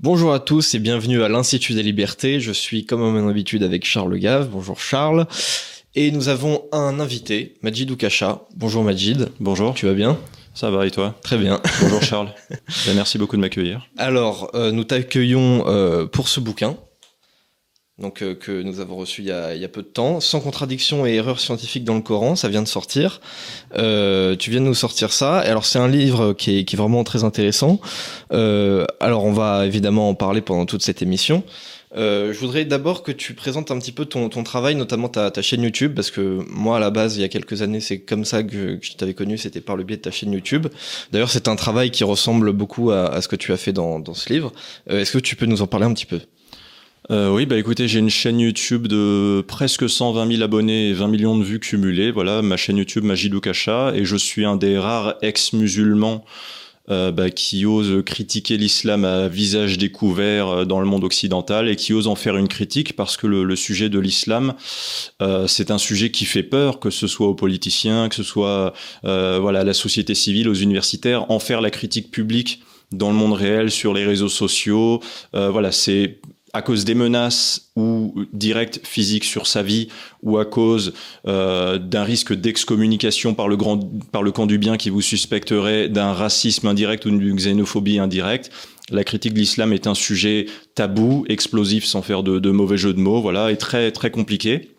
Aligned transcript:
Bonjour 0.00 0.34
à 0.34 0.40
tous 0.40 0.74
et 0.74 0.78
bienvenue 0.78 1.22
à 1.22 1.28
l'Institut 1.30 1.72
des 1.72 1.82
libertés. 1.82 2.38
Je 2.38 2.52
suis 2.52 2.84
comme 2.84 3.02
à 3.02 3.10
mon 3.10 3.28
habitude 3.30 3.62
avec 3.62 3.86
Charles 3.86 4.18
Gave. 4.18 4.50
Bonjour 4.50 4.78
Charles. 4.78 5.26
Et 5.94 6.10
nous 6.10 6.28
avons 6.28 6.64
un 6.70 7.00
invité, 7.00 7.54
Majid 7.62 7.90
Oukacha. 7.90 8.42
Bonjour 8.54 8.84
Majid. 8.84 9.30
Bonjour. 9.40 9.72
Tu 9.72 9.86
vas 9.86 9.94
bien? 9.94 10.18
Ça 10.52 10.70
va 10.70 10.86
et 10.86 10.90
toi? 10.90 11.14
Très 11.22 11.38
bien. 11.38 11.62
Bonjour 11.80 12.02
Charles. 12.02 12.28
Ben, 12.86 12.94
merci 12.94 13.16
beaucoup 13.16 13.36
de 13.36 13.40
m'accueillir. 13.40 13.88
Alors, 13.96 14.50
euh, 14.54 14.70
nous 14.70 14.84
t'accueillons 14.84 15.64
euh, 15.66 16.04
pour 16.04 16.28
ce 16.28 16.40
bouquin. 16.40 16.76
Donc, 17.98 18.22
euh, 18.22 18.34
que 18.34 18.62
nous 18.62 18.80
avons 18.80 18.96
reçu 18.96 19.22
il 19.22 19.28
y, 19.28 19.32
a, 19.32 19.54
il 19.54 19.60
y, 19.60 19.64
a, 19.64 19.68
peu 19.68 19.80
de 19.80 19.86
temps, 19.86 20.20
sans 20.20 20.40
contradiction 20.40 21.06
et 21.06 21.14
erreur 21.14 21.40
scientifique 21.40 21.82
dans 21.82 21.94
le 21.94 22.02
Coran, 22.02 22.36
ça 22.36 22.48
vient 22.48 22.62
de 22.62 22.68
sortir. 22.68 23.22
Euh, 23.78 24.36
tu 24.36 24.50
viens 24.50 24.60
de 24.60 24.66
nous 24.66 24.74
sortir 24.74 25.12
ça. 25.12 25.42
Et 25.46 25.48
alors 25.48 25.64
c'est 25.64 25.78
un 25.78 25.88
livre 25.88 26.34
qui 26.34 26.58
est, 26.58 26.64
qui 26.64 26.76
est, 26.76 26.78
vraiment 26.78 27.04
très 27.04 27.24
intéressant. 27.24 27.80
Euh, 28.32 28.84
alors 29.00 29.24
on 29.24 29.32
va 29.32 29.64
évidemment 29.64 30.10
en 30.10 30.14
parler 30.14 30.42
pendant 30.42 30.66
toute 30.66 30.82
cette 30.82 31.00
émission. 31.00 31.42
Euh, 31.96 32.32
je 32.32 32.38
voudrais 32.38 32.64
d'abord 32.64 33.02
que 33.02 33.12
tu 33.12 33.34
présentes 33.34 33.70
un 33.70 33.78
petit 33.78 33.92
peu 33.92 34.04
ton, 34.04 34.28
ton 34.28 34.42
travail, 34.42 34.74
notamment 34.74 35.08
ta, 35.08 35.30
ta, 35.30 35.40
chaîne 35.40 35.62
YouTube, 35.62 35.94
parce 35.94 36.10
que 36.10 36.44
moi, 36.50 36.76
à 36.76 36.80
la 36.80 36.90
base, 36.90 37.16
il 37.16 37.22
y 37.22 37.24
a 37.24 37.28
quelques 37.28 37.62
années, 37.62 37.80
c'est 37.80 38.00
comme 38.00 38.24
ça 38.24 38.42
que, 38.42 38.78
je 38.80 38.92
t'avais 38.94 39.14
connu, 39.14 39.38
c'était 39.38 39.60
par 39.60 39.76
le 39.76 39.84
biais 39.84 39.96
de 39.96 40.02
ta 40.02 40.10
chaîne 40.10 40.32
YouTube. 40.32 40.66
D'ailleurs, 41.12 41.30
c'est 41.30 41.48
un 41.48 41.56
travail 41.56 41.90
qui 41.90 42.04
ressemble 42.04 42.52
beaucoup 42.52 42.90
à, 42.90 43.06
à, 43.06 43.22
ce 43.22 43.28
que 43.28 43.36
tu 43.36 43.52
as 43.52 43.56
fait 43.56 43.72
dans, 43.72 43.98
dans 43.98 44.14
ce 44.14 44.30
livre. 44.32 44.52
Euh, 44.90 45.00
Est-ce 45.00 45.12
que 45.12 45.18
tu 45.18 45.36
peux 45.36 45.46
nous 45.46 45.62
en 45.62 45.66
parler 45.66 45.86
un 45.86 45.94
petit 45.94 46.06
peu? 46.06 46.20
Euh, 47.10 47.30
oui, 47.30 47.46
bah 47.46 47.56
écoutez, 47.56 47.88
j'ai 47.88 47.98
une 47.98 48.10
chaîne 48.10 48.40
YouTube 48.40 48.88
de 48.88 49.44
presque 49.46 49.88
120 49.88 50.30
000 50.30 50.42
abonnés 50.42 50.88
et 50.88 50.92
20 50.92 51.08
millions 51.08 51.38
de 51.38 51.44
vues 51.44 51.60
cumulées. 51.60 52.10
Voilà, 52.10 52.42
ma 52.42 52.56
chaîne 52.56 52.76
YouTube 52.76 53.04
Majidou 53.04 53.40
Kacha, 53.40 53.92
et 53.94 54.04
je 54.04 54.16
suis 54.16 54.44
un 54.44 54.56
des 54.56 54.78
rares 54.78 55.14
ex-musulmans 55.22 56.24
euh, 56.88 57.10
bah, 57.10 57.30
qui 57.30 57.66
ose 57.66 58.04
critiquer 58.04 58.56
l'islam 58.56 59.04
à 59.04 59.26
visage 59.26 59.76
découvert 59.76 60.66
dans 60.66 60.78
le 60.78 60.86
monde 60.86 61.02
occidental 61.02 61.68
et 61.68 61.74
qui 61.74 61.92
ose 61.92 62.06
en 62.06 62.14
faire 62.14 62.36
une 62.36 62.46
critique 62.46 62.94
parce 62.94 63.16
que 63.16 63.26
le, 63.26 63.56
sujet 63.56 63.88
de 63.88 63.98
l'islam, 63.98 64.54
euh, 65.20 65.48
c'est 65.48 65.70
un 65.70 65.78
sujet 65.78 66.10
qui 66.10 66.24
fait 66.26 66.44
peur, 66.44 66.78
que 66.78 66.90
ce 66.90 67.06
soit 67.08 67.26
aux 67.26 67.34
politiciens, 67.34 68.08
que 68.08 68.14
ce 68.14 68.22
soit 68.22 68.72
euh, 69.04 69.38
voilà 69.40 69.60
à 69.60 69.64
la 69.64 69.74
société 69.74 70.14
civile, 70.14 70.48
aux 70.48 70.54
universitaires, 70.54 71.30
en 71.30 71.40
faire 71.40 71.60
la 71.60 71.70
critique 71.70 72.10
publique 72.10 72.62
dans 72.92 73.10
le 73.10 73.16
monde 73.16 73.32
réel, 73.32 73.70
sur 73.70 73.92
les 73.92 74.04
réseaux 74.04 74.28
sociaux. 74.28 75.00
Euh, 75.34 75.50
voilà, 75.50 75.72
c'est 75.72 76.20
à 76.56 76.62
cause 76.62 76.86
des 76.86 76.94
menaces 76.94 77.70
ou 77.76 78.14
directes 78.32 78.80
physiques 78.82 79.24
sur 79.24 79.46
sa 79.46 79.62
vie 79.62 79.88
ou 80.22 80.38
à 80.38 80.46
cause 80.46 80.94
euh, 81.28 81.78
d'un 81.78 82.02
risque 82.02 82.32
d'excommunication 82.32 83.34
par 83.34 83.46
le 83.48 83.56
camp 83.56 84.46
du 84.46 84.56
bien 84.56 84.78
qui 84.78 84.88
vous 84.88 85.02
suspecterait 85.02 85.90
d'un 85.90 86.14
racisme 86.14 86.66
indirect 86.66 87.04
ou 87.04 87.10
d'une 87.10 87.36
xénophobie 87.36 87.98
indirecte. 87.98 88.50
La 88.90 89.04
critique 89.04 89.34
de 89.34 89.40
l'islam 89.40 89.74
est 89.74 89.86
un 89.86 89.94
sujet 89.94 90.46
tabou, 90.74 91.26
explosif 91.28 91.84
sans 91.84 92.00
faire 92.00 92.22
de, 92.22 92.38
de 92.38 92.50
mauvais 92.50 92.78
jeu 92.78 92.94
de 92.94 93.00
mots, 93.00 93.20
voilà, 93.20 93.52
et 93.52 93.58
très 93.58 93.92
très 93.92 94.10
compliqué. 94.10 94.75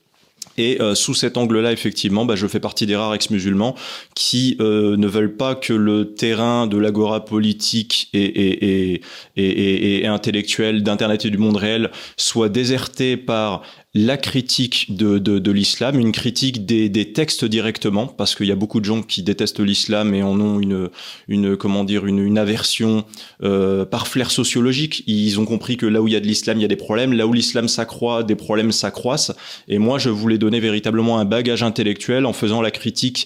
Et 0.58 0.82
euh, 0.82 0.96
sous 0.96 1.14
cet 1.14 1.38
angle-là, 1.38 1.72
effectivement, 1.72 2.26
bah, 2.26 2.36
je 2.36 2.48
fais 2.48 2.60
partie 2.60 2.86
des 2.86 2.96
rares 2.96 3.14
ex-musulmans 3.14 3.76
qui 4.16 4.58
euh, 4.60 4.98
ne 4.98 5.08
veulent 5.08 5.36
pas 5.36 5.56
que 5.56 5.74
le 5.74 6.14
terrain 6.14 6.68
de 6.68 6.78
l'agora 6.78 7.26
politique 7.26 8.10
et, 8.14 8.26
et, 8.26 9.02
et, 9.36 10.08
intellectuel 10.08 10.84
d'Internet 10.84 11.26
et 11.26 11.30
du 11.30 11.38
monde 11.38 11.58
réel 11.58 11.92
soit 12.18 12.50
déserté 12.50 13.18
par 13.18 13.62
la 13.94 14.18
critique 14.18 14.96
de, 14.96 15.18
de, 15.18 15.40
de 15.40 15.52
l'islam, 15.52 16.00
une 16.00 16.12
critique 16.12 16.66
des, 16.66 16.90
des, 16.90 17.14
textes 17.14 17.46
directement, 17.46 18.06
parce 18.06 18.36
qu'il 18.36 18.46
y 18.46 18.52
a 18.52 18.56
beaucoup 18.56 18.80
de 18.80 18.86
gens 18.86 19.02
qui 19.02 19.24
détestent 19.24 19.60
l'islam 19.60 20.14
et 20.14 20.22
en 20.22 20.40
ont 20.40 20.60
une, 20.60 20.90
une 21.28 21.56
comment 21.56 21.84
dire, 21.84 22.06
une, 22.06 22.20
une 22.20 22.38
aversion 22.38 23.06
euh, 23.44 23.86
par 23.86 24.08
flair 24.08 24.30
sociologique. 24.30 25.04
Ils 25.08 25.40
ont 25.40 25.46
compris 25.46 25.78
que 25.78 25.86
là 25.86 26.02
où 26.02 26.08
il 26.08 26.14
y 26.14 26.18
a 26.18 26.20
de 26.20 26.28
l'islam, 26.28 26.58
il 26.60 26.62
y 26.62 26.66
a 26.66 26.68
des 26.68 26.76
problèmes. 26.76 27.14
Là 27.14 27.26
où 27.26 27.34
l'islam 27.34 27.68
s'accroît, 27.68 28.24
des 28.24 28.36
problèmes 28.36 28.72
s'accroissent. 28.72 29.34
Et 29.68 29.80
moi, 29.80 29.98
je 30.00 30.10
voulais 30.10 30.38
donner 30.38 30.60
véritablement 30.60 31.18
un 31.18 31.26
bagage 31.26 31.64
intellectuel 31.64 32.26
en 32.26 32.34
faisant 32.34 32.62
la 32.62 32.72
critique 32.72 33.26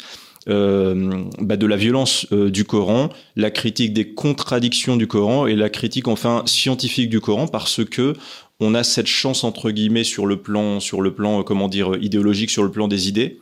euh, 0.49 1.23
bah 1.39 1.55
de 1.55 1.67
la 1.67 1.75
violence 1.75 2.25
euh, 2.31 2.49
du 2.49 2.65
Coran, 2.65 3.09
la 3.35 3.51
critique 3.51 3.93
des 3.93 4.13
contradictions 4.13 4.97
du 4.97 5.05
Coran 5.05 5.45
et 5.45 5.55
la 5.55 5.69
critique 5.69 6.07
enfin 6.07 6.41
scientifique 6.47 7.09
du 7.11 7.19
Coran 7.21 7.47
parce 7.47 7.85
que 7.85 8.15
on 8.61 8.73
a 8.73 8.83
cette 8.83 9.07
chance 9.07 9.43
entre 9.43 9.71
guillemets 9.71 10.05
sur 10.05 10.25
le 10.25 10.37
plan 10.37 10.79
sur 10.79 11.01
le 11.01 11.13
plan 11.13 11.43
comment 11.43 11.67
dire 11.67 11.97
idéologique 11.99 12.51
sur 12.51 12.63
le 12.63 12.71
plan 12.71 12.87
des 12.87 13.09
idées 13.09 13.39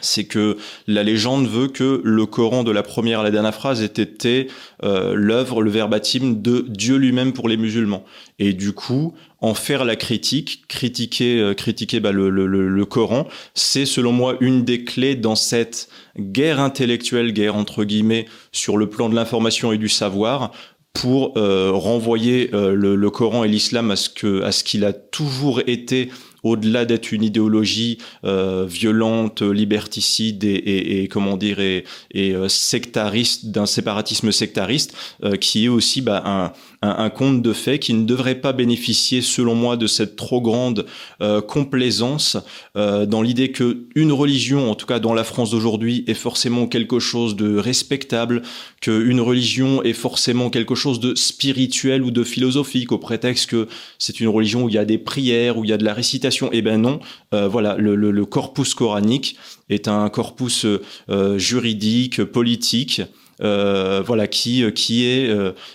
c'est 0.00 0.24
que 0.24 0.56
la 0.86 1.02
légende 1.02 1.46
veut 1.46 1.68
que 1.68 2.00
le 2.04 2.26
Coran 2.26 2.64
de 2.64 2.70
la 2.70 2.82
première 2.82 3.20
à 3.20 3.22
la 3.22 3.30
dernière 3.30 3.54
phrase 3.54 3.82
ait 3.82 3.86
été 3.86 4.48
euh, 4.82 5.14
l'œuvre, 5.14 5.62
le 5.62 5.70
verbatim 5.70 6.40
de 6.40 6.64
Dieu 6.68 6.96
lui-même 6.96 7.32
pour 7.32 7.48
les 7.48 7.56
musulmans. 7.56 8.04
Et 8.38 8.52
du 8.52 8.72
coup, 8.72 9.14
en 9.40 9.54
faire 9.54 9.84
la 9.84 9.96
critique, 9.96 10.64
critiquer, 10.68 11.40
euh, 11.40 11.54
critiquer 11.54 12.00
bah, 12.00 12.12
le, 12.12 12.30
le, 12.30 12.84
Coran, 12.84 13.26
c'est 13.54 13.86
selon 13.86 14.12
moi 14.12 14.36
une 14.40 14.64
des 14.64 14.84
clés 14.84 15.14
dans 15.16 15.36
cette 15.36 15.88
guerre 16.18 16.60
intellectuelle, 16.60 17.32
guerre 17.32 17.56
entre 17.56 17.84
guillemets, 17.84 18.26
sur 18.52 18.76
le 18.76 18.88
plan 18.88 19.08
de 19.08 19.14
l'information 19.14 19.72
et 19.72 19.78
du 19.78 19.88
savoir, 19.88 20.52
pour 20.92 21.38
euh, 21.38 21.70
renvoyer 21.72 22.50
euh, 22.52 22.74
le, 22.74 22.96
le, 22.96 23.10
Coran 23.10 23.44
et 23.44 23.48
l'islam 23.48 23.90
à 23.90 23.96
ce 23.96 24.10
que 24.10 24.42
à 24.42 24.52
ce 24.52 24.64
qu'il 24.64 24.84
a 24.84 24.92
toujours 24.92 25.60
été 25.66 26.10
au-delà 26.42 26.84
d'être 26.84 27.12
une 27.12 27.22
idéologie 27.22 27.98
euh, 28.24 28.66
violente, 28.68 29.42
liberticide 29.42 30.44
et, 30.44 30.48
et, 30.48 31.02
et, 31.02 31.08
comment 31.08 31.36
dire 31.36 31.60
et, 31.60 31.84
et 32.12 32.34
euh, 32.34 32.48
sectariste 32.48 33.46
d'un 33.46 33.66
séparatisme 33.66 34.32
sectariste, 34.32 34.94
euh, 35.24 35.36
qui 35.36 35.66
est 35.66 35.68
aussi 35.68 36.00
bah, 36.00 36.22
un, 36.24 36.52
un, 36.82 37.04
un, 37.04 37.10
conte 37.10 37.42
de 37.42 37.52
fait 37.52 37.78
qui 37.78 37.92
ne 37.94 38.04
devrait 38.04 38.40
pas 38.40 38.52
bénéficier, 38.52 39.20
selon 39.20 39.54
moi, 39.54 39.76
de 39.76 39.86
cette 39.86 40.16
trop 40.16 40.40
grande 40.40 40.86
euh, 41.20 41.40
complaisance 41.40 42.36
euh, 42.76 43.06
dans 43.06 43.22
l'idée 43.22 43.52
que 43.52 43.84
une 43.94 44.12
religion, 44.12 44.70
en 44.70 44.74
tout 44.74 44.86
cas 44.86 44.98
dans 44.98 45.14
la 45.14 45.24
France 45.24 45.50
d'aujourd'hui, 45.50 46.04
est 46.06 46.14
forcément 46.14 46.66
quelque 46.66 46.98
chose 46.98 47.36
de 47.36 47.56
respectable, 47.56 48.42
que 48.80 49.04
une 49.04 49.20
religion 49.20 49.82
est 49.82 49.92
forcément 49.92 50.50
quelque 50.50 50.74
chose 50.74 51.00
de 51.00 51.14
spirituel 51.14 52.02
ou 52.02 52.10
de 52.10 52.24
philosophique, 52.24 52.92
au 52.92 52.98
prétexte 52.98 53.50
que 53.50 53.68
c'est 53.98 54.20
une 54.20 54.28
religion 54.28 54.64
où 54.64 54.68
il 54.68 54.74
y 54.74 54.78
a 54.78 54.84
des 54.84 54.98
prières, 54.98 55.58
où 55.58 55.64
il 55.64 55.70
y 55.70 55.74
a 55.74 55.78
de 55.78 55.84
la 55.84 55.94
récitation 55.94 56.48
eh 56.52 56.62
ben 56.62 56.80
non, 56.80 57.00
euh, 57.34 57.48
voilà, 57.48 57.76
le, 57.76 57.94
le, 57.94 58.10
le, 58.10 58.24
corpus 58.24 58.74
coranique 58.74 59.36
est 59.68 59.88
un 59.88 60.08
corpus 60.08 60.66
euh, 61.08 61.38
juridique, 61.38 62.24
politique. 62.24 63.02
Euh, 63.42 64.02
voilà 64.04 64.26
qui 64.26 64.70
qui 64.72 65.06
est 65.06 65.30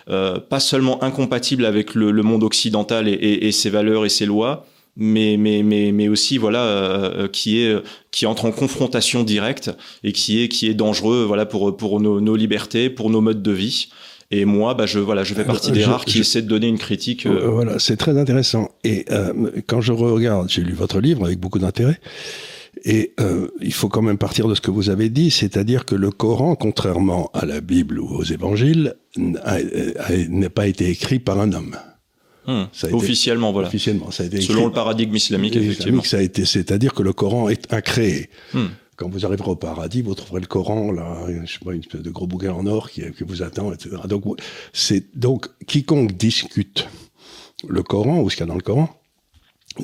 euh, 0.10 0.40
pas 0.40 0.60
seulement 0.60 1.04
incompatible 1.04 1.66
avec 1.66 1.96
le, 1.96 2.12
le 2.12 2.24
monde 2.24 2.44
occidental 2.44 3.08
et, 3.08 3.14
et, 3.14 3.48
et, 3.48 3.52
ses 3.52 3.70
valeurs 3.70 4.06
et 4.06 4.10
ses 4.10 4.26
lois, 4.26 4.66
mais 4.96 5.36
mais 5.38 5.64
mais 5.64 5.92
mais 5.92 6.08
aussi 6.08 6.38
voilà 6.38 6.64
euh, 6.64 7.28
qui 7.28 7.60
est 7.62 7.76
qui 8.12 8.26
entre 8.26 8.46
en 8.46 8.52
confrontation 8.52 9.24
directe 9.24 9.72
et 10.04 10.12
qui 10.12 10.42
est 10.42 10.48
qui 10.48 10.68
est 10.68 10.74
dangereux 10.76 11.26
voilà 11.26 11.46
pour 11.46 11.76
pour 11.76 12.00
nos, 12.00 12.22
nos 12.22 12.36
libertés, 12.36 12.90
pour 12.90 13.10
nos 13.10 13.22
modes 13.22 13.42
de 13.42 13.52
vie. 13.52 13.90
Et 14.32 14.46
moi, 14.46 14.74
bah, 14.74 14.88
je, 14.88 14.98
voilà, 14.98 15.24
je 15.24 15.34
fais 15.36 15.44
partie 15.44 15.72
des 15.72 15.82
je, 15.82 15.90
rares 15.90 16.04
qui 16.04 16.18
je, 16.18 16.22
essaient 16.22 16.42
de 16.42 16.48
donner 16.48 16.68
une 16.68 16.80
critique. 16.80 17.26
Euh... 17.28 17.48
Voilà, 17.48 17.78
c'est 17.78 17.96
très 17.96 18.18
intéressant. 18.18 18.70
Et 18.84 19.06
euh, 19.12 19.52
quand 19.68 19.82
je 19.82 19.92
regarde, 19.92 20.50
j'ai 20.50 20.64
lu 20.64 20.74
votre 20.74 21.00
livre 21.00 21.26
avec 21.26 21.40
beaucoup 21.40 21.60
d'intérêt. 21.60 22.00
Et 22.84 23.14
euh, 23.20 23.48
il 23.62 23.74
faut 23.74 23.90
quand 23.90 24.02
même 24.02 24.18
partir 24.18 24.48
de 24.48 24.56
ce 24.56 24.62
que 24.62 24.72
vous 24.72 24.90
avez 24.90 25.10
dit, 25.10 25.32
c'est-à-dire 25.32 25.86
que 25.86 25.96
le 25.96 26.12
Coran, 26.12 26.56
contrairement 26.56 27.32
à 27.34 27.46
la 27.46 27.62
Bible 27.62 28.00
ou 28.00 28.08
aux 28.08 28.24
évangiles, 28.24 28.96
n'a 29.18 30.50
pas 30.50 30.68
été 30.68 30.90
écrit 30.90 31.20
par 31.20 31.40
un 31.40 31.54
homme. 31.54 31.78
Hum, 32.48 32.68
ça 32.74 32.88
a 32.88 32.92
officiellement, 32.92 33.48
été, 33.48 33.54
voilà. 33.54 33.68
Officiellement, 33.70 34.12
ça 34.12 34.22
a 34.22 34.26
été 34.28 34.40
Selon 34.40 34.68
le 34.68 34.72
paradigme 34.72 35.16
islamique, 35.16 35.56
effectivement. 35.56 36.04
Ça 36.04 36.18
a 36.18 36.22
été, 36.22 36.46
c'est-à-dire 36.46 36.94
que 36.94 37.02
le 37.02 37.12
Coran 37.12 37.50
est 37.50 37.74
incréé. 37.74 38.30
Hum 38.54 38.70
quand 38.96 39.10
vous 39.10 39.26
arriverez 39.26 39.52
au 39.52 39.56
paradis, 39.56 40.02
vous 40.02 40.16
trouverez 40.16 40.42
le 40.42 40.48
Coran, 40.48 40.92
là, 40.92 41.26
je 41.28 41.52
sais 41.52 41.60
pas, 41.64 41.74
une 41.74 41.82
espèce 41.82 42.02
de 42.02 42.10
gros 42.10 42.28
bouquin 42.28 42.54
en 42.54 42.66
or 42.66 42.90
qui, 42.90 43.02
qui 43.12 43.24
vous 43.24 43.44
attend, 43.44 43.74
etc. 43.74 43.98
Donc, 44.08 44.24
c'est, 44.74 45.18
donc, 45.18 45.48
quiconque 45.68 46.14
discute 46.14 46.88
le 47.68 47.84
Coran, 47.84 48.22
ou 48.22 48.30
ce 48.30 48.36
qu'il 48.36 48.44
y 48.44 48.48
a 48.48 48.48
dans 48.48 48.56
le 48.56 48.62
Coran, 48.62 48.90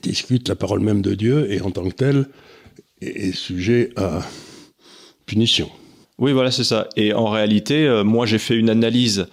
discute 0.01 0.47
la 0.47 0.55
parole 0.55 0.79
même 0.79 1.01
de 1.01 1.13
Dieu, 1.13 1.51
et 1.51 1.61
en 1.61 1.71
tant 1.71 1.87
que 1.87 1.93
tel, 1.93 2.27
est, 3.01 3.35
sujet 3.35 3.89
à 3.95 4.21
punition. 5.25 5.69
Oui, 6.17 6.33
voilà, 6.33 6.51
c'est 6.51 6.63
ça. 6.63 6.87
Et 6.95 7.13
en 7.13 7.25
réalité, 7.25 7.87
euh, 7.87 8.03
moi, 8.03 8.25
j'ai 8.25 8.37
fait 8.37 8.55
une 8.55 8.69
analyse 8.69 9.27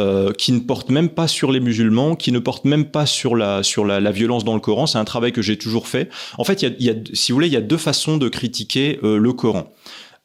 euh, 0.00 0.32
qui 0.32 0.52
ne 0.52 0.60
porte 0.60 0.90
même 0.90 1.08
pas 1.08 1.28
sur 1.28 1.52
les 1.52 1.60
musulmans, 1.60 2.16
qui 2.16 2.32
ne 2.32 2.38
porte 2.38 2.64
même 2.64 2.86
pas 2.86 3.06
sur 3.06 3.36
la 3.36 3.62
sur 3.62 3.84
la, 3.84 4.10
violence 4.10 4.44
dans 4.44 4.54
le 4.54 4.60
Coran. 4.60 4.86
C'est 4.86 4.98
un 4.98 5.04
travail 5.04 5.32
que 5.32 5.42
j'ai 5.42 5.56
toujours 5.56 5.88
fait. 5.88 6.10
En 6.36 6.44
fait, 6.44 6.62
y 6.62 6.74
y 6.80 6.90
a, 6.90 6.94
si 7.12 7.32
vous 7.32 7.36
voulez, 7.36 7.46
il 7.46 7.52
y 7.52 7.56
a 7.56 7.62
deux 7.62 7.78
façons 7.78 8.16
de 8.16 8.28
critiquer 8.28 8.98
euh, 9.04 9.18
le 9.18 9.32
Coran. 9.32 9.72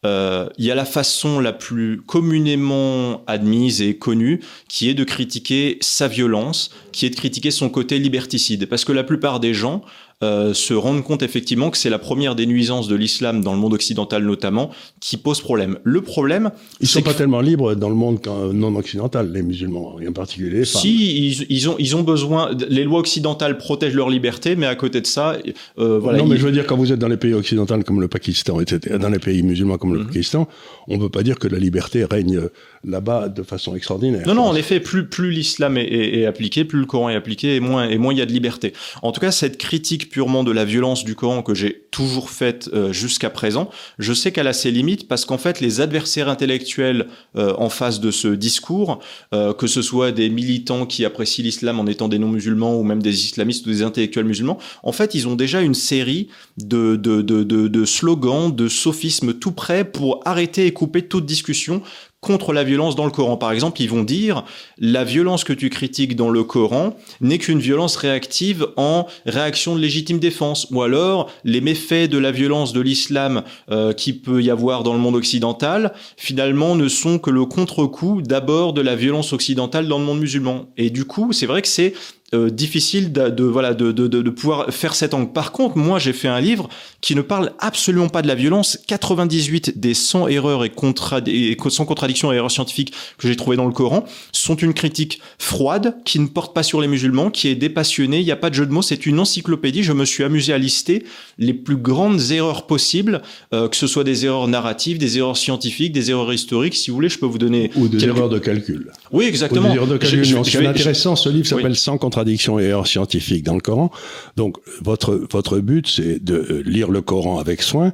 Il 0.04 0.66
y 0.66 0.72
a 0.72 0.76
la 0.76 0.86
façon 0.86 1.42
la 1.42 1.52
plus 1.52 2.02
communément 2.02 3.22
admise 3.28 3.82
et 3.82 3.98
connue, 3.98 4.40
qui 4.70 4.90
est 4.90 4.94
de 4.94 5.04
critiquer 5.04 5.78
sa 5.82 6.08
violence, 6.08 6.72
qui 6.94 7.06
est 7.06 7.10
de 7.10 7.18
critiquer 7.18 7.52
son 7.52 7.70
côté 7.70 8.00
liberticide. 8.00 8.66
Parce 8.68 8.86
que 8.86 8.94
la 8.94 9.04
plupart 9.04 9.42
des 9.42 9.54
gens 9.54 9.84
euh, 10.22 10.54
se 10.54 10.74
rendent 10.74 11.02
compte 11.02 11.24
effectivement 11.24 11.70
que 11.70 11.78
c'est 11.78 11.90
la 11.90 11.98
première 11.98 12.36
des 12.36 12.46
nuisances 12.46 12.90
de 12.90 12.96
l'islam 12.96 13.42
dans 13.42 13.54
le 13.54 13.60
monde 13.60 13.74
occidental 13.74 14.24
notamment 14.24 14.70
qui 15.00 15.16
pose 15.16 15.40
problème. 15.40 15.80
Le 15.86 16.02
problème, 16.02 16.52
ils 16.82 16.88
sont 16.88 17.02
pas 17.02 17.14
tellement 17.14 17.40
libres 17.40 17.74
dans 17.74 17.88
le 17.88 17.96
monde 17.96 18.20
non 18.54 18.76
occidental, 18.76 19.32
les 19.32 19.42
musulmans 19.42 19.96
en 20.06 20.12
particulier. 20.12 20.66
Si 20.66 21.28
ils, 21.28 21.46
ils, 21.50 21.70
ont 21.70 21.76
ils 21.80 21.96
ont 21.96 22.04
besoin, 22.04 22.52
les 22.68 22.84
lois 22.84 23.00
occidentales 23.00 23.58
protègent 23.58 23.96
leur 23.96 24.10
liberté, 24.10 24.58
mais 24.58 24.66
à 24.66 24.76
côté 24.76 25.00
de 25.00 25.08
ça, 25.08 25.38
euh, 25.78 26.00
voilà. 26.00 26.20
Non, 26.20 26.28
mais 26.28 26.36
je 26.36 26.46
veux 26.46 26.52
dire 26.52 26.66
quand 26.66 26.76
vous 26.76 26.92
êtes 26.92 27.00
dans 27.00 27.08
les 27.08 27.16
pays 27.16 27.34
occidentaux 27.34 27.82
comme 27.84 28.02
le 28.02 28.10
Pakistan, 28.10 28.60
etc., 28.60 28.98
dans 28.98 29.10
les 29.10 29.20
pays 29.20 29.42
musulmans 29.42 29.78
comme 29.78 29.94
le 29.94 30.02
mhm. 30.02 30.08
Pakistan, 30.08 30.50
on 30.90 30.98
ne 30.98 31.00
peut 31.00 31.10
pas 31.10 31.24
dire 31.24 31.40
que 31.40 31.48
la 31.48 31.60
liberté 31.60 32.04
règne 32.04 32.42
là-bas 32.84 33.30
de 33.30 33.44
façon 33.44 33.76
extraordinaire. 33.76 34.28
Non, 34.28 34.34
non, 34.34 34.44
en 34.44 34.56
effet, 34.56 34.82
plus 34.82 35.08
plus 35.08 35.32
l'islam 35.32 35.78
est, 35.78 35.88
est, 35.88 36.26
appliqué, 36.26 36.66
plus 36.66 36.80
le 36.80 36.86
Coran 36.86 37.10
est 37.10 37.16
appliqué, 37.16 37.56
et 37.56 37.60
moins 37.62 37.88
et 37.88 37.98
moins 37.98 38.14
il 38.14 38.20
y 38.20 38.22
a 38.22 38.26
de 38.26 38.34
liberté. 38.34 38.74
En 39.02 39.12
tout 39.12 39.22
cas, 39.22 39.32
cette 39.32 39.58
critique 39.58 40.09
purement 40.10 40.44
de 40.44 40.52
la 40.52 40.66
violence 40.66 41.04
du 41.04 41.16
Coran 41.16 41.42
que 41.44 41.54
j'ai 41.54 41.86
toujours 41.92 42.30
faite 42.30 42.70
euh, 42.74 42.92
jusqu'à 42.92 43.30
présent, 43.30 43.70
je 43.98 44.14
sais 44.14 44.32
qu'elle 44.32 44.48
a 44.48 44.54
ses 44.54 44.72
limites 44.72 45.08
parce 45.08 45.26
qu'en 45.26 45.38
fait, 45.38 45.60
les 45.60 45.82
adversaires 45.82 46.30
intellectuels 46.30 47.08
euh, 47.36 47.54
en 47.58 47.70
face 47.70 48.00
de 48.00 48.12
ce 48.12 48.28
discours, 48.28 49.00
euh, 49.34 49.54
que 49.54 49.68
ce 49.68 49.82
soit 49.82 50.12
des 50.12 50.30
militants 50.30 50.86
qui 50.86 51.06
apprécient 51.06 51.44
l'islam 51.44 51.80
en 51.80 51.86
étant 51.86 52.08
des 52.08 52.20
non-musulmans 52.20 52.78
ou 52.78 52.84
même 52.84 53.02
des 53.02 53.26
islamistes 53.26 53.66
ou 53.66 53.70
des 53.70 53.84
intellectuels 53.84 54.26
musulmans, 54.26 54.58
en 54.84 54.92
fait, 54.92 55.16
ils 55.16 55.28
ont 55.28 55.36
déjà 55.36 55.62
une 55.62 55.76
série 55.76 56.30
de, 56.58 56.96
de, 56.96 57.22
de, 57.22 57.44
de, 57.44 57.68
de 57.68 57.86
slogans, 57.86 58.54
de 58.54 58.68
sophismes 58.68 59.34
tout 59.34 59.52
prêts 59.52 59.86
pour 59.86 60.22
arrêter 60.26 60.66
et 60.66 60.74
couper 60.74 61.04
toute 61.04 61.26
discussion 61.26 61.82
contre 62.22 62.52
la 62.52 62.64
violence 62.64 62.96
dans 62.96 63.06
le 63.06 63.12
Coran. 63.12 63.38
Par 63.38 63.52
exemple, 63.52 63.82
ils 63.82 63.90
vont 63.90 64.04
dire 64.04 64.44
la 64.78 65.04
violence 65.04 65.44
que 65.44 65.54
tu 65.54 65.70
critiques 65.70 66.16
dans 66.16 66.30
le 66.30 66.44
Coran 66.44 66.98
n'est 67.22 67.38
qu'une 67.38 67.60
violence 67.60 67.96
réactive 67.96 68.68
en 68.76 69.08
réaction 69.26 69.76
de 69.76 69.80
légitime 69.80 70.20
défense. 70.20 70.68
Ou 70.72 70.82
alors, 70.82 71.32
les 71.44 71.62
méfaits 71.62 72.10
de 72.10 72.18
la 72.18 72.32
violence 72.32 72.74
de 72.74 72.82
l'islam 72.82 73.44
euh, 73.72 73.94
qui 73.94 74.14
peut 74.14 74.42
y 74.42 74.50
avoir 74.50 74.84
dans 74.84 74.94
le 74.94 75.00
monde 75.00 75.16
occidental, 75.16 75.94
finalement, 76.18 76.76
ne 76.76 76.90
sont 76.90 77.20
que 77.20 77.30
le 77.30 77.46
contre-coup 77.46 78.22
d'abord 78.22 78.74
de 78.74 78.82
la 78.82 78.96
violence 78.96 79.32
occidentale 79.32 79.88
dans 79.88 80.00
le 80.00 80.06
monde 80.06 80.20
musulman. 80.20 80.66
Et 80.78 80.90
du 80.90 81.06
coup, 81.06 81.32
c'est 81.32 81.46
vrai 81.46 81.62
que 81.62 81.68
c'est 81.68 81.94
euh, 82.34 82.52
difficile 82.52 83.12
de, 83.12 83.30
de 83.30 83.44
voilà 83.44 83.74
de, 83.74 83.92
de, 83.92 84.08
de, 84.08 84.30
pouvoir 84.30 84.72
faire 84.72 84.94
cet 84.94 85.16
angle. 85.16 85.32
Par 85.32 85.52
contre, 85.52 85.78
moi 85.78 85.98
j'ai 85.98 86.14
fait 86.14 86.28
un 86.28 86.40
livre 86.40 86.70
qui 87.02 87.16
ne 87.16 87.22
parle 87.22 87.54
absolument 87.58 88.08
pas 88.08 88.22
de 88.22 88.28
la 88.28 88.36
violence. 88.36 88.78
98 88.86 89.80
des 89.80 89.96
100 89.96 90.28
erreurs 90.28 90.64
et, 90.64 90.70
contra 90.70 91.22
et 91.26 91.58
100 91.60 91.86
contradictions 91.86 92.32
et 92.32 92.36
erreurs 92.36 92.52
scientifiques 92.52 92.94
que 93.18 93.28
j'ai 93.28 93.36
trouvées 93.36 93.58
dans 93.58 93.66
le 93.66 93.74
Coran 93.74 94.06
sont 94.32 94.56
une 94.56 94.76
critique 94.76 95.22
froide 95.40 95.96
qui 96.06 96.20
ne 96.20 96.28
porte 96.28 96.54
pas 96.54 96.62
sur 96.62 96.82
les 96.82 96.88
musulmans, 96.88 97.32
qui 97.32 97.48
est 97.48 97.56
dépassionnée. 97.56 98.20
Il 98.20 98.26
n'y 98.26 98.32
a 98.32 98.36
pas 98.36 98.52
de 98.52 98.56
jeu 98.56 98.68
de 98.68 98.72
mots. 98.72 98.84
C'est 98.84 99.08
une 99.08 99.20
encyclopédie. 99.20 99.82
Je 99.82 99.94
me 99.94 100.06
suis 100.06 100.24
amusé 100.24 100.54
à 100.54 100.60
lister 100.60 101.06
les 101.40 101.56
plus 101.56 101.78
grandes 101.78 102.30
erreurs 102.30 102.68
possibles, 102.68 103.24
euh, 103.56 103.68
que 103.68 103.76
ce 103.76 103.88
soit 103.88 104.04
des 104.04 104.28
erreurs 104.28 104.48
narratives, 104.48 105.00
des 105.00 105.18
erreurs 105.18 105.38
scientifiques, 105.38 105.94
des 105.94 106.12
erreurs 106.12 106.32
historiques. 106.32 106.76
Si 106.76 106.92
vous 106.92 106.96
voulez, 106.96 107.10
je 107.10 107.18
peux 107.18 107.26
vous 107.26 107.40
donner 107.40 107.72
ou 107.76 107.88
des 107.88 108.06
erreurs 108.06 108.30
de 108.30 108.38
calcul. 108.38 108.92
Oui, 109.12 109.26
exactement. 109.26 109.70
Ou 109.70 109.72
des 109.72 109.76
erreurs 109.78 109.88
de 109.88 109.98
calcul. 109.98 110.24
Je, 110.24 110.60
intéressant. 110.60 111.16
Ce 111.16 111.30
livre 111.30 111.48
s'appelle 111.48 111.76
100 111.76 111.98
contradictions 111.98 112.19
contradictions 112.20 112.60
et 112.60 112.66
erreurs 112.66 112.88
scientifiques 112.88 113.44
dans 113.44 113.56
le 113.56 113.62
Coran. 113.62 113.92
Donc 114.36 114.58
votre 114.82 115.16
votre 115.32 115.60
but 115.60 115.88
c'est 115.88 116.24
de 116.24 116.36
euh, 116.36 116.64
lire 116.66 116.92
le 116.92 117.02
Coran 117.02 117.40
avec 117.40 117.62
soin 117.62 117.94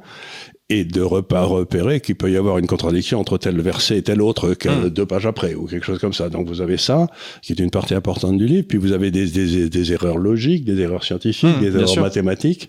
et 0.68 0.84
de 0.84 1.00
repérer 1.00 2.00
qu'il 2.00 2.16
peut 2.16 2.28
y 2.28 2.36
avoir 2.36 2.58
une 2.58 2.66
contradiction 2.66 3.20
entre 3.20 3.38
tel 3.38 3.60
verset 3.60 3.98
et 3.98 4.02
tel 4.02 4.20
autre 4.20 4.48
hmm. 4.48 4.88
deux 4.88 5.06
pages 5.06 5.26
après 5.26 5.54
ou 5.54 5.66
quelque 5.66 5.86
chose 5.86 6.00
comme 6.00 6.12
ça. 6.12 6.28
Donc 6.28 6.48
vous 6.48 6.60
avez 6.60 6.76
ça 6.76 7.06
qui 7.40 7.52
est 7.52 7.60
une 7.60 7.70
partie 7.70 7.94
importante 7.94 8.36
du 8.36 8.46
livre, 8.46 8.66
puis 8.66 8.78
vous 8.78 8.90
avez 8.90 9.12
des, 9.12 9.28
des, 9.28 9.68
des 9.68 9.92
erreurs 9.92 10.18
logiques, 10.18 10.64
des 10.64 10.80
erreurs 10.80 11.04
scientifiques, 11.04 11.58
hmm, 11.58 11.60
des 11.60 11.76
erreurs 11.76 12.00
mathématiques. 12.00 12.68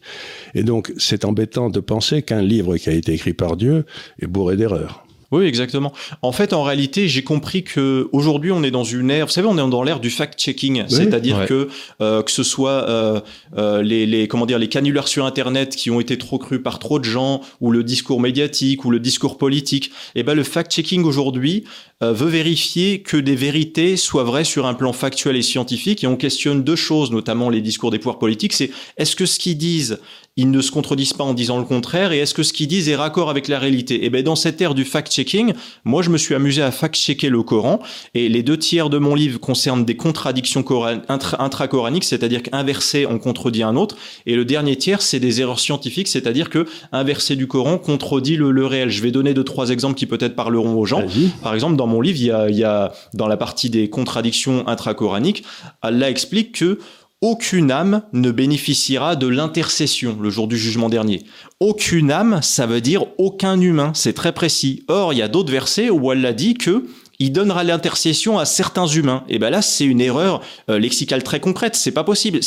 Et 0.53 0.62
donc 0.62 0.94
c'est 0.98 1.25
embêtant 1.25 1.71
de 1.71 1.80
penser 1.80 2.21
qu'un 2.21 2.44
livre 2.44 2.77
qui 2.77 2.89
a 2.89 2.94
été 2.94 3.13
écrit 3.13 3.33
par 3.33 3.57
Dieu 3.57 3.86
est 4.21 4.27
bourré 4.27 4.57
d'erreurs. 4.57 5.06
Oui, 5.31 5.45
exactement. 5.45 5.91
En 6.21 6.31
fait, 6.31 6.53
en 6.53 6.63
réalité, 6.63 7.07
j'ai 7.09 7.24
compris 7.24 7.63
que 7.63 8.07
aujourd'hui, 8.13 8.51
on 8.51 8.63
est 8.63 8.71
dans 8.71 8.85
une 8.85 9.12
ère. 9.12 9.25
Vous 9.25 9.31
savez, 9.31 9.47
on 9.47 9.57
est 9.57 9.69
dans 9.69 9.83
l'ère 9.83 10.00
du 10.00 10.09
fact-checking, 10.09 10.85
c'est-à-dire 10.88 11.45
que 11.45 11.68
euh, 12.01 12.24
que 12.24 12.31
ce 12.31 12.44
soit 12.44 12.88
euh, 12.88 13.19
euh, 13.57 13.81
les, 13.81 14.06
les 14.06 14.29
comment 14.29 14.45
dire 14.45 14.57
les 14.57 14.69
canulars 14.69 15.09
sur 15.09 15.25
Internet 15.25 15.75
qui 15.75 15.91
ont 15.91 16.00
été 16.00 16.18
trop 16.18 16.38
crus 16.38 16.62
par 16.63 16.79
trop 16.79 17.00
de 17.00 17.03
gens, 17.03 17.41
ou 17.59 17.71
le 17.71 17.83
discours 17.83 18.21
médiatique, 18.21 18.85
ou 18.85 18.89
le 18.89 19.00
discours 19.00 19.38
politique. 19.38 19.88
Et 20.15 20.21
eh 20.21 20.24
ben, 20.24 20.33
le 20.33 20.44
fact-checking 20.44 21.03
aujourd'hui 21.03 21.65
veut 22.02 22.30
vérifier 22.30 23.02
que 23.02 23.18
des 23.18 23.36
vérités 23.36 23.98
soient 23.98 24.24
vraies 24.24 24.44
sur 24.44 24.68
un 24.68 24.74
plan 24.74 24.94
factuel 24.94 25.36
et 25.36 25.42
scientifique. 25.42 26.04
Et 26.04 26.08
on 26.08 26.16
questionne 26.16 26.64
deux 26.64 26.76
choses, 26.76 27.12
notamment 27.12 27.50
les 27.50 27.62
discours 27.62 27.92
des 27.92 27.98
pouvoirs 27.98 28.20
politiques. 28.20 28.54
C'est 28.54 28.72
est-ce 28.98 29.16
que 29.16 29.26
ce 29.26 29.40
qu'ils 29.40 29.58
disent 29.58 30.00
ils 30.38 30.52
ne 30.52 30.62
se 30.62 30.72
contredisent 30.72 31.14
pas 31.14 31.24
en 31.24 31.34
disant 31.34 31.58
le 31.58 31.66
contraire? 31.66 32.12
Et 32.12 32.20
est-ce 32.20 32.36
que 32.36 32.44
ce 32.44 32.54
qu'ils 32.54 32.68
disent 32.68 32.88
est 32.88 32.96
raccord 32.96 33.30
avec 33.30 33.48
la 33.48 33.58
réalité? 33.58 33.96
Et 33.96 34.06
eh 34.06 34.10
ben 34.12 34.24
dans 34.24 34.36
cette 34.36 34.62
ère 34.62 34.76
du 34.76 34.86
fact-checking, 34.86 35.54
moi 35.84 36.04
je 36.04 36.12
me 36.12 36.18
suis 36.18 36.36
amusé 36.36 36.62
à 36.62 36.72
fact-checker 36.72 37.30
le 37.30 37.42
Coran 37.42 37.80
et 38.14 38.30
les 38.30 38.44
deux 38.44 38.58
tiers 38.58 38.92
de 38.92 39.00
mon 39.00 39.16
livre 39.16 39.40
concernent 39.40 39.84
des 39.84 39.98
contradictions 39.98 40.64
intra-coraniques, 41.10 42.04
c'est-à-dire 42.04 42.44
qu'un 42.44 42.64
verset 42.64 43.08
en 43.08 43.18
contredit 43.18 43.64
un 43.64 43.76
autre 43.76 43.98
et 44.28 44.36
le 44.36 44.46
dernier 44.46 44.76
tiers 44.76 45.02
c'est 45.02 45.20
des 45.20 45.42
erreurs 45.42 45.60
scientifiques, 45.60 46.08
c'est-à-dire 46.08 46.52
que 46.52 46.68
un 46.92 47.04
verset 47.04 47.36
du 47.36 47.48
Coran 47.48 47.80
contredit 47.80 48.38
le, 48.38 48.68
réel. 48.68 48.90
Je 48.90 49.02
vais 49.02 49.12
donner 49.12 49.34
deux 49.34 49.44
trois 49.44 49.70
exemples 49.70 49.96
qui 49.96 50.06
peut-être 50.06 50.36
parleront 50.36 50.76
aux 50.76 50.86
gens. 50.86 51.04
Par 51.42 51.56
exemple 51.56 51.78
dans 51.78 51.87
mon 51.88 52.01
livre, 52.01 52.19
y 52.19 52.31
a, 52.31 52.50
y 52.50 52.63
a 52.63 52.94
dans 53.13 53.28
la 53.28 53.38
partie 53.38 53.69
des 53.69 53.89
contradictions 53.89 54.68
intra-coraniques, 54.68 55.44
Allah 55.81 56.10
explique 56.10 56.60
que 56.60 56.80
aucune 57.22 57.72
âme 57.72 58.04
ne 58.13 58.30
bénéficiera 58.30 59.16
de 59.16 59.28
l'intercession 59.28 60.18
le 60.22 60.30
jour 60.30 60.48
du 60.48 60.57
jugement 60.57 60.88
dernier. 60.88 61.24
Aucune 61.60 62.12
âme, 62.12 62.42
ça 62.44 62.68
veut 62.68 62.81
dire 62.81 63.06
aucun 63.18 63.60
humain, 63.60 63.92
c'est 63.95 64.13
très 64.13 64.34
précis. 64.34 64.84
Or, 64.88 65.13
il 65.13 65.18
y 65.18 65.24
a 65.24 65.28
d'autres 65.28 65.51
versets 65.51 65.89
où 65.89 66.12
Allah 66.12 66.34
dit 66.34 66.54
que 66.54 66.86
il 67.19 67.31
donnera 67.31 67.64
l'intercession 67.64 68.38
à 68.38 68.46
certains 68.46 68.88
humains. 68.88 69.24
Et 69.28 69.40
ben 69.40 69.50
là, 69.50 69.62
c'est 69.62 69.86
une 69.86 70.02
erreur 70.02 70.42
euh, 70.69 70.78
lexicale 70.78 71.24
très 71.24 71.40
concrète. 71.40 71.75
C'est 71.75 71.92
pas 71.92 72.04
possible. 72.04 72.40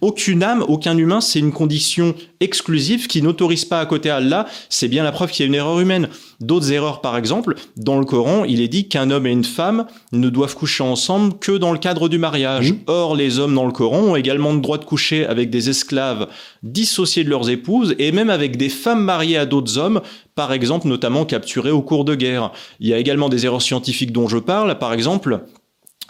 aucune 0.00 0.42
âme, 0.42 0.64
aucun 0.68 0.96
humain, 0.96 1.20
c'est 1.20 1.38
une 1.38 1.52
condition 1.52 2.14
exclusive 2.40 3.06
qui 3.06 3.22
n'autorise 3.22 3.64
pas 3.64 3.80
à 3.80 3.86
côté 3.86 4.10
Allah. 4.10 4.46
C'est 4.68 4.88
bien 4.88 5.02
la 5.02 5.12
preuve 5.12 5.30
qu'il 5.30 5.44
y 5.44 5.46
a 5.46 5.48
une 5.48 5.54
erreur 5.54 5.80
humaine. 5.80 6.08
D'autres 6.40 6.72
erreurs, 6.72 7.00
par 7.00 7.16
exemple, 7.16 7.56
dans 7.76 7.98
le 7.98 8.04
Coran, 8.04 8.44
il 8.44 8.60
est 8.60 8.68
dit 8.68 8.88
qu'un 8.88 9.10
homme 9.10 9.26
et 9.26 9.32
une 9.32 9.44
femme 9.44 9.86
ne 10.12 10.28
doivent 10.28 10.54
coucher 10.54 10.84
ensemble 10.84 11.38
que 11.38 11.52
dans 11.52 11.72
le 11.72 11.78
cadre 11.78 12.08
du 12.08 12.18
mariage. 12.18 12.74
Or, 12.86 13.16
les 13.16 13.38
hommes 13.38 13.54
dans 13.54 13.66
le 13.66 13.72
Coran 13.72 14.00
ont 14.00 14.16
également 14.16 14.52
le 14.52 14.60
droit 14.60 14.78
de 14.78 14.84
coucher 14.84 15.26
avec 15.26 15.50
des 15.50 15.68
esclaves 15.68 16.28
dissociés 16.62 17.24
de 17.24 17.30
leurs 17.30 17.50
épouses 17.50 17.94
et 17.98 18.12
même 18.12 18.30
avec 18.30 18.56
des 18.56 18.68
femmes 18.68 19.02
mariées 19.02 19.36
à 19.36 19.46
d'autres 19.46 19.78
hommes, 19.78 20.00
par 20.38 20.52
exemple 20.52 20.86
notamment 20.86 21.24
capturées 21.24 21.72
au 21.72 21.82
cours 21.82 22.04
de 22.04 22.14
guerre. 22.14 22.52
Il 22.78 22.86
y 22.86 22.94
a 22.94 22.98
également 22.98 23.28
des 23.28 23.44
erreurs 23.44 23.60
scientifiques 23.60 24.12
dont 24.12 24.28
je 24.28 24.38
parle, 24.38 24.78
par 24.78 24.92
exemple 24.92 25.40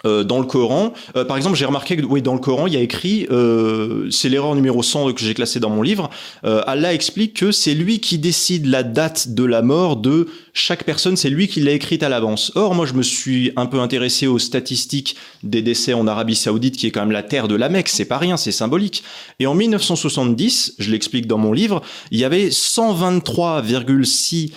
euh, 0.06 0.22
dans 0.22 0.38
le 0.38 0.46
Coran. 0.46 0.92
Euh, 1.16 1.24
par 1.24 1.36
exemple, 1.36 1.56
j'ai 1.56 1.64
remarqué 1.64 1.96
que 1.96 2.04
oui, 2.04 2.22
dans 2.22 2.34
le 2.34 2.38
Coran, 2.38 2.68
il 2.68 2.74
y 2.74 2.76
a 2.76 2.80
écrit, 2.80 3.26
euh, 3.32 4.08
c'est 4.12 4.28
l'erreur 4.28 4.54
numéro 4.54 4.80
100 4.80 5.12
que 5.12 5.20
j'ai 5.20 5.34
classée 5.34 5.58
dans 5.58 5.70
mon 5.70 5.82
livre, 5.82 6.08
Allah 6.44 6.94
explique 6.94 7.34
que 7.34 7.50
c'est 7.50 7.74
lui 7.74 7.98
qui 7.98 8.18
décide 8.18 8.66
la 8.66 8.84
date 8.84 9.34
de 9.34 9.42
la 9.42 9.60
mort 9.60 9.96
de 9.96 10.28
chaque 10.52 10.84
personne, 10.84 11.16
c'est 11.16 11.30
lui 11.30 11.48
qui 11.48 11.58
l'a 11.60 11.72
écrite 11.72 12.04
à 12.04 12.08
l'avance. 12.08 12.52
Or, 12.54 12.76
moi, 12.76 12.86
je 12.86 12.92
me 12.92 13.02
suis 13.02 13.50
un 13.56 13.66
peu 13.66 13.80
intéressé 13.80 14.28
aux 14.28 14.38
statistiques 14.38 15.16
des 15.42 15.62
décès 15.62 15.94
en 15.94 16.06
Arabie 16.06 16.36
Saoudite, 16.36 16.76
qui 16.76 16.86
est 16.86 16.92
quand 16.92 17.00
même 17.00 17.10
la 17.10 17.24
terre 17.24 17.48
de 17.48 17.56
la 17.56 17.68
Mecque, 17.68 17.88
c'est 17.88 18.04
pas 18.04 18.18
rien, 18.18 18.36
c'est 18.36 18.52
symbolique. 18.52 19.02
Et 19.40 19.48
en 19.48 19.54
1970, 19.54 20.74
je 20.78 20.92
l'explique 20.92 21.26
dans 21.26 21.38
mon 21.38 21.52
livre, 21.52 21.82
il 22.12 22.20
y 22.20 22.24
avait 22.24 22.50
123,6 22.50 24.52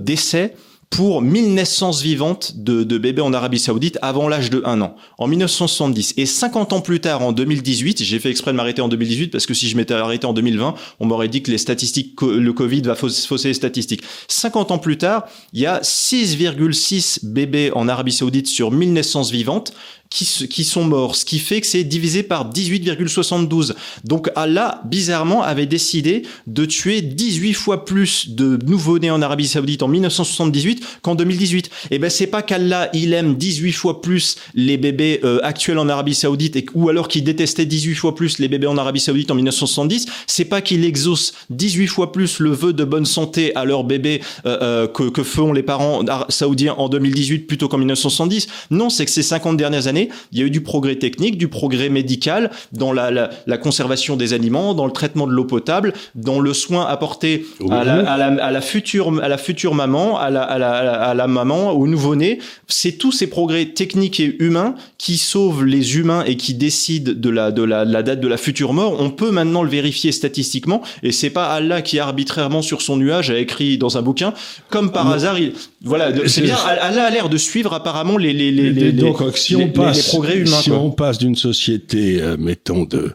décès 0.00 0.54
pour 0.90 1.22
1000 1.22 1.54
naissances 1.54 2.02
vivantes 2.02 2.52
de, 2.56 2.98
bébés 2.98 3.22
en 3.22 3.32
Arabie 3.32 3.58
Saoudite 3.58 3.98
avant 4.02 4.28
l'âge 4.28 4.50
de 4.50 4.62
1 4.64 4.80
an, 4.80 4.94
en 5.18 5.26
1970. 5.26 6.14
Et 6.16 6.26
50 6.26 6.72
ans 6.72 6.80
plus 6.80 7.00
tard, 7.00 7.22
en 7.22 7.32
2018, 7.32 8.02
j'ai 8.02 8.18
fait 8.18 8.30
exprès 8.30 8.52
de 8.52 8.56
m'arrêter 8.56 8.82
en 8.82 8.88
2018 8.88 9.28
parce 9.28 9.46
que 9.46 9.54
si 9.54 9.68
je 9.68 9.76
m'étais 9.76 9.94
arrêté 9.94 10.26
en 10.26 10.32
2020, 10.32 10.74
on 11.00 11.06
m'aurait 11.06 11.28
dit 11.28 11.42
que 11.42 11.50
les 11.50 11.58
statistiques, 11.58 12.20
le 12.22 12.52
Covid 12.52 12.82
va 12.82 12.94
fausser 12.94 13.48
les 13.48 13.54
statistiques. 13.54 14.02
50 14.28 14.70
ans 14.70 14.78
plus 14.78 14.98
tard, 14.98 15.24
il 15.52 15.60
y 15.60 15.66
a 15.66 15.80
6,6 15.80 17.24
bébés 17.24 17.70
en 17.74 17.88
Arabie 17.88 18.12
Saoudite 18.12 18.46
sur 18.46 18.70
1000 18.70 18.92
naissances 18.92 19.30
vivantes 19.30 19.72
qui, 20.10 20.64
sont 20.64 20.84
morts, 20.84 21.16
ce 21.16 21.24
qui 21.24 21.38
fait 21.38 21.60
que 21.60 21.66
c'est 21.66 21.84
divisé 21.84 22.22
par 22.22 22.50
18,72. 22.50 23.74
Donc 24.04 24.30
Allah, 24.36 24.80
bizarrement, 24.84 25.42
avait 25.42 25.66
décidé 25.66 26.22
de 26.46 26.64
tuer 26.64 27.02
18 27.02 27.54
fois 27.54 27.84
plus 27.84 28.30
de 28.30 28.58
nouveau-nés 28.64 29.10
en 29.10 29.22
Arabie 29.22 29.48
Saoudite 29.48 29.82
en 29.82 29.88
1978 29.88 30.54
2018 30.54 30.98
qu'en 31.02 31.14
2018. 31.14 31.70
Et 31.90 31.98
ben 31.98 32.10
c'est 32.10 32.26
pas 32.26 32.42
qu'Allah 32.42 32.88
il 32.92 33.12
aime 33.12 33.34
18 33.34 33.72
fois 33.72 34.00
plus 34.00 34.36
les 34.54 34.76
bébés 34.76 35.20
euh, 35.24 35.40
actuels 35.42 35.78
en 35.78 35.88
Arabie 35.88 36.14
Saoudite 36.14 36.66
ou 36.74 36.88
alors 36.88 37.08
qu'il 37.08 37.24
détestait 37.24 37.66
18 37.66 37.94
fois 37.94 38.14
plus 38.14 38.38
les 38.38 38.48
bébés 38.48 38.66
en 38.66 38.78
Arabie 38.78 39.00
Saoudite 39.00 39.30
en 39.30 39.34
1970. 39.34 40.06
C'est 40.26 40.44
pas 40.44 40.60
qu'il 40.60 40.84
exauce 40.84 41.34
18 41.50 41.86
fois 41.88 42.12
plus 42.12 42.38
le 42.38 42.50
vœu 42.50 42.72
de 42.72 42.84
bonne 42.84 43.06
santé 43.06 43.54
à 43.54 43.64
leurs 43.64 43.84
bébés 43.84 44.20
euh, 44.46 44.58
euh, 44.62 44.86
que, 44.86 45.04
que 45.04 45.22
font 45.22 45.52
les 45.52 45.62
parents 45.62 46.02
saoudiens 46.28 46.74
en 46.74 46.88
2018 46.88 47.46
plutôt 47.46 47.68
qu'en 47.68 47.78
1970. 47.78 48.46
Non, 48.70 48.90
c'est 48.90 49.04
que 49.04 49.10
ces 49.10 49.22
50 49.22 49.56
dernières 49.56 49.86
années, 49.86 49.93
il 50.32 50.38
y 50.38 50.42
a 50.42 50.46
eu 50.46 50.50
du 50.50 50.60
progrès 50.60 50.96
technique, 50.96 51.38
du 51.38 51.48
progrès 51.48 51.88
médical 51.88 52.50
dans 52.72 52.92
la, 52.92 53.10
la, 53.10 53.30
la 53.46 53.58
conservation 53.58 54.16
des 54.16 54.32
aliments, 54.32 54.74
dans 54.74 54.86
le 54.86 54.92
traitement 54.92 55.26
de 55.26 55.32
l'eau 55.32 55.44
potable, 55.44 55.92
dans 56.14 56.40
le 56.40 56.52
soin 56.52 56.86
apporté 56.86 57.46
à, 57.70 57.84
la, 57.84 57.94
à, 58.10 58.16
la, 58.16 58.44
à, 58.44 58.50
la, 58.50 58.60
future 58.60 59.12
à 59.22 59.28
la 59.28 59.38
future 59.38 59.74
maman, 59.74 60.18
à 60.18 60.30
la, 60.30 60.42
à 60.42 60.58
la, 60.58 60.72
à 60.72 61.14
la 61.14 61.26
maman, 61.26 61.70
au 61.72 61.86
nouveau-né. 61.86 62.38
C'est 62.68 62.92
tous 62.92 63.12
ces 63.12 63.26
progrès 63.26 63.66
techniques 63.66 64.20
et 64.20 64.36
humains 64.38 64.74
qui 64.98 65.16
sauvent 65.16 65.64
les 65.64 65.96
humains 65.96 66.24
et 66.26 66.36
qui 66.36 66.54
décident 66.54 67.12
de 67.14 67.30
la, 67.30 67.50
de 67.50 67.62
la, 67.62 67.84
la 67.84 68.02
date 68.02 68.20
de 68.20 68.28
la 68.28 68.36
future 68.36 68.72
mort. 68.72 68.96
On 69.00 69.10
peut 69.10 69.30
maintenant 69.30 69.62
le 69.62 69.68
vérifier 69.68 70.12
statistiquement 70.12 70.82
et 71.02 71.12
c'est 71.12 71.30
pas 71.30 71.46
Allah 71.46 71.82
qui 71.82 71.98
arbitrairement 71.98 72.62
sur 72.62 72.82
son 72.82 72.96
nuage 72.96 73.30
a 73.30 73.38
écrit 73.38 73.78
dans 73.78 73.98
un 73.98 74.02
bouquin 74.02 74.34
comme 74.70 74.92
par 74.92 75.10
hasard 75.10 75.38
il 75.38 75.52
voilà 75.82 76.10
c'est 76.26 76.42
bien 76.42 76.56
Allah 76.56 77.04
a 77.04 77.10
l'air 77.10 77.28
de 77.28 77.36
suivre 77.36 77.72
apparemment 77.72 78.16
les 78.16 78.32
les 78.32 78.50
les, 78.50 78.70
les, 78.70 78.92
donc, 78.92 79.18
si 79.36 79.56
on 79.56 79.68
passe, 79.86 79.96
les 79.96 80.08
progrès 80.10 80.38
humains 80.38 80.60
si 80.60 80.70
on 80.70 80.90
passe 80.90 81.18
d'une 81.18 81.36
société 81.36 82.20
euh, 82.20 82.36
mettons 82.38 82.84
de 82.84 83.14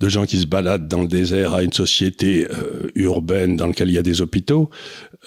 de 0.00 0.08
gens 0.08 0.26
qui 0.26 0.38
se 0.38 0.46
baladent 0.46 0.88
dans 0.88 1.02
le 1.02 1.08
désert 1.08 1.54
à 1.54 1.62
une 1.62 1.72
société 1.72 2.46
euh, 2.50 2.90
urbaine 2.94 3.56
dans 3.56 3.66
laquelle 3.66 3.88
il 3.88 3.94
y 3.94 3.98
a 3.98 4.02
des 4.02 4.20
hôpitaux, 4.20 4.70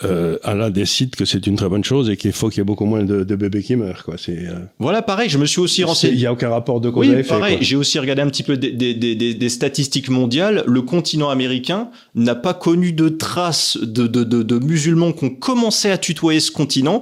euh, 0.03 0.37
Allah 0.43 0.69
décide 0.69 1.15
que 1.15 1.25
c'est 1.25 1.47
une 1.47 1.55
très 1.55 1.69
bonne 1.69 1.83
chose 1.83 2.09
et 2.09 2.17
qu'il 2.17 2.31
faut 2.31 2.49
qu'il 2.49 2.59
y 2.59 2.61
ait 2.61 2.65
beaucoup 2.65 2.85
moins 2.85 3.03
de, 3.03 3.23
de 3.23 3.35
bébés 3.35 3.63
qui 3.63 3.75
meurent. 3.75 4.03
Quoi. 4.03 4.15
C'est, 4.17 4.37
euh, 4.37 4.59
voilà, 4.77 5.01
pareil, 5.01 5.29
je 5.29 5.37
me 5.37 5.45
suis 5.45 5.59
aussi 5.59 5.83
renseigné. 5.83 6.13
Il 6.13 6.19
n'y 6.19 6.25
a 6.25 6.33
aucun 6.33 6.49
rapport 6.49 6.79
de 6.79 6.89
cause 6.89 7.07
Oui, 7.07 7.23
pareil, 7.23 7.57
j'ai 7.61 7.75
aussi 7.75 7.97
regardé 7.97 8.21
un 8.21 8.29
petit 8.29 8.43
peu 8.43 8.57
des, 8.57 8.71
des, 8.71 8.93
des, 8.93 9.15
des, 9.15 9.49
statistiques 9.49 10.09
mondiales. 10.09 10.63
Le 10.67 10.81
continent 10.81 11.29
américain 11.29 11.89
n'a 12.13 12.35
pas 12.35 12.53
connu 12.53 12.93
de 12.93 13.09
traces 13.09 13.77
de, 13.81 14.05
de, 14.05 14.23
de, 14.23 14.43
de 14.43 14.59
musulmans 14.59 15.13
qui 15.13 15.25
ont 15.25 15.29
commencé 15.29 15.89
à 15.89 15.97
tutoyer 15.97 16.39
ce 16.39 16.51
continent 16.51 17.01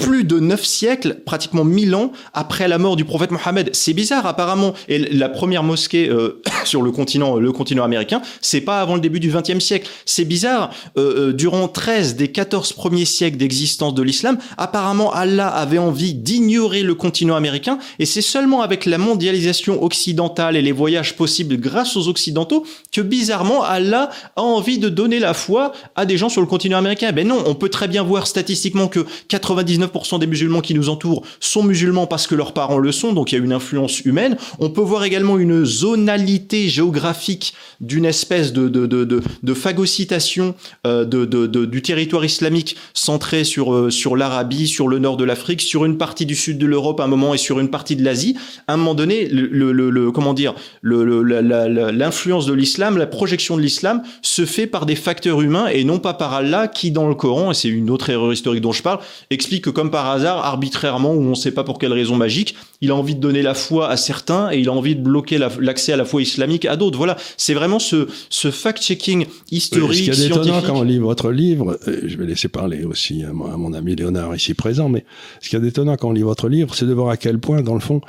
plus 0.00 0.24
de 0.24 0.40
neuf 0.40 0.64
siècles, 0.64 1.18
pratiquement 1.24 1.64
mille 1.64 1.94
ans 1.94 2.12
après 2.32 2.68
la 2.68 2.78
mort 2.78 2.96
du 2.96 3.04
prophète 3.04 3.30
Mohammed. 3.30 3.70
C'est 3.74 3.92
bizarre 3.92 4.26
apparemment. 4.26 4.74
Et 4.88 4.98
la 4.98 5.28
première 5.28 5.62
mosquée 5.62 6.08
euh, 6.08 6.42
sur 6.64 6.82
le 6.82 6.90
continent, 6.90 7.36
le 7.36 7.52
continent 7.52 7.84
américain, 7.84 8.22
c'est 8.40 8.62
pas 8.62 8.80
avant 8.80 8.94
le 8.94 9.00
début 9.00 9.20
du 9.20 9.30
XXe 9.30 9.58
siècle. 9.58 9.88
C'est 10.06 10.24
bizarre. 10.24 10.70
Euh, 10.96 11.28
euh, 11.28 11.32
durant 11.32 11.68
13 11.68 12.16
des 12.16 12.28
14 12.28 12.72
premiers 12.72 13.04
siècles 13.04 13.36
d'existence 13.36 13.94
de 13.94 14.02
l'islam, 14.02 14.38
apparemment 14.56 15.12
Allah 15.12 15.48
avait 15.48 15.78
envie 15.78 16.14
d'ignorer 16.14 16.82
le 16.82 16.94
continent 16.94 17.36
américain. 17.36 17.78
Et 17.98 18.06
c'est 18.06 18.22
seulement 18.22 18.62
avec 18.62 18.86
la 18.86 18.98
mondialisation 18.98 19.82
occidentale 19.82 20.56
et 20.56 20.62
les 20.62 20.72
voyages 20.72 21.16
possibles 21.16 21.58
grâce 21.58 21.96
aux 21.96 22.08
occidentaux 22.08 22.64
que 22.92 23.00
bizarrement 23.00 23.62
Allah 23.62 24.10
a 24.36 24.42
envie 24.42 24.78
de 24.78 24.88
donner 24.88 25.18
la 25.18 25.34
foi 25.34 25.72
à 25.94 26.06
des 26.06 26.16
gens 26.16 26.28
sur 26.28 26.40
le 26.40 26.46
continent 26.46 26.78
américain. 26.78 27.12
Ben 27.12 27.26
non, 27.26 27.42
on 27.46 27.54
peut 27.54 27.68
très 27.68 27.88
bien 27.88 28.02
voir 28.02 28.26
statistiquement 28.26 28.88
que 28.88 29.06
99 29.28 29.89
des 30.18 30.26
musulmans 30.26 30.60
qui 30.60 30.74
nous 30.74 30.88
entourent 30.88 31.22
sont 31.40 31.62
musulmans 31.62 32.06
parce 32.06 32.26
que 32.26 32.34
leurs 32.34 32.52
parents 32.52 32.78
le 32.78 32.92
sont, 32.92 33.12
donc 33.12 33.32
il 33.32 33.38
y 33.38 33.40
a 33.40 33.44
une 33.44 33.52
influence 33.52 34.00
humaine. 34.00 34.36
On 34.58 34.70
peut 34.70 34.80
voir 34.80 35.04
également 35.04 35.38
une 35.38 35.64
zonalité 35.64 36.68
géographique 36.68 37.54
d'une 37.80 38.04
espèce 38.04 38.52
de, 38.52 38.68
de, 38.68 38.86
de, 38.86 39.04
de, 39.04 39.54
phagocytation 39.54 40.54
euh, 40.86 41.04
de, 41.04 41.24
de, 41.24 41.64
du 41.64 41.82
territoire 41.82 42.24
islamique 42.24 42.76
centré 42.94 43.44
sur, 43.44 43.72
euh, 43.74 43.90
sur 43.90 44.16
l'Arabie, 44.16 44.66
sur 44.66 44.88
le 44.88 44.98
nord 44.98 45.16
de 45.16 45.24
l'Afrique, 45.24 45.62
sur 45.62 45.84
une 45.84 45.96
partie 45.98 46.26
du 46.26 46.34
sud 46.34 46.58
de 46.58 46.66
l'Europe 46.66 47.00
à 47.00 47.04
un 47.04 47.08
moment 47.08 47.34
et 47.34 47.38
sur 47.38 47.60
une 47.60 47.70
partie 47.70 47.96
de 47.96 48.04
l'Asie. 48.04 48.36
À 48.66 48.74
un 48.74 48.76
moment 48.76 48.94
donné, 48.94 49.28
le 49.28 50.10
comment 50.10 50.34
dire, 50.34 50.54
l'influence 50.82 52.46
de 52.46 52.52
l'islam, 52.52 52.98
la 52.98 53.06
projection 53.06 53.56
de 53.56 53.62
l'islam 53.62 54.02
se 54.22 54.44
fait 54.44 54.66
par 54.66 54.86
des 54.86 54.96
facteurs 54.96 55.40
humains 55.40 55.68
et 55.68 55.84
non 55.84 55.98
pas 55.98 56.14
par 56.14 56.34
Allah 56.34 56.68
qui, 56.68 56.90
dans 56.90 57.08
le 57.08 57.14
Coran, 57.14 57.50
et 57.50 57.54
c'est 57.54 57.68
une 57.68 57.90
autre 57.90 58.10
erreur 58.10 58.32
historique 58.32 58.62
dont 58.62 58.72
je 58.72 58.82
parle, 58.82 59.00
explique 59.30 59.64
que 59.64 59.70
comme 59.80 59.90
par 59.90 60.10
hasard, 60.10 60.44
arbitrairement, 60.44 61.14
ou 61.14 61.22
on 61.22 61.30
ne 61.30 61.34
sait 61.34 61.52
pas 61.52 61.64
pour 61.64 61.78
quelle 61.78 61.94
raison 61.94 62.14
magique, 62.14 62.54
il 62.82 62.90
a 62.90 62.94
envie 62.94 63.14
de 63.14 63.20
donner 63.20 63.40
la 63.40 63.54
foi 63.54 63.88
à 63.88 63.96
certains 63.96 64.52
et 64.52 64.58
il 64.58 64.68
a 64.68 64.72
envie 64.74 64.94
de 64.94 65.00
bloquer 65.00 65.38
l'accès 65.38 65.94
à 65.94 65.96
la 65.96 66.04
foi 66.04 66.20
islamique 66.20 66.66
à 66.66 66.76
d'autres. 66.76 66.98
Voilà, 66.98 67.16
c'est 67.38 67.54
vraiment 67.54 67.78
ce, 67.78 68.06
ce 68.28 68.50
fact-checking 68.50 69.24
historique, 69.50 70.12
Ce 70.12 70.20
qui 70.20 70.22
est 70.24 70.26
étonnant 70.26 70.60
quand 70.60 70.76
on 70.76 70.82
lit 70.82 70.98
votre 70.98 71.30
livre, 71.30 71.78
euh, 71.88 72.02
je 72.04 72.14
vais 72.18 72.26
laisser 72.26 72.48
parler 72.48 72.84
aussi 72.84 73.24
à 73.24 73.32
mon, 73.32 73.72
ami 73.72 73.96
Léonard 73.96 74.36
ici 74.36 74.52
présent, 74.52 74.90
mais 74.90 75.06
ce 75.40 75.48
qui 75.48 75.56
est 75.56 75.64
étonnant 75.64 75.96
quand 75.96 76.10
on 76.10 76.12
lit 76.12 76.20
votre 76.20 76.50
livre, 76.50 76.74
c'est 76.74 76.84
de 76.84 76.92
voir 76.92 77.08
à 77.08 77.16
quel 77.16 77.38
point, 77.38 77.62
dans 77.62 77.72
le 77.72 77.80
fond, 77.80 78.02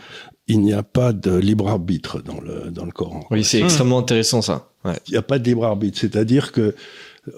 il 0.50 0.60
n'y 0.60 0.74
a 0.74 0.84
pas 0.84 1.14
de 1.14 1.34
libre 1.34 1.70
arbitre 1.70 2.22
dans 2.22 2.42
le, 2.42 2.70
dans 2.70 2.84
le 2.84 2.92
Coran. 2.92 3.22
Oui, 3.32 3.46
c'est 3.46 3.62
extrêmement 3.62 4.00
intéressant 4.00 4.42
ça. 4.42 4.68
Ouais. 4.84 4.98
Il 5.08 5.12
n'y 5.12 5.18
a 5.18 5.22
pas 5.22 5.40
de 5.40 5.46
libre 5.46 5.64
arbitre, 5.64 5.98
c'est-à-dire 5.98 6.52
que 6.52 6.76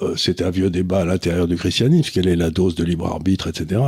euh, 0.01 0.15
c'était 0.15 0.45
un 0.45 0.49
vieux 0.49 0.69
débat 0.69 1.01
à 1.01 1.05
l'intérieur 1.05 1.47
du 1.47 1.57
christianisme, 1.57 2.09
quelle 2.13 2.27
est 2.27 2.35
la 2.35 2.49
dose 2.49 2.75
de 2.75 2.83
libre 2.83 3.05
arbitre, 3.05 3.47
etc. 3.47 3.81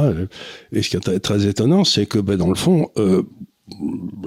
Et 0.72 0.82
ce 0.82 0.90
qui 0.90 0.98
est 0.98 1.20
très 1.20 1.48
étonnant, 1.48 1.84
c'est 1.84 2.06
que 2.06 2.20
ben, 2.20 2.36
dans 2.36 2.50
le 2.50 2.56
fond, 2.56 2.90
euh, 2.98 3.24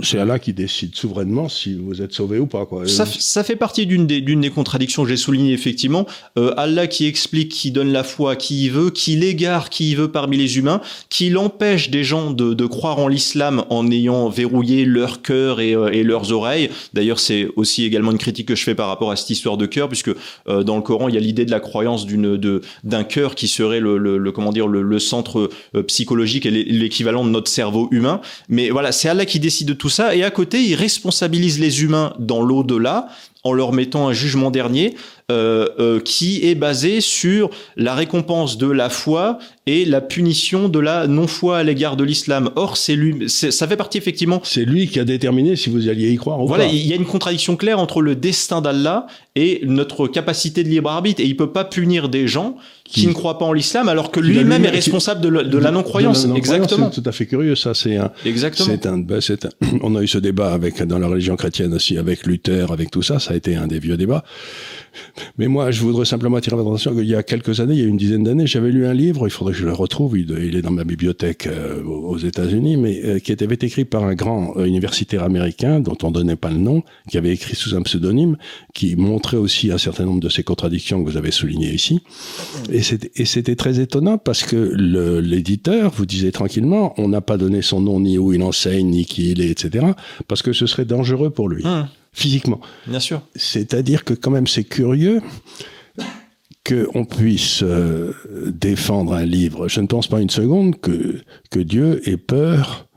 c'est 0.02 0.18
Allah 0.18 0.40
qui 0.40 0.52
décide 0.52 0.96
souverainement 0.96 1.48
si 1.48 1.74
vous 1.74 2.02
êtes 2.02 2.12
sauvé 2.12 2.40
ou 2.40 2.46
pas. 2.46 2.66
Quoi. 2.66 2.88
Ça, 2.88 3.44
fait 3.44 3.54
partie 3.54 3.86
d'une 3.86 4.06
des, 4.06 4.50
contradictions 4.50 5.04
que 5.04 5.08
j'ai 5.08 5.16
soulignées 5.16 5.52
effectivement. 5.52 6.06
Euh, 6.36 6.52
Allah 6.56 6.88
qui 6.88 7.06
explique, 7.06 7.50
qui 7.50 7.70
donne 7.70 7.92
la 7.92 8.02
foi 8.02 8.34
qui 8.34 8.64
il 8.64 8.70
veut, 8.72 8.90
qui 8.90 9.14
l'égare 9.14 9.70
qui 9.70 9.90
il 9.90 9.96
veut 9.96 10.10
parmi 10.10 10.36
les 10.36 10.58
humains, 10.58 10.80
qui 11.08 11.30
l'empêche 11.30 11.90
des 11.90 12.02
gens 12.02 12.32
de, 12.32 12.66
croire 12.66 12.98
en 12.98 13.06
l'islam 13.06 13.64
en 13.70 13.88
ayant 13.90 14.28
verrouillé 14.28 14.84
leur 14.84 15.22
cœur 15.22 15.60
et, 15.60 15.74
euh, 15.74 15.90
et 15.90 16.02
leurs 16.02 16.32
oreilles. 16.32 16.70
D'ailleurs, 16.92 17.20
c'est 17.20 17.48
aussi 17.54 17.84
également 17.84 18.10
une 18.10 18.18
critique 18.18 18.48
que 18.48 18.56
je 18.56 18.64
fais 18.64 18.74
par 18.74 18.88
rapport 18.88 19.12
à 19.12 19.16
cette 19.16 19.30
histoire 19.30 19.56
de 19.56 19.66
cœur, 19.66 19.88
puisque 19.88 20.10
euh, 20.48 20.64
dans 20.64 20.76
le 20.76 20.82
Coran, 20.82 21.08
il 21.08 21.14
y 21.14 21.18
a 21.18 21.20
l'idée 21.20 21.44
de 21.44 21.52
la 21.52 21.60
croyance 21.60 22.06
d'un 22.06 23.04
cœur 23.04 23.36
qui 23.36 23.46
serait 23.46 23.80
le, 23.80 24.32
comment 24.32 24.52
dire 24.52 24.66
le, 24.66 24.98
centre 24.98 25.48
psychologique 25.86 26.44
et 26.44 26.50
l'équivalent 26.50 27.24
de 27.24 27.30
notre 27.30 27.48
cerveau 27.48 27.88
humain. 27.92 28.20
Mais 28.48 28.70
voilà, 28.70 28.90
c'est 28.90 29.08
Allah 29.08 29.26
qui 29.28 29.38
décide 29.38 29.68
de 29.68 29.74
tout 29.74 29.88
ça, 29.88 30.16
et 30.16 30.24
à 30.24 30.30
côté, 30.30 30.62
il 30.62 30.74
responsabilise 30.74 31.60
les 31.60 31.82
humains 31.82 32.14
dans 32.18 32.42
l'au-delà 32.42 33.08
en 33.44 33.52
leur 33.52 33.72
mettant 33.72 34.08
un 34.08 34.12
jugement 34.12 34.50
dernier 34.50 34.94
euh, 35.30 35.68
euh, 35.78 36.00
qui 36.00 36.40
est 36.48 36.54
basé 36.54 37.02
sur 37.02 37.50
la 37.76 37.94
récompense 37.94 38.56
de 38.56 38.66
la 38.66 38.88
foi 38.88 39.38
et 39.66 39.84
la 39.84 40.00
punition 40.00 40.70
de 40.70 40.78
la 40.78 41.06
non-foi 41.06 41.58
à 41.58 41.62
l'égard 41.62 41.96
de 41.98 42.04
l'islam. 42.04 42.50
Or, 42.56 42.78
c'est 42.78 42.96
lui, 42.96 43.28
ça 43.28 43.68
fait 43.68 43.76
partie 43.76 43.98
effectivement. 43.98 44.40
C'est 44.42 44.64
lui 44.64 44.88
qui 44.88 44.98
a 44.98 45.04
déterminé 45.04 45.54
si 45.54 45.68
vous 45.68 45.86
alliez 45.90 46.10
y 46.10 46.16
croire 46.16 46.40
ou 46.40 46.46
voilà, 46.46 46.64
pas. 46.64 46.72
il 46.72 46.86
y 46.86 46.94
a 46.94 46.96
une 46.96 47.04
contradiction 47.04 47.56
claire 47.56 47.78
entre 47.78 48.00
le 48.00 48.16
destin 48.16 48.62
d'Allah 48.62 49.06
et 49.36 49.60
notre 49.64 50.08
capacité 50.08 50.64
de 50.64 50.70
libre 50.70 50.90
arbitre. 50.90 51.20
Et 51.20 51.26
il 51.26 51.36
peut 51.36 51.52
pas 51.52 51.64
punir 51.64 52.08
des 52.08 52.26
gens 52.26 52.56
qui, 52.84 53.02
qui 53.02 53.06
ne 53.06 53.12
croient 53.12 53.38
pas 53.38 53.44
en 53.44 53.52
l'islam 53.52 53.90
alors 53.90 54.10
que 54.10 54.20
lui-même 54.20 54.64
est 54.64 54.70
responsable 54.70 55.20
de, 55.20 55.28
de, 55.28 55.58
la 55.58 55.70
non-croyance. 55.70 56.26
Non 56.26 56.36
Exactement. 56.36 56.90
C'est 56.90 57.02
tout 57.02 57.08
à 57.08 57.12
fait 57.12 57.26
curieux, 57.26 57.54
ça. 57.54 57.74
C'est 57.74 57.96
un. 57.98 58.10
Exactement. 58.24 58.72
Un, 58.72 59.20
c'est 59.20 59.44
un, 59.44 59.50
on 59.82 59.94
a 59.94 60.02
eu 60.02 60.08
ce 60.08 60.16
débat 60.16 60.54
avec 60.54 60.82
dans 60.82 60.98
la 60.98 61.06
religion 61.06 61.36
chrétienne 61.36 61.74
aussi, 61.74 61.98
avec 61.98 62.26
Luther, 62.26 62.72
avec 62.72 62.90
tout 62.90 63.02
ça. 63.02 63.18
Ça 63.28 63.34
a 63.34 63.36
été 63.36 63.56
un 63.56 63.66
des 63.66 63.78
vieux 63.78 63.98
débats. 63.98 64.24
Mais 65.36 65.48
moi, 65.48 65.70
je 65.70 65.82
voudrais 65.82 66.06
simplement 66.06 66.38
attirer 66.38 66.56
votre 66.56 66.70
attention 66.70 66.94
qu'il 66.94 67.04
y 67.04 67.14
a 67.14 67.22
quelques 67.22 67.60
années, 67.60 67.74
il 67.74 67.80
y 67.80 67.84
a 67.84 67.86
une 67.86 67.98
dizaine 67.98 68.24
d'années, 68.24 68.46
j'avais 68.46 68.70
lu 68.70 68.86
un 68.86 68.94
livre, 68.94 69.26
il 69.26 69.30
faudrait 69.30 69.52
que 69.52 69.58
je 69.58 69.66
le 69.66 69.74
retrouve, 69.74 70.18
il, 70.18 70.56
est 70.56 70.62
dans 70.62 70.70
ma 70.70 70.84
bibliothèque 70.84 71.46
euh, 71.46 71.82
aux 71.84 72.16
États-Unis, 72.16 72.78
mais 72.78 73.02
euh, 73.04 73.18
qui 73.18 73.32
avait 73.32 73.54
été 73.54 73.66
écrit 73.66 73.84
par 73.84 74.04
un 74.04 74.14
grand 74.14 74.56
euh, 74.56 74.64
universitaire 74.64 75.24
américain, 75.24 75.80
dont 75.80 75.98
on 76.02 76.10
donnait 76.10 76.36
pas 76.36 76.48
le 76.48 76.56
nom, 76.56 76.82
qui 77.10 77.18
avait 77.18 77.34
écrit 77.34 77.54
sous 77.54 77.76
un 77.76 77.82
pseudonyme, 77.82 78.38
qui 78.72 78.96
montrait 78.96 79.36
aussi 79.36 79.70
un 79.70 79.78
certain 79.78 80.06
nombre 80.06 80.20
de 80.20 80.30
ces 80.30 80.42
contradictions 80.42 81.04
que 81.04 81.10
vous 81.10 81.18
avez 81.18 81.30
soulignées 81.30 81.74
ici. 81.74 82.00
Et 82.72 82.80
c'était 82.80 83.56
très 83.56 83.78
étonnant 83.78 84.16
parce 84.16 84.42
que 84.42 84.56
l'éditeur 85.20 85.92
vous 85.94 86.06
disait 86.06 86.32
tranquillement, 86.32 86.94
on 86.96 87.08
n'a 87.08 87.20
pas 87.20 87.36
donné 87.36 87.60
son 87.60 87.82
nom, 87.82 88.00
ni 88.00 88.16
où 88.16 88.32
il 88.32 88.42
enseigne, 88.42 88.86
ni 88.86 89.04
qui 89.04 89.32
il 89.32 89.42
est, 89.42 89.50
etc., 89.50 89.84
parce 90.28 90.40
que 90.40 90.54
ce 90.54 90.64
serait 90.64 90.86
dangereux 90.86 91.28
pour 91.28 91.50
lui. 91.50 91.62
Hum 91.66 91.88
physiquement. 92.18 92.60
Bien 92.86 93.00
sûr. 93.00 93.22
C'est-à-dire 93.36 94.04
que 94.04 94.12
quand 94.14 94.30
même 94.30 94.46
c'est 94.46 94.64
curieux 94.64 95.22
qu'on 96.66 97.04
puisse 97.04 97.62
euh, 97.62 98.12
défendre 98.46 99.14
un 99.14 99.24
livre. 99.24 99.68
Je 99.68 99.80
ne 99.80 99.86
pense 99.86 100.06
pas 100.08 100.20
une 100.20 100.28
seconde 100.30 100.80
que, 100.80 101.22
que 101.50 101.60
Dieu 101.60 102.06
ait 102.08 102.16
peur 102.18 102.88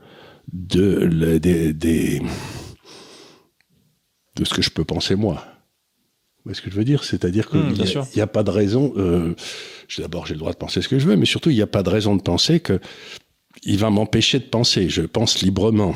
de, 0.52 1.08
ce 4.44 4.52
que 4.54 4.60
je 4.62 4.70
peux 4.70 4.84
penser 4.84 5.14
moi. 5.14 5.44
Vous 6.38 6.50
voyez 6.50 6.56
ce 6.56 6.62
que 6.62 6.70
je 6.70 6.76
veux 6.76 6.84
dire? 6.84 7.04
C'est-à-dire 7.04 7.48
qu'il 7.48 7.60
Mmh, 7.60 8.04
n'y 8.16 8.20
a, 8.20 8.26
pas 8.26 8.42
de 8.42 8.50
raison. 8.50 8.92
Euh, 8.96 9.34
D'abord, 9.98 10.26
j'ai 10.26 10.34
le 10.34 10.40
droit 10.40 10.52
de 10.52 10.56
penser 10.58 10.82
ce 10.82 10.88
que 10.88 10.98
je 10.98 11.06
veux, 11.06 11.16
mais 11.16 11.26
surtout, 11.26 11.50
il 11.50 11.56
n'y 11.56 11.62
a 11.62 11.66
pas 11.66 11.82
de 11.84 11.88
raison 11.90 12.16
de 12.16 12.22
penser 12.22 12.60
que 12.60 12.80
il 13.62 13.78
va 13.78 13.90
m'empêcher 13.90 14.38
de 14.40 14.44
penser. 14.44 14.88
Je 14.88 15.02
pense 15.02 15.40
librement. 15.42 15.94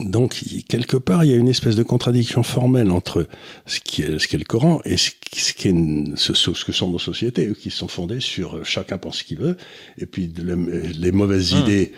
Donc, 0.00 0.44
quelque 0.68 0.96
part, 0.96 1.24
il 1.24 1.30
y 1.30 1.34
a 1.34 1.36
une 1.36 1.48
espèce 1.48 1.74
de 1.74 1.82
contradiction 1.82 2.44
formelle 2.44 2.90
entre 2.90 3.26
ce 3.66 3.80
qui 3.80 4.02
est, 4.02 4.18
ce 4.20 4.28
qu'est 4.28 4.38
le 4.38 4.44
Coran 4.44 4.80
et 4.84 4.96
ce, 4.96 5.10
qui 5.10 5.68
est, 5.68 6.16
ce, 6.16 6.34
ce, 6.34 6.64
que 6.64 6.72
sont 6.72 6.90
nos 6.90 7.00
sociétés, 7.00 7.52
qui 7.58 7.70
sont 7.70 7.88
fondées 7.88 8.20
sur 8.20 8.64
chacun 8.64 8.96
pense 8.96 9.18
ce 9.18 9.24
qu'il 9.24 9.38
veut, 9.38 9.56
et 9.96 10.06
puis 10.06 10.32
les, 10.36 11.12
mauvaises 11.12 11.52
hmm. 11.54 11.58
idées 11.58 11.92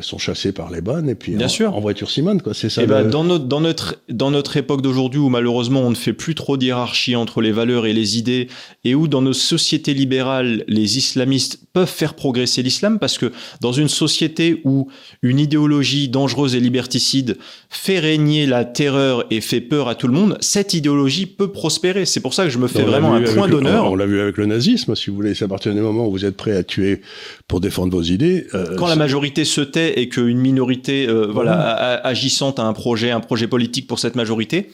sont 0.00 0.18
chassés 0.18 0.52
par 0.52 0.70
les 0.70 0.80
bonnes 0.80 1.08
et 1.08 1.14
puis 1.14 1.36
Bien 1.36 1.46
en, 1.46 1.50
sûr. 1.50 1.74
en 1.76 1.80
voiture 1.80 2.10
Simone 2.10 2.42
quoi 2.42 2.52
c'est 2.54 2.68
ça 2.68 2.80
et 2.80 2.84
eh 2.84 2.86
ben, 2.86 3.08
dans 3.08 3.24
notre 3.24 3.46
dans 3.46 3.60
notre 3.60 3.96
dans 4.08 4.30
notre 4.30 4.56
époque 4.56 4.82
d'aujourd'hui 4.82 5.20
où 5.20 5.28
malheureusement 5.28 5.82
on 5.82 5.90
ne 5.90 5.94
fait 5.94 6.12
plus 6.12 6.34
trop 6.34 6.56
d'hierarchie 6.56 7.14
entre 7.14 7.40
les 7.40 7.52
valeurs 7.52 7.86
et 7.86 7.92
les 7.92 8.18
idées 8.18 8.48
et 8.84 8.94
où 8.94 9.06
dans 9.08 9.22
nos 9.22 9.32
sociétés 9.32 9.94
libérales 9.94 10.64
les 10.66 10.98
islamistes 10.98 11.60
peuvent 11.72 11.88
faire 11.88 12.14
progresser 12.14 12.62
l'islam 12.62 12.98
parce 12.98 13.18
que 13.18 13.32
dans 13.60 13.72
une 13.72 13.88
société 13.88 14.60
où 14.64 14.88
une 15.22 15.38
idéologie 15.38 16.08
dangereuse 16.08 16.54
et 16.56 16.60
liberticide 16.60 17.38
fait 17.70 18.00
régner 18.00 18.46
la 18.46 18.64
terreur 18.64 19.24
et 19.30 19.40
fait 19.40 19.60
peur 19.60 19.88
à 19.88 19.94
tout 19.94 20.08
le 20.08 20.14
monde 20.14 20.36
cette 20.40 20.74
idéologie 20.74 21.26
peut 21.26 21.52
prospérer. 21.52 22.04
C'est 22.04 22.20
pour 22.20 22.34
ça 22.34 22.44
que 22.44 22.50
je 22.50 22.58
me 22.58 22.68
fais 22.68 22.82
vraiment 22.82 23.14
un 23.14 23.22
point 23.22 23.48
d'honneur. 23.48 23.90
on 23.90 23.96
l'a 23.96 24.06
vu 24.06 24.20
avec 24.20 24.36
le 24.36 24.46
nazisme 24.46 24.94
si 24.94 25.10
vous 25.10 25.16
voulez. 25.16 25.34
C'est 25.34 25.44
à 25.44 25.48
partir 25.48 25.74
du 25.74 25.80
moment 25.80 26.06
où 26.06 26.10
vous 26.10 26.24
êtes 26.24 26.36
prêt 26.36 26.56
à 26.56 26.62
tuer 26.62 27.00
pour 27.46 27.60
défendre 27.60 27.92
vos 27.92 28.02
idées 28.02 28.46
euh, 28.54 28.76
quand 28.76 28.86
la 28.86 28.96
majorité 28.96 29.44
se 29.44 29.60
et 29.76 30.08
qu'une 30.08 30.38
minorité 30.38 31.06
euh, 31.08 31.26
voilà 31.30 31.54
agissante 32.04 32.58
a 32.58 32.64
un 32.64 32.72
projet 32.72 33.10
un 33.10 33.20
projet 33.20 33.46
politique 33.46 33.86
pour 33.86 33.98
cette 33.98 34.16
majorité 34.16 34.70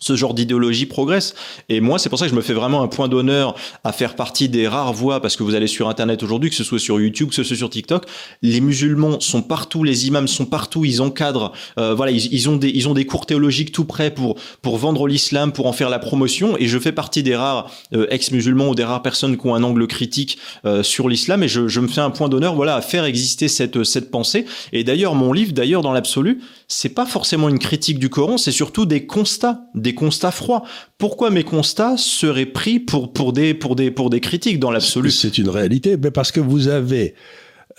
ce 0.00 0.16
genre 0.16 0.34
d'idéologie 0.34 0.86
progresse. 0.86 1.34
Et 1.68 1.80
moi, 1.80 1.98
c'est 1.98 2.08
pour 2.08 2.18
ça 2.18 2.24
que 2.24 2.30
je 2.30 2.36
me 2.36 2.42
fais 2.42 2.54
vraiment 2.54 2.82
un 2.82 2.88
point 2.88 3.08
d'honneur 3.08 3.54
à 3.84 3.92
faire 3.92 4.16
partie 4.16 4.48
des 4.48 4.66
rares 4.66 4.92
voix, 4.92 5.20
parce 5.20 5.36
que 5.36 5.42
vous 5.44 5.54
allez 5.54 5.66
sur 5.68 5.88
Internet 5.88 6.22
aujourd'hui, 6.22 6.50
que 6.50 6.56
ce 6.56 6.64
soit 6.64 6.80
sur 6.80 7.00
YouTube, 7.00 7.28
que 7.28 7.34
ce 7.34 7.44
soit 7.44 7.56
sur 7.56 7.70
TikTok, 7.70 8.06
les 8.42 8.60
musulmans 8.60 9.20
sont 9.20 9.42
partout, 9.42 9.84
les 9.84 10.08
imams 10.08 10.28
sont 10.28 10.46
partout, 10.46 10.84
ils 10.84 11.00
encadrent, 11.02 11.52
euh, 11.78 11.94
voilà, 11.94 12.12
ils, 12.12 12.48
ont 12.48 12.56
des, 12.56 12.70
ils 12.70 12.88
ont 12.88 12.94
des 12.94 13.06
cours 13.06 13.26
théologiques 13.26 13.72
tout 13.72 13.84
prêts 13.84 14.10
pour, 14.10 14.36
pour 14.62 14.78
vendre 14.78 15.06
l'islam, 15.06 15.52
pour 15.52 15.66
en 15.66 15.72
faire 15.72 15.90
la 15.90 15.98
promotion. 15.98 16.56
Et 16.58 16.66
je 16.66 16.78
fais 16.78 16.92
partie 16.92 17.22
des 17.22 17.36
rares 17.36 17.70
euh, 17.94 18.06
ex-musulmans 18.10 18.70
ou 18.70 18.74
des 18.74 18.84
rares 18.84 19.02
personnes 19.02 19.36
qui 19.36 19.46
ont 19.46 19.54
un 19.54 19.62
angle 19.62 19.86
critique 19.86 20.38
euh, 20.64 20.82
sur 20.82 21.08
l'islam. 21.08 21.42
Et 21.42 21.48
je, 21.48 21.80
me 21.80 21.88
fais 21.88 22.00
un 22.00 22.10
point 22.10 22.28
d'honneur, 22.28 22.54
voilà, 22.54 22.76
à 22.76 22.80
faire 22.80 23.04
exister 23.04 23.48
cette, 23.48 23.84
cette 23.84 24.10
pensée. 24.10 24.46
Et 24.72 24.84
d'ailleurs, 24.84 25.14
mon 25.14 25.32
livre, 25.32 25.52
d'ailleurs, 25.52 25.82
dans 25.82 25.92
l'absolu, 25.92 26.40
c'est 26.68 26.90
pas 26.90 27.06
forcément 27.06 27.48
une 27.48 27.58
critique 27.58 27.98
du 27.98 28.08
Coran, 28.08 28.38
c'est 28.38 28.52
surtout 28.52 28.86
des 28.86 29.06
constats, 29.06 29.62
des 29.74 29.89
constats 29.94 30.30
froids. 30.30 30.62
Pourquoi 30.98 31.30
mes 31.30 31.44
constats 31.44 31.96
seraient 31.96 32.46
pris 32.46 32.80
pour, 32.80 33.12
pour, 33.12 33.32
des, 33.32 33.54
pour, 33.54 33.76
des, 33.76 33.90
pour 33.90 34.10
des 34.10 34.20
critiques 34.20 34.58
dans 34.58 34.70
l'absolu? 34.70 35.10
C'est 35.10 35.38
une 35.38 35.48
réalité, 35.48 35.96
mais 35.96 36.10
parce 36.10 36.32
que 36.32 36.40
vous 36.40 36.68
avez, 36.68 37.14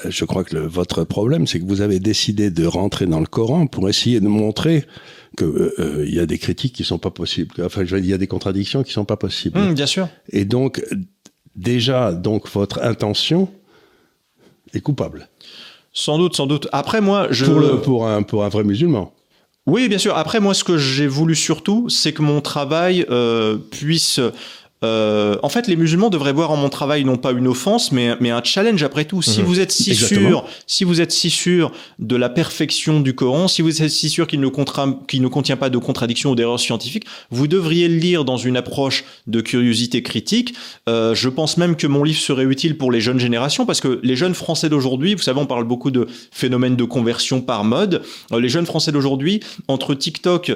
euh, 0.06 0.10
je 0.10 0.26
crois 0.26 0.44
que 0.44 0.58
votre 0.58 1.04
problème, 1.04 1.48
c'est 1.48 1.60
que 1.60 1.66
vous 1.66 1.82
avez 1.82 2.00
décidé 2.00 2.52
de 2.52 2.66
rentrer 2.66 3.06
dans 3.06 3.20
le 3.20 3.26
Coran 3.26 3.68
pour 3.68 3.90
essayer 3.90 4.20
de 4.20 4.28
montrer 4.28 4.86
que 5.38 5.46
euh, 5.46 5.74
euh, 5.80 6.06
il 6.08 6.14
y 6.14 6.20
a 6.20 6.26
des 6.26 6.38
critiques 6.38 6.74
qui 6.74 6.84
sont 6.84 7.00
pas 7.00 7.12
possibles. 7.12 7.56
Enfin, 7.64 7.84
il 7.84 8.06
y 8.06 8.14
a 8.14 8.18
des 8.18 8.28
contradictions 8.28 8.84
qui 8.84 8.92
sont 8.92 9.06
pas 9.06 9.18
possibles. 9.18 9.60
Mmh, 9.60 9.74
bien 9.74 9.86
sûr. 9.86 10.10
Et 10.30 10.46
donc, 10.46 10.84
déjà, 11.56 12.12
donc 12.12 12.50
votre 12.50 12.82
intention 12.84 13.50
est 14.74 14.82
coupable. 14.82 15.30
Sans 15.94 16.18
doute, 16.18 16.36
sans 16.36 16.48
doute. 16.48 16.68
Après, 16.72 17.02
moi, 17.02 17.28
je. 17.32 17.46
Pour, 17.46 17.60
le, 17.60 17.82
pour, 17.82 18.08
un, 18.08 18.24
pour 18.24 18.44
un 18.44 18.50
vrai 18.50 18.64
musulman. 18.64 19.14
Oui, 19.68 19.88
bien 19.90 20.00
sûr. 20.00 20.18
Après, 20.18 20.40
moi, 20.40 20.54
ce 20.54 20.64
que 20.64 20.78
j'ai 20.78 21.08
voulu 21.08 21.36
surtout, 21.36 21.88
c'est 21.88 22.14
que 22.14 22.24
mon 22.24 22.42
travail 22.42 23.06
euh, 23.12 23.58
puisse 23.58 24.20
euh, 24.84 25.38
en 25.44 25.50
fait, 25.50 25.68
les 25.68 25.76
musulmans 25.76 26.10
devraient 26.10 26.34
voir 26.34 26.50
en 26.50 26.58
mon 26.58 26.70
travail 26.70 27.06
non 27.06 27.18
pas 27.18 27.32
une 27.32 27.48
offense, 27.48 27.92
mais, 27.92 28.16
mais 28.20 28.32
un 28.32 28.44
challenge 28.44 28.82
après 28.82 29.06
tout. 29.06 29.22
Si 29.22 29.42
mhm. 29.42 29.46
vous 29.46 29.60
êtes 29.60 29.72
si 29.72 29.94
sûr, 29.96 30.46
si 30.66 30.84
vous 30.84 31.02
êtes 31.02 31.12
si 31.12 31.30
sûr 31.30 31.72
de 32.00 32.16
la 32.16 32.30
perfection 32.30 33.00
du 33.00 33.14
Coran, 33.14 33.48
si 33.48 33.62
vous 33.62 33.84
êtes 33.84 33.92
si 33.92 34.10
sûr 34.10 34.26
qu'il 34.26 34.40
ne, 34.40 34.48
ne 34.48 35.28
contient 35.28 35.58
pas 35.58 35.70
de 35.70 35.78
contradictions 35.78 36.32
ou 36.32 36.36
d'erreurs 36.36 36.60
scientifiques, 36.60 37.06
vous 37.30 37.48
devriez 37.48 37.88
le 37.88 37.98
lire 37.98 38.26
dans 38.26 38.38
une 38.38 38.58
approche 38.58 39.04
de 39.28 39.42
curiosité 39.42 40.02
critique. 40.02 40.56
Euh, 40.90 41.14
je 41.14 41.30
pense 41.30 41.58
même 41.58 41.76
que 41.76 41.86
mon 41.86 42.04
livre 42.04 42.20
serait 42.20 42.46
utile 42.46 42.78
pour 42.78 42.92
les 42.92 43.02
jeunes 43.02 43.20
générations 43.20 43.68
parce 43.68 43.82
que 43.82 44.00
les 44.02 44.16
jeunes 44.16 44.34
Français 44.34 44.70
d'aujourd'hui, 44.70 45.14
vous 45.14 45.22
savez, 45.22 45.40
on 45.40 45.46
parle 45.46 45.66
beaucoup 45.66 45.92
de 45.92 46.08
phénomènes 46.32 46.76
de 46.76 46.86
conversion 46.86 47.42
par 47.42 47.64
mode. 47.64 48.02
Euh, 48.32 48.40
les 48.40 48.50
jeunes 48.50 48.66
Français 48.66 48.92
d'aujourd'hui, 48.92 49.42
entre 49.68 49.94
TikTok 49.94 50.52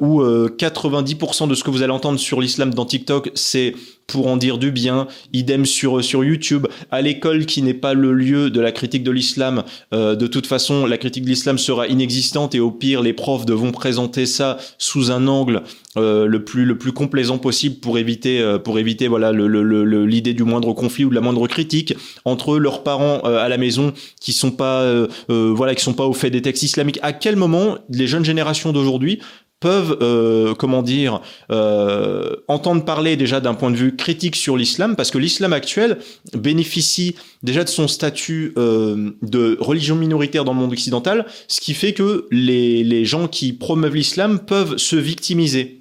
où 0.00 0.22
90% 0.22 1.48
de 1.48 1.54
ce 1.54 1.62
que 1.62 1.70
vous 1.70 1.82
allez 1.82 1.92
entendre 1.92 2.18
sur 2.18 2.40
l'islam 2.40 2.72
dans 2.74 2.84
TikTok 2.84 3.30
c'est 3.50 3.74
pour 4.06 4.26
en 4.26 4.36
dire 4.36 4.58
du 4.58 4.72
bien. 4.72 5.06
Idem 5.32 5.64
sur 5.64 6.02
sur 6.04 6.24
YouTube. 6.24 6.66
À 6.90 7.00
l'école, 7.00 7.46
qui 7.46 7.62
n'est 7.62 7.74
pas 7.74 7.94
le 7.94 8.12
lieu 8.12 8.50
de 8.50 8.60
la 8.60 8.72
critique 8.72 9.04
de 9.04 9.10
l'islam, 9.10 9.62
euh, 9.94 10.16
de 10.16 10.26
toute 10.26 10.46
façon, 10.46 10.86
la 10.86 10.98
critique 10.98 11.24
de 11.24 11.28
l'islam 11.28 11.58
sera 11.58 11.86
inexistante 11.86 12.54
et 12.54 12.60
au 12.60 12.70
pire, 12.70 13.02
les 13.02 13.12
profs 13.12 13.46
devront 13.46 13.70
présenter 13.70 14.26
ça 14.26 14.58
sous 14.78 15.10
un 15.10 15.26
angle 15.28 15.62
euh, 15.96 16.26
le 16.26 16.44
plus 16.44 16.64
le 16.64 16.78
plus 16.78 16.92
complaisant 16.92 17.38
possible 17.38 17.76
pour 17.76 17.98
éviter 17.98 18.40
euh, 18.40 18.58
pour 18.58 18.78
éviter 18.78 19.08
voilà 19.08 19.32
l'idée 19.32 20.34
du 20.34 20.44
moindre 20.44 20.72
conflit 20.72 21.04
ou 21.04 21.10
de 21.10 21.14
la 21.16 21.20
moindre 21.20 21.48
critique 21.48 21.94
entre 22.24 22.58
leurs 22.58 22.84
parents 22.84 23.20
à 23.20 23.48
la 23.48 23.58
maison 23.58 23.92
qui 24.20 24.32
sont 24.32 24.52
pas 24.52 24.88
voilà 25.28 25.74
qui 25.74 25.82
sont 25.82 25.94
pas 25.94 26.06
au 26.06 26.12
fait 26.12 26.30
des 26.30 26.42
textes 26.42 26.62
islamiques. 26.62 26.98
À 27.02 27.12
quel 27.12 27.36
moment 27.36 27.78
les 27.88 28.06
jeunes 28.06 28.24
générations 28.24 28.72
d'aujourd'hui 28.72 29.20
peuvent, 29.60 29.98
euh, 30.00 30.54
comment 30.54 30.82
dire, 30.82 31.20
euh, 31.50 32.36
entendre 32.48 32.84
parler 32.84 33.16
déjà 33.16 33.40
d'un 33.40 33.54
point 33.54 33.70
de 33.70 33.76
vue 33.76 33.94
critique 33.94 34.36
sur 34.36 34.56
l'islam, 34.56 34.96
parce 34.96 35.10
que 35.10 35.18
l'islam 35.18 35.52
actuel 35.52 35.98
bénéficie 36.34 37.14
déjà 37.42 37.62
de 37.62 37.68
son 37.68 37.86
statut 37.86 38.54
euh, 38.56 39.10
de 39.22 39.58
religion 39.60 39.96
minoritaire 39.96 40.44
dans 40.44 40.54
le 40.54 40.58
monde 40.58 40.72
occidental, 40.72 41.26
ce 41.46 41.60
qui 41.60 41.74
fait 41.74 41.92
que 41.92 42.26
les, 42.30 42.82
les 42.82 43.04
gens 43.04 43.28
qui 43.28 43.52
promeuvent 43.52 43.94
l'islam 43.94 44.40
peuvent 44.40 44.78
se 44.78 44.96
victimiser. 44.96 45.79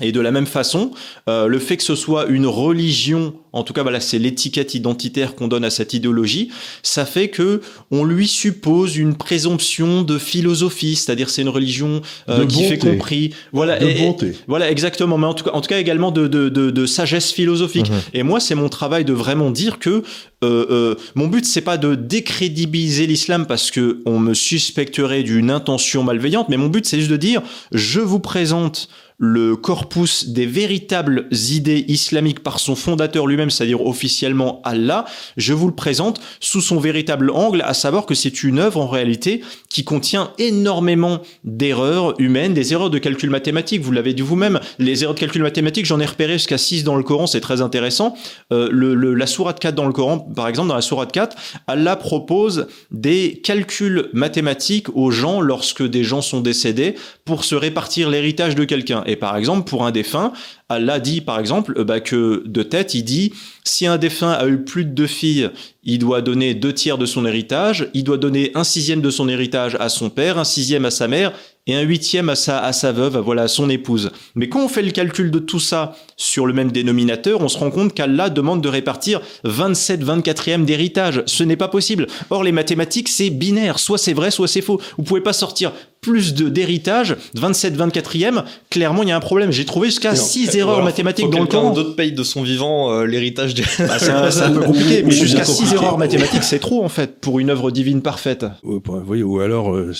Et 0.00 0.12
de 0.12 0.20
la 0.20 0.30
même 0.30 0.46
façon, 0.46 0.92
euh, 1.28 1.46
le 1.46 1.58
fait 1.58 1.76
que 1.76 1.82
ce 1.82 1.94
soit 1.94 2.26
une 2.26 2.46
religion, 2.46 3.34
en 3.52 3.62
tout 3.62 3.72
cas 3.72 3.82
voilà, 3.82 4.00
c'est 4.00 4.18
l'étiquette 4.18 4.74
identitaire 4.74 5.34
qu'on 5.34 5.48
donne 5.48 5.64
à 5.64 5.70
cette 5.70 5.94
idéologie, 5.94 6.50
ça 6.82 7.04
fait 7.04 7.28
que 7.28 7.60
on 7.90 8.04
lui 8.04 8.26
suppose 8.26 8.96
une 8.96 9.16
présomption 9.16 10.02
de 10.02 10.18
philosophie, 10.18 10.96
c'est-à-dire 10.96 11.30
c'est 11.30 11.42
une 11.42 11.48
religion 11.48 12.02
euh, 12.28 12.46
qui 12.46 12.64
fait 12.64 12.78
compris, 12.78 13.34
voilà, 13.52 13.78
de 13.78 13.98
bonté. 13.98 14.32
voilà 14.46 14.70
exactement, 14.70 15.18
mais 15.18 15.26
en 15.26 15.34
tout 15.34 15.44
cas, 15.44 15.50
en 15.52 15.60
tout 15.60 15.68
cas 15.68 15.78
également 15.78 16.10
de, 16.10 16.26
de, 16.26 16.48
de, 16.48 16.70
de 16.70 16.86
sagesse 16.86 17.32
philosophique. 17.32 17.90
Mhm. 17.90 18.00
Et 18.14 18.22
moi, 18.22 18.40
c'est 18.40 18.54
mon 18.54 18.68
travail 18.68 19.04
de 19.04 19.12
vraiment 19.12 19.50
dire 19.50 19.78
que 19.78 20.02
euh, 20.42 20.94
mon 21.14 21.26
but 21.26 21.44
c'est 21.44 21.60
pas 21.60 21.76
de 21.76 21.94
décrédibiliser 21.94 23.06
l'islam 23.06 23.46
parce 23.46 23.70
que 23.70 24.00
on 24.06 24.18
me 24.18 24.32
suspecterait 24.32 25.22
d'une 25.22 25.50
intention 25.50 26.02
malveillante, 26.02 26.48
mais 26.48 26.56
mon 26.56 26.68
but 26.68 26.86
c'est 26.86 26.98
juste 26.98 27.10
de 27.10 27.18
dire 27.18 27.42
je 27.72 28.00
vous 28.00 28.20
présente 28.20 28.88
le 29.20 29.54
corpus 29.54 30.30
des 30.30 30.46
véritables 30.46 31.28
idées 31.30 31.84
islamiques 31.88 32.40
par 32.40 32.58
son 32.58 32.74
fondateur 32.74 33.26
lui-même, 33.26 33.50
c'est-à-dire 33.50 33.86
officiellement 33.86 34.62
Allah, 34.64 35.04
je 35.36 35.52
vous 35.52 35.68
le 35.68 35.74
présente 35.74 36.22
sous 36.40 36.62
son 36.62 36.80
véritable 36.80 37.30
angle, 37.30 37.60
à 37.60 37.74
savoir 37.74 38.06
que 38.06 38.14
c'est 38.14 38.42
une 38.42 38.58
œuvre 38.58 38.80
en 38.80 38.88
réalité 38.88 39.42
qui 39.68 39.84
contient 39.84 40.32
énormément 40.38 41.20
d'erreurs 41.44 42.18
humaines, 42.18 42.54
des 42.54 42.72
erreurs 42.72 42.88
de 42.88 42.98
calcul 42.98 43.28
mathématique, 43.28 43.82
vous 43.82 43.92
l'avez 43.92 44.14
dit 44.14 44.22
vous-même, 44.22 44.58
les 44.78 45.02
erreurs 45.02 45.14
de 45.14 45.20
calcul 45.20 45.42
mathématique, 45.42 45.84
j'en 45.84 46.00
ai 46.00 46.06
repéré 46.06 46.34
jusqu'à 46.34 46.58
6 46.58 46.84
dans 46.84 46.96
le 46.96 47.02
Coran, 47.02 47.26
c'est 47.26 47.42
très 47.42 47.60
intéressant. 47.60 48.16
Euh, 48.52 48.68
le, 48.72 48.94
la 49.14 49.26
sourate 49.26 49.60
4 49.60 49.74
dans 49.74 49.86
le 49.86 49.92
Coran, 49.92 50.18
par 50.18 50.48
exemple, 50.48 50.68
dans 50.68 50.74
la 50.74 50.80
sourate 50.80 51.12
4, 51.12 51.36
Allah 51.66 51.96
propose 51.96 52.68
des 52.90 53.42
calculs 53.44 54.08
mathématiques 54.14 54.88
aux 54.96 55.10
gens 55.10 55.42
lorsque 55.42 55.86
des 55.86 56.04
gens 56.04 56.22
sont 56.22 56.40
décédés 56.40 56.94
pour 57.26 57.44
se 57.44 57.54
répartir 57.54 58.08
l'héritage 58.08 58.54
de 58.54 58.64
quelqu'un. 58.64 59.04
Et 59.10 59.16
par 59.16 59.36
exemple, 59.36 59.68
pour 59.68 59.84
un 59.84 59.90
défunt, 59.90 60.32
Allah 60.68 61.00
dit 61.00 61.20
par 61.20 61.40
exemple 61.40 61.74
euh, 61.76 61.82
bah, 61.82 61.98
que 61.98 62.44
de 62.46 62.62
tête, 62.62 62.94
il 62.94 63.02
dit 63.02 63.32
si 63.64 63.88
un 63.88 63.98
défunt 63.98 64.30
a 64.30 64.46
eu 64.46 64.58
plus 64.58 64.84
de 64.84 64.90
deux 64.90 65.08
filles, 65.08 65.50
il 65.82 65.98
doit 65.98 66.22
donner 66.22 66.54
deux 66.54 66.72
tiers 66.72 66.96
de 66.96 67.06
son 67.06 67.26
héritage, 67.26 67.88
il 67.92 68.04
doit 68.04 68.18
donner 68.18 68.52
un 68.54 68.62
sixième 68.62 69.00
de 69.00 69.10
son 69.10 69.28
héritage 69.28 69.76
à 69.80 69.88
son 69.88 70.10
père, 70.10 70.38
un 70.38 70.44
sixième 70.44 70.84
à 70.84 70.92
sa 70.92 71.08
mère 71.08 71.32
et 71.66 71.74
un 71.74 71.82
huitième 71.82 72.28
à 72.28 72.36
sa, 72.36 72.60
à 72.60 72.72
sa 72.72 72.92
veuve, 72.92 73.18
voilà, 73.18 73.42
à 73.42 73.48
son 73.48 73.68
épouse. 73.68 74.10
Mais 74.36 74.48
quand 74.48 74.64
on 74.64 74.68
fait 74.68 74.82
le 74.82 74.92
calcul 74.92 75.30
de 75.30 75.38
tout 75.40 75.60
ça 75.60 75.96
sur 76.16 76.46
le 76.46 76.52
même 76.52 76.70
dénominateur, 76.70 77.40
on 77.40 77.48
se 77.48 77.58
rend 77.58 77.70
compte 77.70 77.92
qu'Allah 77.92 78.30
demande 78.30 78.62
de 78.62 78.68
répartir 78.68 79.20
27 79.44 80.04
24e 80.04 80.64
d'héritage. 80.64 81.22
Ce 81.26 81.42
n'est 81.42 81.56
pas 81.56 81.68
possible. 81.68 82.06
Or, 82.30 82.44
les 82.44 82.52
mathématiques, 82.52 83.08
c'est 83.08 83.30
binaire. 83.30 83.78
Soit 83.78 83.98
c'est 83.98 84.14
vrai, 84.14 84.30
soit 84.30 84.48
c'est 84.48 84.62
faux. 84.62 84.80
Vous 84.96 85.04
pouvez 85.04 85.20
pas 85.20 85.32
sortir 85.32 85.72
plus 86.00 86.34
de 86.34 86.48
d'héritage, 86.48 87.16
27 87.34 87.76
24e. 87.76 88.44
Clairement, 88.70 89.02
il 89.02 89.10
y 89.10 89.12
a 89.12 89.16
un 89.16 89.20
problème. 89.20 89.52
J'ai 89.52 89.64
trouvé 89.64 89.88
jusqu'à 89.88 90.14
6 90.14 90.56
erreurs 90.56 90.82
mathématiques 90.82 91.28
dans 91.30 91.40
le 91.40 91.46
Coran. 91.46 91.72
d'autres 91.72 91.96
paye 91.96 92.12
de 92.12 92.22
son 92.22 92.42
vivant 92.42 92.92
euh, 92.92 93.04
l'héritage 93.04 93.54
du... 93.54 93.62
Bah, 93.78 93.98
c'est 93.98 94.10
un, 94.10 94.52
peu 94.52 94.60
compliqué, 94.64 95.02
mais 95.02 95.10
jusqu'à 95.10 95.44
6 95.44 95.74
erreurs 95.74 95.98
mathématiques, 95.98 96.44
c'est 96.44 96.58
trop 96.58 96.84
en 96.84 96.88
fait 96.88 97.20
pour 97.20 97.38
une 97.38 97.50
œuvre 97.50 97.70
divine 97.70 98.02
parfaite. 98.02 98.46
Oui, 98.62 99.22
ou 99.22 99.40
alors 99.40 99.74
euh, 99.74 99.92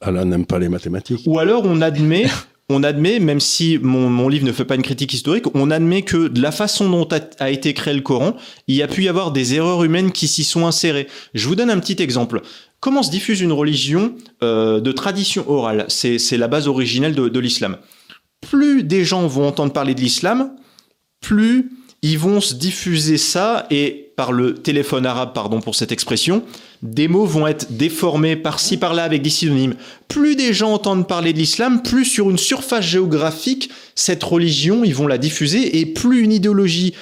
Allah 0.00 0.24
n'aime 0.24 0.46
pas 0.46 0.58
les 0.58 0.68
mathématiques. 0.68 1.20
Ou 1.26 1.38
alors 1.38 1.62
on 1.64 1.80
admet 1.80 2.26
on 2.70 2.82
admet, 2.82 3.18
même 3.18 3.40
si 3.40 3.78
mon, 3.80 4.10
mon, 4.10 4.28
livre 4.28 4.44
ne 4.46 4.52
fait 4.52 4.66
pas 4.66 4.74
une 4.74 4.82
critique 4.82 5.14
historique, 5.14 5.46
on 5.54 5.70
admet 5.70 6.02
que 6.02 6.28
de 6.28 6.42
la 6.42 6.52
façon 6.52 6.90
dont 6.90 7.08
a, 7.38 7.50
été 7.50 7.72
créé 7.72 7.94
le 7.94 8.02
Coran, 8.02 8.36
il 8.66 8.76
y 8.76 8.82
a 8.82 8.88
pu 8.88 9.04
y 9.04 9.08
avoir 9.08 9.32
des 9.32 9.54
erreurs 9.54 9.84
humaines 9.84 10.12
qui 10.12 10.28
s'y 10.28 10.44
sont 10.44 10.66
insérées. 10.66 11.06
Je 11.32 11.48
vous 11.48 11.54
donne 11.54 11.70
un 11.70 11.78
petit 11.78 12.02
exemple. 12.02 12.42
Comment 12.80 13.02
se 13.02 13.10
diffuse 13.10 13.40
une 13.40 13.52
religion 13.52 14.14
euh, 14.42 14.80
de 14.80 14.92
tradition 14.92 15.48
orale? 15.50 15.86
C'est 15.88 16.36
la 16.36 16.48
base 16.48 16.68
originelle 16.68 17.14
de, 17.14 17.28
de 17.28 17.40
l'islam. 17.40 17.78
Plus 18.40 18.84
des 18.84 19.04
gens 19.04 19.26
vont 19.26 19.48
entendre 19.48 19.72
parler 19.72 19.94
de 19.94 20.00
l'islam, 20.00 20.52
plus 21.20 21.70
ils 22.02 22.18
vont 22.18 22.40
se 22.40 22.54
diffuser 22.54 23.18
ça 23.18 23.66
et 23.70 24.12
par 24.16 24.32
le 24.32 24.54
téléphone 24.54 25.06
arabe, 25.06 25.32
pardon 25.32 25.60
pour 25.60 25.74
cette 25.74 25.92
expression, 25.92 26.42
des 26.82 27.06
mots 27.08 27.24
vont 27.24 27.46
être 27.46 27.72
déformés 27.72 28.36
par-ci 28.36 28.76
par-là 28.76 29.04
avec 29.04 29.22
des 29.22 29.30
synonymes. 29.30 29.74
Plus 30.08 30.36
des 30.36 30.52
gens 30.52 30.72
entendent 30.72 31.06
parler 31.06 31.32
de 31.32 31.38
l'islam, 31.38 31.82
plus 31.82 32.04
sur 32.04 32.30
une 32.30 32.38
surface 32.38 32.84
géographique, 32.84 33.70
cette 33.94 34.22
religion, 34.22 34.82
ils 34.84 34.94
vont 34.94 35.06
la 35.06 35.18
diffuser 35.18 35.78
et 35.78 35.86
plus 35.86 36.22
une 36.22 36.32
idéologie 36.32 36.94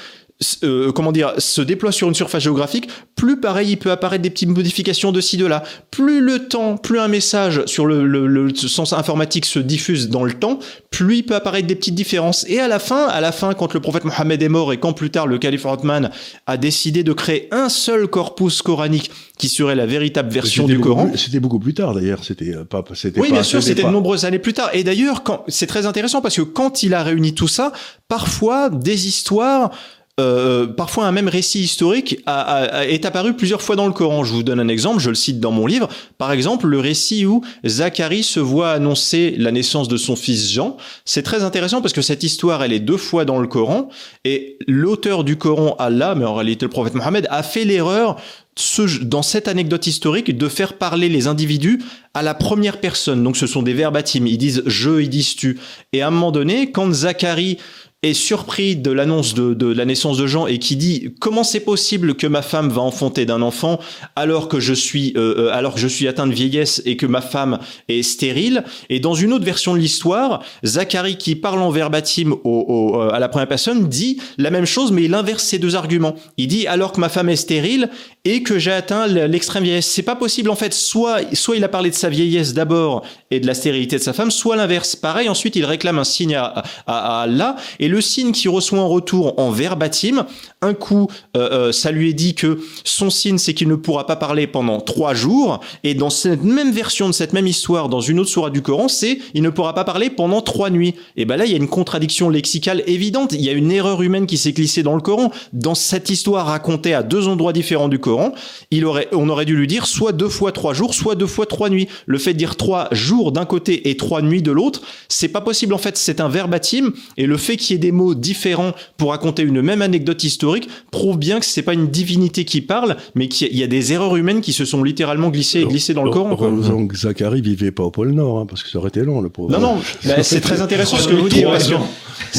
euh, 0.65 0.93
comment 0.93 1.13
dire, 1.13 1.33
se 1.39 1.63
déploie 1.63 1.93
sur 1.93 2.09
une 2.09 2.15
surface 2.15 2.43
géographique, 2.43 2.89
plus 3.15 3.41
pareil, 3.41 3.71
il 3.71 3.77
peut 3.79 3.91
apparaître 3.91 4.23
des 4.23 4.29
petites 4.29 4.51
modifications 4.51 5.11
de 5.11 5.23
ci, 5.23 5.39
de 5.39 5.47
là. 5.47 5.63
Plus 5.91 6.21
le 6.21 6.49
temps, 6.49 6.77
plus 6.77 6.99
un 6.99 7.09
message 7.09 7.65
sur 7.65 7.87
le, 7.87 8.07
le, 8.07 8.55
sens 8.55 8.93
informatique 8.93 9.47
se 9.47 9.59
diffuse 9.59 10.11
dans 10.11 10.25
le 10.25 10.35
temps, 10.35 10.59
plus 10.91 11.19
il 11.19 11.23
peut 11.23 11.35
apparaître 11.35 11.67
des 11.67 11.75
petites 11.75 11.95
différences. 11.95 12.45
Et 12.49 12.61
à 12.61 12.69
la 12.69 12.79
fin, 12.79 13.07
à 13.07 13.23
la 13.23 13.33
fin, 13.33 13.55
quand 13.55 13.73
le 13.73 13.81
prophète 13.81 14.05
Mohammed 14.05 14.43
est 14.43 14.49
mort 14.51 14.75
et 14.75 14.77
quand 14.77 14.93
plus 14.93 15.11
tard 15.11 15.27
le 15.27 15.39
calife 15.39 15.65
Othman 15.65 16.11
a 16.47 16.57
décidé 16.59 17.03
de 17.03 17.15
créer 17.15 17.49
un 17.51 17.71
seul 17.71 18.07
corpus 18.07 18.61
coranique 18.61 19.11
qui 19.39 19.49
serait 19.49 19.75
la 19.75 19.87
véritable 19.87 20.31
version 20.31 20.67
du 20.67 20.81
Coran. 20.81 21.11
C'était 21.15 21.41
beaucoup 21.41 21.59
plus 21.59 21.75
tard 21.75 21.95
d'ailleurs, 21.95 22.25
c'était 22.25 22.55
euh, 22.55 22.65
pas, 22.65 22.85
c'était 22.95 23.21
Oui, 23.21 23.33
bien 23.33 23.43
sûr, 23.43 23.63
c'était 23.63 23.83
de 23.83 23.89
nombreuses 23.89 24.25
années 24.25 24.39
plus 24.39 24.53
tard. 24.53 24.71
Et 24.75 24.85
d'ailleurs, 24.85 25.23
quand, 25.23 25.45
c'est 25.49 25.67
très 25.67 25.87
intéressant 25.87 26.21
parce 26.21 26.37
que 26.37 26.43
quand 26.43 26.83
il 26.83 26.95
a 26.95 27.03
réuni 27.03 27.35
tout 27.35 27.49
ça, 27.49 27.73
parfois 28.09 28.71
des 28.71 29.09
histoires 29.09 29.71
euh, 30.19 30.67
parfois 30.67 31.05
un 31.07 31.13
même 31.13 31.29
récit 31.29 31.61
historique 31.61 32.21
a, 32.25 32.87
est 32.87 33.05
apparu 33.05 33.35
plusieurs 33.35 33.61
fois 33.61 33.77
dans 33.77 33.87
le 33.87 33.93
Coran. 33.93 34.25
Je 34.25 34.33
vous 34.33 34.43
donne 34.43 34.61
un 34.61 34.69
exemple, 34.69 34.99
je 34.99 35.11
le 35.11 35.15
cite 35.15 35.41
dans 35.41 35.51
mon 35.51 35.67
livre. 35.67 35.89
Par 36.17 36.33
exemple, 36.33 36.67
le 36.67 36.81
récit 36.81 37.27
où 37.27 37.43
Zacharie 37.67 38.23
se 38.23 38.41
voit 38.41 38.71
annoncer 38.71 39.35
la 39.37 39.53
naissance 39.53 39.89
de 39.89 39.99
son 39.99 40.17
fils 40.17 40.51
Jean. 40.51 40.79
C'est 41.05 41.23
très 41.23 41.43
intéressant 41.43 41.83
parce 41.83 41.93
que 41.93 42.01
cette 42.01 42.23
histoire, 42.23 42.65
elle 42.65 42.73
est 42.73 42.81
deux 42.81 42.97
fois 42.97 43.27
dans 43.27 43.39
le 43.39 43.47
Coran 43.47 43.91
et 44.25 44.57
l'auteur 44.67 45.23
du 45.23 45.37
Coran, 45.37 45.77
Allah, 45.79 46.15
mais 46.15 46.25
en 46.25 46.35
réalité 46.35 46.65
le 46.65 46.71
prophète 46.71 46.95
Mohammed, 46.95 47.27
a 47.31 47.43
fait 47.43 47.67
l'erreur 47.67 48.17
ce, 48.57 49.03
dans 49.05 49.21
cette 49.23 49.49
anecdote 49.49 49.87
historique 49.87 50.35
de 50.35 50.49
faire 50.49 50.79
parler 50.79 51.11
les 51.11 51.27
individus 51.27 51.83
à 52.15 52.23
la 52.23 52.33
première 52.33 52.81
personne. 52.81 53.23
Donc 53.23 53.37
ce 53.37 53.47
sont 53.47 53.63
des 53.63 53.75
verbatims. 53.75 54.27
Ils 54.27 54.39
disent 54.39 54.63
je, 54.65 55.03
ils 55.03 55.11
disent 55.11 55.37
tu. 55.37 55.59
Et 55.93 56.01
à 56.01 56.09
un 56.09 56.11
moment 56.11 56.33
donné, 56.33 56.73
quand 56.73 56.91
Zacharie 56.91 57.59
est 58.03 58.13
surpris 58.13 58.77
de 58.77 58.91
l'annonce 58.91 59.33
de, 59.35 59.67
la 59.67 59.87
naissance 59.87 60.19
de 60.19 60.27
Jean 60.27 60.47
et 60.47 60.59
qui 60.59 60.77
dit 60.77 61.15
comment 61.19 61.43
c'est 61.43 61.61
possible 61.61 62.15
que 62.15 62.27
ma 62.27 62.43
femme 62.43 62.69
va 62.69 62.83
enfanter 62.83 63.25
d'un 63.25 63.41
enfant 63.41 63.81
alors 64.17 64.49
que 64.49 64.61
je 64.61 64.75
suis 64.75 65.15
euh, 65.17 65.47
euh, 65.47 65.53
alors 65.53 65.75
que 65.75 65.81
je 65.81 65.89
suis 65.89 66.07
atteint 66.07 66.27
de 66.27 66.35
vieillesse 66.35 66.83
et 66.85 66.99
que 66.99 67.07
ma 67.07 67.23
femme 67.23 67.59
est 67.89 68.03
stérile? 68.03 68.65
Et 68.91 69.01
dans 69.01 69.15
une 69.15 69.33
autre 69.33 69.47
version 69.47 69.73
de 69.73 69.79
l'histoire 69.79 70.45
Zacharie 70.65 71.17
qui 71.17 71.37
parle 71.37 71.61
en 71.61 71.71
verbatim 71.71 72.35
au, 72.45 73.01
euh, 73.01 73.11
à 73.11 73.19
la 73.19 73.29
première 73.29 73.49
personne 73.49 73.89
dit 73.89 74.21
la 74.37 74.51
même 74.51 74.67
chose 74.67 74.93
mais 74.93 75.05
il 75.05 75.15
inverse 75.15 75.43
ces 75.43 75.59
deux 75.59 75.75
arguments. 75.75 76.17
Il 76.37 76.49
dit 76.49 76.67
alors 76.67 76.93
que 76.93 77.01
ma 77.01 77.09
femme 77.09 77.31
est 77.31 77.37
stérile 77.37 77.89
et 78.25 78.43
que 78.43 78.59
j'ai 78.59 78.73
atteint 78.73 79.07
l'extrême 79.07 79.65
vieillesse. 79.65 79.87
C'est 79.87 80.03
pas 80.03 80.17
possible 80.17 80.51
en 80.51 80.57
fait. 80.57 80.75
Soit 80.75 81.35
soit 81.35 81.57
il 81.57 81.65
a 81.65 81.69
parlé 81.69 81.89
de 81.89 81.95
sa 81.95 82.11
vieillesse 82.11 82.53
d'abord 82.53 83.05
et 83.31 83.41
de 83.41 83.47
la 83.47 83.55
stérilité 83.55 83.97
de 83.97 84.03
sa 84.03 84.13
femme 84.13 84.31
soit 84.31 84.57
l'inverse. 84.57 84.97
Pareil 84.97 85.31
ensuite 85.31 85.57
il 85.57 85.65
réclame 85.65 85.99
un 85.99 86.05
signe 86.05 86.35
à, 86.35 86.63
à, 86.87 87.23
à 87.23 87.57
et 87.81 87.89
signe 88.01 88.33
qu'il 88.33 88.51
reçoit 88.51 88.81
en 88.81 88.89
retour 88.89 89.39
en 89.39 89.51
verbatim, 89.51 90.27
un 90.67 90.75
coup, 90.75 91.09
euh, 91.37 91.69
euh, 91.69 91.73
ça 91.73 91.91
lui 91.91 92.11
est 92.11 92.15
dit 92.15 92.35
que 92.35 92.61
son 92.85 93.11
signe, 93.11 93.39
c'est 93.39 93.55
qu'il 93.55 93.69
ne 93.69 93.75
pourra 93.75 94.07
pas 94.07 94.17
parler 94.17 94.47
pendant 94.47 94.81
trois 94.81 95.15
jours. 95.15 95.61
Et 95.85 95.95
dans 95.95 96.11
cette 96.11 96.45
même 96.45 96.73
version 96.73 97.09
de 97.09 97.13
cette 97.13 97.33
même 97.33 97.47
histoire, 97.47 97.89
dans 97.89 98.01
une 98.01 98.21
autre 98.21 98.31
sourate 98.31 98.53
du 98.53 98.63
Coran, 98.63 98.89
c'est 98.89 99.19
il 99.35 99.43
ne 99.43 99.51
pourra 99.51 99.75
pas 99.75 99.85
parler 99.85 100.11
pendant 100.11 100.43
trois 100.43 100.71
nuits. 100.71 100.95
Et 101.17 101.25
ben 101.25 101.37
là, 101.37 101.47
il 101.47 101.53
y 101.53 101.55
a 101.55 101.59
une 101.59 101.69
contradiction 101.69 102.29
lexicale 102.29 102.83
évidente. 102.87 103.33
Il 103.33 103.43
y 103.43 103.49
a 103.49 103.53
une 103.53 103.71
erreur 103.71 104.03
humaine 104.03 104.27
qui 104.27 104.37
s'est 104.37 104.53
glissée 104.53 104.83
dans 104.83 104.95
le 104.95 105.01
Coran. 105.01 105.31
Dans 105.53 105.75
cette 105.75 106.11
histoire 106.11 106.47
racontée 106.47 106.95
à 106.95 107.03
deux 107.03 107.29
endroits 107.29 107.53
différents 107.53 107.89
du 107.89 107.99
Coran, 107.99 108.33
il 108.71 108.85
aurait, 108.85 109.09
on 109.13 109.29
aurait 109.29 109.45
dû 109.45 109.57
lui 109.57 109.67
dire 109.67 109.87
soit 109.87 110.13
deux 110.13 110.29
fois 110.29 110.53
trois 110.53 110.75
jours, 110.75 110.95
soit 110.95 111.15
deux 111.15 111.27
fois 111.27 111.47
trois 111.47 111.71
nuits. 111.71 111.89
Le 112.07 112.19
fait 112.19 112.33
de 112.33 112.39
dire 112.39 112.57
trois 112.57 112.89
jours 112.93 113.33
d'un 113.33 113.45
côté 113.45 113.89
et 113.91 113.97
trois 113.97 114.23
nuits 114.23 114.43
de 114.43 114.51
l'autre, 114.51 114.83
c'est 115.09 115.29
pas 115.29 115.41
possible 115.41 115.75
en 115.75 115.79
fait. 115.79 115.97
C'est 115.97 116.21
un 116.21 116.29
verbatim. 116.29 116.93
Et 117.17 117.27
le 117.27 117.37
fait 117.37 117.57
qu'il 117.57 117.75
y 117.75 117.77
ait 117.77 117.79
des 117.79 117.93
mots 117.93 118.15
différents 118.15 118.73
pour 118.97 119.11
raconter 119.11 119.43
une 119.43 119.63
même 119.63 119.83
anecdote 119.83 120.25
historique 120.25 120.56
prouve 120.91 121.19
bien 121.19 121.41
que 121.41 121.47
c'est 121.47 121.63
pas 121.63 121.75
une 121.75 121.89
divinité 121.89 122.45
qui 122.45 122.61
parle, 122.61 122.97
mais 123.15 123.29
qu'il 123.29 123.57
y, 123.57 123.63
a 123.63 123.67
des 123.67 123.93
erreurs 123.93 124.17
humaines 124.17 124.41
qui 124.41 124.53
se 124.53 124.65
sont 124.65 124.83
littéralement 124.83 125.31
glissées 125.31 125.61
et 125.61 125.67
glissées 125.67 125.95
dans 125.95 126.05
le 126.05 126.11
Coran. 126.11 126.35
Donc 126.35 126.95
Zacharie 126.95 127.41
vivait 127.41 127.71
pas 127.71 127.85
au 127.85 127.91
pôle 127.91 128.13
Nord, 128.13 128.39
hein, 128.39 128.47
parce 128.47 128.63
que 128.63 128.69
ça 128.69 128.79
aurait 128.79 128.89
été 128.89 129.03
long 129.03 129.21
le 129.21 129.29
pauvre. 129.29 129.51
Non, 129.51 129.61
non, 129.61 129.81
c'est 130.23 130.41
très 130.41 130.61
intéressant 130.61 130.97
ce 130.97 131.09
que 131.09 131.15
vous 131.15 131.29
dites. 131.29 131.47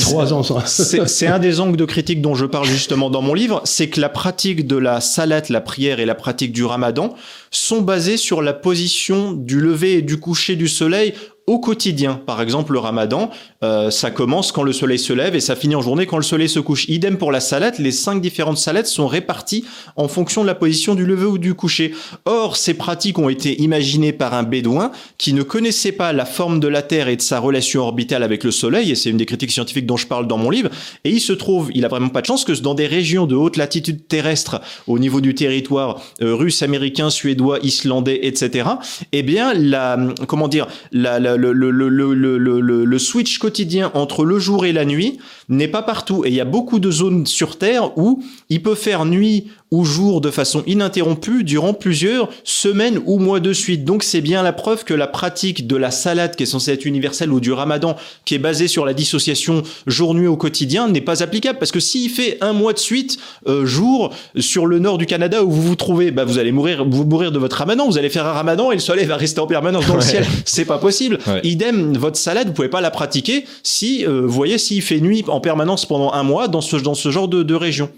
Trois 0.01 0.33
ans. 0.33 0.43
C'est 0.65 1.27
un 1.27 1.39
des 1.39 1.59
angles 1.59 1.77
de 1.77 1.85
critique 1.85 2.21
dont 2.21 2.35
je 2.35 2.45
parle 2.45 2.65
justement 2.65 3.09
dans 3.09 3.21
mon 3.21 3.33
livre, 3.33 3.61
c'est 3.63 3.89
que 3.89 4.01
la 4.01 4.09
pratique 4.09 4.67
de 4.67 4.77
la 4.77 5.01
salat, 5.01 5.43
la 5.49 5.61
prière 5.61 5.99
et 5.99 6.05
la 6.05 6.15
pratique 6.15 6.51
du 6.51 6.65
ramadan 6.65 7.13
sont 7.51 7.81
basées 7.81 8.17
sur 8.17 8.41
la 8.41 8.53
position 8.53 9.33
du 9.33 9.59
lever 9.59 9.93
et 9.93 10.01
du 10.01 10.19
coucher 10.19 10.55
du 10.55 10.67
soleil 10.67 11.13
au 11.47 11.59
quotidien. 11.59 12.19
Par 12.25 12.41
exemple, 12.41 12.73
le 12.73 12.79
ramadan, 12.79 13.29
euh, 13.63 13.89
ça 13.89 14.11
commence 14.11 14.51
quand 14.51 14.63
le 14.63 14.73
soleil 14.73 14.99
se 14.99 15.13
lève 15.13 15.33
et 15.33 15.39
ça 15.39 15.55
finit 15.55 15.75
en 15.75 15.81
journée 15.81 16.05
quand 16.05 16.17
le 16.17 16.23
soleil 16.23 16.49
se 16.49 16.59
couche. 16.59 16.87
Idem 16.89 17.17
pour 17.17 17.31
la 17.31 17.39
salade, 17.39 17.75
les 17.79 17.93
cinq 17.93 18.21
différentes 18.21 18.57
salades 18.57 18.85
sont 18.85 19.07
réparties 19.07 19.63
en 19.95 20.09
fonction 20.09 20.41
de 20.41 20.47
la 20.47 20.55
position 20.55 20.93
du 20.93 21.05
lever 21.05 21.25
ou 21.25 21.37
du 21.37 21.53
coucher. 21.53 21.93
Or, 22.25 22.57
ces 22.57 22.73
pratiques 22.73 23.17
ont 23.17 23.29
été 23.29 23.61
imaginées 23.61 24.11
par 24.11 24.33
un 24.33 24.43
bédouin 24.43 24.91
qui 25.17 25.31
ne 25.31 25.41
connaissait 25.41 25.93
pas 25.93 26.11
la 26.11 26.25
forme 26.25 26.59
de 26.59 26.67
la 26.67 26.81
Terre 26.81 27.07
et 27.07 27.15
de 27.15 27.21
sa 27.21 27.39
relation 27.39 27.81
orbitale 27.81 28.23
avec 28.23 28.43
le 28.43 28.51
soleil, 28.51 28.91
et 28.91 28.95
c'est 28.95 29.09
une 29.09 29.17
des 29.17 29.25
critiques 29.25 29.51
scientifiques 29.51 29.85
dont 29.85 29.97
je 29.97 30.07
parle 30.07 30.27
dans 30.27 30.37
mon 30.37 30.49
livre, 30.49 30.69
et 31.05 31.11
il 31.11 31.21
se 31.21 31.31
trouve, 31.31 31.71
il 31.73 31.85
a 31.85 31.87
vraiment 31.87 32.09
pas 32.09 32.21
de 32.21 32.25
chance 32.25 32.43
que 32.43 32.51
dans 32.61 32.73
des 32.73 32.87
régions 32.87 33.25
de 33.25 33.35
haute 33.35 33.55
latitude 33.55 34.07
terrestre, 34.07 34.59
au 34.85 34.99
niveau 34.99 35.21
du 35.21 35.33
territoire 35.33 36.01
euh, 36.21 36.35
russe, 36.35 36.61
américain, 36.61 37.09
suédois, 37.09 37.59
islandais, 37.63 38.19
etc., 38.23 38.67
eh 39.13 39.23
bien, 39.23 39.53
la, 39.53 39.97
comment 40.27 40.47
dire, 40.47 40.67
la, 40.91 41.19
la 41.19 41.36
le, 41.37 42.97
switch 42.97 43.37
quotidien 43.37 43.91
entre 43.93 44.25
le 44.25 44.39
jour 44.39 44.65
et 44.65 44.73
la 44.73 44.85
nuit 44.85 45.19
n'est 45.49 45.67
pas 45.67 45.83
partout. 45.83 46.25
Et 46.25 46.29
il 46.29 46.33
y 46.33 46.41
a 46.41 46.45
beaucoup 46.45 46.79
de 46.79 46.91
zones 46.91 47.25
sur 47.25 47.57
Terre 47.57 47.97
où 47.97 48.23
il 48.49 48.61
peut 48.61 48.75
faire 48.75 49.05
nuit 49.05 49.47
ou 49.71 49.83
jour 49.83 50.21
de 50.21 50.31
façon 50.31 50.63
ininterrompue 50.65 51.43
durant 51.43 51.73
plusieurs 51.73 52.29
semaines 52.43 53.01
ou 53.05 53.19
mois 53.19 53.39
de 53.39 53.51
suite. 53.51 53.83
Donc 53.83 54.03
c'est 54.03 54.21
bien 54.21 54.41
la 54.43 54.53
preuve 54.53 54.85
que 54.85 54.93
la 54.93 55.07
pratique 55.07 55.67
de 55.67 55.75
la 55.75 55.91
salade 55.91 56.35
qui 56.35 56.43
est 56.43 56.47
censée 56.47 56.71
être 56.71 56.85
universelle 56.85 57.31
ou 57.31 57.39
du 57.39 57.51
ramadan 57.51 57.95
qui 58.23 58.35
est 58.35 58.39
basée 58.39 58.67
sur 58.67 58.85
la 58.85 58.93
dissociation 58.93 59.63
jour-nuit 59.85 60.27
au 60.27 60.37
quotidien 60.37 60.87
n'est 60.87 61.01
pas 61.01 61.21
applicable 61.21 61.59
parce 61.59 61.71
que 61.71 61.79
s'il 61.79 62.09
fait 62.09 62.37
un 62.41 62.53
mois 62.53 62.73
de 62.73 62.79
suite 62.79 63.17
euh, 63.47 63.65
jour 63.65 64.13
sur 64.37 64.65
le 64.65 64.79
nord 64.79 64.97
du 64.97 65.05
Canada 65.05 65.43
où 65.43 65.51
vous 65.51 65.61
vous 65.61 65.75
trouvez, 65.75 66.11
bah 66.11 66.23
vous 66.23 66.37
allez 66.39 66.51
mourir, 66.51 66.85
vous 66.87 67.03
mourir 67.03 67.31
de 67.31 67.39
votre 67.39 67.57
ramadan, 67.57 67.87
vous 67.87 67.97
allez 67.97 68.09
faire 68.09 68.25
un 68.25 68.33
ramadan 68.33 68.71
et 68.71 68.75
le 68.75 68.81
soleil 68.81 69.05
va 69.05 69.17
rester 69.17 69.41
en 69.41 69.47
permanence 69.47 69.85
dans 69.85 69.95
le 69.95 70.01
ciel. 70.01 70.25
C'est 70.45 70.65
pas 70.65 70.77
possible. 70.77 71.19
Idem, 71.43 71.97
votre 71.97 72.17
salade, 72.17 72.47
vous 72.47 72.53
pouvez 72.53 72.69
pas 72.69 72.81
la 72.81 72.91
pratiquer 72.91 73.45
si, 73.63 74.05
euh, 74.05 74.21
vous 74.21 74.33
voyez, 74.33 74.57
s'il 74.57 74.81
fait 74.81 75.01
nuit 75.01 75.25
en 75.27 75.41
permanence 75.41 75.85
pendant 75.85 76.13
un 76.13 76.23
mois 76.23 76.47
dans 76.47 76.61
ce, 76.61 76.77
dans 76.77 76.93
ce 76.93 77.11
genre 77.11 77.27
de, 77.27 77.43
de 77.43 77.55
région. 77.55 77.89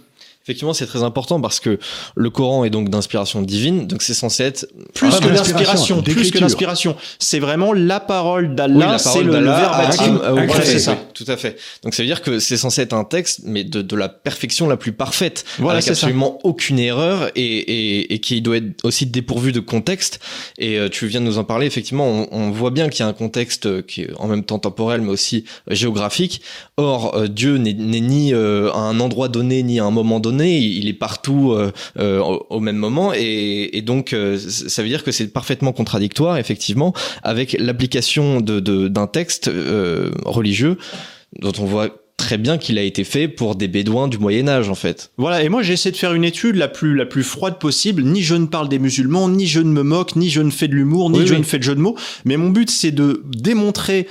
Effectivement, 0.46 0.74
c'est 0.74 0.88
très 0.88 1.04
important 1.04 1.42
parce 1.42 1.60
que 1.60 1.78
le 2.16 2.30
Coran 2.30 2.64
est 2.64 2.70
donc 2.70 2.90
d'inspiration 2.90 3.42
divine, 3.42 3.86
donc 3.88 4.02
c'est 4.02 4.14
censé 4.14 4.44
être 4.44 4.68
plus 4.96 5.20
que 5.20 5.28
l'inspiration, 5.28 6.02
plus 6.02 6.32
que 6.32 6.40
l'inspiration. 6.40 6.96
C'est 7.20 7.40
vraiment 7.40 7.74
la 7.74 8.00
parole 8.00 8.56
d'Allah, 8.56 8.98
c'est 8.98 9.22
le, 9.22 9.34
verbatim. 9.34 10.20
c'est 10.64 10.80
ça. 10.80 10.98
tout 11.14 11.26
à 11.28 11.36
fait. 11.36 11.60
Donc 11.84 11.94
ça 11.94 12.02
veut 12.04 12.08
dire 12.08 12.22
que 12.22 12.40
c'est 12.40 12.58
censé 12.58 12.82
être 12.82 12.94
un 12.94 13.04
texte, 13.04 13.42
mais 13.44 13.66
de, 13.66 13.82
de 13.82 13.96
la 13.98 14.08
perfection 14.08 14.68
la 14.68 14.78
plus 14.78 14.94
parfaite, 14.94 15.44
voilà, 15.60 15.80
avec 15.80 15.90
absolument 15.90 16.40
aucune 16.44 16.80
erreur 16.80 17.30
et, 17.36 17.42
et, 17.44 18.14
et, 18.14 18.20
qui 18.20 18.42
doit 18.42 18.58
être 18.58 18.84
aussi 18.86 19.06
dépourvu 19.06 19.52
de 19.52 19.60
contexte. 19.60 20.20
Et 20.58 20.80
euh, 20.80 20.90
tu 20.90 21.06
viens 21.08 21.20
de 21.20 21.26
nous 21.26 21.38
en 21.38 21.44
parler. 21.44 21.68
Effectivement, 21.68 22.08
on, 22.08 22.28
on 22.32 22.50
voit 22.50 22.72
bien 22.72 22.88
qu'il 22.88 23.02
y 23.02 23.04
a 23.04 23.08
un 23.08 23.14
contexte 23.14 23.86
qui 23.86 24.04
est 24.04 24.14
en 24.18 24.28
même 24.28 24.44
temps 24.44 24.58
temporel, 24.58 25.02
mais 25.02 25.12
aussi 25.12 25.44
géographique. 25.68 26.42
Or, 26.78 27.14
euh, 27.16 27.28
Dieu 27.28 27.58
n'est 27.58 27.74
ni 27.74 28.34
euh, 28.34 28.72
à 28.72 28.80
un 28.80 29.00
endroit 29.00 29.28
donné, 29.28 29.62
ni 29.64 29.80
à 29.80 29.86
un 29.86 29.92
moment 29.92 30.20
donné 30.20 30.39
il 30.48 30.88
est 30.88 30.94
partout 30.94 31.52
euh, 31.52 31.72
euh, 31.98 32.20
au, 32.20 32.60
même 32.60 32.78
moment, 32.78 33.12
et, 33.16 33.82
donc 33.86 34.14
euh, 34.14 34.38
ça 34.38 34.82
veut 34.84 34.90
dire 34.90 35.04
que 35.04 35.12
c'est 35.12 35.28
parfaitement 35.28 35.72
contradictoire, 35.74 36.38
effectivement, 36.38 36.94
avec 37.24 37.56
l'application 37.60 38.42
de, 38.42 38.60
d'un 38.88 39.08
texte 39.08 39.50
religieux 40.26 40.78
dont 41.40 41.54
on 41.60 41.66
voit 41.66 41.90
très 42.18 42.38
bien 42.38 42.58
qu'il 42.58 42.78
a 42.78 42.84
été 42.84 43.04
fait 43.04 43.28
pour 43.28 43.56
des 43.56 43.68
bédouins 43.68 44.08
du 44.08 44.18
Moyen 44.18 44.48
Âge 44.48 44.70
en 44.70 44.76
fait. 44.76 45.12
Voilà, 45.18 45.42
et 45.42 45.50
moi 45.50 45.64
j'essaie 45.64 45.90
de 45.90 45.96
faire 45.96 46.14
une 46.14 46.26
étude 46.26 46.56
la 46.56 46.68
plus 46.68 46.94
la 46.94 47.06
plus 47.06 47.24
froide 47.24 47.58
possible. 47.60 48.04
Ni 48.04 48.22
je 48.22 48.36
ne 48.36 48.46
parle 48.46 48.68
des 48.68 48.78
musulmans, 48.78 49.30
ni 49.30 49.48
je 49.48 49.62
ne 49.62 49.72
me 49.72 49.84
moque, 49.84 50.16
ni 50.16 50.30
je 50.30 50.42
ne 50.42 50.52
fais 50.52 50.68
de 50.68 50.76
l'humour, 50.76 51.10
ni 51.10 51.26
je 51.26 51.34
ne 51.34 51.44
fais 51.44 51.58
de 51.58 51.64
jeu 51.64 51.76
de 51.76 51.80
mots. 51.80 51.96
Mais 52.26 52.36
mon 52.36 52.50
but 52.50 52.70
c'est 52.70 52.92
de 52.92 53.24
démontrer 53.26 54.08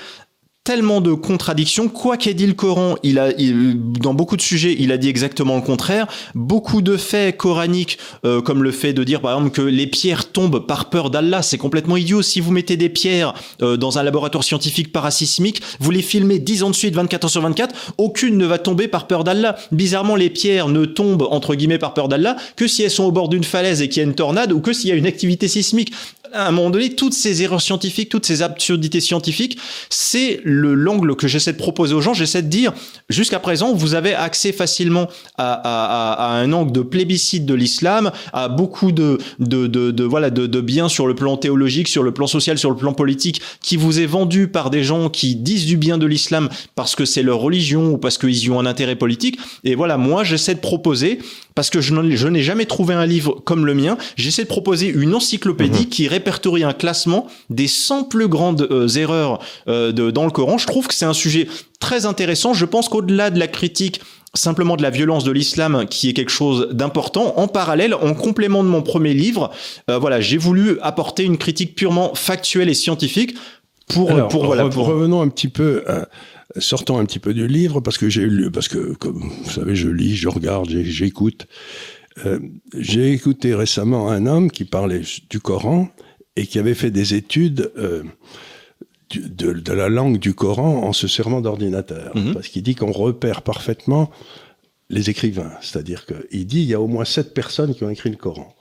tellement 0.69 1.01
de 1.01 1.15
contradictions. 1.15 1.89
Quoi 1.89 2.19
qu'ait 2.19 2.35
dit 2.35 2.47
le 2.47 2.53
Coran, 2.53 2.97
il 3.03 3.19
a, 3.19 3.31
dans 3.33 4.13
beaucoup 4.13 4.37
de 4.37 4.43
sujets, 4.43 4.77
il 4.79 4.93
a 4.93 4.99
dit 4.99 5.09
exactement 5.09 5.57
le 5.57 5.63
contraire. 5.63 6.07
Beaucoup 6.35 6.83
de 6.83 6.99
faits 6.99 7.39
coraniques, 7.39 7.97
euh, 8.27 8.43
comme 8.43 8.63
le 8.63 8.71
fait 8.71 8.93
de 8.93 9.03
dire 9.03 9.23
par 9.23 9.33
exemple 9.33 9.51
que 9.51 9.63
les 9.63 9.87
pierres 9.87 10.31
tombent 10.31 10.67
par 10.67 10.91
peur 10.91 11.09
d'Allah, 11.09 11.41
c'est 11.41 11.57
complètement 11.57 11.97
idiot. 11.97 12.21
Si 12.21 12.43
vous 12.43 12.53
mettez 12.53 12.77
des 12.77 12.91
pierres 12.91 13.33
euh, 13.63 13.79
dans 13.79 13.99
un 13.99 14.03
laboratoire 14.03 14.45
scientifique 14.45 14.93
parasismique, 14.93 15.63
vous 15.81 15.91
les 15.91 16.03
filmez 16.03 16.39
10 16.39 16.65
ans 16.65 16.69
de 16.71 16.75
suite, 16.75 16.95
24 16.95 17.25
heures 17.25 17.31
sur 17.31 17.41
24, 17.41 17.95
aucune 17.97 18.37
ne 18.37 18.45
va 18.45 18.59
tomber 18.59 18.89
par 18.89 19.07
peur 19.07 19.25
d'Allah. 19.25 19.57
Bizarrement, 19.73 20.17
les 20.17 20.29
pierres 20.29 20.69
ne 20.69 20.85
tombent 20.85 21.29
entre 21.31 21.55
guillemets 21.55 21.79
par 21.79 21.95
peur 21.95 22.09
d'Allah 22.09 22.37
que 22.57 22.67
si 22.67 22.83
elles 22.83 22.91
sont 22.91 23.05
au 23.05 23.13
bord 23.13 23.31
d'une 23.31 23.43
falaise 23.43 23.81
et 23.81 23.89
qu'il 23.89 24.03
y 24.03 24.05
a 24.05 24.07
une 24.07 24.15
tornade 24.15 24.53
ou 24.53 24.61
que 24.61 24.75
s'il 24.75 24.91
y 24.91 24.93
a 24.93 24.97
une 24.97 25.07
activité 25.07 25.49
sismique 25.49 25.95
à 26.33 26.49
un 26.49 26.51
moment 26.51 26.71
donné, 26.71 26.95
toutes 26.95 27.15
ces 27.15 27.43
erreurs 27.43 27.61
scientifiques, 27.61 28.09
toutes 28.09 28.27
ces 28.27 28.43
absurdités 28.43 29.01
scientifiques, 29.01 29.59
c'est 29.91 30.41
le 30.45 30.75
l'angle 30.75 31.17
que 31.17 31.29
j'essaie 31.29 31.53
de 31.53 31.59
proposer 31.59 31.95
aux 31.95 32.01
gens. 32.01 32.15
J'essaie 32.15 32.43
de 32.43 32.49
dire, 32.49 32.73
jusqu'à 33.09 33.39
présent, 33.39 33.75
vous 33.75 33.95
avez 33.95 34.15
accès 34.15 34.53
facilement 34.53 35.09
à, 35.37 36.39
un 36.41 36.53
angle 36.53 36.73
de 36.73 36.81
plébiscite 36.81 37.47
de 37.47 37.55
l'islam, 37.55 38.11
à 38.33 38.49
beaucoup 38.49 38.93
de, 38.93 39.19
de, 39.39 39.67
de, 39.67 39.91
de 39.91 40.05
voilà 40.05 40.31
de, 40.31 40.47
de, 40.47 40.61
biens 40.61 40.89
sur 40.89 41.07
le 41.07 41.15
plan 41.15 41.37
théologique, 41.37 41.89
sur 41.89 42.03
le 42.03 42.13
plan 42.13 42.27
social, 42.27 42.59
sur 42.59 42.71
le 42.71 42.77
plan 42.77 42.93
politique, 42.93 43.41
qui 43.61 43.77
vous 43.77 44.01
est 44.01 44.07
vendu 44.07 44.49
par 44.49 44.71
des 44.71 44.85
gens 44.85 45.09
qui 45.09 45.37
disent 45.37 45.67
du 45.67 45.77
bien 45.77 45.99
de 45.99 46.07
l'islam 46.07 46.49
parce 46.75 46.95
que 46.95 47.05
c'est 47.05 47.23
leur 47.23 47.39
religion 47.39 47.93
ou 47.93 47.99
parce 47.99 48.19
qu'ils 48.19 48.39
y 48.39 48.51
ont 48.51 48.61
un 48.61 48.67
intérêt 48.67 48.97
politique. 48.97 49.39
Et 49.65 49.75
voilà, 49.75 49.97
moi, 49.97 50.25
j'essaie 50.25 50.55
de 50.55 50.61
proposer 50.61 51.19
parce 51.59 51.71
que 51.71 51.81
je 51.81 51.93
n'ai 51.93 52.43
jamais 52.45 52.67
trouvé 52.67 52.95
un 52.95 53.05
livre 53.05 53.43
comme 53.45 53.67
le 53.67 53.75
mien. 53.75 53.99
J'essaie 54.15 54.45
de 54.45 54.49
proposer 54.49 54.87
une 54.87 55.13
encyclopédie 55.13 55.87
mhm. 55.87 55.89
qui 55.89 56.07
répertorie 56.07 56.63
un 56.63 56.73
classement 56.73 57.27
des 57.51 57.67
100 57.67 58.05
plus 58.05 58.29
grandes 58.29 58.69
euh, 58.71 58.87
erreurs 58.87 59.41
euh, 59.67 59.91
de, 59.91 60.13
dans 60.13 60.25
le 60.25 60.31
Coran. 60.31 60.57
Je 60.57 60.69
trouve 60.69 60.87
que 60.87 60.95
c'est 60.95 61.05
un 61.05 61.13
sujet 61.13 61.49
très 61.81 62.07
intéressant. 62.07 62.55
Je 62.55 62.65
pense 62.65 62.89
qu'au-delà 62.89 63.31
de 63.31 63.41
la 63.41 63.49
critique 63.49 64.01
simplement 64.35 64.77
de 64.77 64.83
la 64.83 64.91
violence 64.91 65.25
de 65.25 65.33
l'islam 65.33 65.87
qui 65.91 66.09
est 66.09 66.13
quelque 66.13 66.31
chose 66.31 66.69
d'important. 66.71 67.35
En 67.39 67.49
parallèle, 67.49 67.93
en 67.95 68.15
complément 68.15 68.63
de 68.63 68.69
mon 68.69 68.83
premier 68.83 69.15
livre, 69.15 69.51
euh, 69.91 69.99
voilà, 69.99 70.21
j'ai 70.21 70.37
voulu 70.37 70.79
apporter 70.81 71.25
une 71.25 71.39
critique 71.39 71.75
purement 71.75 72.15
factuelle 72.15 72.69
et 72.69 72.75
scientifique 72.75 73.35
pour, 73.89 74.29
pour 74.29 74.47
voilà. 74.47 74.69
Pour... 74.69 74.87
Revenons 74.87 75.21
un 75.21 75.29
petit 75.29 75.49
peu. 75.49 75.85
sortons 76.59 76.99
un 76.99 77.05
petit 77.05 77.19
peu 77.19 77.35
du 77.35 77.47
livre 77.47 77.81
parce 77.81 77.99
que 77.99 78.09
j'ai 78.09 78.27
lu, 78.27 78.51
parce 78.51 78.69
que 78.69 78.95
comme 78.95 79.31
vous 79.45 79.51
savez, 79.51 79.75
je 79.75 79.89
lis, 79.89 80.17
je 80.17 80.29
regarde, 80.29 80.69
j'écoute. 80.69 81.47
Euh, 82.27 82.39
j'ai 82.77 83.13
écouté 83.13 83.55
récemment 83.55 84.11
un 84.11 84.27
homme 84.27 84.51
qui 84.51 84.65
parlait 84.65 85.03
du 85.31 85.41
Coran 85.41 85.89
et 86.37 86.47
qui 86.47 86.59
avait 86.59 86.75
fait 86.75 86.91
des 86.91 87.15
études 87.15 87.73
euh, 87.77 88.03
de, 89.15 89.73
la 89.73 89.89
langue 89.89 90.19
du 90.19 90.35
Coran 90.35 90.85
en 90.85 90.93
se 90.93 91.09
servant 91.09 91.41
d'ordinateur. 91.41 92.17
Mhm. 92.17 92.35
Parce 92.35 92.49
qu'il 92.49 92.63
dit 92.63 92.75
qu'on 92.75 92.93
repère 92.93 93.43
parfaitement 93.43 94.11
les 94.91 95.11
écrivains. 95.11 95.53
C'est-à-dire 95.61 96.07
qu'il 96.07 96.47
dit 96.47 96.61
il 96.61 96.69
y 96.69 96.75
a 96.75 96.81
au 96.81 96.87
moins 96.87 97.05
sept 97.05 97.35
personnes 97.35 97.75
qui 97.75 97.85
ont 97.85 97.91
écrit 97.91 98.11
le 98.11 98.17
Coran. 98.17 98.55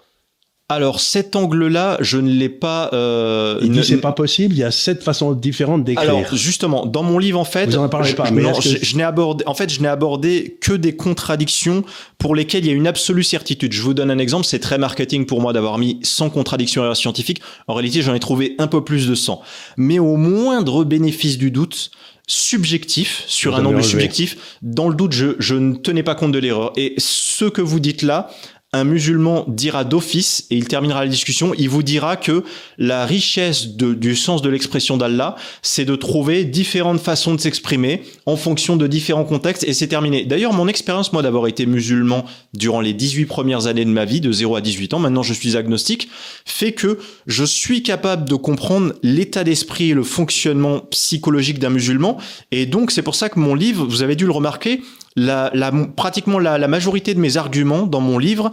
Alors 0.70 1.00
cet 1.00 1.38
angle-là, 1.38 1.98
je 2.02 2.18
ne 2.18 2.30
l'ai 2.30 2.50
pas. 2.50 2.90
Euh, 2.92 3.58
il 3.62 3.72
dit 3.72 3.86
c'est 3.86 4.02
pas 4.02 4.12
possible. 4.12 4.54
Il 4.54 4.58
y 4.58 4.66
a 4.66 4.72
sept 4.72 5.02
façons 5.02 5.32
différentes 5.32 5.86
d'écrire. 5.86 6.10
Alors 6.10 6.36
justement, 6.36 6.86
dans 6.86 7.04
mon 7.04 7.20
livre 7.20 7.40
en 7.40 7.46
fait, 7.46 7.68
vous 7.68 7.78
en 7.78 7.88
parlez 7.88 8.14
pas. 8.14 8.30
Mais 8.32 8.42
non, 8.42 8.54
je, 8.60 8.98
n'ai 8.98 9.04
abordé. 9.04 9.46
En 9.48 9.54
fait, 9.54 9.72
je 9.72 9.82
n'ai 9.82 9.88
abordé 9.88 10.58
que 10.60 10.74
des 10.74 10.94
contradictions 10.94 11.86
pour 12.18 12.36
lesquelles 12.36 12.66
il 12.66 12.68
y 12.68 12.74
a 12.74 12.76
une 12.76 12.88
absolue 12.88 13.24
certitude. 13.24 13.72
Je 13.72 13.82
vous 13.82 13.94
donne 13.94 14.12
un 14.12 14.18
exemple. 14.18 14.46
C'est 14.46 14.60
très 14.60 14.78
marketing 14.78 15.26
pour 15.26 15.40
moi 15.40 15.54
d'avoir 15.54 15.78
mis 15.78 16.00
100 16.04 16.32
contradictions 16.32 16.94
scientifiques. 16.96 17.42
En 17.68 17.74
réalité, 17.74 18.02
j'en 18.02 18.14
ai 18.14 18.20
trouvé 18.20 18.56
un 18.60 18.68
peu 18.68 18.84
plus 18.84 19.08
de 19.08 19.16
100. 19.16 19.42
Mais 19.78 20.00
au 20.00 20.18
moindre 20.18 20.84
bénéfice 20.84 21.38
du 21.38 21.50
doute, 21.50 21.92
subjectif, 22.28 23.24
sur 23.28 23.56
un 23.56 23.66
angle 23.66 23.82
subjectif, 23.82 24.58
dans 24.62 24.90
le 24.90 24.96
doute, 24.96 25.14
je, 25.14 25.38
je 25.40 25.56
ne 25.56 25.76
tenais 25.76 26.04
pas 26.04 26.14
compte 26.14 26.34
de 26.34 26.40
l'erreur. 26.40 26.74
Et 26.76 26.94
ce 26.98 27.46
que 27.46 27.62
vous 27.62 27.80
dites 27.80 28.02
là, 28.02 28.30
un 28.74 28.84
musulman 28.84 29.46
dira 29.48 29.86
d'office, 29.86 30.46
et 30.52 30.58
il 30.58 30.68
terminera 30.68 31.06
la 31.06 31.10
discussion, 31.10 31.54
il 31.58 31.70
vous 31.70 31.84
dira 31.84 32.18
que 32.18 32.44
la 32.78 33.06
richesse 33.06 33.68
du 33.78 34.16
sens 34.16 34.42
de 34.42 34.50
l'expression 34.50 34.98
d'Allah, 34.98 35.36
c'est 35.62 35.86
de 35.86 35.96
trouver 35.96 36.44
différentes 36.44 37.00
façons 37.00 37.34
de 37.34 37.40
s'exprimer 37.40 38.02
en 38.26 38.36
fonction 38.36 38.76
de 38.76 38.86
différents 38.86 39.24
contextes, 39.24 39.64
et 39.64 39.74
c'est 39.74 39.88
terminé. 39.88 40.26
D'ailleurs, 40.26 40.52
mon 40.52 40.68
expérience, 40.68 41.14
moi, 41.14 41.22
d'avoir 41.22 41.48
été 41.48 41.66
musulman 41.66 42.26
durant 42.54 42.82
les 42.82 42.94
18 42.94 43.26
premières 43.26 43.68
années 43.68 43.86
de 43.86 43.90
ma 43.90 44.04
vie, 44.04 44.20
de 44.20 44.34
0 44.34 44.58
à 44.58 44.62
18 44.62 44.94
ans, 44.96 45.00
maintenant 45.00 45.24
je 45.24 45.34
suis 45.34 45.56
agnostique, 45.56 46.10
fait 46.46 46.74
que 46.74 47.00
je 47.26 47.46
suis 47.46 47.84
capable 47.84 48.28
de 48.28 48.36
comprendre 48.36 48.94
l'état 49.02 49.46
d'esprit 49.46 49.92
et 49.92 49.94
le 49.94 50.04
fonctionnement 50.04 50.80
psychologique 50.92 51.60
d'un 51.60 51.70
musulman, 51.70 52.18
et 52.52 52.66
donc 52.66 52.92
c'est 52.92 53.02
pour 53.02 53.16
ça 53.16 53.30
que 53.30 53.40
mon 53.40 53.56
livre, 53.56 53.86
vous 53.86 54.04
avez 54.04 54.18
dû 54.18 54.26
le 54.26 54.34
remarquer, 54.34 54.82
la, 55.18 55.72
pratiquement 55.96 56.40
la, 56.40 56.68
majorité 56.68 57.14
de 57.14 57.20
mes 57.20 57.38
arguments 57.38 57.88
dans 57.88 58.02
mon 58.02 58.20
livre 58.20 58.52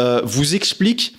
euh, 0.00 0.22
vous 0.24 0.54
explique 0.54 1.16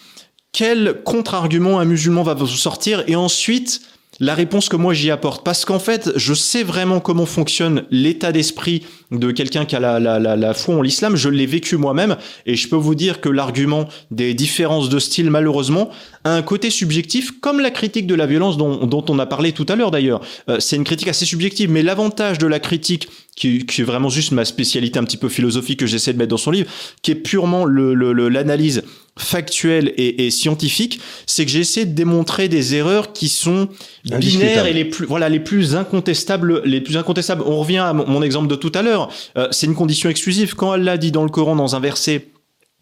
quel 0.52 1.02
contre-argument 1.04 1.80
un 1.80 1.86
musulman 1.86 2.24
va 2.24 2.34
vous 2.34 2.48
sortir. 2.48 3.04
Et 3.08 3.16
ensuite 3.16 3.82
la 4.20 4.34
réponse 4.34 4.70
que 4.70 4.76
moi 4.76 4.94
j'y 4.94 5.12
apporte. 5.12 5.44
Parce 5.44 5.66
qu'en 5.66 5.80
fait, 5.80 6.12
je 6.16 6.34
sais 6.34 6.64
vraiment 6.64 7.00
comment 7.00 7.26
fonctionne 7.26 7.84
l'état 7.92 8.32
d'esprit 8.32 8.84
de 9.12 9.32
quelqu'un 9.32 9.66
qui 9.66 9.76
a 9.76 9.80
la, 9.80 10.00
la, 10.00 10.20
la, 10.20 10.36
la 10.36 10.54
foi 10.54 10.76
en 10.76 10.82
l'islam. 10.82 11.16
Je 11.16 11.30
l'ai 11.30 11.46
vécu 11.46 11.78
moi-même 11.78 12.18
et 12.46 12.56
je 12.56 12.68
peux 12.68 12.76
vous 12.76 12.96
dire 12.96 13.22
que 13.22 13.30
l'argument 13.30 13.88
des 14.12 14.34
différences 14.34 14.90
de 14.90 15.00
style, 15.00 15.30
malheureusement, 15.30 15.90
a 16.24 16.32
un 16.36 16.42
côté 16.42 16.70
subjectif, 16.70 17.40
comme 17.40 17.60
la 17.60 17.72
critique 17.72 18.08
de 18.08 18.16
la 18.16 18.26
violence 18.26 18.58
dont, 18.58 18.86
dont 18.86 19.06
on 19.10 19.20
a 19.20 19.26
parlé 19.26 19.52
tout 19.52 19.66
à 19.70 19.76
l'heure 19.76 19.92
d'ailleurs. 19.92 20.22
Euh, 20.50 20.58
c'est 20.60 20.76
une 20.76 20.84
critique 20.84 21.08
assez 21.08 21.26
subjective, 21.26 21.70
mais 21.70 21.84
l'avantage 21.84 22.38
de 22.38 22.48
la 22.48 22.60
critique, 22.60 23.10
qui, 23.36 23.66
qui, 23.66 23.82
est 23.82 23.84
vraiment 23.84 24.10
juste 24.10 24.32
ma 24.32 24.46
spécialité 24.46 24.98
un 24.98 25.04
petit 25.04 25.18
peu 25.18 25.30
philosophique 25.30 25.80
que 25.80 25.86
j'essaie 25.86 26.14
de 26.14 26.18
mettre 26.18 26.30
dans 26.30 26.38
son 26.38 26.52
livre, 26.52 26.70
qui 27.02 27.12
est 27.12 27.16
purement 27.16 27.66
l'analyse 27.66 28.78
le, 28.78 29.05
factuelle 29.18 29.94
et, 29.96 30.26
et 30.26 30.32
scientifique, 30.32 31.00
c'est 31.26 31.46
que 31.46 31.52
j'essaie 31.52 31.86
de 31.86 31.94
démontrer 31.94 32.50
des 32.50 32.76
erreurs 32.76 33.14
qui 33.14 33.30
sont 33.30 33.70
binaires 34.04 34.66
et 34.66 34.74
les 34.74 34.86
plus 34.86 35.06
voilà 35.06 35.30
les 35.30 35.40
plus 35.40 35.76
incontestables 35.76 36.62
les 36.66 36.82
plus 36.82 36.98
incontestables. 36.98 37.44
On 37.46 37.58
revient 37.58 37.78
à 37.78 37.94
mon 37.94 38.22
exemple 38.22 38.48
de 38.48 38.56
tout 38.56 38.72
à 38.76 38.82
l'heure. 38.82 39.10
Euh, 39.38 39.48
c'est 39.52 39.68
une 39.68 39.76
condition 39.76 40.10
exclusive 40.10 40.56
quand 40.56 40.72
Allah 40.72 40.98
dit 40.98 41.12
dans 41.12 41.24
le 41.24 41.30
Coran 41.30 41.56
dans 41.56 41.76
un 41.76 41.80
verset 41.80 42.28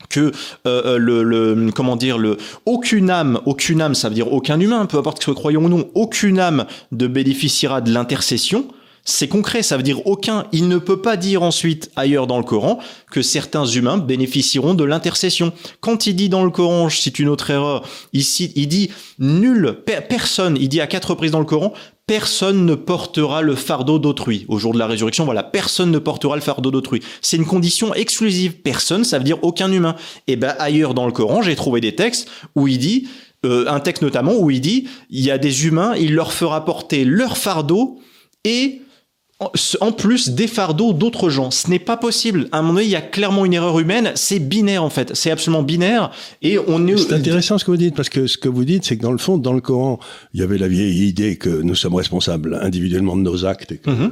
que 0.09 0.19
euh, 0.19 0.31
euh, 0.65 0.97
le, 0.97 1.23
le, 1.23 1.71
comment 1.71 1.95
dire 1.95 2.17
le 2.17 2.37
aucune 2.65 3.09
âme 3.09 3.39
aucune 3.45 3.81
âme 3.81 3.95
ça 3.95 4.09
veut 4.09 4.15
dire 4.15 4.33
aucun 4.33 4.59
humain 4.59 4.85
peu 4.85 4.97
importe 4.97 5.19
que 5.19 5.25
ce 5.25 5.31
que 5.31 5.35
croyons 5.35 5.63
ou 5.63 5.69
non 5.69 5.89
aucune 5.93 6.39
âme 6.39 6.65
ne 6.91 7.07
bénéficiera 7.07 7.79
de 7.79 7.91
l'intercession 7.91 8.67
c'est 9.05 9.27
concret, 9.27 9.63
ça 9.63 9.75
veut 9.75 9.83
dire 9.83 10.05
aucun. 10.07 10.45
Il 10.53 10.69
ne 10.69 10.77
peut 10.77 11.01
pas 11.01 11.17
dire 11.17 11.43
ensuite 11.43 11.91
ailleurs 11.95 12.25
dans 12.25 12.37
le 12.37 12.43
Coran 12.43 12.79
que 13.11 13.21
certains 13.21 13.65
humains 13.65 13.97
bénéficieront 13.97 14.75
de 14.75 14.85
l'intercession. 14.85 15.51
Quand 15.81 16.07
il 16.07 16.15
dit 16.15 16.29
dans 16.29 16.45
le 16.45 16.51
Coran, 16.51 16.87
je 16.87 16.97
cite 16.97 17.19
une 17.19 17.27
autre 17.27 17.49
erreur, 17.49 17.83
ici 18.13 18.53
il 18.55 18.67
dit 18.67 18.91
nul, 19.19 19.77
personne, 20.07 20.57
il 20.59 20.69
dit 20.69 20.79
à 20.79 20.87
quatre 20.87 21.11
reprises 21.11 21.31
dans 21.31 21.39
le 21.39 21.45
Coran, 21.45 21.73
personne 22.07 22.65
ne 22.65 22.75
portera 22.75 23.41
le 23.41 23.55
fardeau 23.55 23.99
d'autrui. 23.99 24.45
Au 24.47 24.57
jour 24.57 24.73
de 24.73 24.79
la 24.79 24.87
résurrection, 24.87 25.25
voilà, 25.25 25.43
personne 25.43 25.91
ne 25.91 25.99
portera 25.99 26.35
le 26.35 26.41
fardeau 26.41 26.71
d'autrui. 26.71 27.01
C'est 27.21 27.37
une 27.37 27.45
condition 27.45 27.93
exclusive. 27.93 28.61
Personne, 28.61 29.03
ça 29.03 29.17
veut 29.17 29.23
dire 29.25 29.43
aucun 29.43 29.71
humain. 29.71 29.95
Et 30.27 30.37
ben 30.37 30.55
ailleurs 30.59 30.93
dans 30.93 31.05
le 31.05 31.11
Coran, 31.11 31.41
j'ai 31.41 31.55
trouvé 31.55 31.81
des 31.81 31.95
textes 31.95 32.29
où 32.55 32.69
il 32.69 32.77
dit, 32.77 33.07
euh, 33.45 33.65
un 33.67 33.81
texte 33.81 34.01
notamment 34.01 34.33
où 34.37 34.49
il 34.49 34.61
dit, 34.61 34.87
il 35.09 35.21
y 35.21 35.31
a 35.31 35.37
des 35.37 35.65
humains, 35.65 35.93
il 35.95 36.13
leur 36.13 36.31
fera 36.31 36.63
porter 36.63 37.03
leur 37.03 37.37
fardeau 37.37 37.99
et 38.45 38.81
en 39.81 39.91
plus 39.91 40.29
des 40.29 40.47
fardeaux 40.47 40.93
d'autres 40.93 41.29
gens. 41.29 41.51
Ce 41.51 41.69
n'est 41.69 41.79
pas 41.79 41.97
possible. 41.97 42.47
À 42.51 42.59
un 42.59 42.61
moment 42.61 42.75
donné, 42.75 42.85
il 42.85 42.91
y 42.91 42.95
a 42.95 43.01
clairement 43.01 43.45
une 43.45 43.53
erreur 43.53 43.79
humaine. 43.79 44.11
C'est 44.15 44.39
binaire 44.39 44.83
en 44.83 44.89
fait. 44.89 45.11
C'est 45.15 45.31
absolument 45.31 45.63
binaire. 45.63 46.11
Et 46.41 46.57
on 46.59 46.87
est. 46.87 46.97
C'est 46.97 47.13
intéressant 47.13 47.57
ce 47.57 47.65
que 47.65 47.71
vous 47.71 47.77
dites 47.77 47.95
parce 47.95 48.09
que 48.09 48.27
ce 48.27 48.37
que 48.37 48.49
vous 48.49 48.65
dites, 48.65 48.85
c'est 48.85 48.97
que 48.97 49.01
dans 49.01 49.11
le 49.11 49.17
fond, 49.17 49.37
dans 49.37 49.53
le 49.53 49.61
Coran, 49.61 49.99
il 50.33 50.39
y 50.39 50.43
avait 50.43 50.57
la 50.57 50.67
vieille 50.67 51.07
idée 51.07 51.37
que 51.37 51.49
nous 51.49 51.75
sommes 51.75 51.95
responsables 51.95 52.59
individuellement 52.61 53.15
de 53.15 53.21
nos 53.21 53.45
actes. 53.45 53.71
Et 53.71 53.77
que 53.77 53.89
mm-hmm. 53.89 54.11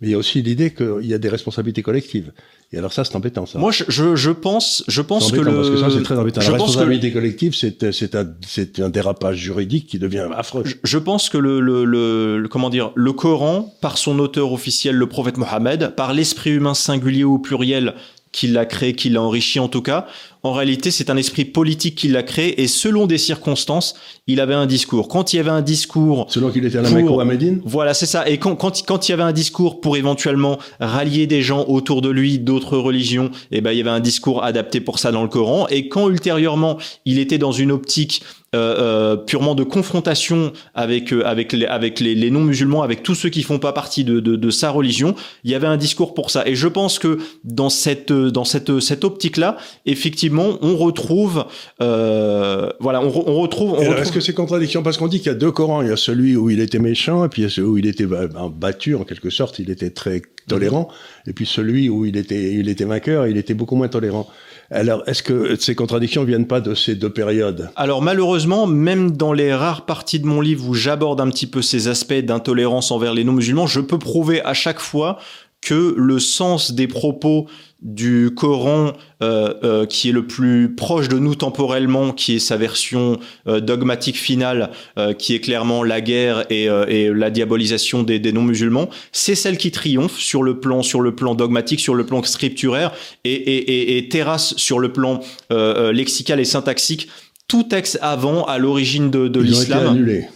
Mais 0.00 0.08
il 0.08 0.10
y 0.12 0.14
a 0.14 0.18
aussi 0.18 0.42
l'idée 0.42 0.72
qu'il 0.72 1.06
y 1.06 1.14
a 1.14 1.18
des 1.18 1.28
responsabilités 1.28 1.82
collectives. 1.82 2.32
Et 2.72 2.78
alors 2.78 2.92
ça, 2.92 3.02
c'est 3.02 3.16
embêtant, 3.16 3.46
ça. 3.46 3.58
Moi, 3.58 3.72
je, 3.72 4.14
je, 4.14 4.30
pense, 4.30 4.84
je 4.86 5.02
pense 5.02 5.32
que 5.32 5.40
le... 5.40 5.54
Parce 5.54 5.70
que 5.70 5.76
ça, 5.78 5.88
c'est 5.90 6.02
très 6.02 6.16
embêtant. 6.16 6.40
La 6.40 6.50
responsabilité 6.50 7.12
collective, 7.12 7.54
c'est, 7.54 7.92
c'est 7.92 8.14
un, 8.14 8.26
c'est 8.46 8.78
un 8.78 8.90
dérapage 8.90 9.38
juridique 9.38 9.86
qui 9.86 9.98
devient 9.98 10.28
affreux. 10.36 10.64
Je, 10.84 10.98
pense 10.98 11.30
que 11.30 11.38
le, 11.38 11.60
le, 11.60 11.84
le, 11.84 12.46
comment 12.48 12.70
dire, 12.70 12.92
le 12.94 13.12
Coran, 13.12 13.74
par 13.80 13.98
son 13.98 14.18
auteur 14.18 14.52
officiel, 14.52 14.94
le 14.94 15.06
prophète 15.06 15.36
Mohammed, 15.38 15.94
par 15.96 16.12
l'esprit 16.12 16.50
humain 16.50 16.74
singulier 16.74 17.24
ou 17.24 17.38
pluriel 17.38 17.94
qu'il 18.30 18.52
l'a 18.52 18.66
créé, 18.66 18.94
qu'il 18.94 19.14
l'a 19.14 19.22
enrichi 19.22 19.58
en 19.58 19.68
tout 19.68 19.82
cas, 19.82 20.06
en 20.42 20.52
réalité, 20.52 20.90
c'est 20.90 21.10
un 21.10 21.16
esprit 21.16 21.44
politique 21.44 21.96
qui 21.96 22.08
l'a 22.08 22.22
créé 22.22 22.62
et 22.62 22.68
selon 22.68 23.06
des 23.06 23.18
circonstances, 23.18 23.94
il 24.26 24.40
avait 24.40 24.54
un 24.54 24.66
discours. 24.66 25.08
Quand 25.08 25.32
il 25.32 25.36
y 25.36 25.38
avait 25.40 25.50
un 25.50 25.62
discours... 25.62 26.26
Selon 26.28 26.50
qu'il 26.50 26.64
était 26.64 26.78
à 26.78 26.82
la 26.82 26.90
ou 26.90 27.20
à 27.20 27.24
Médine 27.24 27.60
Voilà, 27.64 27.94
c'est 27.94 28.06
ça. 28.06 28.28
Et 28.28 28.38
quand, 28.38 28.54
quand, 28.56 28.82
quand, 28.86 29.08
il 29.08 29.12
y 29.12 29.14
avait 29.14 29.22
un 29.22 29.32
discours 29.32 29.80
pour 29.80 29.96
éventuellement 29.96 30.58
rallier 30.80 31.26
des 31.26 31.42
gens 31.42 31.64
autour 31.66 32.02
de 32.02 32.08
lui 32.08 32.38
d'autres 32.38 32.76
religions, 32.76 33.30
eh 33.50 33.60
ben, 33.60 33.72
il 33.72 33.78
y 33.78 33.80
avait 33.80 33.90
un 33.90 34.00
discours 34.00 34.44
adapté 34.44 34.80
pour 34.80 34.98
ça 34.98 35.12
dans 35.12 35.22
le 35.22 35.28
Coran. 35.28 35.66
Et 35.68 35.88
quand 35.88 36.08
ultérieurement, 36.08 36.78
il 37.04 37.18
était 37.18 37.38
dans 37.38 37.52
une 37.52 37.72
optique 37.72 38.22
euh, 38.56 38.78
euh, 38.78 39.16
purement 39.16 39.54
de 39.54 39.62
confrontation 39.62 40.54
avec 40.74 41.12
euh, 41.12 41.22
avec 41.26 41.52
les 41.52 41.66
avec 41.66 42.00
les, 42.00 42.14
les 42.14 42.30
non 42.30 42.40
musulmans, 42.40 42.82
avec 42.82 43.02
tous 43.02 43.14
ceux 43.14 43.28
qui 43.28 43.42
font 43.42 43.58
pas 43.58 43.74
partie 43.74 44.04
de, 44.04 44.20
de, 44.20 44.36
de, 44.36 44.50
sa 44.50 44.70
religion. 44.70 45.14
Il 45.44 45.50
y 45.50 45.54
avait 45.54 45.66
un 45.66 45.76
discours 45.76 46.14
pour 46.14 46.30
ça. 46.30 46.48
Et 46.48 46.54
je 46.54 46.66
pense 46.66 46.98
que 46.98 47.18
dans 47.44 47.68
cette 47.68 48.10
dans 48.10 48.44
cette 48.44 48.80
cette 48.80 49.04
optique 49.04 49.36
là, 49.36 49.58
effectivement, 49.84 50.27
on 50.36 50.76
retrouve 50.76 51.46
euh, 51.80 52.70
voilà, 52.80 53.00
on, 53.00 53.06
on 53.06 53.40
retrouve. 53.40 53.72
On 53.72 53.76
retrouve... 53.76 53.98
Est-ce 53.98 54.12
que 54.12 54.20
c'est 54.20 54.34
contradiction? 54.34 54.82
Parce 54.82 54.96
qu'on 54.96 55.08
dit 55.08 55.18
qu'il 55.18 55.28
y 55.28 55.34
a 55.34 55.34
deux 55.34 55.52
Corans, 55.52 55.82
il 55.82 55.88
y 55.88 55.92
a 55.92 55.96
celui 55.96 56.36
où 56.36 56.50
il 56.50 56.60
était 56.60 56.78
méchant 56.78 57.24
et 57.24 57.28
puis 57.28 57.42
il 57.42 57.44
y 57.44 57.48
a 57.48 57.50
celui 57.50 57.68
où 57.68 57.78
il 57.78 57.86
était 57.86 58.06
battu 58.06 58.94
en 58.94 59.04
quelque 59.04 59.30
sorte, 59.30 59.58
il 59.58 59.70
était 59.70 59.90
très 59.90 60.22
tolérant, 60.46 60.88
et 61.26 61.34
puis 61.34 61.44
celui 61.44 61.90
où 61.90 62.06
il 62.06 62.16
était 62.16 62.54
il 62.54 62.68
était 62.70 62.84
vainqueur, 62.84 63.26
il 63.26 63.36
était 63.36 63.54
beaucoup 63.54 63.76
moins 63.76 63.88
tolérant. 63.88 64.26
Alors, 64.70 65.02
est-ce 65.06 65.22
que 65.22 65.56
ces 65.56 65.74
contradictions 65.74 66.24
viennent 66.24 66.46
pas 66.46 66.60
de 66.60 66.74
ces 66.74 66.94
deux 66.94 67.10
périodes? 67.10 67.70
Alors, 67.76 68.02
malheureusement, 68.02 68.66
même 68.66 69.12
dans 69.12 69.32
les 69.32 69.54
rares 69.54 69.86
parties 69.86 70.20
de 70.20 70.26
mon 70.26 70.42
livre 70.42 70.68
où 70.68 70.74
j'aborde 70.74 71.20
un 71.22 71.30
petit 71.30 71.46
peu 71.46 71.62
ces 71.62 71.88
aspects 71.88 72.12
d'intolérance 72.12 72.90
envers 72.90 73.14
les 73.14 73.24
non-musulmans, 73.24 73.66
je 73.66 73.80
peux 73.80 73.98
prouver 73.98 74.42
à 74.42 74.52
chaque 74.54 74.80
fois 74.80 75.18
que 75.60 75.94
le 75.96 76.18
sens 76.18 76.72
des 76.72 76.86
propos 76.86 77.46
du 77.80 78.30
Coran 78.34 78.92
euh, 79.22 79.54
euh, 79.62 79.86
qui 79.86 80.08
est 80.08 80.12
le 80.12 80.26
plus 80.26 80.74
proche 80.74 81.08
de 81.08 81.18
nous 81.18 81.36
temporellement, 81.36 82.12
qui 82.12 82.36
est 82.36 82.38
sa 82.40 82.56
version 82.56 83.18
euh, 83.46 83.60
dogmatique 83.60 84.16
finale, 84.16 84.70
qui 85.18 85.34
est 85.34 85.40
clairement 85.40 85.82
la 85.84 86.00
guerre 86.00 86.44
et, 86.50 86.64
et 86.64 87.12
la 87.12 87.30
diabolisation 87.30 88.02
des, 88.02 88.18
des 88.18 88.32
non-musulmans, 88.32 88.88
c'est 89.12 89.34
celle 89.34 89.58
qui 89.58 89.70
triomphe 89.70 90.18
sur 90.18 90.42
le 90.42 90.58
plan 90.58 90.82
sur 90.82 91.00
le 91.00 91.14
plan 91.14 91.34
dogmatique, 91.34 91.80
sur 91.80 91.94
le 91.94 92.04
plan 92.04 92.22
scripturaire 92.22 92.92
et, 93.24 93.32
et, 93.32 93.98
et 93.98 94.08
terrasse 94.08 94.56
sur 94.56 94.78
le 94.78 94.92
plan 94.92 95.20
lexical 95.50 96.40
et 96.40 96.44
syntaxique 96.44 97.08
tout 97.46 97.62
texte 97.62 97.98
avant 98.02 98.44
à 98.44 98.58
l'origine 98.58 99.10
de, 99.10 99.26
de 99.26 99.40
l'islam. 99.40 100.26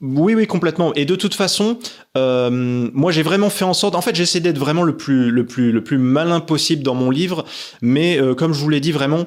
Oui, 0.00 0.34
oui, 0.34 0.46
complètement. 0.46 0.94
Et 0.94 1.04
de 1.04 1.14
toute 1.14 1.34
façon, 1.34 1.78
euh, 2.16 2.50
moi, 2.94 3.12
j'ai 3.12 3.22
vraiment 3.22 3.50
fait 3.50 3.64
en 3.66 3.74
sorte. 3.74 3.94
En 3.94 4.00
fait, 4.00 4.14
j'essaie 4.14 4.40
d'être 4.40 4.58
vraiment 4.58 4.82
le 4.82 4.96
plus, 4.96 5.30
le 5.30 5.44
plus, 5.44 5.72
le 5.72 5.84
plus 5.84 5.98
malin 5.98 6.40
possible 6.40 6.82
dans 6.82 6.94
mon 6.94 7.10
livre. 7.10 7.44
Mais 7.82 8.18
euh, 8.18 8.34
comme 8.34 8.54
je 8.54 8.60
vous 8.60 8.70
l'ai 8.70 8.80
dit, 8.80 8.92
vraiment, 8.92 9.26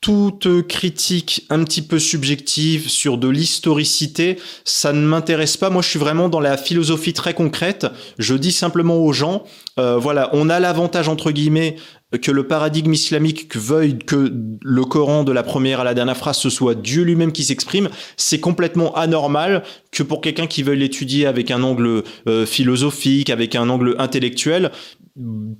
toute 0.00 0.66
critique 0.68 1.46
un 1.48 1.64
petit 1.64 1.82
peu 1.82 1.98
subjective 1.98 2.88
sur 2.88 3.18
de 3.18 3.28
l'historicité, 3.28 4.38
ça 4.64 4.92
ne 4.92 5.04
m'intéresse 5.04 5.56
pas. 5.56 5.70
Moi, 5.70 5.82
je 5.82 5.88
suis 5.88 5.98
vraiment 5.98 6.28
dans 6.28 6.40
la 6.40 6.56
philosophie 6.56 7.12
très 7.12 7.34
concrète. 7.34 7.86
Je 8.18 8.34
dis 8.34 8.52
simplement 8.52 8.98
aux 8.98 9.12
gens, 9.12 9.42
euh, 9.78 9.96
voilà, 9.96 10.30
on 10.34 10.50
a 10.50 10.60
l'avantage 10.60 11.08
entre 11.08 11.32
guillemets 11.32 11.76
que 12.20 12.30
le 12.30 12.46
paradigme 12.46 12.92
islamique 12.92 13.56
veuille 13.56 13.98
que 13.98 14.32
le 14.60 14.84
Coran 14.84 15.24
de 15.24 15.32
la 15.32 15.42
première 15.42 15.80
à 15.80 15.84
la 15.84 15.94
dernière 15.94 16.16
phrase 16.16 16.38
ce 16.38 16.50
soit 16.50 16.74
Dieu 16.74 17.02
lui-même 17.02 17.32
qui 17.32 17.44
s'exprime, 17.44 17.88
c'est 18.16 18.40
complètement 18.40 18.94
anormal 18.94 19.62
que 19.90 20.02
pour 20.02 20.20
quelqu'un 20.20 20.46
qui 20.46 20.62
veuille 20.62 20.78
l'étudier 20.80 21.26
avec 21.26 21.50
un 21.50 21.62
angle 21.62 22.02
euh, 22.28 22.46
philosophique, 22.46 23.30
avec 23.30 23.54
un 23.54 23.68
angle 23.68 23.94
intellectuel, 23.98 24.70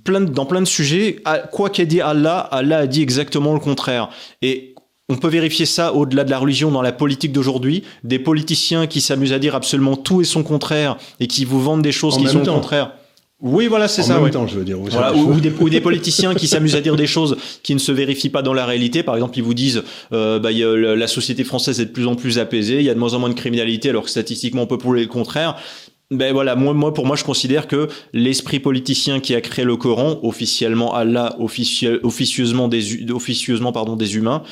plein 0.03 0.21
de, 0.21 0.31
dans 0.31 0.45
plein 0.45 0.61
de 0.61 0.67
sujets, 0.67 1.21
quoi 1.51 1.69
qu'ait 1.69 1.85
dit 1.85 2.01
Allah, 2.01 2.39
Allah 2.39 2.79
a 2.79 2.87
dit 2.87 3.01
exactement 3.01 3.53
le 3.53 3.59
contraire. 3.59 4.09
Et 4.41 4.73
on 5.09 5.17
peut 5.17 5.27
vérifier 5.27 5.65
ça 5.65 5.93
au-delà 5.93 6.23
de 6.23 6.31
la 6.31 6.39
religion 6.39 6.71
dans 6.71 6.81
la 6.81 6.91
politique 6.91 7.31
d'aujourd'hui. 7.31 7.83
Des 8.03 8.19
politiciens 8.19 8.87
qui 8.87 9.01
s'amusent 9.01 9.33
à 9.33 9.39
dire 9.39 9.55
absolument 9.55 9.95
tout 9.95 10.21
et 10.21 10.23
son 10.23 10.43
contraire 10.43 10.97
et 11.19 11.27
qui 11.27 11.45
vous 11.45 11.61
vendent 11.61 11.81
des 11.81 11.91
choses 11.91 12.17
qui 12.17 12.27
sont 12.27 12.39
le 12.39 12.45
contraire. 12.45 12.93
Oui, 13.43 13.67
voilà, 13.67 13.89
c'est 13.89 14.03
ça. 14.03 14.19
En 14.19 14.23
même 14.23 14.31
temps, 14.31 14.47
je 14.47 14.57
veux 14.57 14.63
dire. 14.63 14.77
Voilà, 14.79 15.13
ou, 15.13 15.37
des, 15.41 15.51
ou, 15.59 15.69
des, 15.69 15.81
politiciens 15.81 16.33
qui 16.33 16.47
s'amusent 16.47 16.77
à 16.77 16.81
dire 16.81 16.95
des 16.95 17.07
choses 17.07 17.35
qui 17.61 17.73
ne 17.73 17.79
se 17.79 17.91
vérifient 17.91 18.29
pas 18.29 18.41
dans 18.41 18.53
la 18.53 18.65
réalité. 18.65 19.03
Par 19.03 19.15
exemple, 19.15 19.37
ils 19.37 19.43
vous 19.43 19.53
disent, 19.53 19.83
euh, 20.13 20.39
bah, 20.39 20.53
y 20.53 20.63
a, 20.63 20.73
la 20.73 21.07
société 21.07 21.43
française 21.43 21.81
est 21.81 21.85
de 21.87 21.91
plus 21.91 22.07
en 22.07 22.15
plus 22.15 22.39
apaisée, 22.39 22.77
il 22.77 22.85
y 22.85 22.89
a 22.89 22.93
de 22.93 22.99
moins 22.99 23.13
en 23.13 23.19
moins 23.19 23.27
de 23.27 23.33
criminalité, 23.33 23.89
alors 23.89 24.05
que 24.05 24.09
statistiquement, 24.09 24.61
on 24.61 24.67
peut 24.67 24.77
prouver 24.77 25.01
le 25.01 25.07
contraire. 25.07 25.57
Ben 26.09 26.31
voilà, 26.31 26.55
moi, 26.55 26.73
moi, 26.73 26.93
pour 26.93 27.05
moi, 27.05 27.17
je 27.17 27.25
considère 27.25 27.67
que 27.67 27.89
l'esprit 28.13 28.61
politicien 28.61 29.19
qui 29.19 29.35
a 29.35 29.41
créé 29.41 29.65
le 29.65 29.75
Coran, 29.75 30.19
officiellement 30.23 30.93
Allah, 30.93 31.35
officieusement 31.37 32.69
des, 32.69 33.11
officieusement 33.11 33.73
pardon 33.73 33.97
des 33.97 34.15
humains, 34.15 34.43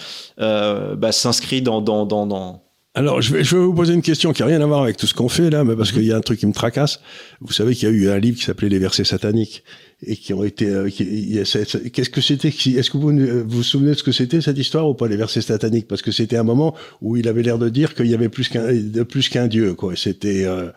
euh, 0.42 0.96
bah, 0.98 1.14
s'inscrit 1.14 1.62
dans, 1.62 1.80
dans, 1.80 2.06
dans, 2.06 2.26
dans 2.26 2.64
alors, 2.94 3.22
je 3.22 3.34
vais, 3.34 3.44
je 3.44 3.56
vais 3.56 3.64
vous 3.64 3.74
poser 3.74 3.94
une 3.94 4.02
question 4.02 4.34
qui 4.34 4.44
a 4.44 4.46
rien 4.46 4.62
à 4.62 4.66
voir 4.66 4.84
avec 4.84 4.98
tout 4.98 5.08
ce 5.08 5.14
qu'on 5.14 5.30
fait 5.30 5.50
là, 5.50 5.64
mais 5.64 5.78
parce 5.78 5.94
qu'il 5.94 6.04
y 6.04 6.12
a 6.12 6.18
un 6.18 6.22
truc 6.22 6.40
qui 6.40 6.46
me 6.46 6.52
tracasse. 6.52 7.00
Vous 7.40 7.54
savez 7.54 7.74
qu'il 7.74 7.88
y 7.88 7.92
a 7.92 7.96
eu 7.96 8.10
un 8.10 8.20
livre 8.20 8.38
qui 8.38 8.44
s'appelait 8.44 8.68
Les 8.68 8.80
versets 8.80 9.06
sataniques 9.06 9.64
et 10.06 10.16
qui 10.16 10.34
ont 10.34 10.44
été. 10.44 10.68
Euh, 10.68 10.90
qu'est-ce 10.90 12.10
que 12.10 12.22
c'était 12.22 12.50
Est-ce 12.50 12.90
que 12.90 12.98
vous 12.98 13.12
vous 13.48 13.64
souvenez 13.64 13.92
de 13.92 13.96
ce 13.96 14.04
que 14.04 14.12
c'était 14.12 14.42
cette 14.42 14.58
histoire 14.58 14.88
ou 14.88 14.94
pas 14.94 15.08
les 15.08 15.18
versets 15.18 15.42
sataniques? 15.42 15.88
Parce 15.88 16.02
que 16.02 16.12
c'était 16.12 16.38
un 16.38 16.44
moment 16.44 16.76
où 17.02 17.18
il 17.18 17.28
avait 17.28 17.44
l'air 17.44 17.58
de 17.58 17.70
dire 17.70 17.94
qu'il 17.94 18.08
y 18.08 18.14
avait 18.14 18.30
plus 18.30 18.50
qu'un 18.50 18.66
plus 19.08 19.30
qu'un 19.30 19.48
dieu, 19.48 19.74
quoi. 19.74 19.96
C'était 19.96 20.46
euh, 20.46 20.70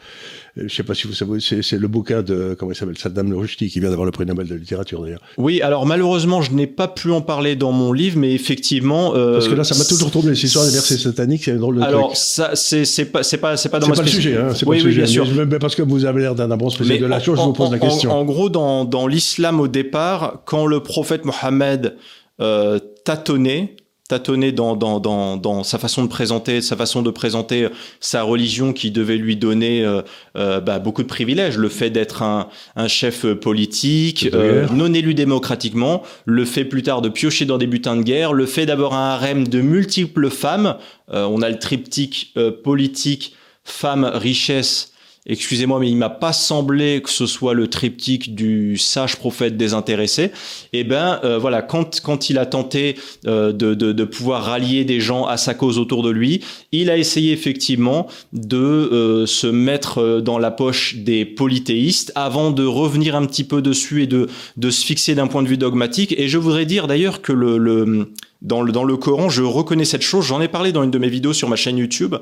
je 0.56 0.72
sais 0.72 0.84
pas 0.84 0.94
si 0.94 1.08
vous 1.08 1.14
savez, 1.14 1.40
c'est 1.40 1.78
le 1.78 1.88
bouquin 1.88 2.22
de, 2.22 2.54
comment 2.56 2.70
il 2.70 2.76
s'appelle, 2.76 2.96
Saddam 2.96 3.32
Rushdie, 3.32 3.68
qui 3.70 3.80
vient 3.80 3.90
d'avoir 3.90 4.06
le 4.06 4.12
prix 4.12 4.24
Nobel 4.24 4.46
de 4.46 4.54
littérature 4.54 5.02
d'ailleurs. 5.02 5.20
Oui, 5.36 5.60
alors 5.62 5.84
malheureusement, 5.84 6.42
je 6.42 6.52
n'ai 6.52 6.68
pas 6.68 6.86
pu 6.86 7.10
en 7.10 7.20
parler 7.20 7.56
dans 7.56 7.72
mon 7.72 7.92
livre, 7.92 8.18
mais 8.18 8.32
effectivement. 8.32 9.16
Euh, 9.16 9.32
Parce 9.32 9.48
que 9.48 9.54
là, 9.54 9.64
ça 9.64 9.76
m'a 9.76 9.84
toujours 9.84 10.12
troublé, 10.12 10.36
cette 10.36 10.44
histoire 10.44 10.64
des 10.64 10.70
versets 10.70 10.96
sataniques, 10.96 11.42
c'est 11.44 11.52
un 11.52 11.56
drôle 11.56 11.76
de 11.76 11.82
alors, 11.82 12.08
truc. 12.08 12.16
ça, 12.18 12.52
c'est 12.54 12.84
pas, 13.06 13.24
c'est 13.24 13.38
pas, 13.38 13.56
c'est 13.56 13.68
pas 13.68 13.80
dans 13.80 13.88
ma 13.88 13.96
pas 13.96 14.02
le 14.02 14.08
sujet, 14.08 14.36
hein, 14.36 14.50
c'est 14.54 14.64
oui, 14.66 14.78
pas 14.78 14.84
le 14.84 14.90
sujet. 14.90 15.02
Bien 15.02 15.10
sûr. 15.10 15.26
Mais, 15.34 15.58
parce 15.58 15.74
que 15.74 15.82
vous 15.82 16.04
avez 16.04 16.20
l'air 16.20 16.36
d'un 16.36 16.56
bon 16.56 16.70
spécialiste 16.70 17.02
de 17.02 17.08
la 17.08 17.20
chose, 17.20 17.38
je 17.38 17.44
vous 17.44 17.52
pose 17.52 17.72
la 17.72 17.80
question. 17.80 18.12
En, 18.12 18.24
gros, 18.24 18.48
dans, 18.48 18.84
dans 18.84 19.08
l'islam 19.14 19.60
au 19.60 19.68
départ, 19.68 20.42
quand 20.44 20.66
le 20.66 20.80
prophète 20.80 21.24
Mohammed 21.24 21.96
euh, 22.40 22.80
tâtonnait, 23.04 23.76
tâtonner 24.08 24.52
dans, 24.52 24.76
dans, 24.76 24.98
dans, 25.00 25.36
dans, 25.36 25.62
sa 25.62 25.78
façon 25.78 26.02
de 26.02 26.08
présenter, 26.08 26.60
sa 26.60 26.76
façon 26.76 27.00
de 27.00 27.10
présenter 27.10 27.68
sa 28.00 28.22
religion 28.22 28.72
qui 28.72 28.90
devait 28.90 29.16
lui 29.16 29.36
donner 29.36 29.84
euh, 29.84 30.02
euh, 30.36 30.60
bah, 30.60 30.78
beaucoup 30.78 31.02
de 31.02 31.08
privilèges. 31.08 31.56
Le 31.56 31.68
fait 31.68 31.90
d'être 31.90 32.22
un, 32.22 32.48
un, 32.76 32.88
chef 32.88 33.24
politique, 33.34 34.28
euh, 34.34 34.66
non 34.72 34.92
élu 34.92 35.14
démocratiquement, 35.14 36.02
le 36.26 36.44
fait 36.44 36.64
plus 36.64 36.82
tard 36.82 37.00
de 37.00 37.08
piocher 37.08 37.46
dans 37.46 37.56
des 37.56 37.68
butins 37.68 37.96
de 37.96 38.02
guerre, 38.02 38.32
le 38.32 38.46
fait 38.46 38.66
d'avoir 38.66 38.94
un 38.94 39.10
harem 39.10 39.46
de 39.46 39.60
multiples 39.60 40.28
femmes. 40.28 40.76
on 41.08 41.40
a 41.40 41.48
le 41.48 41.58
triptyque 41.58 42.34
politique, 42.62 43.36
femme, 43.62 44.04
richesse 44.12 44.93
excusez-moi, 45.26 45.78
mais 45.80 45.88
il 45.88 45.96
m'a 45.96 46.10
pas 46.10 46.32
semblé 46.32 47.00
que 47.02 47.10
ce 47.10 47.26
soit 47.26 47.54
le 47.54 47.68
triptyque 47.68 48.34
du 48.34 48.76
sage 48.76 49.16
prophète 49.16 49.56
désintéressé. 49.56 50.24
Et 50.72 50.80
eh 50.80 50.84
ben 50.84 51.20
euh, 51.24 51.38
voilà, 51.38 51.62
quand 51.62 52.00
quand 52.02 52.30
il 52.30 52.38
a 52.38 52.46
tenté 52.46 52.96
euh, 53.26 53.52
de, 53.52 53.74
de, 53.74 53.92
de 53.92 54.04
pouvoir 54.04 54.44
rallier 54.44 54.84
des 54.84 55.00
gens 55.00 55.24
à 55.26 55.36
sa 55.36 55.54
cause 55.54 55.78
autour 55.78 56.02
de 56.02 56.10
lui, 56.10 56.40
il 56.72 56.90
a 56.90 56.96
essayé 56.96 57.32
effectivement 57.32 58.06
de 58.32 58.56
euh, 58.56 59.26
se 59.26 59.46
mettre 59.46 60.20
dans 60.20 60.38
la 60.38 60.50
poche 60.50 60.96
des 60.96 61.24
polythéistes 61.24 62.12
avant 62.14 62.50
de 62.50 62.64
revenir 62.64 63.16
un 63.16 63.24
petit 63.26 63.44
peu 63.44 63.62
dessus 63.62 64.02
et 64.02 64.06
de 64.06 64.28
de 64.56 64.70
se 64.70 64.84
fixer 64.84 65.14
d'un 65.14 65.26
point 65.26 65.42
de 65.42 65.48
vue 65.48 65.58
dogmatique. 65.58 66.14
Et 66.18 66.28
je 66.28 66.38
voudrais 66.38 66.66
dire 66.66 66.86
d'ailleurs 66.86 67.22
que 67.22 67.32
le, 67.32 67.58
le 67.58 68.10
dans 68.42 68.60
le 68.60 68.72
dans 68.72 68.84
le 68.84 68.96
Coran, 68.96 69.30
je 69.30 69.42
reconnais 69.42 69.86
cette 69.86 70.02
chose. 70.02 70.26
J'en 70.26 70.40
ai 70.40 70.48
parlé 70.48 70.72
dans 70.72 70.82
une 70.82 70.90
de 70.90 70.98
mes 70.98 71.08
vidéos 71.08 71.32
sur 71.32 71.48
ma 71.48 71.56
chaîne 71.56 71.78
YouTube. 71.78 72.16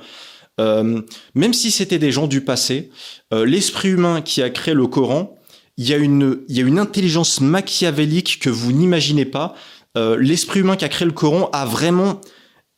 Euh, 0.61 1.01
même 1.35 1.55
si 1.55 1.71
c'était 1.71 1.99
des 1.99 2.13
gens 2.13 2.27
du 2.27 2.43
passé, 2.43 2.91
euh, 3.33 3.47
l'esprit 3.47 3.91
humain 3.91 4.21
qui 4.21 4.43
a 4.43 4.51
créé 4.51 4.75
le 4.75 4.87
Coran, 4.87 5.37
il 5.79 5.89
y 5.89 5.95
a 5.95 5.97
une, 5.97 6.41
il 6.49 6.57
y 6.57 6.61
a 6.61 6.65
une 6.65 6.79
intelligence 6.79 7.41
machiavélique 7.41 8.39
que 8.41 8.51
vous 8.51 8.73
n'imaginez 8.73 9.25
pas. 9.25 9.55
Euh, 9.97 10.17
l'esprit 10.19 10.61
humain 10.61 10.77
qui 10.77 10.85
a 10.85 10.89
créé 10.89 11.07
le 11.07 11.13
Coran 11.13 11.49
a 11.53 11.65
vraiment 11.65 12.21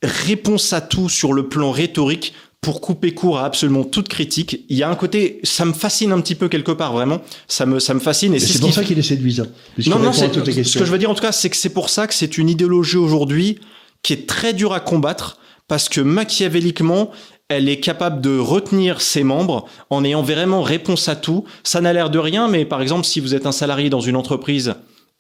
réponse 0.03 0.73
à 0.73 0.81
tout 0.81 1.09
sur 1.09 1.33
le 1.33 1.49
plan 1.49 1.71
rhétorique 1.71 2.35
pour 2.61 2.81
couper 2.81 3.13
court 3.13 3.39
à 3.39 3.45
absolument 3.45 3.85
toute 3.85 4.09
critique. 4.09 4.65
Il 4.71 4.77
y 4.77 4.83
a 4.83 4.89
un 4.89 4.95
côté, 4.95 5.39
ça 5.43 5.67
me 5.67 5.75
fascine 5.75 6.13
un 6.13 6.21
petit 6.21 6.35
peu 6.35 6.49
quelque 6.49 6.73
part, 6.73 6.95
vraiment. 6.95 7.21
Ça 7.47 7.67
me, 7.67 7.79
ça 7.79 7.93
me 7.93 8.01
fascine. 8.01 8.35
Et 8.35 8.39
c'est 8.39 8.59
pour 8.59 8.73
ça 8.73 8.83
qu'il 8.83 8.99
est 8.99 9.03
séduisant. 9.03 9.47
Non, 9.87 9.99
non, 9.99 10.13
ce 10.13 10.79
que 10.79 10.85
je 10.85 10.91
veux 10.91 10.99
dire 10.99 11.11
en 11.11 11.15
tout 11.15 11.23
cas, 11.23 11.33
c'est 11.33 11.51
que 11.51 11.57
c'est 11.57 11.69
pour 11.69 11.91
ça 11.91 12.07
que 12.07 12.15
c'est 12.15 12.39
une 12.39 12.49
idéologie 12.49 12.97
aujourd'hui 12.97 13.59
qui 14.03 14.15
est 14.15 14.27
très 14.27 14.55
dure 14.55 14.73
à 14.73 14.81
combattre 14.81 15.39
parce 15.69 15.89
que 15.89 16.01
machiavéliquement, 16.01 17.11
elle 17.49 17.69
est 17.69 17.81
capable 17.81 18.21
de 18.21 18.39
retenir 18.39 19.01
ses 19.01 19.23
membres 19.23 19.67
en 19.91 20.05
ayant 20.05 20.23
vraiment 20.23 20.63
réponse 20.63 21.09
à 21.09 21.17
tout. 21.17 21.45
Ça 21.63 21.81
n'a 21.81 21.93
l'air 21.93 22.11
de 22.11 22.19
rien, 22.19 22.49
mais 22.49 22.65
par 22.65 22.81
exemple, 22.81 23.05
si 23.05 23.21
vous 23.21 23.35
êtes 23.35 23.47
un 23.47 23.53
salarié 23.53 23.91
dans 23.91 24.01
une 24.01 24.17
entreprise 24.17 24.75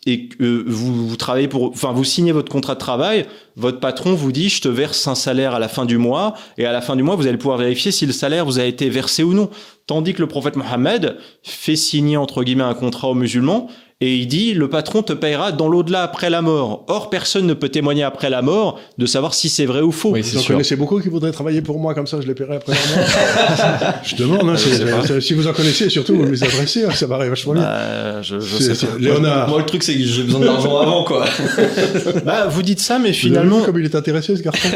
et 0.06 0.28
que 0.28 0.64
vous, 0.66 1.08
vous 1.08 1.16
travaillez 1.16 1.48
pour, 1.48 1.70
enfin, 1.70 1.92
vous 1.92 2.04
signez 2.04 2.32
votre 2.32 2.52
contrat 2.52 2.74
de 2.74 2.78
travail, 2.78 3.26
votre 3.56 3.80
patron 3.80 4.12
vous 4.14 4.32
dit, 4.32 4.48
je 4.48 4.60
te 4.60 4.68
verse 4.68 5.06
un 5.06 5.14
salaire 5.14 5.54
à 5.54 5.58
la 5.58 5.68
fin 5.68 5.86
du 5.86 5.96
mois, 5.96 6.34
et 6.58 6.66
à 6.66 6.72
la 6.72 6.82
fin 6.82 6.94
du 6.94 7.02
mois, 7.02 7.16
vous 7.16 7.26
allez 7.26 7.38
pouvoir 7.38 7.56
vérifier 7.56 7.90
si 7.90 8.04
le 8.04 8.12
salaire 8.12 8.44
vous 8.44 8.58
a 8.58 8.64
été 8.64 8.90
versé 8.90 9.22
ou 9.22 9.32
non. 9.32 9.48
Tandis 9.86 10.12
que 10.12 10.20
le 10.20 10.28
prophète 10.28 10.56
Mohammed 10.56 11.16
fait 11.42 11.76
signer, 11.76 12.16
entre 12.18 12.42
guillemets, 12.42 12.64
un 12.64 12.74
contrat 12.74 13.08
aux 13.08 13.14
musulmans, 13.14 13.68
et 14.00 14.16
il 14.16 14.26
dit 14.26 14.54
le 14.54 14.68
patron 14.68 15.02
te 15.02 15.12
payera 15.12 15.52
dans 15.52 15.68
l'au-delà 15.68 16.02
après 16.02 16.28
la 16.28 16.42
mort. 16.42 16.84
Or, 16.88 17.10
personne 17.10 17.46
ne 17.46 17.54
peut 17.54 17.68
témoigner 17.68 18.02
après 18.02 18.28
la 18.28 18.42
mort 18.42 18.80
de 18.98 19.06
savoir 19.06 19.34
si 19.34 19.48
c'est 19.48 19.66
vrai 19.66 19.80
ou 19.80 19.92
faux. 19.92 20.10
Oui, 20.10 20.22
vous 20.22 20.38
en 20.38 20.42
connaissez 20.42 20.76
beaucoup 20.76 21.00
qui 21.00 21.08
voudraient 21.08 21.32
travailler 21.32 21.62
pour 21.62 21.78
moi 21.78 21.94
comme 21.94 22.06
ça, 22.06 22.20
je 22.20 22.26
les 22.26 22.34
paierai 22.34 22.56
après 22.56 22.72
la 22.72 22.96
mort. 22.96 23.94
je 24.04 24.16
demande, 24.16 24.50
hein, 24.50 25.20
si 25.20 25.34
vous 25.34 25.46
en 25.46 25.52
connaissez, 25.52 25.88
surtout 25.90 26.16
vous 26.16 26.30
les 26.30 26.42
adressez, 26.42 26.84
hein, 26.84 26.90
ça 26.90 27.06
paraît 27.06 27.28
vachement 27.28 27.54
bien. 27.54 27.62
Bah, 27.62 28.22
je, 28.22 28.40
je 28.40 28.56
sais 28.74 28.86
Léonard. 28.98 29.48
Moi, 29.48 29.60
le 29.60 29.66
truc, 29.66 29.82
c'est 29.82 29.94
que 29.94 30.02
j'ai 30.02 30.24
besoin 30.24 30.40
d'argent 30.40 30.78
avant, 30.78 31.04
quoi. 31.04 31.24
bah, 32.24 32.46
vous 32.48 32.62
dites 32.62 32.80
ça, 32.80 32.98
mais 32.98 33.12
finalement. 33.12 33.62
comme 33.62 33.78
il 33.78 33.84
est 33.84 33.94
intéressé, 33.94 34.36
ce 34.36 34.42
garçon. 34.42 34.68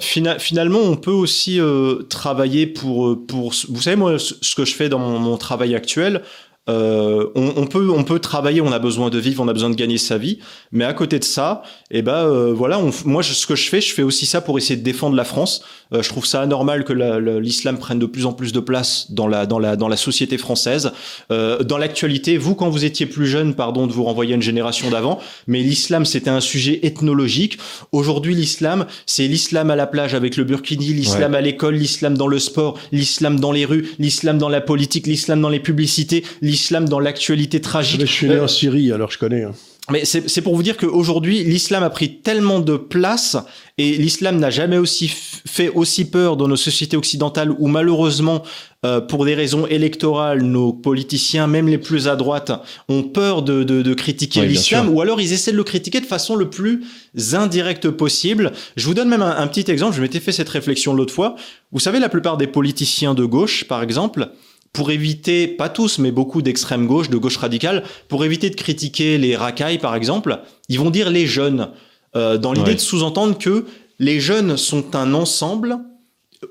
finalement, 0.38 0.80
on 0.80 0.96
peut 0.96 1.10
aussi 1.10 1.60
euh, 1.60 2.02
travailler 2.08 2.66
pour, 2.66 3.08
euh, 3.08 3.24
pour. 3.26 3.52
Vous 3.68 3.82
savez, 3.82 3.96
moi, 3.96 4.16
ce 4.18 4.54
que 4.54 4.64
je 4.64 4.74
fais 4.74 4.88
dans 4.88 4.98
mon 4.98 5.36
travail 5.36 5.74
actuel, 5.74 6.22
euh, 6.68 7.30
on, 7.34 7.66
peut 7.66 7.90
on 7.90 8.04
peut 8.04 8.18
travailler, 8.18 8.60
on 8.60 8.72
a 8.72 8.78
besoin 8.78 9.10
de 9.10 9.18
vivre, 9.18 9.42
on 9.42 9.48
a 9.48 9.52
besoin 9.52 9.70
de 9.70 9.74
gagner 9.74 9.98
sa 9.98 10.18
vie, 10.18 10.38
mais 10.70 10.84
à 10.84 10.92
côté 10.92 11.18
de 11.18 11.24
ça, 11.24 11.62
eh 11.90 12.02
ben 12.02 12.16
euh, 12.16 12.52
voilà, 12.52 12.78
moi 13.06 13.22
ce 13.22 13.46
que 13.46 13.56
je 13.56 13.68
fais, 13.68 13.80
je 13.80 13.94
fais 13.94 14.02
aussi 14.02 14.26
ça 14.26 14.42
pour 14.42 14.58
essayer 14.58 14.76
de 14.76 14.84
défendre 14.84 15.16
la 15.16 15.24
France. 15.24 15.62
Euh, 15.94 16.02
je 16.02 16.08
trouve 16.10 16.26
ça 16.26 16.42
anormal 16.42 16.84
que 16.84 16.92
l'islam 17.38 17.78
prenne 17.78 17.98
de 17.98 18.04
plus 18.04 18.26
en 18.26 18.34
plus 18.34 18.52
de 18.52 18.60
place 18.60 19.10
dans 19.10 19.26
la 19.26 19.46
dans 19.46 19.58
la 19.58 19.76
dans 19.76 19.88
la 19.88 19.96
société 19.96 20.36
française. 20.36 20.92
dans 21.30 21.78
l'actualité, 21.78 22.36
vous 22.36 22.54
quand 22.54 22.68
vous 22.68 22.84
étiez 22.84 23.06
plus 23.06 23.26
jeune, 23.26 23.54
pardon 23.54 23.86
de 23.86 23.92
vous 23.92 24.04
renvoyer 24.04 24.32
à 24.32 24.36
une 24.36 24.42
génération 24.42 24.90
d'avant, 24.90 25.18
mais 25.46 25.60
l'islam 25.60 26.04
c'était 26.04 26.30
un 26.30 26.40
sujet 26.40 26.80
ethnologique. 26.82 27.58
Aujourd'hui, 27.92 28.34
l'islam 28.34 28.86
c'est 29.06 29.26
l'islam 29.26 29.70
à 29.70 29.76
la 29.76 29.86
plage 29.86 30.14
avec 30.14 30.36
le 30.36 30.44
burkini, 30.44 30.92
l'islam 30.92 31.34
à 31.34 31.40
l'école, 31.40 31.76
l'islam 31.76 32.18
dans 32.18 32.28
le 32.28 32.38
sport, 32.38 32.78
l'islam 32.92 33.40
dans 33.40 33.52
les 33.52 33.64
rues, 33.64 33.88
l'islam 33.98 34.36
dans 34.36 34.50
la 34.50 34.60
politique, 34.60 35.06
l'islam 35.06 35.40
dans 35.40 35.48
les 35.48 35.60
publicités, 35.60 36.22
l'islam 36.42 36.86
dans 36.86 37.00
l'actualité 37.00 37.60
tragique. 37.60 38.00
je 38.00 38.06
suis 38.06 38.28
né 38.28 38.38
en 38.38 38.48
Syrie, 38.48 38.92
alors 38.92 39.10
je 39.10 39.18
connais. 39.18 39.44
Hein. 39.44 39.52
Mais 39.90 40.04
c'est 40.04 40.42
pour 40.42 40.54
vous 40.54 40.62
dire 40.62 40.76
qu'aujourd'hui, 40.76 41.44
l'islam 41.44 41.82
a 41.82 41.88
pris 41.88 42.20
tellement 42.20 42.60
de 42.60 42.76
place 42.76 43.38
et 43.78 43.96
l'islam 43.96 44.38
n'a 44.38 44.50
jamais 44.50 44.76
aussi 44.76 45.08
fait 45.08 45.70
aussi 45.70 46.04
peur 46.04 46.36
dans 46.36 46.46
nos 46.46 46.56
sociétés 46.56 46.96
occidentales 46.96 47.50
où 47.58 47.68
malheureusement, 47.68 48.42
euh, 48.84 49.00
pour 49.00 49.24
des 49.24 49.34
raisons 49.34 49.66
électorales, 49.66 50.42
nos 50.42 50.74
politiciens, 50.74 51.46
même 51.46 51.68
les 51.68 51.78
plus 51.78 52.06
à 52.06 52.16
droite, 52.16 52.52
ont 52.90 53.02
peur 53.02 53.42
de, 53.42 53.62
de, 53.62 53.80
de 53.80 53.94
critiquer 53.94 54.44
l'islam 54.44 54.90
ou 54.90 55.00
alors 55.00 55.22
ils 55.22 55.32
essaient 55.32 55.52
de 55.52 55.56
le 55.56 55.64
critiquer 55.64 56.00
de 56.00 56.06
façon 56.06 56.36
le 56.36 56.50
plus 56.50 56.84
indirecte 57.32 57.88
possible. 57.88 58.52
Je 58.76 58.84
vous 58.84 58.94
donne 58.94 59.08
même 59.08 59.22
un, 59.22 59.36
un 59.38 59.46
petit 59.46 59.70
exemple. 59.70 59.96
Je 59.96 60.02
m'étais 60.02 60.20
fait 60.20 60.32
cette 60.32 60.50
réflexion 60.50 60.92
l'autre 60.92 61.14
fois. 61.14 61.34
Vous 61.72 61.80
savez, 61.80 61.98
la 61.98 62.10
plupart 62.10 62.36
des 62.36 62.46
politiciens 62.46 63.14
de 63.14 63.24
gauche, 63.24 63.64
par 63.64 63.82
exemple, 63.82 64.32
pour 64.78 64.92
éviter, 64.92 65.48
pas 65.48 65.68
tous, 65.68 65.98
mais 65.98 66.12
beaucoup 66.12 66.40
d'extrême 66.40 66.86
gauche, 66.86 67.10
de 67.10 67.16
gauche 67.16 67.36
radicale, 67.36 67.82
pour 68.06 68.24
éviter 68.24 68.48
de 68.48 68.54
critiquer 68.54 69.18
les 69.18 69.34
racailles, 69.34 69.78
par 69.78 69.96
exemple, 69.96 70.38
ils 70.68 70.78
vont 70.78 70.90
dire 70.90 71.10
les 71.10 71.26
jeunes, 71.26 71.70
euh, 72.14 72.38
dans 72.38 72.52
l'idée 72.52 72.76
de 72.76 72.80
sous-entendre 72.80 73.36
que 73.36 73.64
les 73.98 74.20
jeunes 74.20 74.56
sont 74.56 74.94
un 74.94 75.14
ensemble, 75.14 75.80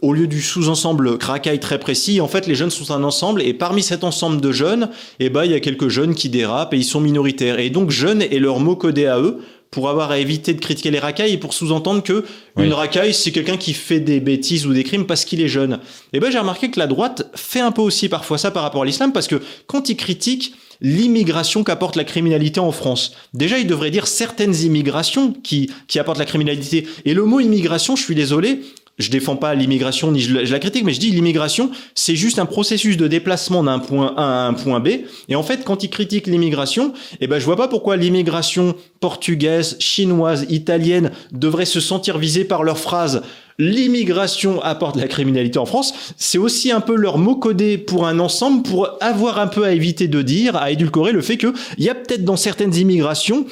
au 0.02 0.12
lieu 0.12 0.28
du 0.28 0.42
sous-ensemble 0.42 1.18
racaille 1.22 1.62
très 1.62 1.80
précis, 1.80 2.20
en 2.20 2.28
fait, 2.28 2.48
les 2.48 2.56
jeunes 2.56 2.70
sont 2.70 2.94
un 2.94 3.06
ensemble, 3.06 3.42
et 3.42 3.54
parmi 3.54 3.82
cet 3.82 4.04
ensemble 4.04 4.42
de 4.42 4.52
jeunes, 4.52 4.90
eh 5.20 5.30
ben, 5.30 5.46
il 5.46 5.52
y 5.52 5.56
a 5.56 5.62
quelques 5.62 5.88
jeunes 5.88 6.14
qui 6.14 6.28
dérapent 6.28 6.74
et 6.74 6.78
ils 6.78 6.84
sont 6.84 7.00
minoritaires. 7.00 7.60
Et 7.60 7.70
donc, 7.70 7.92
jeunes 7.92 8.22
est 8.22 8.40
leur 8.40 8.60
mot 8.60 8.76
codé 8.76 9.06
à 9.06 9.22
eux, 9.22 9.38
pour 9.72 9.90
avoir 9.90 10.12
à 10.12 10.20
éviter 10.20 10.54
de 10.54 10.60
critiquer 10.60 10.92
les 10.92 11.00
racailles 11.00 11.34
et 11.34 11.38
pour 11.38 11.54
sous-entendre 11.54 12.04
que 12.04 12.26
une 12.58 12.74
racaille 12.74 13.14
c'est 13.14 13.32
quelqu'un 13.32 13.58
qui 13.58 13.74
fait 13.74 14.00
des 14.00 14.20
bêtises 14.20 14.66
ou 14.66 14.74
des 14.74 14.84
crimes 14.84 15.06
parce 15.06 15.26
qu'il 15.26 15.42
est 15.42 15.48
jeune. 15.48 15.80
Et 16.14 16.20
ben 16.20 16.32
j'ai 16.32 16.40
remarqué 16.40 16.72
que 16.72 16.80
la 16.80 16.88
droite 16.88 17.30
fait 17.36 17.60
un 17.60 17.72
peu 17.72 17.82
aussi 17.82 18.10
parfois 18.10 18.38
ça 18.38 18.52
par 18.52 18.64
rapport 18.64 18.82
à 18.82 18.86
l'islam 18.86 19.12
parce 19.12 19.28
que 19.28 19.42
quand 19.68 19.90
ils 19.90 19.98
critiquent 19.98 20.54
l'immigration 20.82 21.64
qu'apporte 21.64 21.96
la 21.96 22.04
criminalité 22.04 22.60
en 22.60 22.72
France. 22.72 23.16
Déjà, 23.34 23.58
ils 23.58 23.68
devraient 23.68 23.92
dire 23.92 24.08
certaines 24.08 24.56
immigrations 24.56 25.34
qui, 25.34 25.72
qui 25.88 25.98
apportent 25.98 26.20
la 26.20 26.26
criminalité. 26.26 26.88
Et 27.06 27.16
le 27.16 27.26
mot 27.26 27.40
immigration, 27.40 27.96
je 27.96 28.04
suis 28.04 28.14
désolé, 28.14 28.62
je 28.98 29.12
défends 29.12 29.36
pas 29.36 29.54
l'immigration 29.56 30.12
ni 30.12 30.20
je 30.20 30.34
la, 30.34 30.60
critique, 30.60 30.84
mais 30.84 30.94
je 30.94 31.00
dis 31.00 31.12
l'immigration, 31.12 31.70
c'est 31.96 32.16
juste 32.16 32.40
un 32.40 32.46
processus 32.46 32.98
de 32.98 33.08
déplacement 33.08 33.64
d'un 33.64 33.80
point 33.80 34.14
A 34.18 34.24
à 34.24 34.48
un 34.48 34.54
point 34.54 34.80
B. 34.80 34.90
Et 35.30 35.36
en 35.36 35.44
fait, 35.44 35.64
quand 35.64 35.84
ils 35.84 35.90
critiquent 35.90 36.28
l'immigration, 36.28 36.94
eh 37.22 37.28
ben 37.28 37.40
je 37.40 37.46
vois 37.46 37.56
pas 37.56 37.68
pourquoi 37.68 37.96
l'immigration 37.96 38.76
portugaise, 39.00 39.78
chinoise, 39.80 40.46
italienne 40.50 41.12
devrait 41.32 41.66
se 41.66 41.80
sentir 41.80 42.18
visée 42.18 42.46
par 42.46 42.64
leur 42.64 42.78
phrase 42.78 43.22
l'immigration 43.60 44.62
apporte 44.62 44.98
la 44.98 45.08
criminalité 45.08 45.58
en 45.58 45.66
France, 45.66 46.14
c'est 46.16 46.38
aussi 46.38 46.72
un 46.72 46.80
peu 46.80 46.96
leur 46.96 47.18
mot 47.18 47.36
codé 47.36 47.80
pour 47.80 48.06
un 48.06 48.20
ensemble 48.20 48.62
pour 48.62 48.98
avoir 49.02 49.40
un 49.40 49.48
peu 49.48 49.66
à 49.66 49.72
éviter 49.72 50.08
de 50.08 50.22
dire, 50.22 50.56
à 50.56 50.70
édulcorer 50.72 51.12
le 51.12 51.22
fait 51.22 51.38
qu'il 51.38 51.54
y 51.80 51.90
a 51.90 51.96
peut-être 51.96 52.24
dans 52.24 52.36
certaines 52.36 52.76
immigrations 52.76 53.48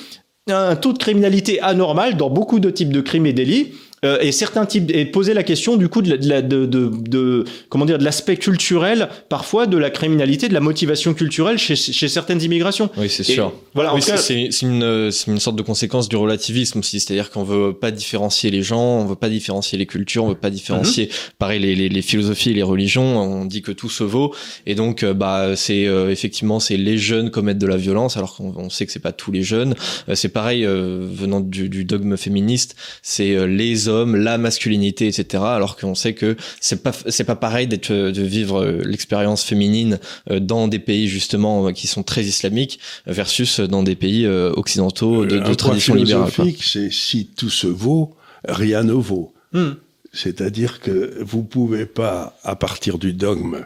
un 0.47 0.75
taux 0.75 0.93
de 0.93 0.99
criminalité 0.99 1.59
anormal 1.61 2.17
dans 2.17 2.29
beaucoup 2.29 2.59
de 2.59 2.69
types 2.69 2.93
de 2.93 3.01
crimes 3.01 3.25
et 3.25 3.33
délits 3.33 3.73
euh, 4.05 4.17
et 4.21 4.31
certains 4.31 4.65
types 4.65 4.91
et 4.93 5.05
poser 5.05 5.33
la 5.33 5.43
question 5.43 5.77
du 5.77 5.89
coup 5.89 6.01
de, 6.01 6.15
de, 6.15 6.65
de, 6.65 6.91
de 6.91 7.43
comment 7.69 7.85
dire 7.85 7.97
de 7.97 8.03
l'aspect 8.03 8.37
culturel 8.37 9.09
parfois 9.29 9.65
de 9.65 9.77
la 9.77 9.89
criminalité 9.89 10.47
de 10.47 10.53
la 10.53 10.59
motivation 10.59 11.13
culturelle 11.15 11.57
chez, 11.57 11.75
chez 11.75 12.07
certaines 12.07 12.41
immigrations. 12.41 12.89
Oui 12.97 13.09
c'est 13.09 13.23
sûr. 13.23 13.51
voilà 13.73 13.95
oui, 13.95 14.01
c'est 14.01 14.61
une, 14.61 15.09
une 15.27 15.39
sorte 15.39 15.55
de 15.55 15.63
conséquence 15.63 16.07
du 16.07 16.15
relativisme 16.15 16.79
aussi. 16.79 16.99
C'est-à-dire 16.99 17.31
qu'on 17.31 17.43
veut 17.43 17.73
pas 17.73 17.91
différencier 17.91 18.51
les 18.51 18.61
gens 18.61 18.99
on 18.99 19.05
veut 19.05 19.15
pas 19.15 19.29
différencier 19.29 19.77
les 19.77 19.87
cultures 19.87 20.25
on 20.25 20.29
veut 20.29 20.35
pas 20.35 20.51
différencier 20.51 21.05
mhm. 21.05 21.11
pareil 21.39 21.59
les, 21.59 21.75
les, 21.75 21.89
les, 21.89 22.01
philosophies 22.01 22.51
et 22.51 22.53
les 22.53 22.63
religions. 22.63 23.17
On 23.17 23.45
dit 23.45 23.63
que 23.63 23.71
tout 23.71 23.89
se 23.89 24.03
vaut. 24.03 24.35
Et 24.67 24.75
donc 24.75 25.01
euh, 25.01 25.13
bah 25.15 25.55
c'est 25.55 25.87
euh, 25.87 26.11
effectivement 26.11 26.59
c'est 26.59 26.77
les 26.77 26.99
jeunes 26.99 27.31
commettent 27.31 27.57
de 27.57 27.67
la 27.67 27.77
violence 27.77 28.17
alors 28.17 28.35
qu'on 28.35 28.69
sait 28.69 28.85
que 28.85 28.91
c'est 28.91 28.99
pas 28.99 29.13
tous 29.13 29.31
les 29.31 29.41
jeunes. 29.41 29.73
C'est 30.13 30.29
pareil 30.29 30.63
venant 30.65 31.39
du, 31.39 31.69
du, 31.69 31.85
dogme 31.85 32.17
féministe 32.17 32.75
c'est 33.01 33.47
les 33.47 33.87
hommes 33.87 33.94
la 34.03 34.37
masculinité, 34.37 35.07
etc. 35.07 35.43
Alors 35.45 35.77
qu'on 35.77 35.95
sait 35.95 36.13
que 36.13 36.35
c'est 36.59 36.83
pas 36.83 36.91
c'est 37.07 37.23
pas 37.23 37.35
pareil 37.35 37.67
d'être 37.67 37.91
de 37.93 38.21
vivre 38.21 38.63
euh, 38.63 38.81
l'expérience 38.83 39.43
féminine 39.43 39.99
euh, 40.29 40.39
dans 40.39 40.67
des 40.67 40.79
pays 40.79 41.07
justement 41.07 41.67
euh, 41.67 41.71
qui 41.71 41.87
sont 41.87 42.03
très 42.03 42.23
islamiques 42.23 42.79
versus 43.05 43.59
dans 43.59 43.83
des 43.83 43.95
pays 43.95 44.27
occidentaux 44.27 45.25
de, 45.25 45.39
de 45.39 45.53
tradition 45.53 45.95
libérale. 45.95 46.31
C'est 46.59 46.91
si 46.91 47.27
tout 47.27 47.49
se 47.49 47.67
vaut, 47.67 48.15
rien 48.47 48.83
ne 48.83 48.93
vaut. 48.93 49.33
Hmm. 49.53 49.73
C'est-à-dire 50.11 50.79
que 50.79 51.17
vous 51.21 51.43
pouvez 51.43 51.85
pas, 51.85 52.37
à 52.43 52.55
partir 52.55 52.97
du 52.97 53.13
dogme, 53.13 53.65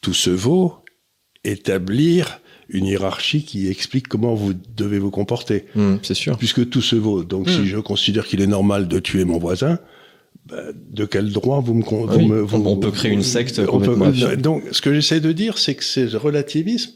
tout 0.00 0.14
se 0.14 0.30
vaut, 0.30 0.76
établir 1.44 2.40
une 2.72 2.86
hiérarchie 2.86 3.44
qui 3.44 3.68
explique 3.68 4.08
comment 4.08 4.34
vous 4.34 4.54
devez 4.76 4.98
vous 4.98 5.10
comporter. 5.10 5.66
Hmm, 5.74 5.96
c'est 6.02 6.14
sûr. 6.14 6.36
Puisque 6.38 6.68
tout 6.70 6.82
se 6.82 6.96
vaut. 6.96 7.22
Donc 7.22 7.48
si 7.48 7.60
hmm. 7.60 7.66
je 7.66 7.78
considère 7.78 8.26
qu'il 8.26 8.40
est 8.40 8.46
normal 8.46 8.88
de 8.88 8.98
tuer 8.98 9.24
mon 9.24 9.38
voisin, 9.38 9.78
bah, 10.46 10.56
de 10.90 11.04
quel 11.04 11.30
droit 11.30 11.60
vous 11.60 11.74
me, 11.74 11.84
On 12.54 12.76
peut 12.78 12.90
créer 12.90 13.12
une 13.12 13.22
secte 13.22 13.60
Donc 13.60 14.64
ce 14.72 14.80
que 14.80 14.92
j'essaie 14.92 15.20
de 15.20 15.32
dire, 15.32 15.58
c'est 15.58 15.74
que 15.74 15.84
ce 15.84 16.16
relativisme 16.16 16.92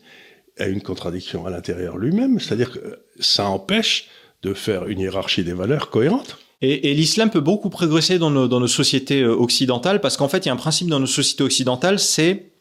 a 0.59 0.66
une 0.66 0.81
contradiction 0.81 1.47
à 1.47 1.51
l'intérieur 1.51 1.99
lui-même, 1.99 2.41
c'est-à-dire 2.41 2.72
que 2.72 2.99
ça 3.20 3.47
empêche 3.47 4.09
de 4.43 4.55
faire 4.55 4.87
une 4.87 5.01
hiérarchie 5.01 5.45
des 5.45 5.53
valeurs 5.53 5.91
cohérente. 5.91 6.39
Et, 6.62 6.91
et 6.91 6.95
l'islam 6.95 7.31
peut 7.31 7.41
beaucoup 7.41 7.68
progresser 7.68 8.18
dans 8.18 8.31
nos, 8.31 8.49
dans 8.49 8.61
nos 8.61 8.66
sociétés 8.66 9.20
euh, 9.20 9.35
occidentales 9.35 10.01
parce 10.01 10.16
qu'en 10.16 10.29
fait, 10.29 10.47
il 10.47 10.47
y 10.47 10.51
a 10.51 10.55
un 10.55 10.57
principe 10.57 10.89
dans 10.89 11.01
nos 11.01 11.07
sociétés 11.07 11.45
occidentales, 11.45 11.99
c'est 11.99 12.53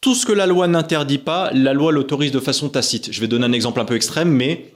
tout 0.00 0.14
ce 0.14 0.26
que 0.26 0.32
la 0.32 0.46
loi 0.46 0.68
n'interdit 0.68 1.18
pas, 1.18 1.50
la 1.52 1.72
loi 1.72 1.92
l'autorise 1.92 2.32
de 2.32 2.40
façon 2.40 2.68
tacite. 2.68 3.12
Je 3.12 3.20
vais 3.20 3.28
donner 3.28 3.46
un 3.46 3.52
exemple 3.52 3.80
un 3.80 3.84
peu 3.84 3.96
extrême, 3.96 4.30
mais 4.30 4.72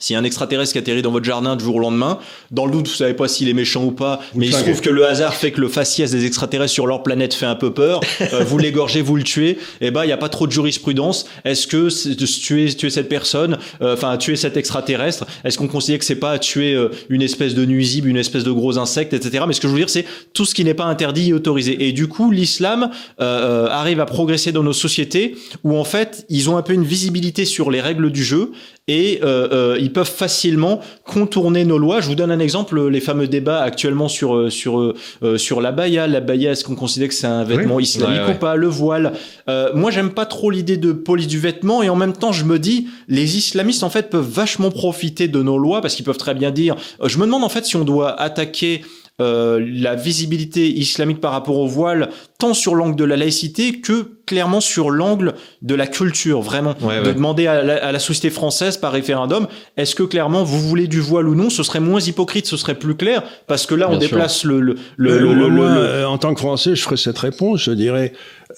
si 0.00 0.14
un 0.14 0.24
extraterrestre 0.24 0.72
qui 0.72 0.78
atterrit 0.78 1.02
dans 1.02 1.12
votre 1.12 1.24
jardin 1.24 1.56
du 1.56 1.64
jour 1.64 1.76
au 1.76 1.78
lendemain, 1.78 2.18
dans 2.50 2.66
le 2.66 2.72
doute, 2.72 2.88
vous 2.88 2.94
savez 2.94 3.14
pas 3.14 3.28
s'il 3.28 3.48
est 3.48 3.54
méchant 3.54 3.84
ou 3.84 3.90
pas, 3.90 4.20
mais 4.34 4.46
il 4.46 4.54
se 4.54 4.62
trouve 4.62 4.80
que 4.80 4.90
le 4.90 5.06
hasard 5.06 5.34
fait 5.34 5.50
que 5.50 5.60
le 5.60 5.68
faciès 5.68 6.10
des 6.10 6.26
extraterrestres 6.26 6.72
sur 6.72 6.86
leur 6.86 7.02
planète 7.02 7.32
fait 7.34 7.46
un 7.46 7.54
peu 7.56 7.72
peur. 7.72 8.00
Euh, 8.32 8.42
vous 8.42 8.58
l'égorgez, 8.58 9.02
vous 9.02 9.16
le 9.16 9.22
tuez. 9.22 9.50
Et 9.50 9.58
eh 9.82 9.90
ben, 9.90 10.04
il 10.04 10.08
y 10.08 10.12
a 10.12 10.16
pas 10.16 10.30
trop 10.30 10.46
de 10.46 10.52
jurisprudence. 10.52 11.26
Est-ce 11.44 11.66
que 11.66 11.88
tuer, 12.24 12.72
tuer 12.74 12.90
cette 12.90 13.08
personne, 13.08 13.58
euh, 13.82 13.94
enfin 13.94 14.16
tuer 14.16 14.36
cet 14.36 14.56
extraterrestre, 14.56 15.26
est-ce 15.44 15.58
qu'on 15.58 15.68
considère 15.68 15.98
que 15.98 16.04
c'est 16.04 16.14
pas 16.16 16.38
tuer 16.38 16.74
euh, 16.74 16.88
une 17.10 17.20
espèce 17.20 17.54
de 17.54 17.64
nuisible, 17.64 18.08
une 18.08 18.16
espèce 18.16 18.44
de 18.44 18.50
gros 18.50 18.78
insecte, 18.78 19.12
etc. 19.12 19.44
Mais 19.46 19.52
ce 19.52 19.60
que 19.60 19.68
je 19.68 19.72
veux 19.72 19.78
dire, 19.78 19.90
c'est 19.90 20.06
tout 20.32 20.46
ce 20.46 20.54
qui 20.54 20.64
n'est 20.64 20.74
pas 20.74 20.86
interdit 20.86 21.30
et 21.30 21.32
autorisé. 21.34 21.86
Et 21.86 21.92
du 21.92 22.08
coup, 22.08 22.30
l'islam 22.30 22.90
arrive 23.18 24.00
à 24.00 24.06
progresser 24.06 24.52
dans 24.52 24.62
nos 24.62 24.72
sociétés 24.72 25.36
où 25.64 25.76
en 25.76 25.84
fait, 25.84 26.24
ils 26.28 26.48
ont 26.48 26.56
un 26.56 26.62
peu 26.62 26.72
une 26.72 26.84
visibilité 26.84 27.44
sur 27.44 27.70
les 27.70 27.80
règles 27.80 28.10
du 28.10 28.24
jeu 28.24 28.52
et 28.86 29.20
euh, 29.22 29.48
euh, 29.52 29.78
ils 29.80 29.92
peuvent 29.92 30.10
facilement 30.10 30.80
contourner 31.04 31.64
nos 31.64 31.78
lois. 31.78 32.00
Je 32.00 32.08
vous 32.08 32.14
donne 32.14 32.30
un 32.30 32.38
exemple, 32.38 32.88
les 32.88 33.00
fameux 33.00 33.26
débats 33.26 33.62
actuellement 33.62 34.08
sur 34.08 34.34
euh, 34.34 34.50
sur 34.50 34.78
euh, 34.78 35.38
sur 35.38 35.60
la 35.62 35.72
baya. 35.72 36.06
La 36.06 36.20
baya, 36.20 36.52
est-ce 36.52 36.64
qu'on 36.64 36.74
considère 36.74 37.08
que 37.08 37.14
c'est 37.14 37.26
un 37.26 37.44
vêtement 37.44 37.80
islamique 37.80 38.28
ou 38.28 38.38
pas? 38.38 38.56
Le 38.56 38.66
voile. 38.66 39.12
Euh, 39.48 39.70
moi, 39.74 39.90
j'aime 39.90 40.10
pas 40.10 40.26
trop 40.26 40.50
l'idée 40.50 40.76
de 40.76 40.92
police 40.92 41.28
du 41.28 41.38
vêtement 41.38 41.82
et 41.82 41.88
en 41.88 41.96
même 41.96 42.12
temps, 42.12 42.32
je 42.32 42.44
me 42.44 42.58
dis, 42.58 42.88
les 43.08 43.36
islamistes 43.38 43.82
en 43.82 43.90
fait 43.90 44.10
peuvent 44.10 44.28
vachement 44.28 44.70
profiter 44.70 45.28
de 45.28 45.42
nos 45.42 45.56
lois 45.56 45.80
parce 45.80 45.94
qu'ils 45.94 46.04
peuvent 46.04 46.18
très 46.18 46.34
bien 46.34 46.50
dire. 46.50 46.76
je 47.02 47.18
me 47.18 47.24
demande 47.24 47.44
en 47.44 47.48
fait 47.48 47.64
si 47.64 47.76
on 47.76 47.84
doit 47.84 48.20
attaquer 48.20 48.82
euh, 49.20 49.64
la 49.64 49.94
visibilité 49.94 50.68
islamique 50.68 51.20
par 51.20 51.30
rapport 51.30 51.58
au 51.58 51.68
voile, 51.68 52.08
tant 52.38 52.52
sur 52.52 52.74
l'angle 52.74 52.96
de 52.96 53.04
la 53.04 53.16
laïcité 53.16 53.80
que 53.80 54.08
clairement 54.26 54.60
sur 54.60 54.90
l'angle 54.90 55.34
de 55.62 55.74
la 55.76 55.86
culture, 55.86 56.40
vraiment. 56.40 56.74
de 56.74 57.12
demander 57.12 57.46
à 57.46 57.92
la, 57.92 57.98
société 58.00 58.30
française 58.30 58.76
par 58.76 58.90
référendum, 58.90 59.46
est-ce 59.76 59.94
que 59.94 60.02
clairement 60.02 60.42
vous 60.42 60.58
voulez 60.58 60.88
du 60.88 61.00
voile 61.00 61.28
ou 61.28 61.36
non 61.36 61.48
Ce 61.48 61.62
serait 61.62 61.78
moins 61.78 62.00
hypocrite, 62.00 62.46
ce 62.46 62.56
serait 62.56 62.74
plus 62.74 62.96
clair, 62.96 63.22
parce 63.46 63.66
que 63.66 63.76
là 63.76 63.88
on 63.88 63.98
déplace 63.98 64.42
le... 64.42 64.58
le, 64.60 64.76
euh, 64.98 66.08
en 66.08 66.18
tant 66.18 66.34
que 66.34 66.40
Français, 66.40 66.74
je 66.74 66.82
ferais 66.82 66.96
cette 66.96 67.18
réponse, 67.18 67.62
je 67.62 67.70
dirais, 67.70 68.12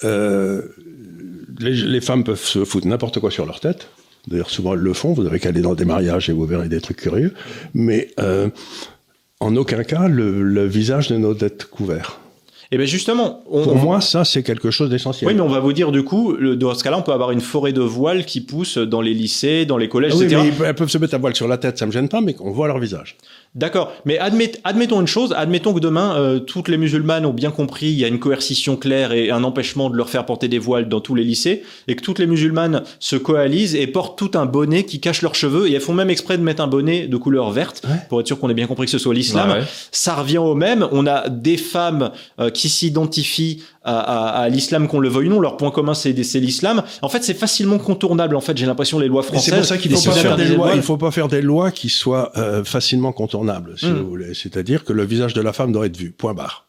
euh, 0.04 0.62
les, 1.58 1.72
les 1.72 2.00
femmes 2.00 2.24
peuvent 2.24 2.42
se 2.42 2.64
foutre 2.64 2.86
n'importe 2.86 3.20
quoi 3.20 3.30
sur 3.30 3.44
leur 3.44 3.60
tête. 3.60 3.88
D'ailleurs, 4.26 4.50
souvent 4.50 4.74
elles 4.74 4.80
le 4.80 4.92
font. 4.92 5.12
Vous 5.12 5.26
avez 5.26 5.38
qu'à 5.38 5.50
aller 5.50 5.60
dans 5.60 5.74
des 5.74 5.84
mariages 5.84 6.28
et 6.28 6.32
vous 6.32 6.46
verrez 6.46 6.68
des 6.68 6.80
trucs 6.80 6.96
curieux. 6.96 7.32
Mais 7.74 8.08
euh, 8.18 8.48
en 9.40 9.56
aucun 9.56 9.84
cas, 9.84 10.08
le, 10.08 10.66
visage 10.66 11.10
ne 11.10 11.18
doit 11.18 11.46
être 11.46 11.68
couvert. 11.70 12.20
Et 12.64 12.74
eh 12.74 12.78
bien 12.78 12.86
justement, 12.86 13.44
pour 13.48 13.76
moi, 13.76 14.00
ça 14.00 14.24
c'est 14.24 14.42
quelque 14.42 14.72
chose 14.72 14.90
d'essentiel. 14.90 15.28
Oui, 15.28 15.34
mais 15.34 15.40
on 15.40 15.48
va 15.48 15.60
vous 15.60 15.72
dire 15.72 15.92
du 15.92 16.02
coup, 16.02 16.36
dans 16.56 16.74
ce 16.74 16.82
cas-là, 16.82 16.98
on 16.98 17.02
peut 17.02 17.12
avoir 17.12 17.30
une 17.30 17.40
forêt 17.40 17.72
de 17.72 17.80
voiles 17.80 18.24
qui 18.24 18.40
pousse 18.40 18.76
dans 18.76 19.00
les 19.00 19.14
lycées, 19.14 19.66
dans 19.66 19.76
les 19.76 19.88
collèges, 19.88 20.14
ah 20.16 20.24
etc. 20.24 20.50
elles 20.64 20.74
peuvent 20.74 20.90
se 20.90 20.98
mettre 20.98 21.14
à 21.14 21.18
voile 21.18 21.36
sur 21.36 21.46
la 21.46 21.58
tête, 21.58 21.78
ça 21.78 21.86
me 21.86 21.92
gêne 21.92 22.08
pas, 22.08 22.20
mais 22.20 22.34
qu'on 22.34 22.50
voit 22.50 22.66
leur 22.66 22.80
visage. 22.80 23.18
D'accord, 23.54 23.92
mais 24.04 24.18
admettons 24.18 25.00
une 25.00 25.06
chose, 25.06 25.32
admettons 25.34 25.72
que 25.72 25.80
demain, 25.80 26.16
euh, 26.16 26.40
toutes 26.40 26.68
les 26.68 26.76
musulmanes 26.76 27.24
ont 27.24 27.32
bien 27.32 27.50
compris, 27.50 27.86
il 27.86 27.98
y 27.98 28.04
a 28.04 28.08
une 28.08 28.18
coercition 28.18 28.76
claire 28.76 29.12
et 29.12 29.30
un 29.30 29.44
empêchement 29.44 29.88
de 29.88 29.96
leur 29.96 30.10
faire 30.10 30.26
porter 30.26 30.48
des 30.48 30.58
voiles 30.58 30.90
dans 30.90 31.00
tous 31.00 31.14
les 31.14 31.24
lycées, 31.24 31.62
et 31.88 31.96
que 31.96 32.02
toutes 32.02 32.18
les 32.18 32.26
musulmanes 32.26 32.82
se 33.00 33.16
coalisent 33.16 33.74
et 33.74 33.86
portent 33.86 34.18
tout 34.18 34.32
un 34.34 34.44
bonnet 34.44 34.84
qui 34.84 35.00
cache 35.00 35.22
leurs 35.22 35.34
cheveux, 35.34 35.68
et 35.68 35.72
elles 35.72 35.80
font 35.80 35.94
même 35.94 36.10
exprès 36.10 36.36
de 36.36 36.42
mettre 36.42 36.62
un 36.62 36.66
bonnet 36.66 37.06
de 37.06 37.16
couleur 37.16 37.50
verte, 37.50 37.82
pour 38.10 38.20
être 38.20 38.26
sûr 38.26 38.38
qu'on 38.38 38.50
ait 38.50 38.54
bien 38.54 38.66
compris 38.66 38.86
que 38.86 38.92
ce 38.92 38.98
soit 38.98 39.14
l'islam. 39.14 39.64
Ça 39.90 40.14
revient 40.16 40.38
au 40.38 40.54
même, 40.54 40.86
on 40.92 41.06
a 41.06 41.30
des 41.30 41.56
femmes 41.56 42.10
euh, 42.38 42.50
qui 42.50 42.68
s'identifient 42.68 43.62
à, 43.86 44.48
l'islam 44.48 44.88
qu'on 44.88 45.00
le 45.00 45.08
veuille 45.08 45.28
ou 45.28 45.30
non. 45.30 45.40
Leur 45.40 45.56
point 45.56 45.70
commun, 45.70 45.94
c'est 45.94 46.12
l'islam. 46.12 46.82
En 47.02 47.08
fait, 47.08 47.22
c'est 47.22 47.34
facilement 47.34 47.78
contournable. 47.78 48.36
En 48.36 48.40
fait, 48.40 48.56
j'ai 48.56 48.66
l'impression 48.66 48.98
les 48.98 49.08
lois 49.08 49.22
françaises. 49.22 49.44
C'est 49.44 49.56
pour 49.56 49.64
ça 49.64 49.78
qu'il 49.78 49.96
faut 49.96 50.10
pas 50.10 50.16
faire 50.16 50.36
des 50.36 50.48
lois. 50.48 50.72
Il 50.74 50.82
faut 50.82 50.96
pas 50.96 51.10
faire 51.10 51.28
des 51.28 51.42
lois 51.42 51.70
qui 51.70 51.88
soient 51.88 52.32
euh, 52.36 52.64
facilement 52.64 53.12
contournables, 53.12 53.74
si 53.78 53.86
hmm. 53.86 53.94
vous 53.94 54.08
voulez. 54.08 54.34
C'est-à-dire 54.34 54.84
que 54.84 54.92
le 54.92 55.04
visage 55.04 55.34
de 55.34 55.40
la 55.40 55.52
femme 55.52 55.72
doit 55.72 55.86
être 55.86 55.96
vu. 55.96 56.10
Point 56.10 56.34
barre. 56.34 56.66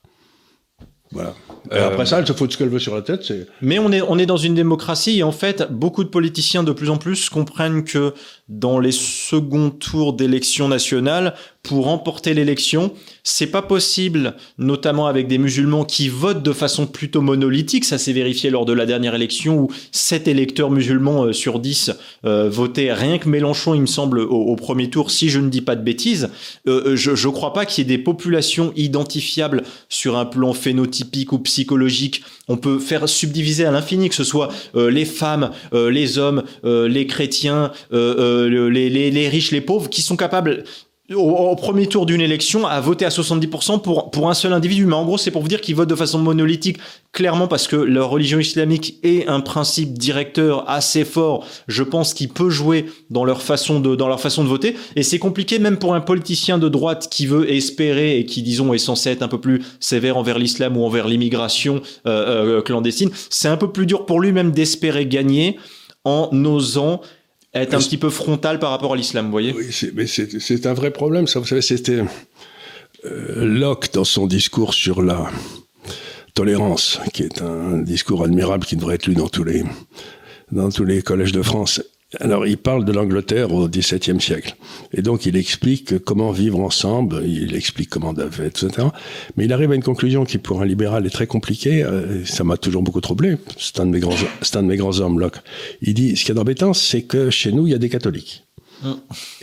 Voilà. 1.11 1.33
Et 1.71 1.77
après 1.77 2.05
ça, 2.05 2.19
elle 2.19 2.27
se 2.27 2.33
fout 2.33 2.51
ce 2.51 2.57
qu'elle 2.57 2.69
veut 2.69 2.79
sur 2.79 2.95
la 2.95 3.01
tête. 3.01 3.31
Mais 3.61 3.79
on 3.79 3.91
est, 3.91 4.01
on 4.01 4.17
est 4.17 4.25
dans 4.25 4.37
une 4.37 4.55
démocratie 4.55 5.19
et 5.19 5.23
en 5.23 5.31
fait, 5.31 5.71
beaucoup 5.71 6.03
de 6.03 6.09
politiciens 6.09 6.63
de 6.63 6.71
plus 6.71 6.89
en 6.89 6.97
plus 6.97 7.29
comprennent 7.29 7.83
que 7.83 8.13
dans 8.49 8.79
les 8.79 8.91
seconds 8.91 9.69
tours 9.69 10.13
d'élections 10.13 10.67
nationales, 10.67 11.33
pour 11.67 11.85
remporter 11.85 12.33
l'élection, 12.33 12.93
c'est 13.23 13.47
pas 13.47 13.61
possible, 13.61 14.35
notamment 14.57 15.07
avec 15.07 15.27
des 15.27 15.37
musulmans 15.37 15.83
qui 15.83 16.07
votent 16.07 16.41
de 16.41 16.53
façon 16.53 16.87
plutôt 16.87 17.21
monolithique. 17.21 17.83
Ça 17.83 17.97
s'est 17.97 18.13
vérifié 18.13 18.49
lors 18.49 18.65
de 18.65 18.73
la 18.73 18.85
dernière 18.85 19.15
élection 19.15 19.57
où 19.59 19.67
7 19.91 20.29
électeurs 20.29 20.71
musulmans 20.71 21.25
euh, 21.25 21.33
sur 21.33 21.59
10 21.59 21.91
euh, 22.25 22.49
votaient 22.49 22.93
rien 22.93 23.17
que 23.17 23.27
Mélenchon, 23.27 23.73
il 23.73 23.81
me 23.81 23.85
semble, 23.85 24.19
au, 24.21 24.55
premier 24.55 24.89
tour, 24.89 25.11
si 25.11 25.29
je 25.29 25.39
ne 25.39 25.49
dis 25.49 25.61
pas 25.61 25.75
de 25.75 25.83
bêtises. 25.83 26.29
Euh, 26.67 26.95
je, 26.95 27.15
je 27.15 27.27
crois 27.27 27.51
pas 27.51 27.65
qu'il 27.65 27.85
y 27.85 27.93
ait 27.93 27.97
des 27.97 28.01
populations 28.01 28.71
identifiables 28.77 29.63
sur 29.89 30.17
un 30.17 30.25
plan 30.25 30.53
phénotypique 30.53 31.33
ou 31.33 31.39
psychologique. 31.39 32.23
On 32.47 32.55
peut 32.55 32.79
faire 32.79 33.09
subdiviser 33.09 33.65
à 33.65 33.71
l'infini, 33.71 34.07
que 34.07 34.15
ce 34.15 34.23
soit 34.23 34.49
les 34.73 35.03
femmes, 35.03 35.51
les 35.73 36.17
hommes, 36.17 36.43
les 36.63 37.05
chrétiens, 37.05 37.73
les, 38.45 38.89
les, 38.89 39.29
riches, 39.29 39.51
les 39.51 39.61
pauvres, 39.61 39.89
qui 39.89 40.01
sont 40.01 40.15
capables 40.15 40.63
au, 41.15 41.55
premier 41.55 41.87
tour 41.87 42.05
d'une 42.05 42.19
élection 42.19 42.67
à 42.67 42.81
voter 42.81 43.05
à 43.05 43.09
70% 43.09 43.81
pour, 43.81 44.11
pour 44.11 44.29
un 44.29 44.33
seul 44.33 44.51
individu. 44.51 44.85
Mais 44.85 44.95
en 44.95 45.05
gros, 45.05 45.17
c'est 45.17 45.31
pour 45.31 45.41
vous 45.41 45.47
dire 45.47 45.61
qu'ils 45.61 45.75
votent 45.75 45.89
de 45.89 45.95
façon 45.95 46.19
monolithique, 46.19 46.79
clairement 47.13 47.47
parce 47.47 47.67
que 47.67 47.77
leur 47.77 48.09
religion 48.09 48.39
islamique 48.39 48.99
est 49.03 49.27
un 49.27 49.39
principe 49.39 49.93
directeur 49.93 50.69
assez 50.69 51.05
fort, 51.05 51.45
je 51.67 51.83
pense, 51.83 52.13
qui 52.13 52.27
peut 52.27 52.49
jouer 52.49 52.87
dans 53.09 53.23
leur 53.23 53.41
façon 53.41 53.79
de, 53.79 53.95
dans 53.95 54.09
leur 54.09 54.19
façon 54.19 54.43
de 54.43 54.49
voter. 54.49 54.75
Et 54.95 55.03
c'est 55.03 55.19
compliqué 55.19 55.59
même 55.59 55.77
pour 55.77 55.95
un 55.95 56.01
politicien 56.01 56.57
de 56.57 56.67
droite 56.67 57.07
qui 57.09 57.25
veut 57.25 57.49
espérer 57.49 58.19
et 58.19 58.25
qui, 58.25 58.41
disons, 58.41 58.73
est 58.73 58.77
censé 58.77 59.09
être 59.11 59.23
un 59.23 59.29
peu 59.29 59.39
plus 59.39 59.63
sévère 59.79 60.17
envers 60.17 60.39
l'islam 60.39 60.75
ou 60.75 60.83
envers 60.83 61.07
l'immigration 61.07 61.81
euh, 62.05 62.57
euh, 62.57 62.61
clandestine. 62.61 63.11
C'est 63.29 63.47
un 63.47 63.57
peu 63.57 63.71
plus 63.71 63.85
dur 63.85 64.05
pour 64.05 64.19
lui 64.19 64.33
même 64.33 64.51
d'espérer 64.51 65.05
gagner 65.05 65.57
en 66.03 66.29
osant 66.45 67.01
être 67.53 67.73
un 67.73 67.79
petit 67.79 67.97
peu 67.97 68.09
frontal 68.09 68.59
par 68.59 68.71
rapport 68.71 68.93
à 68.93 68.95
l'islam, 68.95 69.25
vous 69.25 69.31
voyez 69.31 69.53
Oui, 69.53 69.69
mais 69.95 70.07
c'est 70.07 70.65
un 70.65 70.73
vrai 70.73 70.91
problème. 70.91 71.27
Ça, 71.27 71.39
vous 71.39 71.45
savez, 71.45 71.61
c'était 71.61 72.03
euh, 73.05 73.45
Locke 73.45 73.93
dans 73.93 74.03
son 74.03 74.27
discours 74.27 74.73
sur 74.73 75.01
la 75.01 75.29
tolérance, 76.33 76.99
qui 77.13 77.23
est 77.23 77.41
un 77.41 77.79
discours 77.79 78.23
admirable 78.23 78.65
qui 78.65 78.75
devrait 78.75 78.95
être 78.95 79.07
lu 79.07 79.15
dans 79.15 79.29
tous 79.29 79.43
les 79.43 79.63
dans 80.51 80.69
tous 80.69 80.85
les 80.85 81.01
collèges 81.01 81.31
de 81.31 81.41
France. 81.41 81.81
Alors, 82.21 82.47
il 82.47 82.57
parle 82.57 82.85
de 82.85 82.93
l'Angleterre 82.93 83.51
au 83.51 83.67
XVIIe 83.67 84.21
siècle. 84.21 84.55
Et 84.93 85.01
donc, 85.01 85.25
il 85.25 85.35
explique 85.35 85.99
comment 85.99 86.31
vivre 86.31 86.57
ensemble, 86.61 87.21
il 87.25 87.53
explique 87.53 87.89
comment 87.89 88.13
d'être, 88.13 88.39
etc. 88.39 88.87
Mais 89.35 89.43
il 89.43 89.51
arrive 89.51 89.71
à 89.71 89.75
une 89.75 89.83
conclusion 89.83 90.23
qui, 90.23 90.37
pour 90.37 90.61
un 90.61 90.65
libéral, 90.65 91.05
est 91.05 91.09
très 91.09 91.27
compliquée. 91.27 91.83
Euh, 91.83 92.23
ça 92.23 92.45
m'a 92.45 92.55
toujours 92.55 92.81
beaucoup 92.81 93.01
troublé. 93.01 93.35
C'est 93.57 93.81
un 93.81 93.85
de 93.85 93.91
mes 93.91 93.99
grands, 93.99 94.15
c'est 94.41 94.55
un 94.55 94.63
de 94.63 94.69
mes 94.69 94.77
grands 94.77 94.97
hommes, 95.01 95.19
Locke. 95.19 95.39
Il 95.81 95.95
dit, 95.95 96.15
ce 96.15 96.23
qui 96.23 96.31
est 96.31 96.39
embêtant, 96.39 96.73
c'est 96.73 97.01
que 97.01 97.29
chez 97.29 97.51
nous, 97.51 97.67
il 97.67 97.71
y 97.71 97.75
a 97.75 97.77
des 97.77 97.89
catholiques. 97.89 98.45
Mm. 98.83 98.91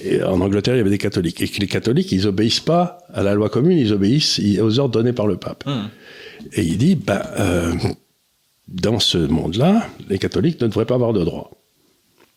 Et 0.03 0.23
en 0.23 0.41
Angleterre, 0.41 0.75
il 0.75 0.79
y 0.79 0.81
avait 0.81 0.89
des 0.89 0.97
catholiques. 0.97 1.43
Et 1.43 1.49
que 1.49 1.61
les 1.61 1.67
catholiques, 1.67 2.13
ils 2.13 2.27
obéissent 2.27 2.61
pas 2.61 2.99
à 3.13 3.23
la 3.23 3.35
loi 3.35 3.51
commune, 3.51 3.77
ils 3.77 3.93
obéissent 3.93 4.41
aux 4.63 4.79
ordres 4.79 4.95
donnés 4.95 5.13
par 5.13 5.27
le 5.27 5.37
pape. 5.37 5.65
Mm. 5.67 5.91
Et 6.55 6.63
il 6.63 6.79
dit, 6.79 6.95
ben, 6.95 7.21
euh, 7.39 7.75
dans 8.69 9.01
ce 9.01 9.19
monde-là, 9.19 9.87
les 10.09 10.19
catholiques 10.19 10.63
ne 10.63 10.67
devraient 10.67 10.87
pas 10.87 10.95
avoir 10.95 11.13
de 11.13 11.23
droit. 11.23 11.51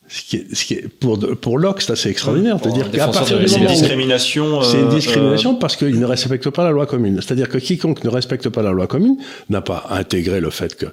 Ce 0.10 0.24
qui 0.24 0.38
est, 0.38 0.56
ce 0.56 0.66
qui 0.66 0.74
est, 0.76 0.88
pour, 0.88 1.20
pour 1.20 1.58
Locke, 1.58 1.82
c'est 1.82 1.92
assez 1.92 2.10
extraordinaire. 2.10 2.58
C'est-à-dire 2.62 2.90
qu'à 2.92 3.08
partir 3.08 3.40
du 3.40 3.46
moment 3.46 3.66
discrimination, 3.66 4.62
c'est 4.64 4.78
une 4.80 4.88
euh, 4.88 4.96
discrimination 4.96 5.56
parce 5.56 5.76
qu'il 5.76 6.00
ne 6.00 6.06
respecte 6.06 6.50
pas 6.50 6.64
la 6.64 6.72
loi 6.72 6.86
commune. 6.86 7.20
C'est-à-dire 7.22 7.50
que 7.50 7.58
quiconque 7.58 8.04
ne 8.04 8.10
respecte 8.10 8.48
pas 8.50 8.62
la 8.62 8.72
loi 8.72 8.88
commune 8.88 9.18
n'a 9.50 9.62
pas 9.62 9.86
intégré 9.90 10.40
le 10.40 10.50
fait 10.50 10.76
que 10.76 10.86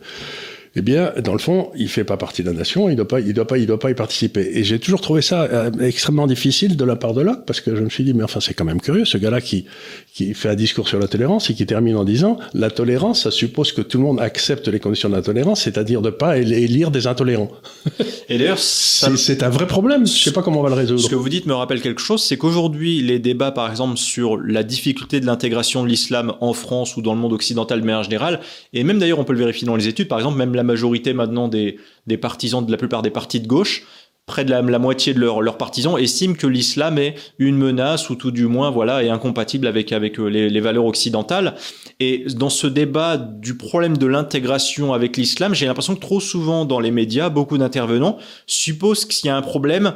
eh 0.77 0.83
bien, 0.83 1.12
dans 1.22 1.33
le 1.33 1.39
fond, 1.39 1.70
il 1.77 1.89
fait 1.89 2.03
pas 2.03 2.16
partie 2.16 2.43
de 2.43 2.51
la 2.51 2.57
nation, 2.57 2.89
il 2.89 2.97
doit 2.97 3.07
pas, 3.07 3.20
il 3.20 3.33
doit 3.33 3.47
pas, 3.47 3.59
il 3.59 3.66
doit 3.66 3.79
pas 3.79 3.91
y 3.91 3.95
participer. 3.95 4.59
Et 4.59 4.64
j'ai 4.64 4.81
toujours 4.81 5.01
trouvé 5.01 5.22
ça 5.22 5.43
euh, 5.43 5.70
extrêmement 5.81 6.27
difficile 6.27 6.77
de 6.77 6.85
la 6.85 6.97
part 6.97 7.14
de 7.14 7.22
Locke, 7.22 7.47
parce 7.47 7.61
que 7.61 7.77
je 7.77 7.81
me 7.81 7.89
suis 7.89 8.03
dit, 8.03 8.12
mais 8.12 8.25
enfin, 8.25 8.41
c'est 8.41 8.55
quand 8.55 8.64
même 8.64 8.81
curieux, 8.81 9.05
ce 9.05 9.16
gars-là 9.16 9.41
qui, 9.41 9.66
qui 10.12 10.35
fait 10.35 10.49
un 10.49 10.57
discours 10.57 10.89
sur 10.89 10.99
la 10.99 11.07
tolérance 11.07 11.49
et 11.51 11.55
qui 11.55 11.64
termine 11.64 11.95
en 11.95 12.05
disant, 12.05 12.39
la 12.55 12.70
tolérance, 12.70 13.22
ça 13.22 13.31
suppose 13.31 13.70
que 13.70 13.83
tout 13.83 13.99
le 13.99 14.05
monde 14.05 14.20
accepte 14.20 14.66
les 14.66 14.81
conditions 14.81 15.09
de 15.09 15.14
la 15.14 15.22
tolérance, 15.22 15.62
c'est-à-dire 15.62 16.03
de 16.03 16.11
pas 16.11 16.39
élire 16.39 16.91
des 16.91 17.07
intolérants. 17.07 17.53
Et 18.29 18.39
d'ailleurs, 18.39 18.59
c'est 18.59 19.43
un 19.45 19.51
vrai 19.51 19.68
problème. 19.68 20.07
Je 20.07 20.12
sais 20.12 20.33
pas 20.33 20.43
comment 20.43 20.59
on 20.61 20.62
va 20.64 20.70
le 20.70 20.75
résoudre. 20.75 21.01
Ce 21.01 21.09
que 21.09 21.14
vous 21.14 21.29
dites 21.29 21.47
me 21.47 21.55
rappelle 21.55 21.81
quelque 21.81 22.01
chose, 22.01 22.22
c'est 22.22 22.37
qu'aujourd'hui, 22.37 23.01
les 23.01 23.20
débats, 23.20 23.53
par 23.53 23.70
exemple, 23.70 23.97
sur 23.97 24.39
la 24.39 24.64
difficulté 24.64 25.20
de 25.20 25.27
l'intégration 25.27 25.85
de 25.85 25.89
l'islam 25.89 26.35
en 26.41 26.53
France 26.53 26.97
ou 26.97 27.03
dans 27.03 27.14
le 27.14 27.20
monde 27.20 27.33
occidental 27.33 27.81
de 27.81 27.87
manière 27.87 28.03
générale, 28.03 28.41
et 28.72 28.83
même 28.83 28.99
d'ailleurs, 28.99 29.20
on 29.20 29.25
peut 29.25 29.35
le 29.35 29.39
vérifier 29.39 29.66
dans 29.66 29.77
les 29.77 29.87
études, 29.87 30.09
par 30.09 30.18
exemple, 30.18 30.37
même 30.37 30.55
la 30.55 30.64
majorité 30.65 31.12
maintenant 31.15 31.49
des, 31.49 31.79
des 32.07 32.17
partisans 32.17 32.65
de 32.65 32.71
la 32.71 32.77
plupart 32.77 33.03
des 33.03 33.11
partis 33.11 33.41
de 33.41 33.47
gauche, 33.47 33.85
près 34.27 34.45
de 34.45 34.51
la, 34.51 34.79
moitié 34.79 35.12
de 35.12 35.21
leurs 35.21 35.59
partisans 35.59 35.99
estiment 35.99 36.35
que 36.35 36.47
l'islam 36.47 36.97
est 36.97 37.15
une 37.39 37.57
menace 37.57 38.09
ou 38.09 38.15
tout 38.15 38.31
du 38.31 38.47
moins 38.47 38.71
voilà 38.71 39.05
est 39.05 39.11
incompatible 39.11 39.67
avec 39.67 39.93
avec 39.93 40.19
euh, 40.19 40.29
les, 40.29 40.49
les 40.49 40.61
valeurs 40.61 40.87
occidentales. 40.87 41.57
Et 42.01 42.25
dans 42.35 42.49
ce 42.49 42.67
débat 42.67 43.19
du 43.19 43.57
problème 43.57 43.99
de 43.99 44.07
l'intégration 44.07 44.95
avec 44.95 45.19
l'islam 45.19 45.55
j'ai 45.55 45.67
l'impression 45.67 45.95
que 45.95 46.01
trop 46.01 46.21
souvent 46.21 46.65
dans 46.65 46.81
les 46.81 46.91
médias 46.91 47.29
beaucoup 47.29 47.59
d'intervenants 47.59 48.17
supposent 48.47 49.05
qu'il 49.05 49.29
y 49.29 49.31
a 49.31 49.37
un 49.37 49.43
problème 49.43 49.95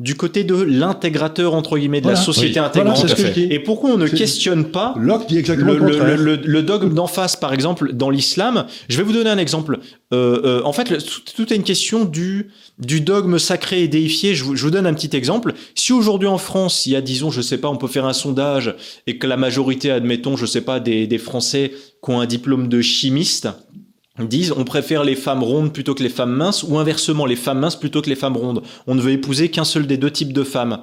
du 0.00 0.14
côté 0.14 0.44
de 0.44 0.54
l'intégrateur 0.54 1.52
entre 1.52 1.76
guillemets 1.76 2.00
de 2.00 2.08
la 2.08 2.16
société 2.16 2.58
intégrante. 2.58 3.04
et 3.36 3.58
pourquoi 3.58 3.90
on 3.90 3.98
ne 3.98 4.08
questionne 4.08 4.64
pas 4.64 4.94
le, 4.96 6.60
dogme 6.62 6.94
d'en 6.94 7.06
face, 7.06 7.36
par 7.36 7.52
exemple, 7.52 7.92
dans 7.92 8.08
l'islam? 8.08 8.64
Je 8.88 8.96
vais 8.96 9.02
vous 9.02 9.12
donner 9.12 9.28
un 9.28 9.36
exemple. 9.36 9.78
Euh, 10.12 10.40
euh, 10.44 10.62
en 10.64 10.72
fait, 10.72 10.96
tout, 11.36 11.52
est 11.52 11.56
une 11.56 11.62
question 11.62 12.04
du 12.06 12.50
du 12.78 13.02
dogme 13.02 13.38
sacré 13.38 13.82
et 13.82 13.88
déifié. 13.88 14.34
Je 14.34 14.42
vous, 14.42 14.70
donne 14.70 14.86
un 14.86 14.94
petit 14.94 15.14
exemple. 15.14 15.52
Si 15.74 15.92
aujourd'hui 15.92 16.28
en 16.28 16.38
France, 16.38 16.86
il 16.86 16.92
y 16.92 16.96
a, 16.96 17.02
disons, 17.02 17.30
je 17.30 17.42
sais 17.42 17.58
pas, 17.58 17.68
on 17.68 17.76
peut 17.76 17.86
faire 17.86 18.06
un 18.06 18.14
sondage 18.14 18.74
et 19.06 19.18
que 19.18 19.26
la 19.26 19.36
majorité, 19.36 19.90
admettons, 19.90 20.36
je 20.38 20.46
sais 20.46 20.62
pas, 20.62 20.80
des, 20.80 21.06
des 21.06 21.18
Français 21.18 21.72
qui 22.02 22.10
ont 22.10 22.20
un 22.20 22.26
diplôme 22.26 22.68
de 22.68 22.80
chimiste, 22.80 23.48
disent 24.26 24.52
on 24.56 24.64
préfère 24.64 25.04
les 25.04 25.16
femmes 25.16 25.42
rondes 25.42 25.72
plutôt 25.72 25.94
que 25.94 26.02
les 26.02 26.08
femmes 26.08 26.34
minces 26.34 26.62
ou 26.62 26.78
inversement 26.78 27.26
les 27.26 27.36
femmes 27.36 27.60
minces 27.60 27.76
plutôt 27.76 28.02
que 28.02 28.08
les 28.08 28.16
femmes 28.16 28.36
rondes. 28.36 28.62
On 28.86 28.94
ne 28.94 29.00
veut 29.00 29.12
épouser 29.12 29.50
qu'un 29.50 29.64
seul 29.64 29.86
des 29.86 29.96
deux 29.96 30.10
types 30.10 30.32
de 30.32 30.44
femmes. 30.44 30.82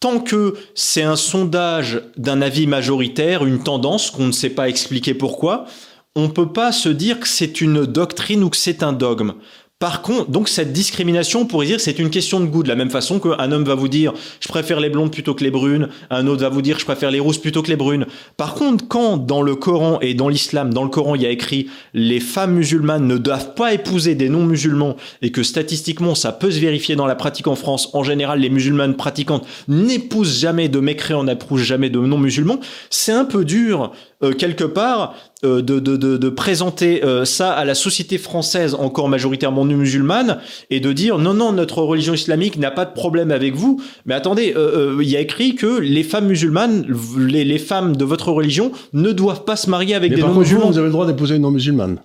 Tant 0.00 0.18
que 0.18 0.54
c'est 0.74 1.02
un 1.02 1.16
sondage 1.16 2.02
d'un 2.16 2.42
avis 2.42 2.66
majoritaire, 2.66 3.44
une 3.44 3.62
tendance 3.62 4.10
qu'on 4.10 4.26
ne 4.26 4.32
sait 4.32 4.50
pas 4.50 4.68
expliquer 4.68 5.14
pourquoi, 5.14 5.66
on 6.14 6.22
ne 6.22 6.32
peut 6.32 6.52
pas 6.52 6.72
se 6.72 6.88
dire 6.88 7.20
que 7.20 7.28
c'est 7.28 7.60
une 7.60 7.86
doctrine 7.86 8.42
ou 8.42 8.50
que 8.50 8.56
c'est 8.56 8.82
un 8.82 8.92
dogme. 8.92 9.34
Par 9.82 10.00
contre, 10.00 10.30
donc 10.30 10.48
cette 10.48 10.72
discrimination, 10.72 11.40
on 11.40 11.44
pourrait 11.44 11.66
dire 11.66 11.80
c'est 11.80 11.98
une 11.98 12.10
question 12.10 12.38
de 12.38 12.44
goût. 12.44 12.62
De 12.62 12.68
la 12.68 12.76
même 12.76 12.88
façon 12.88 13.18
qu'un 13.18 13.50
homme 13.50 13.64
va 13.64 13.74
vous 13.74 13.88
dire 13.88 14.12
je 14.38 14.46
préfère 14.46 14.78
les 14.78 14.88
blondes 14.88 15.10
plutôt 15.10 15.34
que 15.34 15.42
les 15.42 15.50
brunes, 15.50 15.88
un 16.08 16.28
autre 16.28 16.42
va 16.42 16.50
vous 16.50 16.62
dire 16.62 16.78
je 16.78 16.84
préfère 16.84 17.10
les 17.10 17.18
rousses 17.18 17.38
plutôt 17.38 17.62
que 17.62 17.68
les 17.68 17.74
brunes. 17.74 18.06
Par 18.36 18.54
contre, 18.54 18.86
quand 18.86 19.16
dans 19.16 19.42
le 19.42 19.56
Coran 19.56 19.98
et 20.00 20.14
dans 20.14 20.28
l'islam, 20.28 20.72
dans 20.72 20.84
le 20.84 20.88
Coran, 20.88 21.16
il 21.16 21.22
y 21.22 21.26
a 21.26 21.30
écrit 21.30 21.68
les 21.94 22.20
femmes 22.20 22.52
musulmanes 22.52 23.08
ne 23.08 23.16
doivent 23.16 23.54
pas 23.54 23.74
épouser 23.74 24.14
des 24.14 24.28
non-musulmans 24.28 24.94
et 25.20 25.32
que 25.32 25.42
statistiquement 25.42 26.14
ça 26.14 26.30
peut 26.30 26.52
se 26.52 26.60
vérifier 26.60 26.94
dans 26.94 27.06
la 27.06 27.16
pratique 27.16 27.48
en 27.48 27.56
France, 27.56 27.90
en 27.92 28.04
général 28.04 28.38
les 28.38 28.50
musulmanes 28.50 28.94
pratiquantes 28.94 29.44
n'épousent 29.66 30.38
jamais 30.38 30.68
de 30.68 30.78
mécréants, 30.78 31.24
n'épousent 31.24 31.62
jamais 31.62 31.90
de 31.90 31.98
non-musulmans, 31.98 32.60
c'est 32.88 33.10
un 33.10 33.24
peu 33.24 33.44
dur 33.44 33.90
euh, 34.22 34.32
quelque 34.32 34.62
part 34.62 35.16
de, 35.42 35.60
de, 35.60 35.96
de, 35.96 36.16
de, 36.16 36.28
présenter 36.28 37.04
euh, 37.04 37.24
ça 37.24 37.52
à 37.52 37.64
la 37.64 37.74
société 37.74 38.18
française 38.18 38.74
encore 38.74 39.08
majoritairement 39.08 39.64
musulmane 39.64 40.38
et 40.70 40.80
de 40.80 40.92
dire 40.92 41.18
non 41.18 41.34
non 41.34 41.52
notre 41.52 41.82
religion 41.82 42.14
islamique 42.14 42.58
n'a 42.58 42.70
pas 42.70 42.84
de 42.84 42.92
problème 42.92 43.30
avec 43.30 43.54
vous. 43.54 43.80
Mais 44.06 44.14
attendez 44.14 44.54
il 45.00 45.08
y 45.08 45.16
a 45.16 45.20
écrit 45.20 45.54
que 45.54 45.80
les 45.80 46.02
femmes 46.02 46.26
musulmanes 46.26 46.86
les, 47.18 47.44
les, 47.44 47.58
femmes 47.58 47.96
de 47.96 48.04
votre 48.04 48.30
religion 48.30 48.72
ne 48.92 49.12
doivent 49.12 49.44
pas 49.44 49.56
se 49.56 49.68
marier 49.68 49.94
avec 49.94 50.14
des 50.14 50.20
non 50.20 50.34
musulmans. 50.34 50.70
vous 50.70 50.78
avez 50.78 50.86
le 50.86 50.92
droit 50.92 51.06
d'épouser 51.06 51.36
une 51.36 51.42
non 51.42 51.50
musulmane 51.50 51.98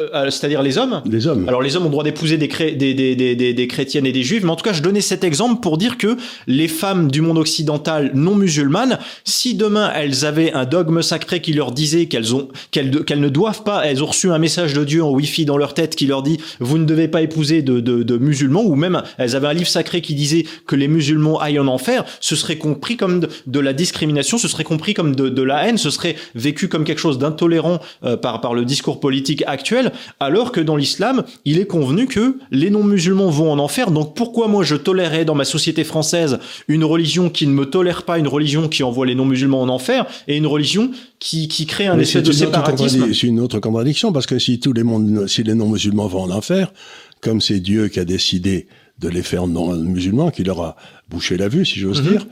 euh, 0.00 0.30
c'est-à-dire 0.30 0.62
les 0.62 0.78
hommes 0.78 1.02
Les 1.10 1.26
hommes. 1.26 1.48
Alors 1.48 1.60
les 1.60 1.74
hommes 1.74 1.82
ont 1.82 1.86
le 1.86 1.90
droit 1.90 2.04
d'épouser 2.04 2.36
des, 2.36 2.46
des, 2.46 2.94
des, 2.94 3.16
des, 3.16 3.52
des, 3.52 3.66
chrétiennes 3.66 4.06
et 4.06 4.12
des 4.12 4.22
juifs, 4.22 4.44
mais 4.44 4.50
en 4.50 4.54
tout 4.54 4.62
cas 4.62 4.72
je 4.72 4.80
donnais 4.80 5.00
cet 5.00 5.24
exemple 5.24 5.60
pour 5.60 5.76
dire 5.76 5.98
que 5.98 6.16
les 6.46 6.68
femmes 6.68 7.10
du 7.10 7.20
monde 7.20 7.36
occidental 7.36 8.12
non 8.14 8.36
musulmanes, 8.36 9.00
si 9.24 9.56
demain 9.56 9.90
elles 9.96 10.24
avaient 10.24 10.52
un 10.52 10.66
dogme 10.66 11.02
sacré 11.02 11.40
qui 11.40 11.52
leur 11.52 11.72
disait 11.72 12.06
qu'elles 12.06 12.32
ont 12.32 12.46
qu'elles 12.70 13.04
qu'elles 13.04 13.18
ne 13.18 13.28
doivent 13.28 13.64
pas, 13.64 13.86
elles 13.86 14.04
ont 14.04 14.06
reçu 14.06 14.30
un 14.30 14.38
message 14.38 14.72
de 14.72 14.84
Dieu 14.84 15.02
en 15.02 15.10
wifi 15.10 15.44
dans 15.44 15.56
leur 15.56 15.74
tête 15.74 15.96
qui 15.96 16.06
leur 16.06 16.22
dit 16.22 16.38
vous 16.60 16.78
ne 16.78 16.84
devez 16.84 17.08
pas 17.08 17.22
épouser 17.22 17.62
de, 17.62 17.80
de, 17.80 18.04
de 18.04 18.18
musulmans, 18.18 18.62
ou 18.62 18.76
même 18.76 19.02
elles 19.18 19.34
avaient 19.34 19.48
un 19.48 19.52
livre 19.52 19.68
sacré 19.68 20.00
qui 20.00 20.14
disait 20.14 20.44
que 20.68 20.76
les 20.76 20.86
musulmans 20.86 21.40
aillent 21.40 21.58
en 21.58 21.66
enfer, 21.66 22.04
ce 22.20 22.36
serait 22.36 22.58
compris 22.58 22.96
comme 22.96 23.26
de, 23.48 23.58
la 23.58 23.72
discrimination, 23.72 24.38
ce 24.38 24.46
serait 24.46 24.62
compris 24.62 24.94
comme 24.94 25.16
de, 25.16 25.28
de, 25.28 25.42
la 25.42 25.66
haine, 25.66 25.76
ce 25.76 25.90
serait 25.90 26.14
vécu 26.36 26.68
comme 26.68 26.84
quelque 26.84 27.00
chose 27.00 27.18
d'intolérant 27.18 27.80
euh, 28.04 28.16
par, 28.16 28.40
par 28.40 28.54
le 28.54 28.64
discours 28.64 29.00
politique 29.00 29.42
actuel 29.48 29.87
alors 30.20 30.52
que 30.52 30.60
dans 30.60 30.76
l'islam, 30.76 31.24
il 31.44 31.58
est 31.58 31.66
convenu 31.66 32.06
que 32.06 32.38
les 32.50 32.70
non-musulmans 32.70 33.30
vont 33.30 33.50
en 33.52 33.58
enfer. 33.58 33.90
Donc 33.90 34.14
pourquoi 34.14 34.48
moi 34.48 34.62
je 34.64 34.76
tolérerais 34.76 35.24
dans 35.24 35.34
ma 35.34 35.44
société 35.44 35.84
française 35.84 36.38
une 36.68 36.84
religion 36.84 37.30
qui 37.30 37.46
ne 37.46 37.52
me 37.52 37.66
tolère 37.66 38.02
pas, 38.04 38.18
une 38.18 38.28
religion 38.28 38.68
qui 38.68 38.82
envoie 38.82 39.06
les 39.06 39.14
non-musulmans 39.14 39.62
en 39.62 39.68
enfer, 39.68 40.06
et 40.26 40.36
une 40.36 40.46
religion 40.46 40.90
qui, 41.18 41.48
qui 41.48 41.66
crée 41.66 41.86
un 41.86 41.98
effet 41.98 42.22
de 42.22 42.32
séparatisme? 42.32 43.12
C'est 43.12 43.26
une 43.26 43.40
autre 43.40 43.58
contradiction, 43.60 44.12
parce 44.12 44.26
que 44.26 44.38
si 44.38 44.60
tous 44.60 44.72
les, 44.72 44.84
si 45.26 45.42
les 45.42 45.54
non-musulmans 45.54 46.06
vont 46.06 46.22
en 46.22 46.30
enfer, 46.30 46.72
comme 47.20 47.40
c'est 47.40 47.60
Dieu 47.60 47.88
qui 47.88 48.00
a 48.00 48.04
décidé 48.04 48.66
de 48.98 49.08
les 49.08 49.22
faire 49.22 49.46
non-musulmans, 49.46 50.30
qui 50.30 50.44
leur 50.44 50.60
a 50.60 50.76
bouché 51.08 51.36
la 51.36 51.48
vue, 51.48 51.64
si 51.64 51.78
j'ose 51.78 52.02
mhm. 52.02 52.08
dire, 52.08 52.26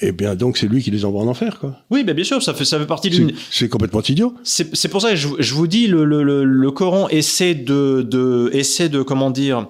eh 0.00 0.12
bien, 0.12 0.34
donc, 0.34 0.58
c'est 0.58 0.66
lui 0.66 0.82
qui 0.82 0.90
les 0.90 1.04
envoie 1.04 1.22
en 1.22 1.28
enfer, 1.28 1.58
quoi. 1.60 1.76
Oui, 1.90 2.04
bien 2.04 2.24
sûr, 2.24 2.42
ça 2.42 2.54
fait, 2.54 2.64
ça 2.64 2.78
fait 2.78 2.86
partie 2.86 3.10
d'une. 3.10 3.32
C'est 3.50 3.68
complètement 3.68 4.02
idiot. 4.02 4.34
C'est 4.42 4.88
pour 4.88 5.00
ça 5.00 5.10
que 5.10 5.16
je, 5.16 5.28
je, 5.38 5.54
vous 5.54 5.66
dis, 5.66 5.86
le, 5.86 6.04
le, 6.04 6.44
le, 6.44 6.70
Coran 6.70 7.08
essaie 7.08 7.54
de, 7.54 8.02
de, 8.02 8.50
essaie 8.52 8.88
de, 8.88 9.02
comment 9.02 9.30
dire, 9.30 9.68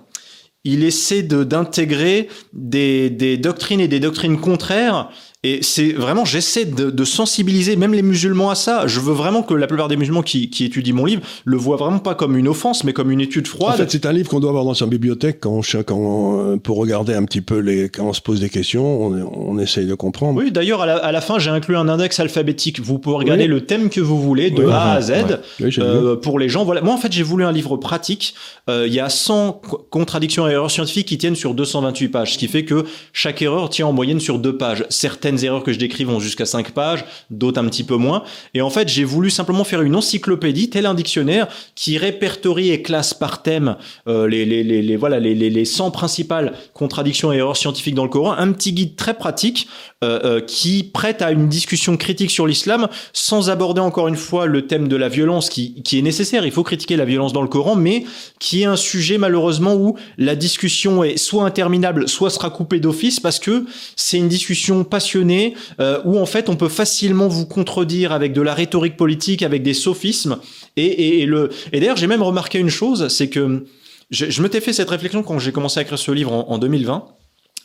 il 0.65 0.85
essaie 0.85 1.23
de 1.23 1.45
d'intégrer 1.45 2.29
des, 2.53 3.11
des 3.11 3.37
doctrines 3.37 3.81
et 3.81 3.89
des 3.89 4.01
doctrines 4.01 4.41
contraires 4.41 5.11
et 5.45 5.61
c'est 5.63 5.93
vraiment, 5.93 6.25
j'essaie 6.25 6.65
de, 6.65 6.91
de, 6.91 7.05
sensibiliser 7.05 7.77
même 7.77 7.95
les 7.95 8.03
musulmans 8.03 8.51
à 8.51 8.57
ça. 8.57 8.89
Je 8.89 8.99
veux 8.99 9.13
vraiment 9.13 9.45
que 9.45 9.55
la 9.55 9.69
plupart 9.69 9.87
des 9.87 9.97
musulmans 9.97 10.23
qui, 10.23 10.51
qui, 10.51 10.65
étudient 10.65 10.95
mon 10.95 11.05
livre 11.05 11.23
le 11.45 11.57
voient 11.57 11.77
vraiment 11.77 12.01
pas 12.01 12.17
comme 12.17 12.37
une 12.37 12.49
offense, 12.49 12.83
mais 12.83 12.93
comme 12.93 13.13
une 13.13 13.21
étude 13.21 13.47
froide. 13.47 13.75
En 13.75 13.77
fait, 13.77 13.89
c'est 13.89 14.05
un 14.05 14.13
livre 14.13 14.29
qu'on 14.29 14.41
doit 14.41 14.51
avoir 14.51 14.65
dans 14.65 14.75
sa 14.75 14.87
bibliothèque 14.87 15.39
quand, 15.39 15.61
quand, 15.87 16.59
pour 16.59 16.79
regarder 16.79 17.15
un 17.15 17.25
petit 17.25 17.41
peu 17.41 17.59
les, 17.59 17.89
quand 17.89 18.07
on 18.09 18.13
se 18.13 18.21
pose 18.21 18.41
des 18.41 18.49
questions, 18.49 19.07
on, 19.07 19.53
on 19.53 19.59
essaye 19.61 19.87
de 19.87 19.95
comprendre. 19.95 20.41
Oui, 20.41 20.51
d'ailleurs, 20.51 20.83
à 20.83 20.87
la, 20.87 20.97
à 20.97 21.13
la 21.13 21.21
fin, 21.21 21.39
j'ai 21.39 21.51
inclus 21.51 21.77
un 21.77 21.89
index 21.89 22.19
alphabétique. 22.19 22.81
Vous 22.81 22.99
pouvez 22.99 23.15
regarder 23.15 23.47
le 23.47 23.61
thème 23.61 23.91
que 23.91 24.01
vous 24.01 24.21
voulez, 24.21 24.51
de 24.51 24.67
A 24.67 24.95
à 24.95 25.01
Z, 25.01 25.13
euh, 25.61 26.17
pour 26.17 26.41
les 26.41 26.49
gens. 26.49 26.65
Voilà. 26.65 26.81
Moi, 26.81 26.95
en 26.95 26.99
fait, 26.99 27.13
j'ai 27.13 27.23
voulu 27.23 27.45
un 27.45 27.53
livre 27.53 27.77
pratique. 27.77 28.35
Euh, 28.69 28.89
il 28.89 28.93
y 28.93 28.99
a 28.99 29.09
100 29.09 29.63
contradictions 29.89 30.49
et 30.49 30.51
erreurs 30.51 30.73
scientifiques 30.73 31.07
qui 31.07 31.17
tiennent 31.17 31.37
sur 31.37 31.55
228 31.55 32.09
pages, 32.09 32.33
ce 32.33 32.39
qui 32.39 32.49
fait 32.49 32.65
que 32.65 32.85
chaque 33.13 33.41
erreur 33.41 33.71
tient 33.71 33.87
en 33.87 33.93
moyenne 33.93 34.19
sur 34.19 34.41
deux 34.41 34.57
pages. 34.57 34.85
Certaines 34.89 35.28
certaines 35.29 35.45
erreurs 35.45 35.63
que 35.63 35.73
je 35.73 35.79
décris 35.79 36.05
vont 36.05 36.21
jusqu'à 36.21 36.47
5 36.47 36.71
pages, 36.71 37.05
d'autres 37.31 37.61
un 37.61 37.69
petit 37.69 37.85
peu 37.85 37.97
moins. 37.97 38.23
Et 38.55 38.63
en 38.63 38.71
fait, 38.71 38.89
j'ai 38.89 39.05
voulu 39.05 39.29
simplement 39.29 39.65
faire 39.65 39.83
une 39.83 39.95
encyclopédie, 39.95 40.71
tel 40.71 40.87
un 40.87 40.95
dictionnaire, 40.95 41.49
qui 41.75 41.99
répertorie 41.99 42.71
et 42.71 42.81
classe 42.81 43.13
par 43.13 43.43
thème 43.43 43.77
euh, 44.07 44.27
les, 44.27 44.97
voilà, 44.97 45.21
les, 45.21 45.35
les, 45.35 45.51
les 45.51 45.65
100 45.67 45.91
principales 45.91 46.55
contradictions 46.73 47.31
et 47.33 47.37
erreurs 47.37 47.59
scientifiques 47.59 47.95
dans 47.95 48.05
le 48.05 48.09
Coran. 48.09 48.33
Un 48.33 48.53
petit 48.53 48.73
guide 48.73 48.97
très 48.97 49.15
pratique 49.15 49.69
euh, 50.03 50.21
euh, 50.25 50.41
qui 50.41 50.85
prête 50.85 51.21
à 51.21 51.33
une 51.33 51.49
discussion 51.49 51.97
critique 51.97 52.31
sur 52.31 52.47
l'islam, 52.47 52.89
sans 53.13 53.51
aborder 53.51 53.81
encore 53.81 54.09
une 54.09 54.17
fois 54.17 54.47
le 54.47 54.67
thème 54.67 54.89
de 54.89 54.97
la 54.97 55.09
violence 55.09 55.51
qui, 55.51 55.83
qui 55.83 55.99
est 55.99 56.03
nécessaire. 56.03 56.47
Il 56.47 56.53
faut 56.53 56.63
critiquer 56.63 56.97
la 56.97 57.05
violence 57.05 57.33
dans 57.33 57.43
le 57.43 57.49
Coran, 57.49 57.75
mais 57.75 58.05
qui 58.39 58.63
est 58.63 58.67
un 58.67 58.77
sujet 58.77 59.19
malheureusement 59.19 59.75
où 59.75 59.99
la 60.17 60.37
discussion 60.37 61.05
est 61.05 61.19
soit 61.19 61.45
interminable, 61.45 62.09
soit 62.09 62.31
sera 62.31 62.49
coupée 62.49 62.81
d'office, 62.81 63.21
parce 63.21 63.39
que 63.39 63.67
c'est 63.97 64.17
une 64.17 64.29
discussion 64.29 64.85
euh, 65.81 66.01
où 66.05 66.19
en 66.19 66.27
fait 66.27 66.49
on 66.49 66.57
peut 66.57 66.69
facilement 66.69 67.29
vous 67.29 67.47
contredire 67.47 68.13
avec 68.13 68.33
de 68.33 68.43
la 68.43 68.55
rhétorique 68.55 68.97
politique, 68.97 69.43
avec 69.43 69.63
des 69.63 69.75
sophismes. 69.75 70.39
Et 70.77 71.27
d'ailleurs 71.73 71.97
j'ai 71.97 72.07
même 72.07 72.23
remarqué 72.23 72.59
une 72.59 72.71
chose, 72.71 73.09
c'est 73.09 73.29
que 73.29 73.65
je, 74.11 74.31
je 74.31 74.43
m'étais 74.43 74.61
fait 74.61 74.73
cette 74.73 74.91
réflexion 74.91 75.23
quand 75.23 75.39
j'ai 75.39 75.53
commencé 75.53 75.79
à 75.81 75.83
écrire 75.83 75.99
ce 75.99 76.11
livre 76.13 76.33
en, 76.33 76.59
2020. 76.59 77.07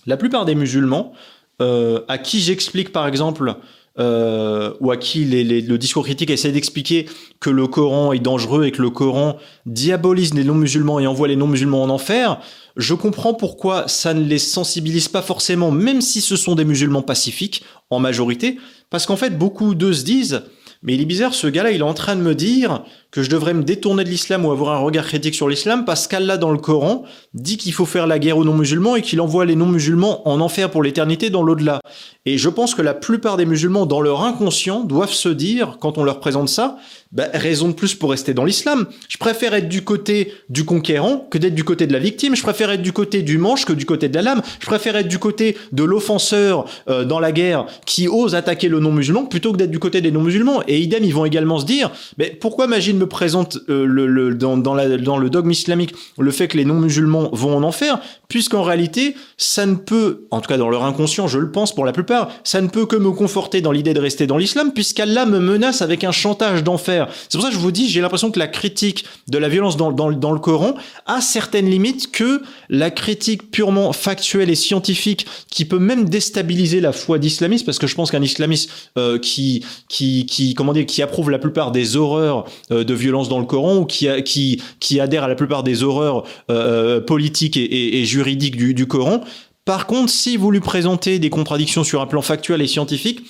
La 0.05 0.17
plupart 0.17 0.45
des 0.45 0.55
musulmans 0.55 1.13
euh, 1.61 2.01
à 2.07 2.17
qui 2.17 2.39
j'explique 2.39 2.91
par 2.91 3.07
exemple 3.07 3.55
euh, 3.99 4.73
ou 4.79 4.89
à 4.89 4.97
qui 4.97 5.25
le 5.25 5.77
discours 5.77 6.03
critique 6.03 6.31
essaie 6.31 6.51
d'expliquer 6.51 7.07
que 7.39 7.51
le 7.51 7.67
Coran 7.67 8.11
est 8.11 8.19
dangereux 8.19 8.65
et 8.65 8.71
que 8.71 8.81
le 8.81 8.89
Coran 8.89 9.37
diabolise 9.67 10.33
les 10.33 10.43
non-musulmans 10.43 10.99
et 10.99 11.05
envoie 11.05 11.27
les 11.27 11.35
non-musulmans 11.35 11.83
en 11.83 11.89
enfer, 11.89 12.39
je 12.75 12.95
comprends 12.95 13.35
pourquoi 13.35 13.87
ça 13.87 14.15
ne 14.15 14.23
les 14.23 14.39
sensibilise 14.39 15.07
pas 15.07 15.21
forcément, 15.21 15.69
même 15.69 16.01
si 16.01 16.21
ce 16.21 16.35
sont 16.35 16.55
des 16.55 16.65
musulmans 16.65 17.03
pacifiques, 17.03 17.63
en 17.91 17.99
majorité, 17.99 18.57
parce 18.89 19.05
qu'en 19.05 19.15
fait, 19.15 19.37
beaucoup 19.37 19.75
d'eux 19.75 19.93
se 19.93 20.03
disent, 20.03 20.41
mais 20.81 20.95
il 20.95 21.01
est 21.01 21.05
bizarre, 21.05 21.35
ce 21.35 21.47
gars-là, 21.47 21.71
il 21.71 21.79
est 21.79 21.83
en 21.83 21.93
train 21.93 22.15
de 22.15 22.21
me 22.21 22.33
dire 22.33 22.83
que 23.13 23.21
je 23.21 23.29
devrais 23.29 23.53
me 23.53 23.61
détourner 23.61 24.03
de 24.03 24.09
l'islam 24.09 24.43
ou 24.43 24.51
avoir 24.51 24.75
un 24.75 24.79
regard 24.79 25.05
critique 25.05 25.35
sur 25.35 25.47
l'islam 25.47 25.85
parce 25.85 26.07
qu'Allah 26.07 26.37
dans 26.37 26.51
le 26.51 26.57
Coran 26.57 27.03
dit 27.35 27.57
qu'il 27.57 27.71
faut 27.71 27.85
faire 27.85 28.07
la 28.07 28.17
guerre 28.17 28.39
aux 28.39 28.43
non-musulmans 28.43 28.95
et 28.95 29.03
qu'il 29.03 29.21
envoie 29.21 29.45
les 29.45 29.55
non-musulmans 29.55 30.27
en 30.27 30.39
enfer 30.39 30.71
pour 30.71 30.81
l'éternité 30.81 31.29
dans 31.29 31.43
l'au-delà. 31.43 31.79
Et 32.25 32.39
je 32.39 32.49
pense 32.49 32.73
que 32.73 32.81
la 32.81 32.95
plupart 32.95 33.37
des 33.37 33.45
musulmans, 33.45 33.85
dans 33.85 34.01
leur 34.01 34.23
inconscient, 34.23 34.79
doivent 34.79 35.11
se 35.11 35.29
dire, 35.29 35.77
quand 35.79 35.97
on 35.97 36.03
leur 36.03 36.19
présente 36.19 36.49
ça, 36.49 36.77
bah, 37.11 37.25
raison 37.33 37.67
de 37.67 37.73
plus 37.73 37.93
pour 37.93 38.09
rester 38.09 38.33
dans 38.33 38.45
l'islam. 38.45 38.87
Je 39.09 39.17
préfère 39.17 39.53
être 39.53 39.69
du 39.69 39.83
côté 39.83 40.33
du 40.49 40.65
conquérant 40.65 41.27
que 41.29 41.37
d'être 41.37 41.53
du 41.53 41.63
côté 41.63 41.85
de 41.85 41.93
la 41.93 41.99
victime. 41.99 42.35
Je 42.35 42.41
préfère 42.41 42.71
être 42.71 42.81
du 42.81 42.93
côté 42.93 43.21
du 43.21 43.37
manche 43.37 43.65
que 43.65 43.73
du 43.73 43.85
côté 43.85 44.09
de 44.09 44.15
la 44.15 44.23
lame. 44.23 44.41
Je 44.59 44.65
préfère 44.65 44.95
être 44.95 45.07
du 45.07 45.19
côté 45.19 45.55
de 45.71 45.83
l'offenseur 45.83 46.65
euh, 46.89 47.05
dans 47.05 47.19
la 47.19 47.31
guerre 47.31 47.67
qui 47.85 48.07
ose 48.07 48.33
attaquer 48.33 48.69
le 48.69 48.79
non-musulman 48.79 49.25
plutôt 49.25 49.51
que 49.51 49.57
d'être 49.57 49.69
du 49.69 49.79
côté 49.79 50.01
des 50.01 50.11
non-musulmans. 50.11 50.63
Et 50.67 50.79
idem, 50.79 51.03
ils 51.03 51.13
vont 51.13 51.25
également 51.25 51.59
se 51.59 51.65
dire, 51.65 51.91
mais 52.17 52.29
pourquoi 52.29 52.65
Magine 52.65 52.97
présente 53.07 53.57
euh, 53.69 54.33
dans, 54.33 54.75
le 54.75 55.29
dogme 55.29 55.51
islamique 55.51 55.93
le 56.17 56.31
fait 56.31 56.47
que 56.47 56.57
les 56.57 56.65
non-musulmans 56.65 57.29
vont 57.33 57.55
en 57.55 57.63
enfer, 57.63 57.99
puisqu'en 58.27 58.63
réalité, 58.63 59.15
ça 59.37 59.65
ne 59.65 59.75
peut, 59.75 60.25
en 60.31 60.41
tout 60.41 60.47
cas 60.47 60.57
dans 60.57 60.69
leur 60.69 60.83
inconscient, 60.83 61.27
je 61.27 61.37
le 61.37 61.51
pense 61.51 61.73
pour 61.73 61.85
la 61.85 61.91
plupart, 61.91 62.31
ça 62.43 62.61
ne 62.61 62.67
peut 62.67 62.85
que 62.85 62.95
me 62.95 63.11
conforter 63.11 63.61
dans 63.61 63.71
l'idée 63.71 63.93
de 63.93 63.99
rester 63.99 64.27
dans 64.27 64.37
l'islam, 64.37 64.71
puisqu'Allah 64.73 65.25
me 65.25 65.39
menace 65.39 65.81
avec 65.81 66.03
un 66.03 66.11
chantage 66.11 66.63
d'enfer. 66.63 67.07
C'est 67.29 67.37
pour 67.37 67.43
ça 67.43 67.49
que 67.49 67.55
je 67.55 67.59
vous 67.59 67.71
dis, 67.71 67.89
j'ai 67.89 68.01
l'impression 68.01 68.31
que 68.31 68.39
la 68.39 68.47
critique 68.47 69.05
de 69.27 69.37
la 69.37 69.49
violence 69.49 69.77
dans, 69.77 69.89
le 70.09 70.39
Coran 70.39 70.75
a 71.05 71.21
certaines 71.21 71.69
limites 71.69 72.11
que 72.11 72.41
la 72.69 72.91
critique 72.91 73.51
purement 73.51 73.93
factuelle 73.93 74.49
et 74.49 74.55
scientifique, 74.55 75.25
qui 75.49 75.65
peut 75.65 75.79
même 75.79 76.09
déstabiliser 76.09 76.81
la 76.81 76.91
foi 76.91 77.19
d'islamistes, 77.19 77.65
parce 77.65 77.79
que 77.79 77.87
je 77.87 77.95
pense 77.95 78.11
qu'un 78.11 78.21
islamiste 78.21 78.69
euh, 78.97 79.19
qui, 79.19 79.63
qui, 79.89 80.25
qui, 80.25 80.53
comment 80.53 80.73
dire, 80.73 80.85
qui 80.85 81.01
approuve 81.01 81.29
la 81.29 81.39
plupart 81.39 81.71
des 81.71 81.95
horreurs 81.95 82.45
euh, 82.71 82.83
de 82.83 82.92
violence 82.93 83.29
dans 83.29 83.39
le 83.39 83.45
Coran 83.45 83.77
ou 83.77 83.85
qui, 83.85 84.07
qui, 84.23 84.61
qui 84.79 84.99
adhère 84.99 85.23
à 85.23 85.27
la 85.27 85.35
plupart 85.35 85.63
des 85.63 85.83
horreurs 85.83 86.23
euh, 86.49 87.01
politiques 87.01 87.57
et, 87.57 87.63
et, 87.63 88.01
et 88.01 88.05
juridiques 88.05 88.55
du, 88.55 88.73
du 88.73 88.87
Coran, 88.87 89.21
par 89.65 89.87
contre, 89.87 90.11
si 90.11 90.35
vous 90.35 90.51
lui 90.51 90.59
présentez 90.59 91.19
des 91.19 91.29
contradictions 91.29 91.83
sur 91.83 92.01
un 92.01 92.05
plan 92.05 92.21
factuel 92.21 92.61
et 92.61 92.67
scientifique, 92.67 93.21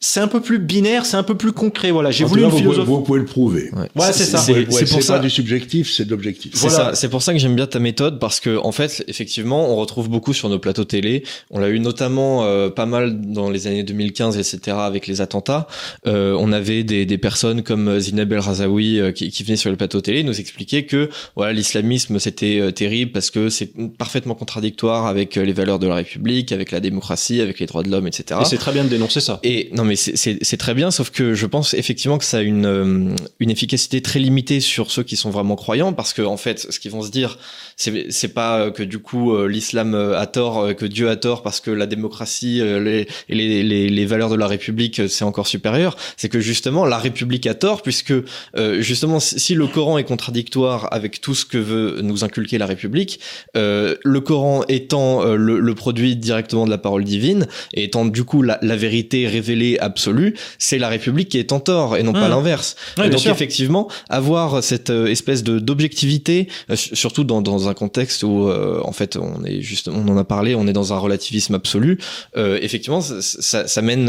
c'est 0.00 0.20
un 0.20 0.28
peu 0.28 0.40
plus 0.40 0.58
binaire, 0.58 1.06
c'est 1.06 1.16
un 1.16 1.22
peu 1.22 1.36
plus 1.36 1.52
concret. 1.52 1.90
Voilà, 1.90 2.10
j'ai 2.10 2.24
voulu 2.24 2.42
une 2.42 2.48
vous, 2.48 2.58
philosophie. 2.58 2.86
Vous 2.86 3.00
pouvez 3.00 3.20
le 3.20 3.24
prouver. 3.24 3.70
Voilà, 3.94 4.12
c'est 4.12 4.24
ça. 4.24 4.38
C'est 4.38 4.90
pour 4.90 5.02
ça 5.02 5.18
du 5.18 5.30
subjectif, 5.30 5.92
c'est 5.92 6.04
de 6.04 6.10
l'objectif. 6.10 6.52
C'est 6.54 6.70
ça. 6.70 6.94
C'est 6.94 7.08
pour 7.08 7.22
ça 7.22 7.32
que 7.32 7.38
j'aime 7.38 7.56
bien 7.56 7.66
ta 7.66 7.78
méthode 7.78 8.18
parce 8.18 8.40
que 8.40 8.56
en 8.56 8.72
fait, 8.72 9.04
effectivement, 9.08 9.70
on 9.70 9.76
retrouve 9.76 10.08
beaucoup 10.08 10.32
sur 10.32 10.48
nos 10.48 10.58
plateaux 10.58 10.84
télé. 10.84 11.24
On 11.50 11.58
l'a 11.58 11.68
eu 11.68 11.80
notamment 11.80 12.44
euh, 12.44 12.70
pas 12.70 12.86
mal 12.86 13.20
dans 13.20 13.50
les 13.50 13.66
années 13.66 13.82
2015, 13.82 14.36
etc. 14.36 14.76
avec 14.80 15.06
les 15.06 15.20
attentats. 15.20 15.66
Euh, 16.06 16.36
on 16.38 16.52
avait 16.52 16.84
des, 16.84 17.06
des, 17.06 17.18
personnes 17.18 17.62
comme 17.62 17.98
Zineb 17.98 18.32
El 18.32 18.38
Razaoui 18.38 19.00
euh, 19.00 19.12
qui, 19.12 19.30
qui 19.30 19.42
venaient 19.42 19.56
sur 19.56 19.70
le 19.70 19.76
plateau 19.76 20.00
télé 20.00 20.22
nous 20.22 20.38
expliquer 20.40 20.86
que 20.86 21.08
voilà 21.36 21.52
l'islamisme 21.52 22.18
c'était 22.18 22.58
euh, 22.60 22.70
terrible 22.70 23.12
parce 23.12 23.30
que 23.30 23.48
c'est 23.48 23.72
parfaitement 23.96 24.34
contradictoire 24.34 25.06
avec 25.06 25.36
les 25.36 25.52
valeurs 25.52 25.78
de 25.78 25.86
la 25.86 25.96
République, 25.96 26.52
avec 26.52 26.70
la 26.70 26.80
démocratie, 26.80 27.40
avec 27.40 27.60
les 27.60 27.66
droits 27.66 27.82
de 27.82 27.90
l'homme, 27.90 28.06
etc. 28.06 28.40
Et 28.42 28.44
c'est 28.44 28.58
très 28.58 28.72
bien 28.72 28.84
de 28.84 28.88
dénoncer 28.88 29.20
ça. 29.20 29.40
Et 29.42 29.70
non 29.72 29.83
mais 29.84 29.96
c'est 29.96 30.56
très 30.56 30.74
bien, 30.74 30.90
sauf 30.90 31.10
que 31.10 31.34
je 31.34 31.46
pense 31.46 31.74
effectivement 31.74 32.18
que 32.18 32.24
ça 32.24 32.38
a 32.38 32.40
une, 32.42 32.66
euh, 32.66 33.14
une 33.40 33.50
efficacité 33.50 34.00
très 34.00 34.18
limitée 34.18 34.60
sur 34.60 34.90
ceux 34.90 35.02
qui 35.02 35.16
sont 35.16 35.30
vraiment 35.30 35.56
croyants, 35.56 35.92
parce 35.92 36.12
que 36.12 36.22
en 36.22 36.36
fait, 36.36 36.66
ce 36.70 36.78
qu'ils 36.80 36.90
vont 36.90 37.02
se 37.02 37.10
dire, 37.10 37.38
c'est 37.76 38.34
pas 38.34 38.70
que 38.70 38.82
du 38.82 38.98
coup 38.98 39.34
euh, 39.34 39.46
l'islam 39.48 39.94
a 39.94 40.26
tort, 40.26 40.58
euh, 40.60 40.72
que 40.74 40.86
Dieu 40.86 41.08
a 41.08 41.16
tort, 41.16 41.42
parce 41.42 41.60
que 41.60 41.70
la 41.70 41.86
démocratie 41.86 42.60
les, 42.62 43.06
les, 43.28 43.62
les, 43.62 43.88
les, 43.88 44.06
valeurs 44.06 44.30
de 44.30 44.36
la 44.36 44.46
République 44.46 45.02
c'est 45.08 45.24
encore 45.24 45.46
supérieur. 45.46 45.96
C'est 46.16 46.28
que 46.28 46.40
justement 46.40 46.84
la 46.84 46.98
République 46.98 47.46
a 47.46 47.54
tort, 47.54 47.82
puisque 47.82 48.14
justement 48.78 49.20
si 49.20 49.54
le 49.54 49.66
Coran 49.66 49.98
est 49.98 50.04
contradictoire 50.04 50.92
avec 50.92 51.20
tout 51.20 51.34
ce 51.34 51.44
que 51.44 51.58
veut 51.58 52.00
nous 52.02 52.24
inculquer 52.24 52.58
la 52.58 52.66
République, 52.66 53.20
le 53.54 54.18
Coran 54.20 54.64
étant 54.68 55.24
le, 55.24 55.58
le, 55.60 55.74
produit 55.74 56.16
directement 56.16 56.64
de 56.64 56.70
la 56.70 56.78
parole 56.78 57.04
divine 57.04 57.46
et 57.72 57.84
étant 57.84 58.04
du 58.04 58.24
coup 58.24 58.42
la, 58.42 58.58
la 58.62 58.76
vérité 58.76 59.26
révélée 59.26 59.73
absolue, 59.78 60.34
c'est 60.58 60.78
la 60.78 60.88
République 60.88 61.28
qui 61.28 61.38
est 61.38 61.52
en 61.52 61.60
tort 61.60 61.96
et 61.96 62.02
non 62.02 62.12
pas 62.12 62.26
mmh. 62.26 62.30
l'inverse. 62.30 62.76
donc 62.96 63.26
effectivement, 63.26 63.88
avoir 64.08 64.62
cette 64.62 64.90
euh, 64.90 65.06
espèce 65.06 65.42
de 65.42 65.58
d'objectivité, 65.58 66.48
euh, 66.70 66.76
surtout 66.76 67.24
dans, 67.24 67.42
dans 67.42 67.68
un 67.68 67.74
contexte 67.74 68.22
où 68.22 68.48
euh, 68.48 68.80
en 68.84 68.92
fait 68.92 69.16
on 69.16 69.44
est 69.44 69.60
juste, 69.60 69.88
on 69.88 70.08
en 70.08 70.16
a 70.16 70.24
parlé, 70.24 70.54
on 70.54 70.66
est 70.66 70.72
dans 70.72 70.92
un 70.92 70.98
relativisme 70.98 71.54
absolu. 71.54 71.98
effectivement, 72.36 73.00
ça, 73.00 73.68
ça, 73.68 73.82
mène 73.82 74.06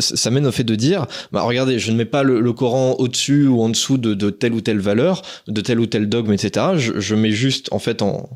ça 0.00 0.30
mène 0.30 0.46
au 0.46 0.52
fait 0.52 0.64
de 0.64 0.74
dire, 0.74 1.06
bah 1.32 1.42
regardez, 1.42 1.78
je 1.78 1.90
ne 1.90 1.96
mets 1.96 2.04
pas 2.04 2.22
le, 2.22 2.52
Coran 2.52 2.96
au-dessus 2.98 3.46
ou 3.46 3.62
en 3.62 3.70
dessous 3.70 3.96
de, 3.96 4.12
de, 4.12 4.28
telle 4.28 4.52
ou 4.52 4.60
telle 4.60 4.78
valeur, 4.78 5.22
de 5.48 5.60
tel 5.62 5.80
ou 5.80 5.86
tel 5.86 6.06
dogme, 6.06 6.34
etc. 6.34 6.66
Je, 6.76 7.00
je 7.00 7.14
mets 7.14 7.30
juste 7.30 7.68
en 7.72 7.78
fait 7.78 8.02
en 8.02 8.28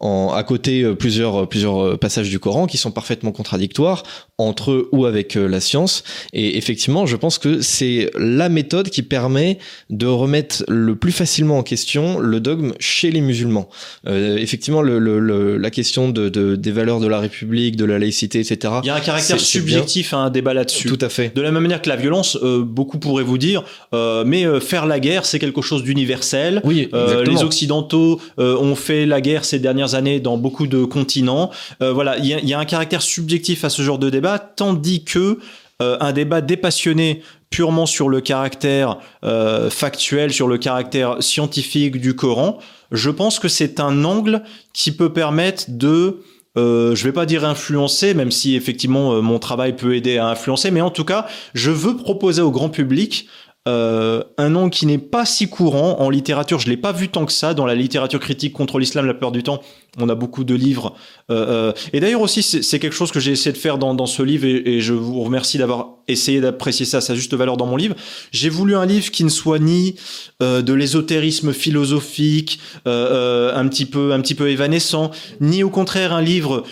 en, 0.00 0.32
à 0.32 0.42
côté 0.42 0.82
euh, 0.82 0.94
plusieurs, 0.94 1.42
euh, 1.42 1.46
plusieurs 1.46 1.84
euh, 1.84 1.96
passages 1.96 2.30
du 2.30 2.38
Coran 2.38 2.66
qui 2.66 2.76
sont 2.76 2.90
parfaitement 2.90 3.32
contradictoires 3.32 4.02
entre 4.38 4.70
eux 4.70 4.88
ou 4.92 5.04
avec 5.06 5.34
la 5.34 5.60
science. 5.60 6.04
Et 6.32 6.56
effectivement, 6.56 7.06
je 7.06 7.16
pense 7.16 7.38
que 7.38 7.60
c'est 7.60 8.10
la 8.16 8.48
méthode 8.48 8.88
qui 8.88 9.02
permet 9.02 9.58
de 9.90 10.06
remettre 10.06 10.64
le 10.68 10.94
plus 10.94 11.10
facilement 11.10 11.58
en 11.58 11.62
question 11.64 12.20
le 12.20 12.38
dogme 12.38 12.72
chez 12.78 13.10
les 13.10 13.20
musulmans. 13.20 13.68
Euh, 14.06 14.36
effectivement, 14.36 14.80
le, 14.80 15.00
le, 15.00 15.56
la 15.56 15.70
question 15.70 16.08
de, 16.08 16.28
de, 16.28 16.54
des 16.54 16.70
valeurs 16.70 17.00
de 17.00 17.08
la 17.08 17.18
République, 17.18 17.74
de 17.74 17.84
la 17.84 17.98
laïcité, 17.98 18.38
etc. 18.38 18.74
Il 18.84 18.86
y 18.86 18.90
a 18.90 18.94
un 18.94 19.00
caractère 19.00 19.40
subjectif 19.40 20.14
à 20.14 20.18
un 20.18 20.30
débat 20.30 20.54
là-dessus. 20.54 20.88
Tout 20.88 20.98
à 21.00 21.08
fait. 21.08 21.34
De 21.34 21.42
la 21.42 21.50
même 21.50 21.62
manière 21.62 21.82
que 21.82 21.88
la 21.88 21.96
violence, 21.96 22.38
euh, 22.42 22.62
beaucoup 22.62 22.98
pourraient 22.98 23.24
vous 23.24 23.38
dire, 23.38 23.64
euh, 23.92 24.22
mais 24.24 24.44
faire 24.60 24.86
la 24.86 25.00
guerre, 25.00 25.26
c'est 25.26 25.40
quelque 25.40 25.62
chose 25.62 25.82
d'universel. 25.82 26.60
Oui, 26.62 26.88
les 27.26 27.42
Occidentaux 27.42 28.20
ont 28.36 28.74
fait 28.76 29.04
la 29.04 29.20
guerre 29.20 29.44
ces 29.44 29.58
dernières 29.58 29.87
années 29.94 30.20
dans 30.20 30.36
beaucoup 30.36 30.66
de 30.66 30.84
continents. 30.84 31.50
Euh, 31.82 31.92
voilà, 31.92 32.18
il 32.18 32.26
y, 32.26 32.54
a, 32.54 32.58
un 32.58 32.64
caractère 32.64 33.02
subjectif 33.02 33.64
à 33.64 33.70
ce 33.70 33.82
genre 33.82 33.98
de 33.98 34.10
débat, 34.10 34.38
tandis 34.38 35.04
que 35.04 35.38
euh, 35.80 35.96
un 36.00 36.12
débat 36.12 36.40
dépassionné 36.40 37.22
purement 37.50 37.86
sur 37.86 38.08
le 38.08 38.20
caractère 38.20 38.98
euh, 39.24 39.70
factuel, 39.70 40.32
sur 40.32 40.48
le 40.48 40.58
caractère 40.58 41.22
scientifique 41.22 42.00
du 42.00 42.16
Coran, 42.16 42.58
je 42.90 43.10
pense 43.10 43.38
que 43.38 43.48
c'est 43.48 43.78
un 43.78 44.04
angle 44.04 44.42
qui 44.72 44.92
peut 44.92 45.12
permettre 45.12 45.64
de 45.68 46.22
euh, 46.56 46.96
je 46.96 47.04
vais 47.04 47.12
pas 47.12 47.26
dire 47.26 47.44
influencer, 47.44 48.14
même 48.14 48.32
si 48.32 48.56
effectivement 48.56 49.22
mon 49.22 49.38
travail 49.38 49.76
peut 49.76 49.94
aider 49.94 50.18
à 50.18 50.26
influencer, 50.26 50.72
mais 50.72 50.80
en 50.80 50.90
tout 50.90 51.04
cas, 51.04 51.26
je 51.54 51.70
veux 51.70 51.96
proposer 51.96 52.42
au 52.42 52.50
grand 52.50 52.70
public 52.70 53.28
euh, 53.66 54.22
un 54.38 54.50
nom 54.50 54.70
qui 54.70 54.86
n'est 54.86 54.98
pas 54.98 55.26
si 55.26 55.48
courant 55.48 56.00
en 56.00 56.10
littérature. 56.10 56.58
Je 56.58 56.68
l'ai 56.68 56.76
pas 56.76 56.92
vu 56.92 57.08
tant 57.08 57.26
que 57.26 57.32
ça 57.32 57.54
dans 57.54 57.66
la 57.66 57.74
littérature 57.74 58.20
critique 58.20 58.52
contre 58.52 58.78
l'islam 58.78 59.06
la 59.06 59.14
plupart 59.14 59.32
du 59.32 59.42
temps. 59.42 59.60
On 59.96 60.08
a 60.08 60.14
beaucoup 60.14 60.44
de 60.44 60.54
livres. 60.54 60.94
Euh, 61.30 61.70
euh, 61.70 61.72
et 61.92 62.00
d'ailleurs 62.00 62.20
aussi, 62.20 62.42
c'est 62.42 62.78
quelque 62.78 62.94
chose 62.94 63.10
que 63.10 63.20
j'ai 63.20 63.32
essayé 63.32 63.52
de 63.52 63.58
faire 63.58 63.78
dans, 63.78 64.06
ce 64.06 64.22
livre 64.22 64.44
et, 64.44 64.80
je 64.80 64.92
vous 64.92 65.22
remercie 65.22 65.58
d'avoir 65.58 65.94
essayé 66.08 66.40
d'apprécier 66.40 66.86
ça 66.86 67.00
sa 67.00 67.14
juste 67.14 67.34
valeur 67.34 67.56
dans 67.56 67.66
mon 67.66 67.76
livre. 67.76 67.94
J'ai 68.30 68.48
voulu 68.48 68.76
un 68.76 68.86
livre 68.86 69.10
qui 69.10 69.24
ne 69.24 69.28
soit 69.28 69.58
ni 69.58 69.96
euh, 70.42 70.62
de 70.62 70.72
l'ésotérisme 70.72 71.52
philosophique, 71.52 72.60
un 72.86 73.68
petit 73.68 73.86
peu 73.86 74.12
un 74.12 74.20
petit 74.20 74.34
peu 74.34 74.50
évanescent, 74.50 75.10
ni 75.40 75.62
au 75.62 75.70
contraire 75.70 76.12
un 76.12 76.22
livre 76.22 76.64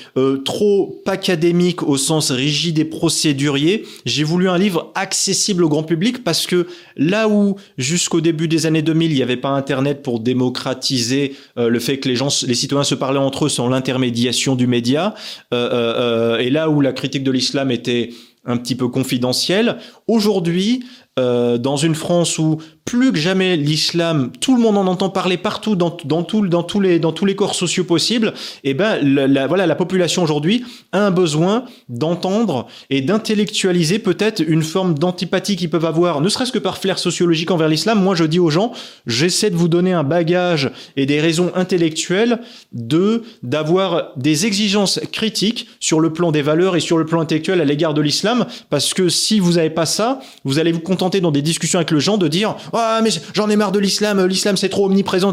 trop 0.44 1.02
académique 1.06 1.82
au 1.82 1.96
sens 1.96 2.30
rigide 2.30 2.78
et 2.78 2.84
procédurier. 2.84 3.84
J'ai 4.04 4.24
voulu 4.24 4.48
un 4.48 4.58
livre 4.58 4.92
accessible 4.94 5.64
au 5.64 5.68
grand 5.68 5.82
public 5.82 6.22
parce 6.22 6.46
que 6.46 6.66
là 6.96 7.28
où 7.28 7.56
jusqu'au 7.78 8.20
début 8.20 8.48
des 8.48 8.66
années 8.66 8.82
2000, 8.82 9.10
il 9.10 9.14
n'y 9.14 9.22
avait 9.22 9.36
pas 9.36 9.48
Internet 9.48 10.02
pour 10.02 10.20
démocratiser 10.20 11.34
le 11.56 11.78
fait 11.80 11.98
que 11.98 12.08
les 12.08 12.16
gens, 12.16 12.28
les 12.46 12.54
citoyens 12.54 12.84
se 12.84 12.94
entre 13.16 13.46
eux 13.46 13.48
sans 13.48 13.68
l'intermédiation 13.68 14.54
du 14.54 14.66
média. 14.66 15.14
Euh, 15.52 15.68
euh, 15.72 15.94
euh, 16.34 16.38
et 16.38 16.50
là 16.50 16.68
où 16.68 16.80
la 16.80 16.92
critique 16.92 17.24
de 17.24 17.30
l'islam 17.30 17.70
était 17.70 18.10
un 18.44 18.56
petit 18.56 18.74
peu 18.74 18.88
confidentielle, 18.88 19.78
aujourd'hui, 20.06 20.84
dans 21.16 21.76
une 21.76 21.94
France 21.94 22.38
où 22.38 22.58
plus 22.86 23.12
que 23.12 23.18
jamais 23.18 23.56
l'islam, 23.56 24.30
tout 24.40 24.54
le 24.54 24.62
monde 24.62 24.78
en 24.78 24.86
entend 24.86 25.10
parler 25.10 25.36
partout 25.36 25.74
dans, 25.74 25.90
tous 25.90 26.80
les 26.80 27.36
corps 27.36 27.56
sociaux 27.56 27.84
possibles, 27.84 28.32
et 28.62 28.70
eh 28.70 28.74
ben 28.74 28.98
la, 29.02 29.48
voilà, 29.48 29.66
la 29.66 29.74
population 29.74 30.22
aujourd'hui 30.22 30.64
a 30.92 31.04
un 31.04 31.10
besoin 31.10 31.64
d'entendre 31.88 32.68
et 32.88 33.00
d'intellectualiser 33.00 33.98
peut-être 33.98 34.40
une 34.40 34.62
forme 34.62 34.96
d'antipathie 34.96 35.56
qu'ils 35.56 35.68
peuvent 35.68 35.84
avoir, 35.84 36.20
ne 36.20 36.28
serait-ce 36.28 36.52
que 36.52 36.60
par 36.60 36.78
flair 36.78 36.98
sociologique 36.98 37.50
envers 37.50 37.68
l'islam. 37.68 38.00
Moi, 38.00 38.14
je 38.14 38.24
dis 38.24 38.38
aux 38.38 38.50
gens, 38.50 38.72
j'essaie 39.06 39.50
de 39.50 39.56
vous 39.56 39.68
donner 39.68 39.92
un 39.92 40.04
bagage 40.04 40.70
et 40.96 41.06
des 41.06 41.20
raisons 41.20 41.50
intellectuelles 41.54 42.38
de 42.72 43.24
d'avoir 43.42 44.12
des 44.16 44.46
exigences 44.46 45.00
critiques 45.10 45.68
sur 45.80 45.98
le 45.98 46.12
plan 46.12 46.30
des 46.30 46.42
valeurs 46.42 46.76
et 46.76 46.80
sur 46.80 46.98
le 46.98 47.04
plan 47.04 47.20
intellectuel 47.20 47.60
à 47.60 47.64
l'égard 47.64 47.94
de 47.94 48.00
l'islam, 48.00 48.46
parce 48.70 48.94
que 48.94 49.08
si 49.08 49.40
vous 49.40 49.54
n'avez 49.54 49.70
pas 49.70 49.86
ça, 49.86 50.20
vous 50.44 50.60
allez 50.60 50.70
vous 50.70 50.80
contenter 50.80 51.20
dans 51.20 51.32
des 51.32 51.42
discussions 51.42 51.80
avec 51.80 51.90
le 51.90 51.98
gens 51.98 52.16
de 52.16 52.28
dire 52.28 52.54
ah 52.76 53.00
mais 53.02 53.10
j'en 53.34 53.48
ai 53.48 53.56
marre 53.56 53.72
de 53.72 53.78
l'islam, 53.78 54.24
l'islam 54.26 54.56
c'est 54.56 54.68
trop 54.68 54.86
omniprésent. 54.86 55.32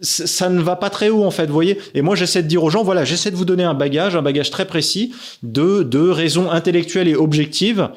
Ça 0.00 0.48
ne 0.48 0.62
va 0.62 0.76
pas 0.76 0.90
très 0.90 1.08
haut 1.08 1.24
en 1.24 1.30
fait, 1.30 1.46
vous 1.46 1.52
voyez. 1.52 1.78
Et 1.94 2.02
moi 2.02 2.16
j'essaie 2.16 2.42
de 2.42 2.48
dire 2.48 2.62
aux 2.62 2.70
gens, 2.70 2.84
voilà, 2.84 3.04
j'essaie 3.04 3.30
de 3.30 3.36
vous 3.36 3.44
donner 3.44 3.64
un 3.64 3.74
bagage, 3.74 4.16
un 4.16 4.22
bagage 4.22 4.50
très 4.50 4.66
précis 4.66 5.12
de 5.42 5.82
de 5.82 6.08
raisons 6.08 6.50
intellectuelles 6.50 7.08
et 7.08 7.16
objectives 7.16 7.88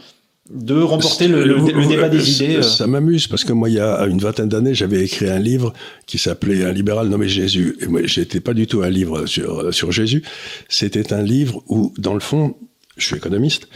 de 0.50 0.80
remporter 0.80 1.28
le, 1.28 1.44
le, 1.44 1.88
débat 1.88 2.08
des 2.08 2.44
idées. 2.44 2.58
Euh. 2.58 2.62
Ça 2.62 2.86
m'amuse 2.86 3.28
parce 3.28 3.44
que 3.44 3.52
moi, 3.52 3.70
il 3.70 3.76
y 3.76 3.80
a 3.80 4.06
une 4.06 4.20
vingtaine 4.20 4.48
d'années, 4.48 4.76
j'avais 4.76 5.04
écrit 5.04 5.28
un 5.28 5.40
livre 5.40 5.74
qui 6.06 6.20
s'appelait 6.20 6.64
Un 6.64 6.72
libéral 6.72 7.08
nommé 7.08 7.28
Jésus. 7.28 7.78
Et 7.82 7.88
moi, 7.88 8.02
j'étais 8.04 8.40
pas 8.40 8.54
du 8.54 8.68
tout 8.68 8.84
un 8.84 8.90
livre 8.90 9.26
sur, 9.26 9.74
sur 9.74 9.92
Jésus. 9.92 10.24
C'était 10.70 11.14
un 11.14 11.24
livre 11.24 11.64
où, 11.68 11.94
dans 11.98 12.14
le 12.14 12.20
fond, 12.20 12.56
je 12.98 13.08
suis 13.08 13.16
économiste, 13.18 13.68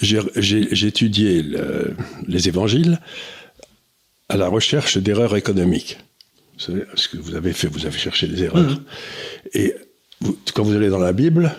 j'ai 0.00 0.86
étudié 0.86 1.42
le, 1.42 1.94
les 2.28 2.48
évangiles 2.48 3.00
à 4.28 4.36
la 4.36 4.48
recherche 4.48 4.98
d'erreurs 4.98 5.36
économiques. 5.36 5.98
ce 6.56 7.08
que 7.08 7.16
vous 7.16 7.34
avez 7.34 7.52
fait, 7.52 7.68
vous 7.68 7.86
avez 7.86 7.98
cherché 7.98 8.26
des 8.26 8.42
erreurs. 8.44 8.70
Mmh. 8.70 8.84
Et 9.54 9.74
quand 10.54 10.62
vous 10.62 10.74
allez 10.74 10.88
dans 10.88 10.98
la 10.98 11.12
Bible, 11.12 11.52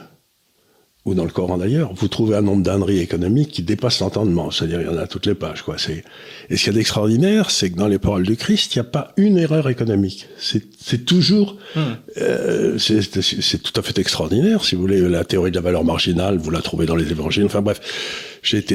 ou 1.05 1.13
dans 1.13 1.23
le 1.23 1.31
Coran 1.31 1.57
d'ailleurs, 1.57 1.93
vous 1.93 2.07
trouvez 2.07 2.35
un 2.35 2.41
nombre 2.41 2.61
d'âneries 2.61 2.99
économiques 2.99 3.51
qui 3.51 3.63
dépasse 3.63 3.99
l'entendement. 4.01 4.51
C'est-à-dire, 4.51 4.81
il 4.81 4.87
y 4.87 4.89
en 4.89 4.97
a 4.97 5.07
toutes 5.07 5.25
les 5.25 5.33
pages, 5.33 5.63
quoi. 5.63 5.77
C'est, 5.77 6.03
et 6.49 6.57
ce 6.57 6.63
qu'il 6.63 6.73
y 6.73 6.75
a 6.75 6.77
d'extraordinaire, 6.77 7.51
c'est 7.51 7.71
que 7.71 7.77
dans 7.77 7.87
les 7.87 7.99
paroles 7.99 8.25
du 8.25 8.35
Christ, 8.35 8.75
il 8.75 8.79
n'y 8.79 8.81
a 8.81 8.89
pas 8.89 9.13
une 9.15 9.37
erreur 9.37 9.69
économique. 9.69 10.27
C'est, 10.37 11.05
toujours, 11.05 11.55
hmm. 11.75 11.79
euh, 12.17 12.77
c'est, 12.77 13.01
c'est 13.01 13.63
tout 13.63 13.79
à 13.79 13.81
fait 13.81 13.97
extraordinaire. 13.97 14.63
Si 14.65 14.75
vous 14.75 14.81
voulez, 14.81 15.01
la 15.01 15.23
théorie 15.23 15.51
de 15.51 15.55
la 15.55 15.61
valeur 15.61 15.85
marginale, 15.85 16.37
vous 16.37 16.51
la 16.51 16.61
trouvez 16.61 16.85
dans 16.85 16.95
les 16.95 17.09
évangiles. 17.09 17.45
Enfin 17.45 17.61
bref. 17.61 17.79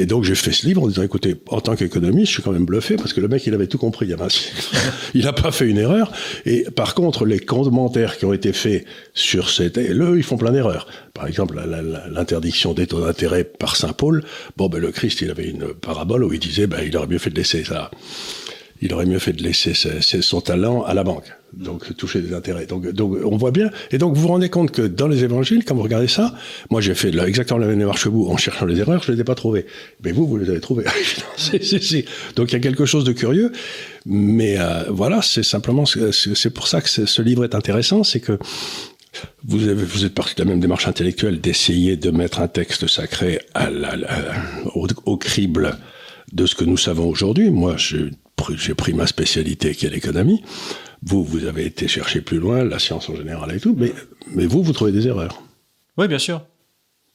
Donc 0.05 0.23
j'ai 0.23 0.35
fait 0.35 0.51
ce 0.51 0.65
livre 0.65 0.83
en 0.83 0.87
disant, 0.87 1.03
écoutez, 1.03 1.35
en 1.47 1.61
tant 1.61 1.75
qu'économiste, 1.75 2.27
je 2.27 2.33
suis 2.35 2.43
quand 2.43 2.51
même 2.51 2.65
bluffé 2.65 2.95
parce 2.95 3.13
que 3.13 3.21
le 3.21 3.27
mec, 3.27 3.45
il 3.45 3.53
avait 3.53 3.67
tout 3.67 3.77
compris. 3.77 4.05
Il 5.13 5.23
n'a 5.23 5.33
pas 5.33 5.51
fait 5.51 5.67
une 5.67 5.77
erreur. 5.77 6.11
Et 6.45 6.65
par 6.75 6.93
contre, 6.93 7.25
les 7.25 7.39
commentaires 7.39 8.17
qui 8.17 8.25
ont 8.25 8.33
été 8.33 8.53
faits 8.53 8.85
sur 9.13 9.49
cette, 9.49 9.77
eux, 9.77 10.17
ils 10.17 10.23
font 10.23 10.37
plein 10.37 10.51
d'erreurs. 10.51 10.87
Par 11.13 11.27
exemple, 11.27 11.59
l'interdiction 12.11 12.73
des 12.73 12.87
taux 12.87 13.01
d'intérêt 13.01 13.43
par 13.43 13.75
Saint 13.75 13.93
Paul. 13.93 14.23
Bon, 14.57 14.67
ben, 14.67 14.79
le 14.79 14.91
Christ, 14.91 15.21
il 15.21 15.31
avait 15.31 15.49
une 15.49 15.73
parabole 15.73 16.23
où 16.23 16.33
il 16.33 16.39
disait, 16.39 16.67
ben, 16.67 16.79
il 16.85 16.95
aurait 16.97 17.07
mieux 17.07 17.17
fait 17.17 17.29
de 17.29 17.35
laisser 17.35 17.63
ça 17.63 17.89
il 18.85 18.93
aurait 18.93 19.05
mieux 19.05 19.19
fait 19.19 19.33
de 19.33 19.43
laisser 19.43 19.73
son 19.73 20.41
talent 20.41 20.83
à 20.83 20.93
la 20.93 21.03
banque, 21.03 21.25
donc 21.53 21.95
toucher 21.97 22.21
des 22.21 22.33
intérêts. 22.33 22.65
Donc, 22.65 22.85
on 23.25 23.37
voit 23.37 23.51
bien. 23.51 23.69
Et 23.91 23.97
donc 23.97 24.15
vous 24.15 24.21
vous 24.21 24.27
rendez 24.27 24.49
compte 24.49 24.71
que 24.71 24.83
dans 24.83 25.07
les 25.07 25.23
évangiles, 25.23 25.65
quand 25.65 25.75
vous 25.75 25.83
regardez 25.83 26.07
ça, 26.07 26.35
moi 26.69 26.81
j'ai 26.81 26.95
fait 26.95 27.13
exactement 27.27 27.59
la 27.59 27.67
même 27.67 27.79
démarche 27.79 28.03
que 28.03 28.09
vous 28.09 28.27
en 28.27 28.37
cherchant 28.37 28.65
les 28.65 28.79
erreurs, 28.79 29.03
je 29.03 29.11
ne 29.11 29.15
les 29.15 29.21
ai 29.21 29.23
pas 29.23 29.35
trouvées. 29.35 29.65
Mais 30.03 30.11
vous, 30.11 30.27
vous 30.27 30.37
les 30.37 30.49
avez 30.49 30.59
trouvées. 30.59 30.85
donc 32.35 32.51
il 32.51 32.53
y 32.53 32.55
a 32.55 32.59
quelque 32.59 32.85
chose 32.85 33.03
de 33.03 33.11
curieux. 33.11 33.51
Mais 34.05 34.59
euh, 34.59 34.83
voilà, 34.89 35.21
c'est 35.21 35.43
simplement, 35.43 35.85
c'est 35.85 36.49
pour 36.51 36.67
ça 36.67 36.81
que 36.81 36.87
ce 36.87 37.21
livre 37.21 37.43
est 37.43 37.55
intéressant, 37.55 38.03
c'est 38.03 38.19
que 38.19 38.37
vous, 39.43 39.67
avez, 39.67 39.83
êtes 40.05 40.13
parti 40.13 40.35
de 40.35 40.43
la 40.43 40.49
même 40.49 40.59
démarche 40.59 40.87
intellectuelle 40.87 41.39
d'essayer 41.39 41.95
de 41.97 42.11
mettre 42.11 42.41
un 42.41 42.47
texte 42.47 42.87
sacré 42.87 43.39
au, 45.05 45.17
crible 45.17 45.77
de 46.33 46.45
ce 46.45 46.55
que 46.55 46.65
nous 46.65 46.77
savons 46.77 47.07
aujourd'hui. 47.07 47.49
Moi, 47.49 47.75
j'ai 47.77 48.73
pris 48.75 48.93
ma 48.93 49.07
spécialité 49.07 49.73
qui 49.73 49.85
est 49.85 49.89
l'économie. 49.89 50.41
Vous, 51.03 51.23
vous 51.23 51.45
avez 51.45 51.65
été 51.65 51.87
chercher 51.87 52.21
plus 52.21 52.39
loin, 52.39 52.63
la 52.63 52.79
science 52.79 53.09
en 53.09 53.15
général 53.15 53.53
et 53.53 53.59
tout, 53.59 53.75
mais, 53.77 53.93
mais 54.33 54.45
vous, 54.45 54.63
vous 54.63 54.73
trouvez 54.73 54.91
des 54.91 55.07
erreurs. 55.07 55.41
Oui, 55.97 56.07
bien 56.07 56.19
sûr. 56.19 56.41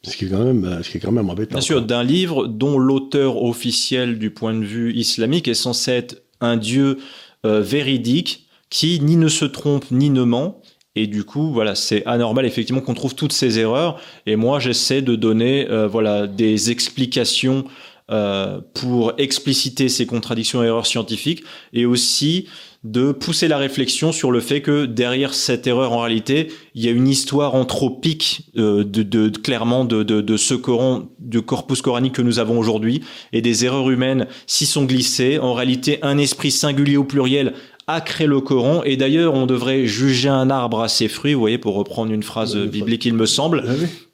Ce 0.02 0.16
qui 0.16 0.26
est 0.26 0.28
quand 0.28 0.44
même, 0.44 0.82
ce 0.82 0.88
qui 0.88 0.96
est 0.96 1.00
quand 1.00 1.12
même 1.12 1.28
embêtant. 1.28 1.54
Bien 1.54 1.60
sûr, 1.60 1.82
d'un 1.82 2.02
livre 2.02 2.46
dont 2.46 2.78
l'auteur 2.78 3.42
officiel 3.42 4.18
du 4.18 4.30
point 4.30 4.54
de 4.54 4.64
vue 4.64 4.94
islamique 4.94 5.48
est 5.48 5.54
censé 5.54 5.90
être 5.90 6.22
un 6.40 6.56
dieu 6.56 6.98
euh, 7.44 7.60
véridique 7.60 8.46
qui 8.70 9.00
ni 9.00 9.16
ne 9.16 9.28
se 9.28 9.44
trompe 9.44 9.90
ni 9.90 10.08
ne 10.08 10.22
ment 10.22 10.62
et 10.96 11.06
du 11.06 11.22
coup, 11.22 11.52
voilà, 11.52 11.74
c'est 11.74 12.04
anormal 12.04 12.44
effectivement 12.46 12.80
qu'on 12.80 12.94
trouve 12.94 13.14
toutes 13.14 13.32
ces 13.32 13.60
erreurs. 13.60 14.00
Et 14.26 14.34
moi, 14.34 14.58
j'essaie 14.58 15.02
de 15.02 15.14
donner 15.14 15.68
euh, 15.70 15.86
voilà 15.86 16.26
des 16.26 16.70
explications 16.70 17.64
euh, 18.10 18.60
pour 18.74 19.12
expliciter 19.18 19.88
ces 19.88 20.06
contradictions 20.06 20.62
et 20.62 20.66
erreurs 20.66 20.86
scientifiques, 20.86 21.42
et 21.72 21.86
aussi 21.86 22.46
de 22.82 23.12
pousser 23.12 23.46
la 23.46 23.58
réflexion 23.58 24.10
sur 24.10 24.30
le 24.30 24.40
fait 24.40 24.62
que 24.62 24.86
derrière 24.86 25.34
cette 25.34 25.66
erreur, 25.66 25.92
en 25.92 26.00
réalité, 26.00 26.48
il 26.74 26.82
y 26.82 26.88
a 26.88 26.92
une 26.92 27.08
histoire 27.08 27.54
anthropique 27.54 28.50
euh, 28.56 28.84
de, 28.84 29.02
de, 29.02 29.28
clairement 29.28 29.84
de, 29.84 30.02
de, 30.02 30.22
de, 30.22 30.36
ce 30.38 30.54
Coran, 30.54 31.10
du 31.18 31.42
corpus 31.42 31.82
coranique 31.82 32.14
que 32.14 32.22
nous 32.22 32.38
avons 32.38 32.58
aujourd'hui, 32.58 33.02
et 33.32 33.42
des 33.42 33.66
erreurs 33.66 33.90
humaines 33.90 34.26
s'y 34.46 34.64
sont 34.64 34.84
glissées. 34.84 35.38
En 35.38 35.52
réalité, 35.52 35.98
un 36.02 36.16
esprit 36.16 36.50
singulier 36.50 36.96
au 36.96 37.04
pluriel 37.04 37.52
a 37.86 38.00
créé 38.00 38.26
le 38.26 38.40
Coran. 38.40 38.82
Et 38.84 38.96
d'ailleurs, 38.96 39.34
on 39.34 39.46
devrait 39.46 39.86
juger 39.86 40.28
un 40.28 40.48
arbre 40.48 40.80
à 40.80 40.88
ses 40.88 41.08
fruits, 41.08 41.34
vous 41.34 41.40
voyez, 41.40 41.58
pour 41.58 41.74
reprendre 41.74 42.12
une 42.12 42.22
phrase 42.22 42.56
biblique, 42.56 43.04
il 43.04 43.14
me 43.14 43.26
semble. 43.26 43.64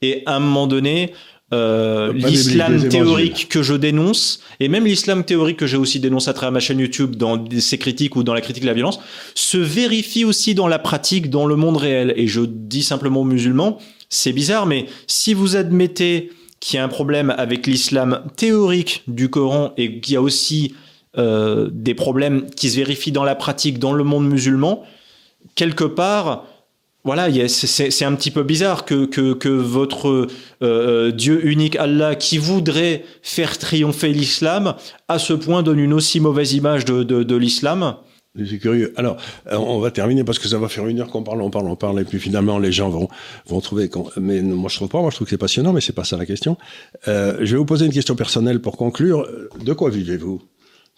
Et 0.03 0.23
à 0.27 0.37
un 0.37 0.41
moment 0.41 0.67
donné, 0.67 1.13
euh, 1.53 2.13
l'islam 2.13 2.89
théorique 2.89 3.49
que 3.49 3.63
je 3.63 3.75
dénonce, 3.75 4.41
et 4.59 4.69
même 4.69 4.85
l'islam 4.85 5.25
théorique 5.25 5.59
que 5.59 5.67
j'ai 5.67 5.77
aussi 5.77 6.01
dénoncé 6.01 6.29
à 6.29 6.33
travers 6.33 6.53
ma 6.53 6.61
chaîne 6.61 6.81
YouTube 6.81 7.15
dans 7.15 7.43
ses 7.61 7.79
critiques 7.79 8.17
ou 8.17 8.25
dans 8.25 8.35
la 8.35 8.41
critique 8.41 8.63
de 8.63 8.69
la 8.69 8.75
violence, 8.75 8.99
se 9.35 9.59
vérifie 9.59 10.25
aussi 10.25 10.55
dans 10.55 10.67
la 10.67 10.81
pratique, 10.81 11.31
dans 11.31 11.47
le 11.47 11.55
monde 11.55 11.77
réel. 11.77 12.13
Et 12.17 12.27
je 12.27 12.41
dis 12.41 12.83
simplement 12.83 13.21
aux 13.21 13.25
musulmans, 13.25 13.79
c'est 14.09 14.33
bizarre, 14.33 14.67
mais 14.67 14.87
si 15.07 15.35
vous 15.35 15.57
admettez 15.57 16.33
qu'il 16.59 16.79
y 16.79 16.81
a 16.81 16.85
un 16.85 16.89
problème 16.89 17.33
avec 17.37 17.67
l'islam 17.67 18.23
théorique 18.37 19.05
du 19.07 19.29
Coran 19.29 19.73
et 19.77 20.01
qu'il 20.01 20.15
y 20.15 20.17
a 20.17 20.23
aussi 20.23 20.75
euh, 21.17 21.69
des 21.73 21.95
problèmes 21.95 22.51
qui 22.51 22.71
se 22.71 22.77
vérifient 22.77 23.13
dans 23.13 23.25
la 23.25 23.37
pratique 23.37 23.79
dans 23.79 23.93
le 23.93 24.05
monde 24.05 24.29
musulman, 24.29 24.83
quelque 25.55 25.85
part, 25.85 26.45
voilà, 27.07 27.29
c'est 27.47 28.05
un 28.05 28.15
petit 28.17 28.33
peu 28.33 28.43
bizarre 28.43 28.85
que, 28.85 29.05
que, 29.05 29.49
votre 29.49 30.09
euh, 30.09 30.27
euh, 30.63 31.13
Dieu 31.13 31.47
unique 31.47 31.77
Allah, 31.77 32.17
qui 32.17 32.37
voudrait 32.37 33.05
faire 33.23 33.59
triompher 33.59 34.13
l'islam, 34.13 34.75
à 35.07 35.21
ce 35.21 35.33
point 35.33 35.63
donne 35.63 35.79
une 35.79 35.93
aussi 35.93 36.19
mauvaise 36.19 36.55
image 36.55 36.85
de, 36.85 37.05
de, 37.05 37.37
l'islam. 37.37 37.95
C'est 38.37 38.59
curieux. 38.59 38.93
Alors, 38.97 39.19
on 39.53 39.79
va 39.79 39.93
terminer 39.93 40.25
parce 40.25 40.41
que 40.41 40.49
ça 40.49 40.59
va 40.59 40.69
faire 40.69 40.89
une 40.89 41.01
heure 41.01 41.09
qu'on 41.09 41.23
parle, 41.23 41.43
on 41.43 41.51
parle, 41.51 41.69
on 41.69 41.77
parle, 41.77 42.01
et 42.01 42.05
puis 42.05 42.19
finalement 42.19 42.59
les 42.59 42.73
gens 42.73 42.91
vont 42.91 43.09
vont 43.47 43.61
trouver. 43.61 43.89
Mais 44.17 44.43
moi 44.43 44.69
je 44.69 44.75
trouve 44.75 44.89
pas. 44.89 45.01
Moi 45.01 45.11
je 45.11 45.15
trouve 45.15 45.27
que 45.27 45.31
c'est 45.31 45.39
passionnant, 45.39 45.73
mais 45.73 45.81
c'est 45.81 45.95
pas 45.95 46.05
ça 46.05 46.17
la 46.17 46.27
question. 46.27 46.59
je 47.07 47.45
vais 47.45 47.57
vous 47.57 47.65
poser 47.65 47.87
une 47.87 47.93
question 47.93 48.17
personnelle 48.17 48.61
pour 48.61 48.77
conclure. 48.77 49.27
De 49.65 49.73
quoi 49.73 49.91
vivez-vous? 49.91 50.43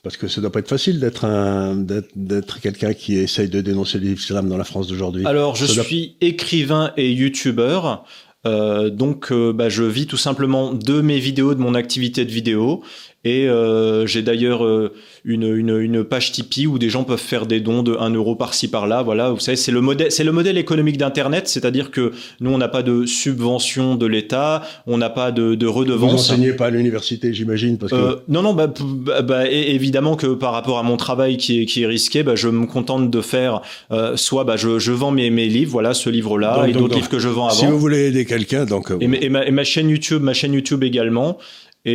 Parce 0.08 0.16
que 0.16 0.26
ça 0.26 0.40
doit 0.40 0.50
pas 0.50 0.60
être 0.60 0.68
facile 0.68 1.00
d'être 1.00 1.26
un 1.26 1.84
d'être 2.16 2.60
quelqu'un 2.62 2.94
qui 2.94 3.18
essaye 3.18 3.50
de 3.50 3.60
dénoncer 3.60 3.98
l'islam 3.98 4.48
dans 4.48 4.56
la 4.56 4.64
France 4.64 4.86
d'aujourd'hui. 4.88 5.26
Alors, 5.26 5.54
je 5.54 5.66
suis 5.66 6.16
écrivain 6.22 6.94
et 6.96 7.12
youtubeur. 7.12 8.06
Euh, 8.46 8.88
donc, 8.88 9.30
euh, 9.32 9.52
bah, 9.52 9.68
je 9.68 9.82
vis 9.82 10.06
tout 10.06 10.16
simplement 10.16 10.72
de 10.72 11.02
mes 11.02 11.18
vidéos, 11.18 11.54
de 11.54 11.60
mon 11.60 11.74
activité 11.74 12.24
de 12.24 12.30
vidéo. 12.30 12.82
Et 13.24 13.48
euh, 13.48 14.06
j'ai 14.06 14.22
d'ailleurs 14.22 14.64
euh, 14.64 14.92
une, 15.24 15.42
une, 15.42 15.76
une, 15.76 16.04
page 16.04 16.30
Tipeee 16.30 16.68
où 16.68 16.78
des 16.78 16.88
gens 16.88 17.02
peuvent 17.02 17.18
faire 17.18 17.46
des 17.46 17.58
dons 17.58 17.82
de 17.82 17.96
1 17.96 18.10
euro 18.10 18.36
par-ci 18.36 18.68
par-là. 18.68 19.02
Voilà, 19.02 19.30
vous 19.30 19.40
savez, 19.40 19.56
c'est 19.56 19.72
le 19.72 19.80
modèle, 19.80 20.12
c'est 20.12 20.22
le 20.22 20.30
modèle 20.30 20.56
économique 20.56 20.98
d'Internet, 20.98 21.48
c'est-à-dire 21.48 21.90
que 21.90 22.12
nous, 22.40 22.50
on 22.50 22.58
n'a 22.58 22.68
pas 22.68 22.84
de 22.84 23.06
subvention 23.06 23.96
de 23.96 24.06
l'État, 24.06 24.62
on 24.86 24.98
n'a 24.98 25.10
pas 25.10 25.32
de, 25.32 25.56
de 25.56 25.66
redevance. 25.66 26.12
Vous 26.12 26.16
enseignez 26.16 26.52
pas 26.52 26.66
à 26.66 26.70
l'université, 26.70 27.34
j'imagine, 27.34 27.76
parce 27.76 27.90
que 27.90 27.96
euh, 27.96 28.16
non, 28.28 28.42
non, 28.42 28.54
bah, 28.54 28.72
bah, 28.80 29.22
bah 29.22 29.48
évidemment 29.48 30.14
que 30.14 30.28
par 30.28 30.52
rapport 30.52 30.78
à 30.78 30.84
mon 30.84 30.96
travail 30.96 31.38
qui 31.38 31.62
est, 31.62 31.66
qui 31.66 31.82
est 31.82 31.86
risqué, 31.86 32.22
bah, 32.22 32.36
je 32.36 32.48
me 32.48 32.66
contente 32.66 33.10
de 33.10 33.20
faire 33.20 33.62
euh, 33.90 34.16
soit 34.16 34.44
bah, 34.44 34.56
je, 34.56 34.78
je 34.78 34.92
vends 34.92 35.10
mes, 35.10 35.30
mes 35.30 35.48
livres, 35.48 35.72
voilà, 35.72 35.92
ce 35.92 36.08
livre-là 36.08 36.66
et 36.68 36.72
d'autres 36.72 36.94
livres 36.94 37.08
que 37.08 37.18
je 37.18 37.28
vends 37.28 37.48
avant. 37.48 37.58
Si 37.58 37.66
vous 37.66 37.80
voulez 37.80 38.06
aider 38.06 38.24
quelqu'un, 38.24 38.64
donc 38.64 38.92
et, 39.00 39.24
et, 39.24 39.28
ma, 39.28 39.44
et 39.44 39.50
ma 39.50 39.64
chaîne 39.64 39.90
YouTube, 39.90 40.22
ma 40.22 40.34
chaîne 40.34 40.52
YouTube 40.52 40.84
également. 40.84 41.38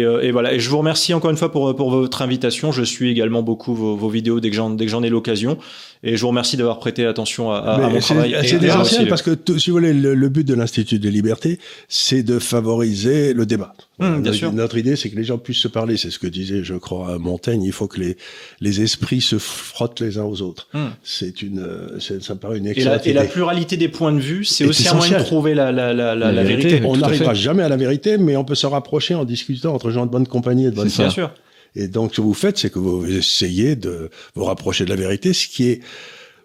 Euh, 0.02 0.22
et, 0.22 0.32
voilà. 0.32 0.54
Et 0.54 0.60
je 0.60 0.70
vous 0.70 0.78
remercie 0.78 1.14
encore 1.14 1.32
une 1.32 1.38
fois 1.38 1.52
pour, 1.52 1.76
pour 1.76 1.92
votre 1.92 2.22
invitation. 2.22 2.72
Je 2.72 2.84
suis 2.84 3.12
également 3.12 3.44
beaucoup 3.44 3.76
vos, 3.76 3.96
vos 3.96 4.10
vidéos 4.10 4.40
dès 4.40 4.50
que 4.50 4.56
j'en 4.56 4.70
dès 4.72 4.86
que 4.86 4.92
j'en 4.92 5.04
ai 5.04 5.10
l'occasion. 5.10 5.58
Et 6.06 6.18
je 6.18 6.22
vous 6.22 6.28
remercie 6.28 6.58
d'avoir 6.58 6.80
prêté 6.80 7.06
attention 7.06 7.52
à, 7.52 7.60
à 7.60 7.90
mon 7.90 8.00
travail. 8.00 8.36
C'est 8.46 8.62
essentiel 8.62 9.08
parce 9.08 9.22
que, 9.22 9.38
si 9.58 9.70
vous 9.70 9.78
voulez, 9.78 9.94
le, 9.94 10.30
but 10.30 10.46
de 10.46 10.54
l'Institut 10.54 11.00
de 11.00 11.08
liberté, 11.08 11.60
c'est 11.88 12.24
de 12.24 12.40
favoriser 12.40 13.34
le 13.34 13.46
débat. 13.46 13.74
Hum, 14.00 14.22
bien 14.22 14.34
sûr. 14.34 14.52
Notre 14.52 14.78
idée, 14.78 14.98
c'est 14.98 15.10
que 15.10 15.16
les 15.16 15.24
gens 15.24 15.38
puissent 15.38 15.60
se 15.60 15.70
parler. 15.70 15.96
C'est 15.96 16.10
ce 16.10 16.20
que 16.20 16.28
disait, 16.28 16.62
je 16.64 16.74
crois, 16.74 17.18
Montaigne. 17.20 17.64
Il 17.64 17.72
faut 17.72 17.88
que 17.88 18.02
les, 18.02 18.18
les 18.60 18.82
esprits 18.82 19.22
se 19.22 19.38
frottent 19.38 20.02
les 20.02 20.18
uns 20.18 20.26
aux 20.26 20.42
autres. 20.42 20.68
Hum. 20.74 20.90
C'est 21.04 21.42
une, 21.42 21.66
ça 22.00 22.34
me 22.34 22.40
paraît 22.40 22.58
une 22.58 22.68
excellente 22.68 23.08
et 23.08 23.14
la, 23.14 23.22
et 23.22 23.26
la 23.26 23.32
pluralité 23.32 23.78
des 23.78 23.88
points 23.88 24.12
de 24.12 24.20
vue, 24.20 24.44
c'est 24.44 24.66
aussi 24.66 24.88
un 24.90 24.96
moyen 24.96 25.20
de 25.20 25.24
trouver 25.24 25.54
la, 25.54 25.72
la, 25.72 25.94
la, 25.94 26.16
la 26.16 26.44
vérité. 26.44 26.82
On 26.84 26.98
n'arrivera 26.98 27.34
jamais 27.34 27.64
à 27.64 27.70
la 27.70 27.78
vérité, 27.78 28.18
mais 28.18 28.36
on 28.36 28.44
peut 28.44 28.56
se 28.56 28.68
rapprocher 28.68 29.16
en 29.16 29.24
discutant 29.24 29.78
entre 29.84 29.92
gens 29.92 30.06
de 30.06 30.12
bonne 30.12 30.28
compagnie 30.28 30.66
et 30.66 30.72
de 30.72 30.76
bonne 30.76 30.88
Bien 30.88 31.10
sûr. 31.10 31.32
Et 31.76 31.88
donc, 31.88 32.12
ce 32.12 32.18
que 32.18 32.22
vous 32.22 32.34
faites, 32.34 32.58
c'est 32.58 32.70
que 32.70 32.80
vous 32.80 33.06
essayez 33.06 33.76
de 33.76 34.10
vous 34.36 34.46
rapprocher 34.46 34.86
de 34.86 34.90
la 34.90 34.96
vérité, 34.96 35.34
ce 35.34 35.48
qui 35.48 35.70
est 35.70 35.82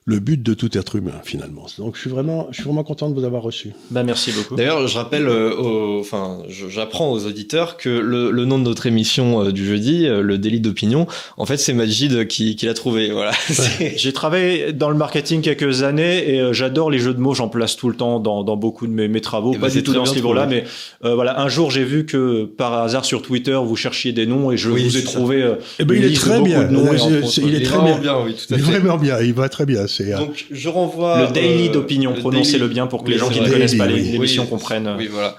le 0.09 0.21
but 0.21 0.43
de 0.43 0.55
tout 0.55 0.77
être 0.79 0.97
humain 0.97 1.21
finalement. 1.23 1.67
Donc 1.77 1.95
je 1.97 2.01
suis 2.01 2.09
vraiment, 2.09 2.49
je 2.51 2.57
suis 2.57 2.65
vraiment 2.65 2.83
content 2.83 3.11
de 3.11 3.15
vous 3.15 3.25
avoir 3.27 3.43
reçu. 3.43 3.75
Bah 3.91 4.05
merci 4.05 4.33
beaucoup. 4.33 4.57
D'ailleurs, 4.57 4.89
je 4.89 4.97
rappelle, 4.97 5.29
euh, 5.29 6.01
enfin, 6.01 6.39
j'apprends 6.49 7.13
aux 7.13 7.27
auditeurs 7.27 7.77
que 7.77 7.91
le, 7.91 8.31
le, 8.31 8.45
nom 8.47 8.59
de 8.59 8.65
notre 8.65 8.87
émission 8.87 9.45
euh, 9.45 9.53
du 9.53 9.67
jeudi, 9.67 10.07
euh, 10.07 10.23
le 10.23 10.39
délit 10.39 10.61
d'opinion, 10.61 11.07
en 11.37 11.45
fait, 11.45 11.59
c'est 11.59 11.75
Majid 11.75 12.27
qui, 12.27 12.57
qui 12.57 12.65
l'a 12.65 12.73
trouvé. 12.73 13.11
Voilà. 13.11 13.33
J'ai 13.97 14.15
travaillé 14.15 14.73
dans 14.73 14.89
le 14.89 14.97
marketing 14.97 15.43
quelques 15.43 15.83
années 15.83 16.37
et 16.37 16.55
j'adore 16.55 16.91
les 16.91 17.01
jeux 17.01 17.13
de 17.13 17.21
mots. 17.21 17.35
J'en 17.35 17.51
place 17.51 17.77
tout 17.77 17.91
le 17.91 17.95
temps 17.95 18.19
dans, 18.19 18.45
dans 18.45 18.57
beaucoup 18.57 18.87
de 18.87 18.93
mes, 18.93 19.09
mes 19.09 19.21
travaux, 19.21 19.53
eh 19.55 19.59
pas 19.59 19.67
ben, 19.67 19.75
du 19.75 19.83
tout 19.83 19.93
dans 19.93 20.07
ce 20.07 20.15
livre-là, 20.15 20.47
mais 20.47 20.65
voilà. 21.03 21.39
Un 21.39 21.49
jour, 21.51 21.71
j'ai 21.71 21.85
vu 21.85 22.07
que 22.07 22.45
par 22.45 22.73
hasard 22.73 23.05
sur 23.05 23.21
Twitter, 23.21 23.59
vous 23.63 23.77
cherchiez 23.77 24.13
des 24.13 24.25
noms 24.25 24.51
et 24.51 24.57
je 24.57 24.71
vous 24.71 24.97
ai 24.97 25.05
trouvé. 25.05 25.47
Eh 25.79 25.85
ben, 25.85 25.99
il 25.99 26.05
est 26.07 26.17
très 26.17 26.41
bien. 26.41 26.67
il, 26.67 27.55
est 27.55 27.61
très 27.63 27.79
bien. 27.83 27.99
bien 27.99 28.17
oui, 28.25 28.35
tout 28.35 28.55
à 28.55 28.57
il 28.57 28.63
est 28.65 28.79
vraiment 28.79 28.97
bien. 28.97 29.21
Il 29.21 29.35
va 29.35 29.51
très 29.51 29.67
bien. 29.67 29.87
Donc 30.05 30.47
je 30.51 30.69
renvoie 30.69 31.27
le 31.27 31.33
daily 31.33 31.69
euh, 31.69 31.73
d'opinion. 31.73 32.15
Prononcez-le 32.15 32.69
bien 32.69 32.87
pour 32.87 33.05
que 33.05 33.11
les 33.11 33.19
gens 33.19 33.29
qui 33.29 33.41
ne 33.41 33.49
connaissent 33.49 33.75
pas 33.75 33.87
l'émission 33.87 34.47
comprennent. 34.47 34.95
Oui, 34.99 35.09
voilà. 35.11 35.37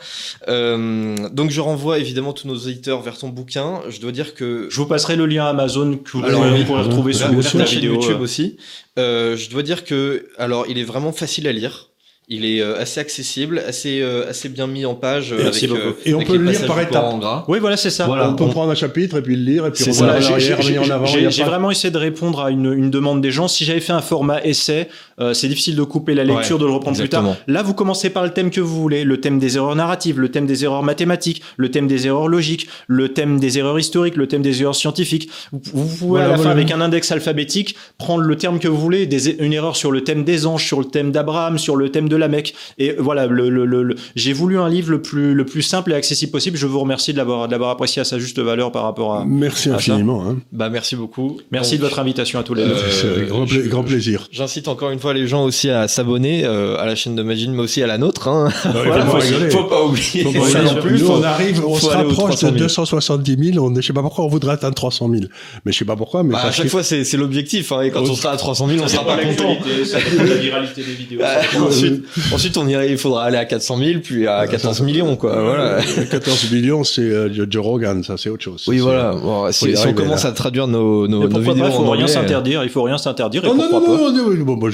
Euh, 0.48 1.30
donc 1.30 1.52
je 1.52 1.62
renvoie 1.62 2.00
évidemment 2.00 2.34
tous 2.34 2.48
nos 2.48 2.56
auditeurs 2.56 3.02
vers 3.02 3.18
ton 3.18 3.30
bouquin. 3.30 3.82
Je 3.90 4.00
dois 4.00 4.12
dire 4.12 4.34
que 4.34 4.68
je 4.70 4.76
vous 4.76 4.86
passerai 4.86 5.16
le 5.16 5.26
lien 5.26 5.46
Amazon 5.46 5.98
que 5.98 6.12
vous 6.12 6.22
pourrez 6.66 6.82
retrouver 6.82 7.14
sur 7.14 7.58
la 7.58 7.66
vidéo 7.66 7.94
YouTube 7.94 8.18
euh. 8.20 8.24
aussi. 8.24 8.58
je 8.98 9.50
dois 9.50 9.64
dire 9.64 9.84
que 9.84 10.28
alors 10.38 10.66
il 10.68 10.78
est 10.78 10.84
vraiment 10.84 11.12
facile 11.12 11.48
à 11.48 11.52
lire. 11.52 11.89
Il 12.32 12.46
est 12.46 12.62
euh, 12.62 12.80
assez 12.80 13.00
accessible, 13.00 13.64
assez 13.68 14.02
euh, 14.02 14.30
assez 14.30 14.50
bien 14.50 14.68
mis 14.68 14.86
en 14.86 14.94
page. 14.94 15.34
Euh, 15.34 15.48
avec, 15.48 15.64
et 16.06 16.14
on 16.14 16.22
peut 16.22 16.38
le 16.38 16.52
lire 16.52 16.64
par 16.68 16.80
étapes. 16.80 17.16
Oui, 17.48 17.58
voilà, 17.58 17.76
c'est 17.76 17.90
ça. 17.90 18.08
on 18.08 18.36
peut 18.36 18.46
prendre 18.50 18.70
un 18.70 18.76
chapitre 18.76 19.18
et 19.18 19.24
puis 19.24 19.36
le 19.36 19.42
lire 19.42 19.66
et 19.66 19.72
puis 19.72 19.84
en 19.90 20.90
avant. 20.90 21.06
J'ai 21.08 21.44
vraiment 21.44 21.72
essayé 21.72 21.90
de 21.90 21.98
répondre 21.98 22.42
à 22.42 22.52
une, 22.52 22.72
une 22.72 22.92
demande 22.92 23.22
des 23.22 23.32
gens. 23.32 23.48
Si 23.48 23.66
j'avais 23.66 23.80
fait 23.80 23.94
un 23.94 24.02
format 24.02 24.44
essai, 24.44 24.90
c'est 25.34 25.48
difficile 25.48 25.76
de 25.76 25.82
couper 25.82 26.14
la 26.14 26.24
lecture, 26.24 26.60
de 26.60 26.66
le 26.66 26.72
reprendre 26.72 27.00
plus 27.00 27.10
tard. 27.10 27.36
Là, 27.48 27.64
vous 27.64 27.74
commencez 27.74 28.12
par 28.12 28.24
le 28.24 28.30
thème 28.30 28.52
que 28.52 28.62
vous 28.62 28.80
voulez, 28.80 29.04
le 29.04 29.20
thème 29.20 29.40
des 29.40 29.58
erreurs 29.58 29.76
narratives, 29.76 30.20
le 30.20 30.30
thème 30.30 30.46
des 30.46 30.64
erreurs 30.64 30.84
mathématiques, 30.84 31.42
le 31.58 31.72
thème 31.72 31.88
des 31.88 32.06
erreurs 32.06 32.28
logiques, 32.28 32.68
le 32.86 33.10
thème 33.10 33.40
des 33.40 33.58
erreurs 33.58 33.80
historiques, 33.80 34.18
le 34.18 34.28
thème 34.28 34.44
des 34.44 34.62
erreurs 34.62 34.76
scientifiques. 34.76 35.30
Vous, 35.52 35.88
pouvez 35.98 36.22
à 36.22 36.28
la 36.28 36.38
fin, 36.38 36.52
avec 36.52 36.70
un 36.70 36.80
index 36.80 37.12
alphabétique, 37.12 37.76
prendre 37.98 38.22
le 38.22 38.36
terme 38.36 38.60
que 38.60 38.68
vous 38.68 38.78
voulez, 38.78 39.08
des, 39.08 39.32
une 39.44 39.54
erreur 39.54 39.76
sur 39.76 39.92
le 39.92 40.04
thème 40.04 40.24
des 40.24 40.46
anges, 40.46 40.66
sur 40.66 40.80
le 40.80 40.86
thème 40.86 41.12
d'Abraham, 41.12 41.58
sur 41.58 41.76
le 41.76 41.90
thème 41.90 42.08
de 42.08 42.19
la 42.20 42.28
Mecque. 42.28 42.54
Et 42.78 42.96
voilà, 42.98 43.28
le, 43.28 43.50
le, 43.50 43.66
le, 43.66 43.96
j'ai 44.16 44.34
voulu 44.34 44.60
un 44.60 44.70
livre 44.70 44.92
le 44.92 45.02
plus, 45.02 45.34
le 45.34 45.46
plus 45.46 45.62
simple 45.62 45.92
et 45.92 45.96
accessible 45.96 46.32
possible. 46.32 46.58
Je 46.58 46.68
vous 46.68 46.80
remercie 46.80 47.14
de 47.14 47.18
l'avoir, 47.18 47.48
d'avoir 47.48 47.70
apprécié 47.72 48.02
à 48.02 48.06
sa 48.06 48.20
juste 48.20 48.40
valeur 48.40 48.72
par 48.72 48.84
rapport 48.84 49.14
à. 49.16 49.26
Merci 49.26 49.70
infiniment. 49.70 50.24
Hein. 50.28 50.38
Bah, 50.52 50.70
merci 50.70 50.96
beaucoup. 50.96 51.38
Merci 51.52 51.78
de 51.78 51.84
votre 51.84 52.00
invitation 52.00 52.40
à 52.40 52.44
tous 52.44 52.54
les 52.54 52.66
deux. 52.66 52.76
Euh, 53.06 53.26
grand, 53.26 53.46
grand, 53.46 53.84
plaisir. 53.84 54.28
J'incite 54.32 54.68
encore 54.68 54.92
une 54.92 55.00
fois 55.00 55.14
les 55.14 55.28
gens 55.28 55.44
aussi 55.44 55.70
à 55.70 55.88
s'abonner 55.88 56.46
euh, 56.46 56.78
à 56.78 56.86
la 56.86 56.96
chaîne 56.96 57.16
de 57.16 57.24
Magine, 57.24 57.54
mais 57.54 57.62
aussi 57.62 57.82
à 57.82 57.88
la 57.88 57.98
nôtre. 57.98 58.28
Hein. 58.28 58.50
Bah, 58.66 58.72
voilà, 58.86 59.06
faut, 59.06 59.20
faut, 59.50 59.64
pas 59.66 59.84
oublier. 59.84 60.24
Faut 60.24 60.32
pas 60.32 60.48
ça 60.48 60.62
non 60.62 60.76
plus. 60.76 61.00
Nous, 61.00 61.10
on 61.10 61.24
arrive, 61.24 61.66
on 61.66 61.76
se 61.76 61.88
rapproche 61.88 62.40
de 62.40 62.50
270 62.50 63.54
000. 63.54 63.66
On, 63.66 63.74
je 63.76 63.82
sais 63.82 63.94
pas 63.94 64.02
pourquoi 64.02 64.26
on 64.26 64.30
voudrait 64.30 64.54
atteindre 64.54 64.76
300 64.76 65.10
000. 65.12 65.26
Mais 65.66 65.72
je 65.72 65.78
sais 65.78 65.86
pas 65.86 65.96
pourquoi. 65.96 66.24
Mais 66.24 66.34
bah, 66.34 66.46
à 66.46 66.52
chaque 66.52 66.68
fois, 66.68 66.84
c'est, 66.84 67.04
c'est 67.04 67.18
l'objectif. 67.18 67.72
Hein, 67.72 67.82
et 67.82 67.92
quand 67.92 68.02
on 68.02 68.16
sera 68.16 68.34
à 68.34 68.38
300 68.38 68.68
000, 68.68 68.84
on 68.84 68.88
sera 68.88 69.06
pas 69.06 69.18
content. 69.18 69.58
Ça 69.86 69.98
dépend 70.00 70.24
de 70.24 70.30
la 70.30 70.36
viralité 70.36 70.84
des 70.84 70.94
vidéos. 70.94 71.22
ensuite, 71.60 72.04
ensuite, 72.34 72.58
on 72.58 72.68
irait, 72.68 72.92
il 72.92 72.98
faudra 72.98 73.26
aller 73.26 73.38
à 73.38 73.46
400 73.46 73.78
000, 73.78 74.00
puis 74.02 74.28
à 74.28 74.48
14 74.48 74.82
millions, 74.82 75.16
quoi. 75.16 75.42
Voilà. 75.42 75.80
14 76.10 76.52
millions, 76.52 76.84
c'est 76.84 77.02
euh, 77.02 77.30
Joe 77.50 77.64
Rogan, 77.64 78.04
ça, 78.04 78.16
c'est 78.18 78.30
autre 78.30 78.44
chose. 78.44 78.64
Oui, 78.68 78.80
voilà. 78.80 79.12
Bon, 79.12 79.52
si, 79.52 79.76
si 79.76 79.88
on 79.88 79.94
commence 79.94 80.26
à 80.26 80.32
traduire 80.32 80.68
nos, 80.68 81.08
nos, 81.08 81.28
nos 81.28 81.40
vidéos 81.40 81.66
il 81.66 81.72
faut 81.72 81.90
rien 81.90 82.06
euh, 82.06 82.08
s'interdire. 82.08 82.64
Il 82.64 82.70
faut 82.70 82.84
rien 82.84 82.98
s'interdire. 82.98 83.44
Non, 83.44 83.56
non, 83.56 83.70
non, 83.72 84.12
non, 84.12 84.44
bon, 84.44 84.58
moi, 84.58 84.70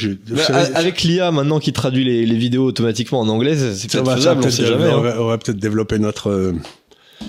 avec 0.73 1.03
l'IA 1.03 1.31
maintenant 1.31 1.59
qui 1.59 1.73
traduit 1.73 2.03
les, 2.03 2.25
les 2.25 2.35
vidéos 2.37 2.65
automatiquement 2.65 3.19
en 3.19 3.27
anglais, 3.27 3.55
c'est 3.55 3.91
peut-être 3.91 4.15
faisable. 4.15 4.41
On 4.45 4.49
sait 4.49 4.65
jamais. 4.65 4.89
Hein. 4.89 5.15
On 5.19 5.27
va 5.27 5.37
peut-être 5.37 5.59
développer 5.59 5.99
notre 5.99 6.29
euh, 6.29 6.53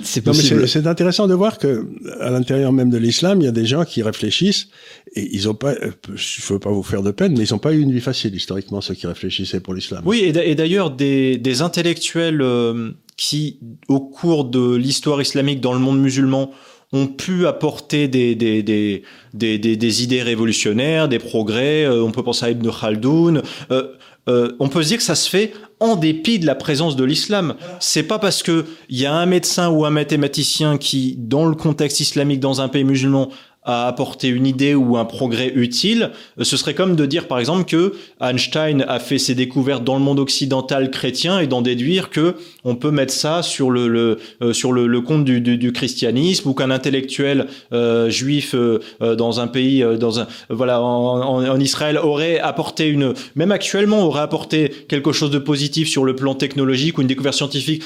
c'est 0.03 0.21
possible. 0.21 0.69
C'est 0.69 0.87
intéressant 0.87 1.27
de 1.27 1.35
voir 1.35 1.59
que 1.59 1.87
à 2.21 2.31
l'intérieur 2.31 2.73
même 2.73 2.91
de 2.91 2.99
l'islam, 2.99 3.41
il 3.41 3.45
y 3.45 3.49
a 3.49 3.53
des 3.53 3.67
gens 3.67 3.85
qui 3.85 4.03
réfléchissent 4.03 4.69
et 5.17 5.29
ils 5.33 5.49
ont 5.49 5.55
pas, 5.55 5.73
euh, 5.73 5.91
je 6.15 6.53
veux 6.53 6.59
pas 6.59 6.71
vous 6.71 6.83
faire 6.83 7.03
de 7.03 7.11
peine, 7.11 7.33
mais 7.37 7.45
ils 7.45 7.55
ont 7.55 7.59
pas 7.59 7.73
eu 7.73 7.81
une 7.81 7.93
vie 7.93 8.01
facile 8.01 8.35
historiquement 8.35 8.81
ceux 8.81 8.95
qui 8.95 9.07
réfléchissaient 9.07 9.61
pour 9.61 9.75
l'islam. 9.75 10.03
Oui, 10.05 10.21
et 10.21 10.55
d'ailleurs 10.55 10.91
des, 10.91 11.39
des 11.39 11.63
intellectuels 11.63 12.43
euh, 12.43 12.93
qui, 13.17 13.59
au 13.89 14.01
cours 14.01 14.45
de 14.45 14.75
l'histoire 14.77 15.21
islamique 15.21 15.61
dans 15.61 15.73
le 15.73 15.81
monde 15.81 16.01
musulman, 16.01 16.53
ont 16.93 17.09
pu 17.09 17.47
apporter 17.47 18.09
des, 18.09 18.35
des, 18.35 18.63
des, 18.63 19.03
des, 19.35 19.59
des 19.59 20.03
idées 20.03 20.23
révolutionnaires, 20.23 21.09
des 21.09 21.19
progrès. 21.19 21.85
Euh, 21.85 22.03
on 22.03 22.13
peut 22.13 22.23
penser 22.23 22.47
à 22.47 22.51
Ibn 22.51 22.71
Khaldoun. 22.71 23.43
Euh, 23.71 23.89
euh, 24.29 24.53
on 24.59 24.69
peut 24.69 24.83
se 24.83 24.89
dire 24.89 24.99
que 24.99 25.03
ça 25.03 25.15
se 25.15 25.29
fait 25.29 25.53
en 25.79 25.97
dépit 25.97 26.39
de 26.39 26.47
la 26.47 26.55
présence 26.55 26.97
de 26.97 27.05
l'islam. 27.05 27.55
C'est 27.81 28.03
pas 28.03 28.19
parce 28.19 28.43
que 28.43 28.65
il 28.89 28.99
y 28.99 29.07
a 29.07 29.15
un 29.15 29.27
médecin 29.27 29.69
ou 29.69 29.85
un 29.85 29.91
mathématicien 29.91 30.79
qui, 30.79 31.17
dans 31.19 31.45
le 31.47 31.55
contexte 31.55 32.01
islamique 32.01 32.41
dans 32.41 32.61
un 32.61 32.69
pays 32.69 32.85
musulman, 32.85 33.31
à 33.67 33.89
apporter 33.89 34.29
une 34.29 34.47
idée 34.47 34.75
ou 34.75 34.97
un 34.97 35.05
progrès 35.05 35.53
utile, 35.55 36.13
euh, 36.39 36.45
ce 36.45 36.57
serait 36.57 36.75
comme 36.75 36.97
de 36.97 37.05
dire 37.05 37.29
par 37.29 37.39
exemple 37.39 37.65
que 37.65 37.95
Einstein 38.21 38.85
a 38.89 38.99
fait 38.99 39.19
ses 39.19 39.35
découvertes 39.35 39.85
dans 39.85 39.95
le 39.95 40.01
monde 40.01 40.21
occidental 40.21 40.91
chrétien 40.91 41.41
et 41.41 41.47
d'en 41.47 41.63
déduire 41.63 42.11
que 42.11 42.37
on 42.65 42.77
peut 42.77 42.91
mettre 42.91 43.13
ça 43.13 43.43
sur 43.43 43.71
le, 43.71 43.89
le 43.89 44.19
euh, 44.43 44.53
sur 44.53 44.73
le, 44.73 44.87
le, 44.87 45.01
compte 45.01 45.25
du, 45.25 45.41
du, 45.41 45.57
du, 45.57 45.73
christianisme 45.73 46.49
ou 46.49 46.55
qu'un 46.55 46.71
intellectuel 46.71 47.47
euh, 47.73 48.11
juif 48.11 48.55
euh, 48.55 48.79
dans 49.17 49.41
un 49.41 49.47
pays 49.47 49.85
dans 49.99 50.21
un 50.21 50.27
voilà 50.51 50.81
en, 50.81 51.21
en, 51.21 51.49
en, 51.49 51.61
Israël 51.61 51.99
aurait 51.99 52.39
apporté 52.39 52.87
une 52.87 53.15
même 53.35 53.53
actuellement 53.53 54.05
aurait 54.05 54.21
apporté 54.21 54.71
quelque 54.89 55.13
chose 55.13 55.31
de 55.31 55.39
positif 55.39 55.89
sur 55.89 56.05
le 56.05 56.15
plan 56.15 56.35
technologique 56.35 56.99
ou 56.99 57.03
une 57.03 57.07
découverte 57.07 57.37
scientifique. 57.37 57.83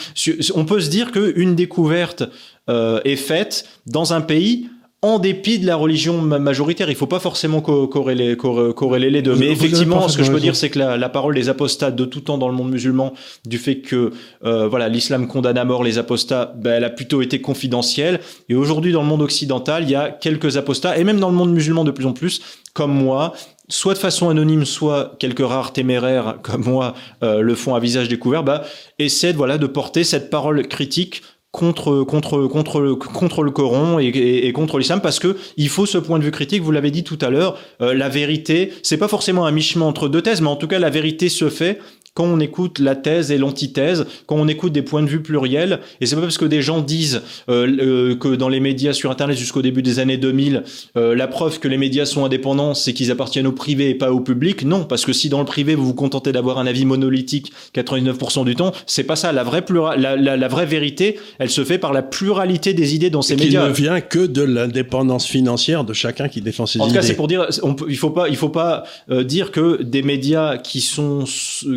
On 0.54 0.64
peut 0.64 0.80
se 0.80 0.90
dire 0.90 1.12
que 1.12 1.32
une 1.36 1.54
découverte 1.54 2.24
est 2.68 3.16
faite 3.16 3.66
dans 3.86 4.12
un 4.12 4.20
pays 4.20 4.68
en 5.02 5.18
dépit 5.18 5.58
de 5.58 5.66
la 5.66 5.76
religion 5.76 6.20
majoritaire. 6.20 6.90
Il 6.90 6.96
faut 6.96 7.06
pas 7.06 7.20
forcément 7.20 7.62
corréler, 7.62 8.36
corréler 8.36 9.08
les 9.08 9.22
deux. 9.22 9.34
Mais 9.34 9.48
effectivement, 9.48 10.08
ce 10.08 10.18
que 10.18 10.24
je 10.24 10.30
peux 10.30 10.40
dire, 10.40 10.54
c'est 10.54 10.68
que 10.68 10.78
la, 10.78 11.08
parole 11.08 11.34
des 11.34 11.48
apostats 11.48 11.90
de 11.90 12.04
tout 12.04 12.20
temps 12.20 12.38
dans 12.38 12.48
le 12.48 12.54
monde 12.54 12.70
musulman, 12.70 13.14
du 13.46 13.58
fait 13.58 13.80
que 13.80 14.12
euh, 14.44 14.68
voilà 14.68 14.88
l'islam 14.88 15.26
condamne 15.26 15.58
à 15.58 15.64
mort 15.64 15.82
les 15.82 15.98
apostats, 15.98 16.52
ben, 16.56 16.74
elle 16.74 16.84
a 16.84 16.90
plutôt 16.90 17.22
été 17.22 17.40
confidentielle. 17.40 18.20
Et 18.48 18.54
aujourd'hui, 18.54 18.92
dans 18.92 19.02
le 19.02 19.08
monde 19.08 19.22
occidental, 19.22 19.84
il 19.84 19.90
y 19.90 19.94
a 19.94 20.10
quelques 20.10 20.56
apostats, 20.56 20.98
et 20.98 21.04
même 21.04 21.18
dans 21.18 21.30
le 21.30 21.36
monde 21.36 21.52
musulman 21.52 21.84
de 21.84 21.90
plus 21.90 22.06
en 22.06 22.12
plus, 22.12 22.42
comme 22.74 22.92
moi, 22.92 23.32
soit 23.68 23.94
de 23.94 23.98
façon 23.98 24.28
anonyme, 24.28 24.66
soit 24.66 25.16
quelques 25.18 25.46
rares 25.46 25.72
téméraires 25.72 26.36
comme 26.42 26.64
moi 26.64 26.94
euh, 27.22 27.40
le 27.40 27.54
font 27.54 27.74
à 27.74 27.80
visage 27.80 28.08
découvert, 28.08 28.44
bah, 28.44 28.64
essaient 28.98 29.32
voilà, 29.32 29.56
de 29.56 29.66
porter 29.66 30.04
cette 30.04 30.28
parole 30.28 30.68
critique 30.68 31.22
contre 31.52 32.04
contre 32.04 32.46
contre 32.46 32.92
contre 32.92 33.42
le 33.42 33.50
Coran 33.50 33.98
et, 33.98 34.06
et, 34.06 34.52
contre 34.52 34.78
l'islam 34.78 35.00
parce 35.00 35.18
que 35.18 35.36
il 35.56 35.68
faut 35.68 35.84
ce 35.84 35.98
point 35.98 36.20
de 36.20 36.24
vue 36.24 36.30
critique 36.30 36.62
vous 36.62 36.70
l'avez 36.70 36.92
dit 36.92 37.02
tout 37.02 37.18
à 37.20 37.28
l'heure 37.28 37.58
euh, 37.82 37.92
la 37.92 38.08
vérité 38.08 38.72
c'est 38.84 38.98
pas 38.98 39.08
forcément 39.08 39.46
un 39.46 39.50
mi-chemin 39.50 39.84
entre 39.84 40.08
deux 40.08 40.22
thèses 40.22 40.40
mais 40.40 40.48
en 40.48 40.54
tout 40.54 40.68
cas 40.68 40.78
la 40.78 40.90
vérité 40.90 41.28
se 41.28 41.50
fait 41.50 41.80
quand 42.20 42.26
on 42.26 42.40
écoute 42.40 42.80
la 42.80 42.96
thèse 42.96 43.30
et 43.30 43.38
l'antithèse, 43.38 44.04
quand 44.26 44.36
on 44.36 44.46
écoute 44.46 44.74
des 44.74 44.82
points 44.82 45.02
de 45.02 45.08
vue 45.08 45.22
pluriels, 45.22 45.80
et 46.02 46.06
c'est 46.06 46.16
pas 46.16 46.20
parce 46.20 46.36
que 46.36 46.44
des 46.44 46.60
gens 46.60 46.82
disent 46.82 47.22
euh, 47.48 47.66
euh, 47.80 48.14
que 48.14 48.36
dans 48.36 48.50
les 48.50 48.60
médias 48.60 48.92
sur 48.92 49.10
Internet 49.10 49.38
jusqu'au 49.38 49.62
début 49.62 49.80
des 49.80 50.00
années 50.00 50.18
2000, 50.18 50.64
euh, 50.98 51.14
la 51.14 51.26
preuve 51.28 51.60
que 51.60 51.66
les 51.66 51.78
médias 51.78 52.04
sont 52.04 52.22
indépendants, 52.22 52.74
c'est 52.74 52.92
qu'ils 52.92 53.10
appartiennent 53.10 53.46
au 53.46 53.52
privé 53.52 53.88
et 53.88 53.94
pas 53.94 54.12
au 54.12 54.20
public. 54.20 54.66
Non, 54.66 54.84
parce 54.84 55.06
que 55.06 55.14
si 55.14 55.30
dans 55.30 55.38
le 55.38 55.46
privé 55.46 55.74
vous 55.74 55.86
vous 55.86 55.94
contentez 55.94 56.30
d'avoir 56.30 56.58
un 56.58 56.66
avis 56.66 56.84
monolithique 56.84 57.52
99% 57.74 58.44
du 58.44 58.54
temps, 58.54 58.72
c'est 58.84 59.04
pas 59.04 59.16
ça. 59.16 59.32
La 59.32 59.42
vraie 59.42 59.64
la, 59.96 60.14
la, 60.14 60.36
la, 60.36 60.48
vraie 60.48 60.66
vérité, 60.66 61.18
elle 61.38 61.48
se 61.48 61.64
fait 61.64 61.78
par 61.78 61.94
la 61.94 62.02
pluralité 62.02 62.74
des 62.74 62.94
idées 62.94 63.08
dans 63.08 63.22
ces 63.22 63.34
médias. 63.34 63.62
Qui 63.62 63.68
ne 63.70 63.72
vient 63.72 64.02
que 64.02 64.26
de 64.26 64.42
l'indépendance 64.42 65.24
financière 65.24 65.84
de 65.84 65.94
chacun 65.94 66.28
qui 66.28 66.42
défend 66.42 66.66
ses 66.66 66.80
idées. 66.80 66.84
En 66.84 66.88
tout 66.88 66.94
cas, 66.94 67.00
c'est 67.00 67.16
pour 67.16 67.28
dire, 67.28 67.46
on 67.62 67.74
peut, 67.74 67.86
il 67.88 67.96
faut 67.96 68.10
pas, 68.10 68.28
il 68.28 68.36
faut 68.36 68.50
pas 68.50 68.84
euh, 69.10 69.24
dire 69.24 69.52
que 69.52 69.82
des 69.82 70.02
médias 70.02 70.58
qui 70.58 70.82
sont 70.82 71.24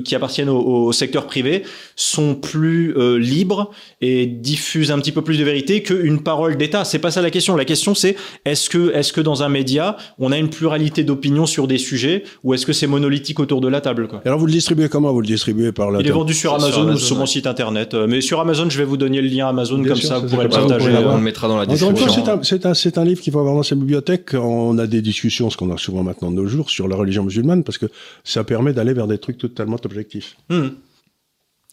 qui 0.03 0.15
appartiennent 0.15 0.32
au, 0.41 0.85
au 0.85 0.91
secteur 0.91 1.27
privé 1.27 1.63
sont 1.95 2.35
plus 2.35 2.95
euh, 2.97 3.17
libres 3.17 3.71
et 4.01 4.25
diffusent 4.25 4.91
un 4.91 4.99
petit 4.99 5.11
peu 5.11 5.21
plus 5.21 5.37
de 5.37 5.43
vérité 5.43 5.83
qu'une 5.83 6.21
parole 6.21 6.57
d'État. 6.57 6.85
C'est 6.85 6.99
pas 6.99 7.11
ça 7.11 7.21
la 7.21 7.31
question. 7.31 7.55
La 7.55 7.65
question 7.65 7.95
c'est 7.95 8.15
est-ce 8.45 8.69
que 8.69 8.93
est-ce 8.93 9.13
que 9.13 9.21
dans 9.21 9.43
un 9.43 9.49
média 9.49 9.97
on 10.19 10.31
a 10.31 10.37
une 10.37 10.49
pluralité 10.49 11.03
d'opinions 11.03 11.45
sur 11.45 11.67
des 11.67 11.77
sujets 11.77 12.23
ou 12.43 12.53
est-ce 12.53 12.65
que 12.65 12.73
c'est 12.73 12.87
monolithique 12.87 13.39
autour 13.39 13.61
de 13.61 13.67
la 13.67 13.81
table 13.81 14.07
quoi? 14.07 14.21
Alors 14.25 14.39
vous 14.39 14.45
le 14.45 14.51
distribuez 14.51 14.89
comment? 14.89 15.11
Vous 15.11 15.21
le 15.21 15.27
distribuez 15.27 15.71
par 15.71 15.91
la 15.91 15.99
Il 15.99 16.07
est 16.07 16.11
vendu 16.11 16.33
sur 16.33 16.53
Amazon, 16.53 16.71
sur 16.71 16.81
Amazon, 16.81 16.95
ou 16.95 16.99
sur 16.99 17.17
mon 17.17 17.25
site 17.25 17.47
internet. 17.47 17.93
Euh, 17.93 18.07
mais 18.07 18.21
sur 18.21 18.39
Amazon, 18.39 18.69
je 18.69 18.77
vais 18.77 18.85
vous 18.85 18.97
donner 18.97 19.21
le 19.21 19.27
lien 19.27 19.47
Amazon 19.47 19.77
Bien 19.79 19.89
comme 19.89 20.01
sûr, 20.01 20.09
ça 20.09 20.19
vous 20.19 20.27
pourrez 20.27 20.45
le 20.45 20.49
partager. 20.49 20.91
On 21.05 21.17
le 21.17 21.23
mettra 21.23 21.47
dans 21.47 21.57
la 21.57 21.65
description. 21.65 22.07
C'est 22.43 22.65
un, 22.65 22.71
un, 22.71 23.01
un, 23.01 23.05
livre 23.05 23.21
qu'il 23.21 23.33
faut 23.33 23.39
avoir 23.39 23.55
dans 23.55 23.63
sa 23.63 23.75
bibliothèque. 23.75 24.33
On 24.33 24.77
a 24.77 24.87
des 24.87 25.01
discussions, 25.01 25.49
ce 25.49 25.57
qu'on 25.57 25.71
a 25.73 25.77
souvent 25.77 26.03
maintenant 26.03 26.31
de 26.31 26.35
nos 26.35 26.47
jours, 26.47 26.69
sur 26.69 26.87
la 26.87 26.95
religion 26.95 27.23
musulmane 27.23 27.63
parce 27.63 27.77
que 27.77 27.87
ça 28.23 28.43
permet 28.43 28.73
d'aller 28.73 28.93
vers 28.93 29.07
des 29.07 29.17
trucs 29.17 29.37
totalement 29.37 29.77
objectifs. 29.83 30.12
Mmh. 30.49 30.69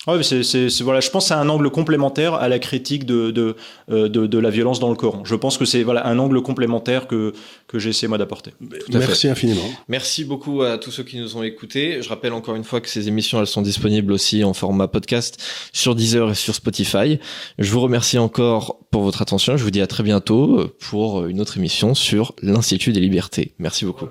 Ouais, 0.07 0.23
c'est, 0.23 0.81
voilà, 0.81 1.01
je 1.01 1.11
pense 1.11 1.25
que 1.25 1.29
c'est 1.29 1.35
un 1.35 1.49
angle 1.51 1.69
complémentaire 1.69 2.33
à 2.35 2.49
la 2.49 2.59
critique 2.59 3.05
de, 3.05 3.31
de, 3.31 3.55
euh, 3.91 4.09
de, 4.09 4.27
de, 4.27 4.39
la 4.39 4.49
violence 4.49 4.81
dans 4.81 4.89
le 4.89 4.95
Coran. 4.95 5.27
Je 5.27 5.35
pense 5.35 5.59
que 5.59 5.67
c'est 5.67 5.83
voilà, 5.83 6.07
un 6.07 6.19
angle 6.19 6.41
complémentaire 6.41 7.07
que, 7.07 7.35
que 7.69 7.79
j'ai 7.79 7.91
essayé 7.91 8.09
moi 8.09 8.17
d'apporter. 8.17 8.53
Merci 8.91 9.29
infiniment. 9.29 9.69
Merci 9.89 10.25
beaucoup 10.25 10.63
à 10.63 10.79
tous 10.79 10.91
ceux 10.91 11.03
qui 11.03 11.19
nous 11.19 11.37
ont 11.37 11.43
écoutés. 11.43 12.01
Je 12.01 12.09
rappelle 12.09 12.33
encore 12.33 12.57
une 12.57 12.65
fois 12.65 12.81
que 12.81 12.89
ces 12.89 13.09
émissions 13.09 13.41
elles 13.41 13.47
sont 13.47 13.61
disponibles 13.61 14.11
aussi 14.11 14.43
en 14.43 14.55
format 14.55 14.89
podcast 14.89 15.37
sur 15.75 15.95
Deezer 15.95 16.31
et 16.31 16.35
sur 16.35 16.55
Spotify. 16.55 17.19
Je 17.59 17.71
vous 17.71 17.81
remercie 17.81 18.17
encore 18.17 18.79
pour 18.91 19.03
votre 19.03 19.21
attention. 19.21 19.59
Je 19.59 19.65
vous 19.65 19.71
dis 19.71 19.83
à 19.83 19.87
très 19.87 20.03
bientôt 20.03 20.67
pour 20.79 21.27
une 21.27 21.43
autre 21.43 21.59
émission 21.59 21.95
sur 21.95 22.33
l'Institut 22.41 22.95
des 22.95 23.01
libertés. 23.01 23.53
Merci 23.59 23.85
beaucoup. 23.85 24.07